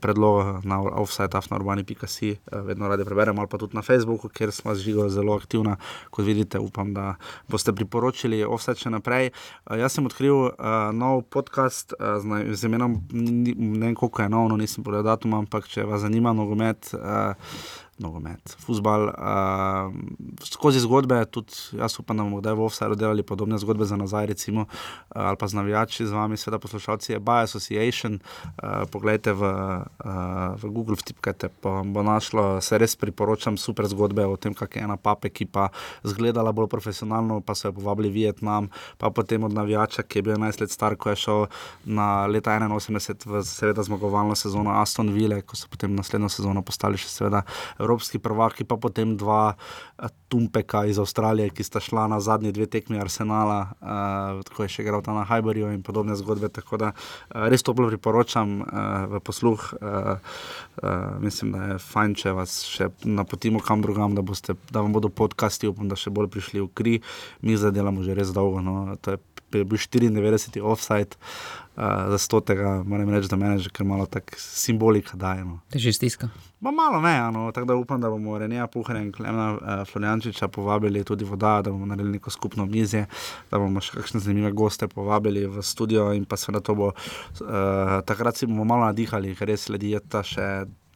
predloga 0.00 0.60
na 0.64 0.80
offside, 0.80 1.36
af 1.36 1.50
na 1.50 1.56
urbani.si, 1.56 2.30
uh, 2.30 2.60
vedno 2.66 2.88
radi 2.88 3.04
preberemo 3.04 3.40
ali 3.40 3.48
pa 3.48 3.58
tudi 3.58 3.76
na 3.76 3.82
Facebooku, 3.82 4.28
kjer 4.28 4.52
smo 4.52 4.74
z 4.74 4.80
žigo 4.80 5.08
zelo 5.08 5.34
aktivna. 5.36 5.76
Kot 6.10 6.26
vidite, 6.26 6.58
upam, 6.58 6.94
da 6.94 7.14
boste 7.48 7.72
priporočili 7.72 8.44
offside 8.44 8.78
še 8.80 8.90
naprej. 8.90 9.30
Uh, 9.66 9.78
jaz 9.78 9.96
sem 9.96 10.06
odkril 10.06 10.50
uh, 10.50 10.90
nov 10.92 11.24
podcast 11.30 11.94
uh, 11.98 12.20
z, 12.54 12.66
imenom, 12.66 13.00
ne 13.12 13.86
vem 13.86 13.94
koliko 13.94 14.22
je 14.22 14.28
nov, 14.28 14.48
no 14.48 14.56
nisem 14.60 14.84
povedal 14.84 15.04
datum, 15.14 15.34
ampak 15.42 15.68
če 15.68 15.86
vas 15.88 16.04
zanima 16.06 16.32
nogomet. 16.32 16.94
Uh, 16.94 17.34
nogomet, 17.98 18.56
futbal, 18.58 19.06
uh, 19.14 19.94
skozi 20.42 20.80
zgodbe, 20.82 21.20
tudi 21.30 21.54
jaz 21.78 21.94
upam, 22.00 22.16
da 22.18 22.24
bomo 22.26 22.40
kdaj 22.42 22.56
v 22.58 22.64
Offsideu 22.66 22.98
delali 22.98 23.22
podobne 23.22 23.58
zgodbe 23.58 23.86
za 23.86 23.96
nazaj, 23.96 24.26
recimo, 24.26 24.66
uh, 24.66 25.28
ali 25.30 25.38
pa 25.38 25.48
z 25.48 25.54
navijači 25.54 26.06
z 26.06 26.12
vami, 26.12 26.36
seveda 26.36 26.58
poslušalci 26.58 27.12
je 27.12 27.20
By 27.20 27.44
Association, 27.46 28.18
uh, 28.18 28.84
poglejte 28.90 29.32
v, 29.32 29.42
uh, 29.42 30.58
v 30.58 30.70
Google, 30.74 30.98
vtipkajte, 30.98 31.48
pa 31.62 31.78
vam 31.78 31.92
bo 31.94 32.02
našlo, 32.02 32.60
se 32.60 32.78
res 32.78 32.96
priporočam 32.96 33.56
super 33.56 33.86
zgodbe 33.86 34.26
o 34.26 34.36
tem, 34.36 34.54
kako 34.54 34.78
je 34.78 34.84
ena 34.84 34.96
papa 34.96 35.30
ekipa 35.30 35.68
zgledala 36.02 36.52
bolj 36.52 36.68
profesionalno, 36.68 37.40
pa 37.40 37.54
so 37.54 37.68
jo 37.68 37.78
povabili 37.78 38.10
v 38.10 38.26
Vietnam, 38.26 38.68
pa 38.98 39.10
potem 39.10 39.44
od 39.44 39.54
navijača, 39.54 40.02
ki 40.02 40.18
je 40.18 40.22
bil 40.22 40.34
11 40.34 40.60
let 40.66 40.70
star, 40.70 40.96
ko 40.96 41.14
je 41.14 41.16
šel 41.16 41.46
na 41.84 42.26
leta 42.26 42.58
81 42.58 43.26
v 43.26 43.42
seveda 43.46 43.82
zmagovalno 43.82 44.34
sezono 44.34 44.74
Aston 44.80 45.14
Ville, 45.14 45.42
ko 45.42 45.56
so 45.56 45.70
potem 45.70 45.94
naslednjo 45.94 46.28
sezono 46.28 46.62
postali 46.62 46.98
še 46.98 47.08
seveda 47.08 47.44
evropski 47.84 48.18
prvaki, 48.18 48.64
pa 48.64 48.76
potem 48.80 49.16
dva 49.20 49.54
eh, 49.54 50.08
Tumpeka 50.28 50.84
iz 50.90 50.98
Avstralije, 50.98 51.52
ki 51.54 51.64
sta 51.66 51.80
šla 51.84 52.08
na 52.10 52.18
zadnji 52.20 52.50
dve 52.52 52.66
tekmi 52.66 52.98
Arsenala, 52.98 53.58
uh, 53.78 54.40
ko 54.56 54.64
je 54.64 54.72
še 54.74 54.82
igral 54.82 55.04
tam 55.06 55.14
na 55.14 55.22
Hyberju 55.28 55.68
in 55.70 55.84
podobne 55.86 56.16
zgodbe. 56.18 56.50
Tako 56.50 56.80
da 56.80 56.88
uh, 56.90 57.44
res 57.52 57.62
toplo 57.62 57.86
priporočam 57.86 58.56
uh, 58.64 59.04
v 59.12 59.20
posluh. 59.22 59.68
Uh, 59.78 60.18
uh, 60.82 61.14
mislim, 61.22 61.54
da 61.54 61.68
je 61.68 61.78
fajn, 61.86 62.16
če 62.18 62.34
vas 62.34 62.56
še 62.66 62.90
napotimo 63.06 63.62
kam 63.62 63.84
drugam, 63.84 64.18
da, 64.18 64.26
boste, 64.26 64.58
da 64.74 64.82
vam 64.82 64.96
bodo 64.96 65.12
podcasti, 65.12 65.70
upam, 65.70 65.86
da 65.92 65.94
še 65.94 66.10
bolj 66.10 66.32
prišli 66.34 66.64
v 66.64 66.68
kri. 66.74 66.96
Mi 67.46 67.54
zdaj 67.54 67.76
delamo 67.78 68.02
že 68.02 68.18
res 68.18 68.34
dolgo. 68.34 68.64
No. 68.64 68.96
To 69.06 69.14
je 69.14 69.22
bil 69.62 69.78
94. 69.78 70.62
offside. 70.62 71.14
Uh, 71.74 71.82
za 72.10 72.18
stotega 72.18 72.84
moram 72.86 73.08
reči, 73.10 73.26
da 73.26 73.36
meni 73.36 73.58
že 73.58 73.70
kar 73.74 73.86
malo 73.86 74.06
tako 74.06 74.38
simbolika 74.38 75.16
daje. 75.18 75.44
No. 75.44 75.58
Teži 75.74 75.92
stiska. 75.92 76.28
Ma 76.60 76.70
malo 76.70 77.00
ne, 77.02 77.32
no, 77.32 77.52
tako 77.52 77.66
da 77.66 77.74
upam, 77.74 78.00
da 78.00 78.10
bomo 78.10 78.38
Renija 78.38 78.66
Puhra 78.66 79.00
in 79.02 79.10
Klemena 79.12 79.52
uh, 79.52 79.88
Floriančiča 79.92 80.48
povabili 80.48 81.04
tudi 81.04 81.24
voda, 81.24 81.62
da 81.62 81.70
bomo 81.70 81.86
naredili 81.86 82.12
neko 82.12 82.30
skupno 82.30 82.66
mizje, 82.66 83.06
da 83.50 83.58
bomo 83.58 83.82
še 83.82 83.98
kakšne 83.98 84.22
zanimive 84.22 84.52
goste 84.52 84.86
povabili 84.88 85.46
v 85.50 85.62
studio 85.66 86.12
in 86.14 86.24
pa 86.24 86.38
seveda 86.38 86.62
to 86.62 86.78
bo, 86.78 86.92
uh, 86.94 87.98
takrat 88.06 88.38
si 88.38 88.46
bomo 88.46 88.64
malo 88.64 88.86
nadihali, 88.86 89.34
ker 89.34 89.50
res 89.50 89.66
sledi 89.66 89.98
ta 90.08 90.22
še. 90.22 90.46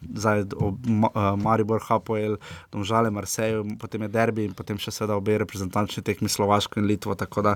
Zdaj, 0.03 0.45
ob 0.57 0.87
eh, 0.87 1.19
Maribor, 1.43 1.83
Hapoel, 1.89 2.37
Domžale, 2.73 3.11
Marseille, 3.11 3.65
potem 3.79 4.03
je 4.07 4.09
derbi 4.09 4.45
in 4.49 4.55
potem 4.55 4.79
še 4.79 4.95
seveda 4.95 5.19
obe 5.19 5.39
reprezentančni 5.43 6.05
tekmi 6.07 6.31
Slovaško 6.31 6.81
in 6.81 6.89
Litvo. 6.91 7.17
Tako 7.19 7.43
da 7.43 7.55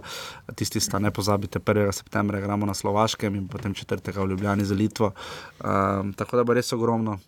tisti 0.58 0.80
sta 0.80 0.98
ne 0.98 1.10
pozabite, 1.14 1.60
1. 1.62 1.92
septembra 1.92 2.38
igramo 2.38 2.66
na 2.66 2.74
Slovaškem 2.74 3.34
in 3.38 3.48
potem 3.48 3.74
4. 3.74 4.02
v 4.02 4.30
Ljubljani 4.34 4.64
za 4.64 4.74
Litvo. 4.74 5.12
Um, 5.60 6.12
tako 6.16 6.40
da 6.40 6.44
bo 6.44 6.56
res 6.56 6.72
ogromno 6.72 7.18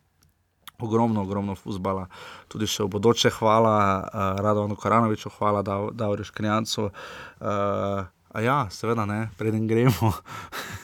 ogromno, 0.79 1.23
ogromno 1.23 1.55
futbola. 1.55 2.09
Tudi 2.51 2.67
še 2.69 2.85
v 2.85 2.93
bodoče, 2.97 3.31
hvala 3.39 3.77
uh, 3.79 4.41
Radovnu 4.43 4.77
Koranoviču, 4.77 5.33
hvala 5.39 5.63
Dav, 5.63 5.93
Davoriš 5.95 6.35
Krjancu. 6.35 6.91
Uh, 6.91 8.05
a 8.35 8.43
ja, 8.43 8.65
seveda 8.71 9.07
ne, 9.07 9.29
preden 9.39 9.69
gremo. 9.71 10.13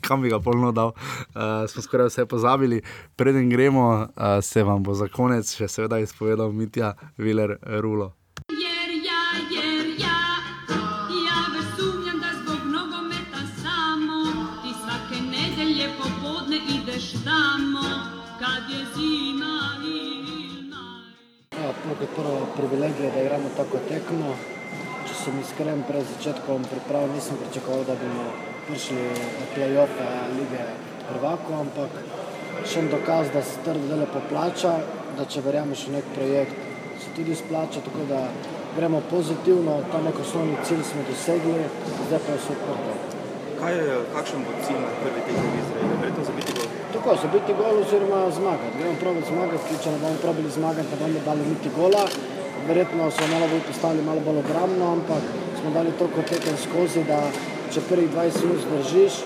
Kam 0.00 0.22
bi 0.22 0.28
ga 0.28 0.40
polno 0.40 0.72
dal, 0.72 0.92
uh, 0.96 1.68
smo 1.68 1.82
skoraj 1.82 2.06
vse 2.06 2.26
pozabili. 2.26 2.82
Preden 3.16 3.50
gremo, 3.50 3.88
uh, 3.88 4.06
se 4.42 4.62
vam 4.62 4.82
bo 4.82 4.94
za 4.94 5.08
konec 5.08 5.56
še 5.56 5.68
seveda 5.68 5.98
izpovedal 5.98 6.52
Mitja 6.52 6.94
Viler 7.18 7.56
Rulo. 7.62 8.12
Jer 8.50 8.90
ja, 9.04 9.22
ja, 9.52 10.18
ja 11.26 11.38
već 11.54 11.68
sumnjam 11.76 12.20
da 12.20 12.30
zbog 12.42 12.66
nogometa 12.72 13.42
samo 13.62 14.22
ti 14.62 14.74
svake 14.82 15.22
nedelje 15.22 15.88
popodne 15.98 16.60
ideš 16.80 17.12
tamo 17.24 17.88
kad 18.40 18.70
je 18.70 18.84
zima 18.94 19.56
ili 19.84 20.36
prvo 21.86 21.94
kot 21.98 22.08
prvo 22.16 22.46
privilegija, 22.56 23.10
da 23.14 23.20
igramo 23.20 23.48
tako 23.56 23.78
tekmo. 23.88 24.34
Če 25.06 25.14
sem 25.14 25.38
iskren, 25.40 25.82
pred 25.88 26.04
začetkom 26.04 26.64
priprav 26.70 27.08
nisem 27.12 27.38
pričakoval, 27.42 27.84
da 27.86 27.94
bomo 28.00 28.55
prišli 28.66 29.02
na 29.38 29.46
play-offe 29.54 30.06
lige 30.38 30.62
prvakov, 31.08 31.60
ampak 31.66 31.90
še 32.66 32.82
en 32.82 32.88
dokaz, 32.90 33.30
da 33.34 33.42
se 33.42 33.62
trdo 33.64 33.86
delo 33.90 34.06
poplača, 34.10 34.76
da 35.16 35.24
če 35.24 35.44
verjameš 35.46 35.86
v 35.88 35.96
nek 35.98 36.12
projekt, 36.16 36.56
se 37.02 37.12
tudi 37.16 37.36
splača, 37.38 37.84
tako 37.86 38.06
da 38.10 38.26
gremo 38.76 39.00
pozitivno, 39.10 39.78
ta 39.92 40.00
nek 40.04 40.18
osnovni 40.20 40.56
cilj 40.68 40.82
smo 40.90 41.04
dosegli, 41.08 41.62
zdaj 42.08 42.20
pa 42.26 42.34
je 42.34 42.40
vse 42.42 42.56
odprto. 42.56 42.96
Kaj, 43.56 43.78
kakšen 44.12 44.42
bo 44.44 44.54
cilj 44.66 44.80
na 44.82 44.90
prvi 45.00 45.22
tekmi 45.28 45.52
v 45.52 45.60
Izraelu? 45.62 45.98
Verjetno 46.02 46.24
zabiti 46.28 46.56
gol. 46.58 46.66
Tako, 46.92 47.16
zabiti 47.22 47.56
gol 47.60 47.80
oziroma 47.84 48.20
zmagati. 48.38 48.78
Gremo 48.80 48.98
probati 49.00 49.30
zmagati, 49.30 49.78
če 49.84 49.94
ne 49.94 50.02
bomo 50.02 50.22
probali 50.24 50.52
zmagati, 50.58 50.92
ne 50.92 50.98
bomo 51.00 51.22
dali 51.28 51.48
niti 51.52 51.72
gola. 51.78 52.04
Verjetno 52.66 53.10
smo 53.16 53.26
malo 53.32 53.48
bolj 53.52 53.62
postavili 53.70 54.04
malo 54.04 54.24
bolj 54.26 54.42
obrambno, 54.42 54.92
ampak 54.98 55.30
smo 55.60 55.72
dali 55.76 55.94
toliko 55.98 56.26
tekem 56.32 56.58
skozi, 56.66 57.04
da 57.08 57.20
če 57.74 57.82
prvih 57.88 58.10
20 58.14 58.44
minut 58.44 58.60
zdržiš, 58.66 59.22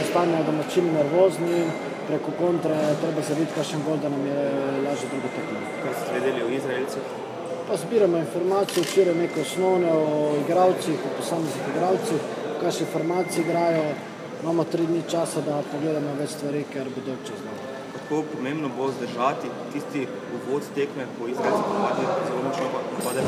postanejo 0.00 0.46
domačini 0.48 0.92
nervozni, 0.94 1.62
preko 2.08 2.34
kontre 2.38 2.76
treba 3.02 3.24
zabiti 3.28 3.56
kakšen 3.56 3.82
gol, 3.86 3.98
da 4.02 4.10
nam 4.12 4.26
je 4.26 4.44
lažje 4.84 5.10
drugo 5.12 5.32
tekmo. 5.36 5.64
Kaj 5.82 5.96
ste 6.00 6.14
vedeli 6.18 6.44
o 6.44 6.52
Izraelcih? 6.58 7.10
Pa 7.68 7.76
zbiramo 7.78 8.18
informacije, 8.18 8.84
včeraj 8.84 9.14
neke 9.14 9.44
osnovne 9.46 9.92
o 9.94 10.32
igralcih, 10.44 11.04
o 11.06 11.12
posameznih 11.18 11.68
igralcih, 11.74 12.30
kakšne 12.62 12.86
informacije 12.88 13.44
igrajo. 13.44 13.84
Imamo 14.42 14.64
tri 14.64 14.86
dni 14.86 15.02
časa, 15.10 15.44
da 15.46 15.62
pogledamo 15.72 16.16
več 16.18 16.38
stvari, 16.38 16.64
ker 16.72 16.88
bo 16.94 17.04
dolg 17.06 17.26
čas. 17.28 17.44
Kako 18.10 18.22
pomembno 18.36 18.68
bo 18.76 18.90
zdržati 18.92 19.48
tisti 19.72 20.06
uvod 20.36 20.62
tekme 20.74 21.04
po 21.18 21.28
izraelski 21.28 21.70
vladi, 21.80 22.04
zelo 22.26 22.40
močno 22.46 22.64
napade? 22.96 23.20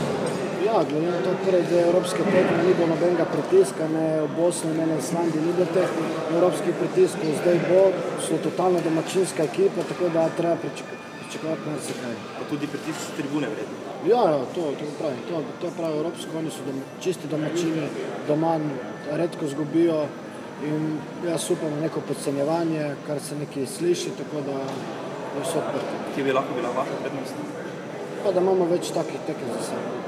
Ja, 0.66 0.76
glede 0.90 1.10
na 1.10 1.20
to, 1.26 1.34
pred 1.46 1.72
evropske 1.72 2.22
tekme 2.32 2.56
ni 2.66 2.74
bilo 2.74 2.88
nobenega 2.94 3.26
pritiska, 3.34 3.88
ne 3.88 4.06
v 4.22 4.28
Bosni, 4.36 4.72
ne 4.78 4.86
na 4.86 4.96
Islandiji 4.98 5.42
ni 5.46 5.52
bilo 5.58 5.68
teh 5.74 5.90
evropskih 6.34 6.74
pritiskov, 6.80 7.30
zdaj 7.42 7.60
bo, 7.68 7.82
so 8.26 8.40
totalno 8.48 8.80
domačinska 8.88 9.46
ekipa, 9.50 9.86
tako 9.90 10.10
da 10.14 10.26
treba 10.36 10.56
pričakovati 10.64 11.62
marsikaj. 11.70 12.14
Pa 12.38 12.42
tudi 12.50 12.66
pritisk 12.66 12.98
s 13.06 13.14
tribune 13.16 13.52
vredno. 13.54 13.76
Ja, 14.12 14.22
ja, 14.32 14.38
to, 14.54 14.62
to 14.80 14.90
pravim, 14.98 15.22
to, 15.28 15.44
to 15.60 15.66
je 15.66 15.78
pravi 15.78 15.96
evropsko, 16.02 16.38
oni 16.38 16.50
so 16.50 16.66
doma, 16.66 16.82
čisti 17.00 17.30
domačini, 17.30 17.86
doma 18.28 18.58
redko 19.12 19.46
zgubijo 19.46 20.06
in 20.66 20.98
jaz 21.26 21.50
upam 21.50 21.70
na 21.70 21.80
neko 21.80 22.00
podcenjevanje, 22.08 22.94
kar 23.06 23.20
se 23.20 23.36
nekaj 23.36 23.66
sliši, 23.66 24.14
tako 24.18 24.44
da 24.46 24.58
je 24.60 25.42
vse 25.42 25.58
odprto. 25.58 25.98
Kje 26.14 26.24
bi 26.24 26.32
lahko 26.32 26.54
bila 26.54 26.70
vaša 26.76 26.96
prednost? 27.02 27.34
Pa 28.24 28.32
da 28.32 28.40
imamo 28.40 28.68
več 28.70 28.92
takih 28.94 29.20
tekem 29.26 29.48
za 29.56 29.62
sebe. 29.72 30.00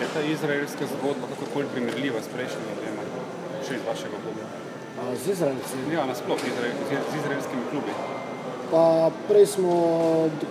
Je 0.00 0.08
ta 0.14 0.20
izraelska 0.20 0.86
zgodba 0.94 1.28
kakorkoli 1.34 1.66
primerljiva 1.74 2.22
s 2.22 2.32
prejšnjimi 2.32 2.76
dvema, 2.80 3.02
še 3.66 3.76
iz 3.76 3.86
vašega 3.88 4.22
pogleda? 4.24 4.60
A 5.00 5.16
z 5.16 5.32
Izraelci? 5.32 5.76
Ja, 5.92 6.04
nasploh 6.06 6.40
izrael, 6.44 6.72
z, 6.88 6.96
z 7.12 7.20
izraelskimi 7.20 7.62
klubi. 7.70 7.92
Pa 8.70 9.10
prej 9.28 9.46
smo 9.46 9.74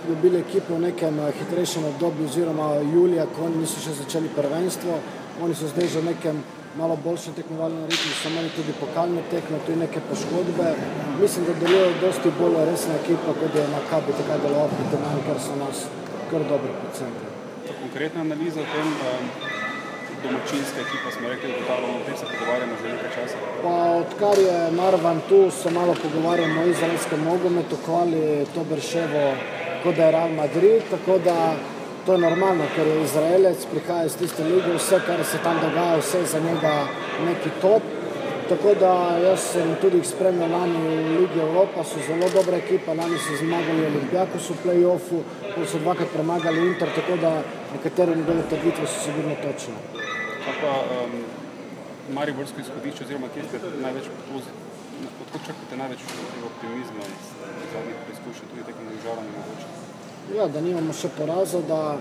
dobili 0.08 0.40
ekipo 0.40 0.74
v 0.74 0.90
nekem 0.90 1.20
hitrejšem 1.38 1.84
obdobju, 1.84 2.26
oziroma 2.26 2.72
julija, 2.82 3.26
ko 3.36 3.46
oni 3.46 3.62
niso 3.62 3.80
še 3.80 3.94
začeli 4.02 4.28
prvenstvo. 4.34 4.98
Oni 5.40 5.54
so 5.54 5.70
zdaj 5.70 5.88
že 5.88 6.02
v 6.02 6.10
nekem 6.10 6.42
malo 6.78 6.96
boljšem 7.04 7.34
tekmovalnem 7.34 7.86
ritmu, 7.90 8.12
so 8.22 8.28
imeli 8.28 8.50
tudi 8.56 8.72
pokalne 8.80 9.22
tekme, 9.30 9.58
tudi 9.66 9.78
neke 9.78 10.00
poškodbe. 10.10 10.68
Mislim, 11.20 11.46
da 11.46 11.54
delujejo 11.62 11.94
dosti 12.00 12.32
bolj 12.40 12.58
resna 12.70 12.94
ekipa, 13.02 13.34
kot 13.40 13.54
je 13.54 13.68
na 13.74 13.80
Kabi 13.90 14.12
takrat 14.18 14.42
deloval 14.44 14.68
pri 14.76 14.84
tem, 14.92 15.22
ker 15.26 15.40
so 15.46 15.56
nas 15.62 15.86
kar 16.30 16.44
dobro 16.52 16.74
procentili. 16.82 17.30
Konkretna 17.80 18.20
analiza 18.20 18.60
o 18.60 18.68
tem, 18.74 18.88
domačinska 20.22 20.80
ekipa, 20.86 21.10
smo 21.16 21.28
rekli, 21.28 21.50
ugotavljamo, 21.54 21.98
o 21.98 22.04
tem 22.06 22.16
se 22.20 22.26
pogovarjamo 22.32 22.74
že 22.82 22.92
nekaj 22.92 23.10
časa. 23.16 23.36
Pa 23.62 23.74
odkar 24.02 24.38
je 24.38 24.58
Narvan 24.80 25.20
tu, 25.28 25.40
se 25.50 25.70
malo 25.70 25.94
pogovarjamo 26.02 26.62
o 26.62 26.66
izraelskem 26.66 27.24
nogometu, 27.24 27.76
hvali 27.86 28.46
to 28.54 28.64
Brševo, 28.70 29.26
kot 29.82 29.96
da 29.96 30.04
je 30.04 30.10
Real 30.16 30.32
Madrid, 30.42 30.82
tako 30.90 31.18
da 31.18 31.36
to 32.10 32.14
je 32.14 32.26
normalno, 32.30 32.64
ker 32.74 32.86
je 32.86 33.02
Izraelec, 33.02 33.66
prihaja 33.70 34.04
iz 34.08 34.16
tiste 34.18 34.42
lige, 34.44 34.72
vse, 34.74 34.98
kar 35.06 35.20
se 35.24 35.38
tam 35.44 35.60
dogaja, 35.62 36.00
vse 36.00 36.24
za 36.26 36.40
njega 36.42 36.72
neki 37.26 37.50
top. 37.62 37.82
Tako 38.48 38.72
da 38.80 38.90
jaz 39.22 39.44
sem 39.52 39.76
tudi 39.82 40.00
jih 40.00 40.08
spremljal 40.08 40.50
lani 40.50 40.80
v 40.82 41.20
Ligi 41.20 41.38
Evropa, 41.44 41.84
so 41.86 42.02
zelo 42.06 42.26
dobra 42.34 42.56
ekipa, 42.56 42.96
lani 42.98 43.18
so 43.18 43.36
zmagali 43.38 43.86
Olimpijakos 43.86 44.50
v 44.50 44.56
play-offu, 44.64 45.20
pa 45.54 45.66
so 45.72 45.78
dvakrat 45.84 46.10
premagali 46.16 46.66
Inter, 46.66 46.90
tako 46.96 47.20
da 47.22 47.30
nekatere 47.76 48.16
njegove 48.16 48.42
trditve 48.50 48.86
so 48.86 49.04
sigurno 49.04 49.36
točne. 49.44 49.78
Pa 50.62 50.72
um, 50.80 51.14
Mariborsko 52.18 52.64
izhodišče, 52.64 53.04
oziroma 53.04 53.30
kje 53.34 53.44
ste 53.48 53.70
največ 53.84 54.10
pozitivni, 54.32 55.14
odkud 55.26 55.46
čakate 55.46 55.78
največ 55.84 56.02
optimizma 56.50 57.06
iz 57.14 57.30
zadnjih 57.72 58.02
preizkušenj, 58.04 58.50
tudi 58.50 58.66
tekom 58.72 58.90
državami 58.96 59.36
mogoče? 59.36 59.69
Ja, 60.36 60.46
da 60.48 60.60
nimamo 60.60 60.92
še 60.94 61.10
poraza, 61.16 61.60
da 61.66 61.98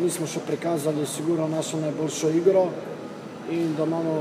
nismo 0.00 0.26
še 0.26 0.40
prikazali 0.46 1.06
sigurno 1.06 1.48
našo 1.48 1.80
najboljšo 1.82 2.30
igro 2.30 2.68
in 3.50 3.74
da 3.76 3.84
imamo 3.84 4.12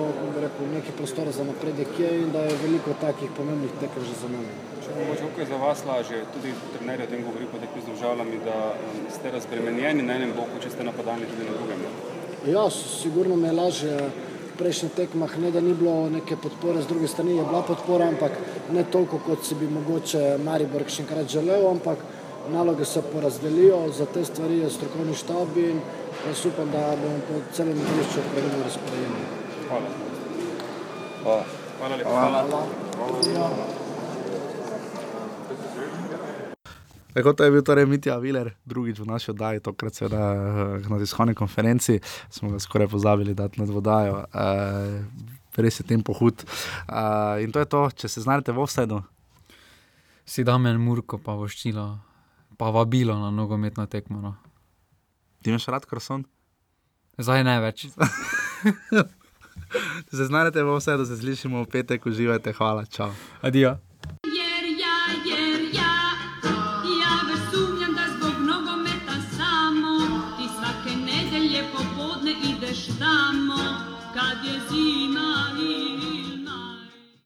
rekel, 0.41 0.67
neki 0.73 0.95
prostor 0.97 1.29
za 1.31 1.43
napredek 1.43 1.99
je 1.99 2.09
in 2.23 2.31
da 2.31 2.41
je 2.47 2.55
veliko 2.63 2.95
takih 3.01 3.29
pomembnih 3.37 3.71
tekem 3.79 4.03
že 4.07 4.15
za 4.21 4.31
nami. 4.33 4.55
Če 4.81 4.95
mogoče 4.97 5.27
kako 5.27 5.41
je 5.41 5.47
za 5.51 5.59
vas 5.61 5.83
lažje, 5.85 6.23
tudi 6.33 6.53
trener 6.73 6.99
je 6.99 7.07
o 7.07 7.11
tem 7.11 7.23
govoril 7.23 7.51
po 7.51 7.61
tekmi 7.61 7.81
z 7.85 7.93
državami, 7.93 8.39
da 8.45 8.57
um, 8.73 9.05
ste 9.13 9.31
razbremenjeni 9.31 10.03
na 10.03 10.17
enem 10.17 10.33
boku, 10.35 10.59
če 10.63 10.73
ste 10.73 10.87
napadalni 10.87 11.29
tudi 11.29 11.45
na 11.47 11.53
drugem. 11.59 11.85
Ja, 12.49 12.65
sigurno 12.73 13.37
mi 13.37 13.47
je 13.47 13.57
lažje 13.59 13.97
prejšnjih 14.57 14.95
tekmah, 14.97 15.37
ne 15.41 15.51
da 15.51 15.61
ni 15.61 15.73
bilo 15.77 16.09
neke 16.09 16.35
podpore 16.35 16.81
z 16.81 16.89
druge 16.89 17.07
strani, 17.07 17.37
je 17.37 17.45
bila 17.45 17.61
podpora, 17.65 18.09
ampak 18.09 18.35
ne 18.73 18.83
toliko, 18.83 19.21
kot 19.25 19.45
si 19.45 19.55
bi 19.55 19.69
mogoče 19.69 20.37
Maribor 20.43 20.85
še 20.89 21.05
enkrat 21.05 21.29
želel, 21.29 21.69
ampak 21.69 22.01
naloge 22.49 22.85
se 22.85 23.01
porazdelijo, 23.01 23.89
za 23.91 24.05
te 24.05 24.25
stvari 24.25 24.57
je 24.57 24.69
strokovni 24.69 25.13
štab 25.13 25.57
in 25.57 25.81
jaz 26.27 26.45
upam, 26.45 26.71
da 26.71 26.95
bomo 27.01 27.19
po 27.27 27.41
celem 27.53 27.77
igrišču 27.77 28.25
pravilno 28.31 28.63
razporejeni. 28.63 29.23
Hvala. 29.67 29.89
Hvala. 31.23 31.43
Hvala 31.77 31.95
lepa. 31.95 32.09
Hvala. 32.09 32.43
Hvala. 32.97 33.19
Ja. 33.35 33.81
Tako 37.13 37.33
to 37.33 37.43
je 37.43 37.51
bil 37.51 37.61
torej 37.61 37.85
Mitja 37.85 38.15
Viler, 38.17 38.53
drugič 38.65 38.99
v 38.99 39.05
naši 39.05 39.31
oddaji, 39.31 39.59
tokrat 39.59 39.95
seveda 39.95 40.19
eh, 40.31 40.87
na 40.89 40.99
tiskovni 40.99 41.35
konferenci, 41.35 41.99
smo 42.29 42.49
ga 42.49 42.59
skoraj 42.59 42.87
pozabili 42.87 43.33
dati 43.33 43.59
nad 43.59 43.69
vodajo. 43.69 44.23
Uh, 44.31 45.03
res 45.55 45.79
je 45.79 45.83
tem 45.83 46.03
pohud. 46.03 46.43
Uh, 46.87 47.43
in 47.43 47.51
to 47.51 47.59
je 47.59 47.67
to, 47.67 47.89
če 47.95 48.07
se 48.07 48.23
znajdete 48.23 48.55
v 48.55 48.63
offsajdu. 48.63 49.01
Si 50.25 50.47
Damien 50.47 50.79
Murko 50.79 51.19
pa 51.19 51.35
voščilo, 51.35 51.97
pa 52.61 52.69
vabilo 52.69 53.17
na 53.17 53.31
nogometno 53.31 53.85
tekmo. 53.85 54.21
No. 54.21 54.35
Ti 55.41 55.49
imaš 55.49 55.65
rad 55.65 55.85
kroson? 55.85 56.23
Zdaj 57.17 57.43
ne 57.43 57.55
več. 57.59 57.87
Se 60.13 60.25
znajdete 60.25 60.61
v 60.63 60.69
offsajdu, 60.69 61.07
se 61.09 61.17
slišimo 61.17 61.63
v 61.63 61.69
petek, 61.73 62.05
uživajte, 62.05 62.53
hvala, 62.53 62.85
čau. 62.85 63.09
Adijo. 63.41 63.79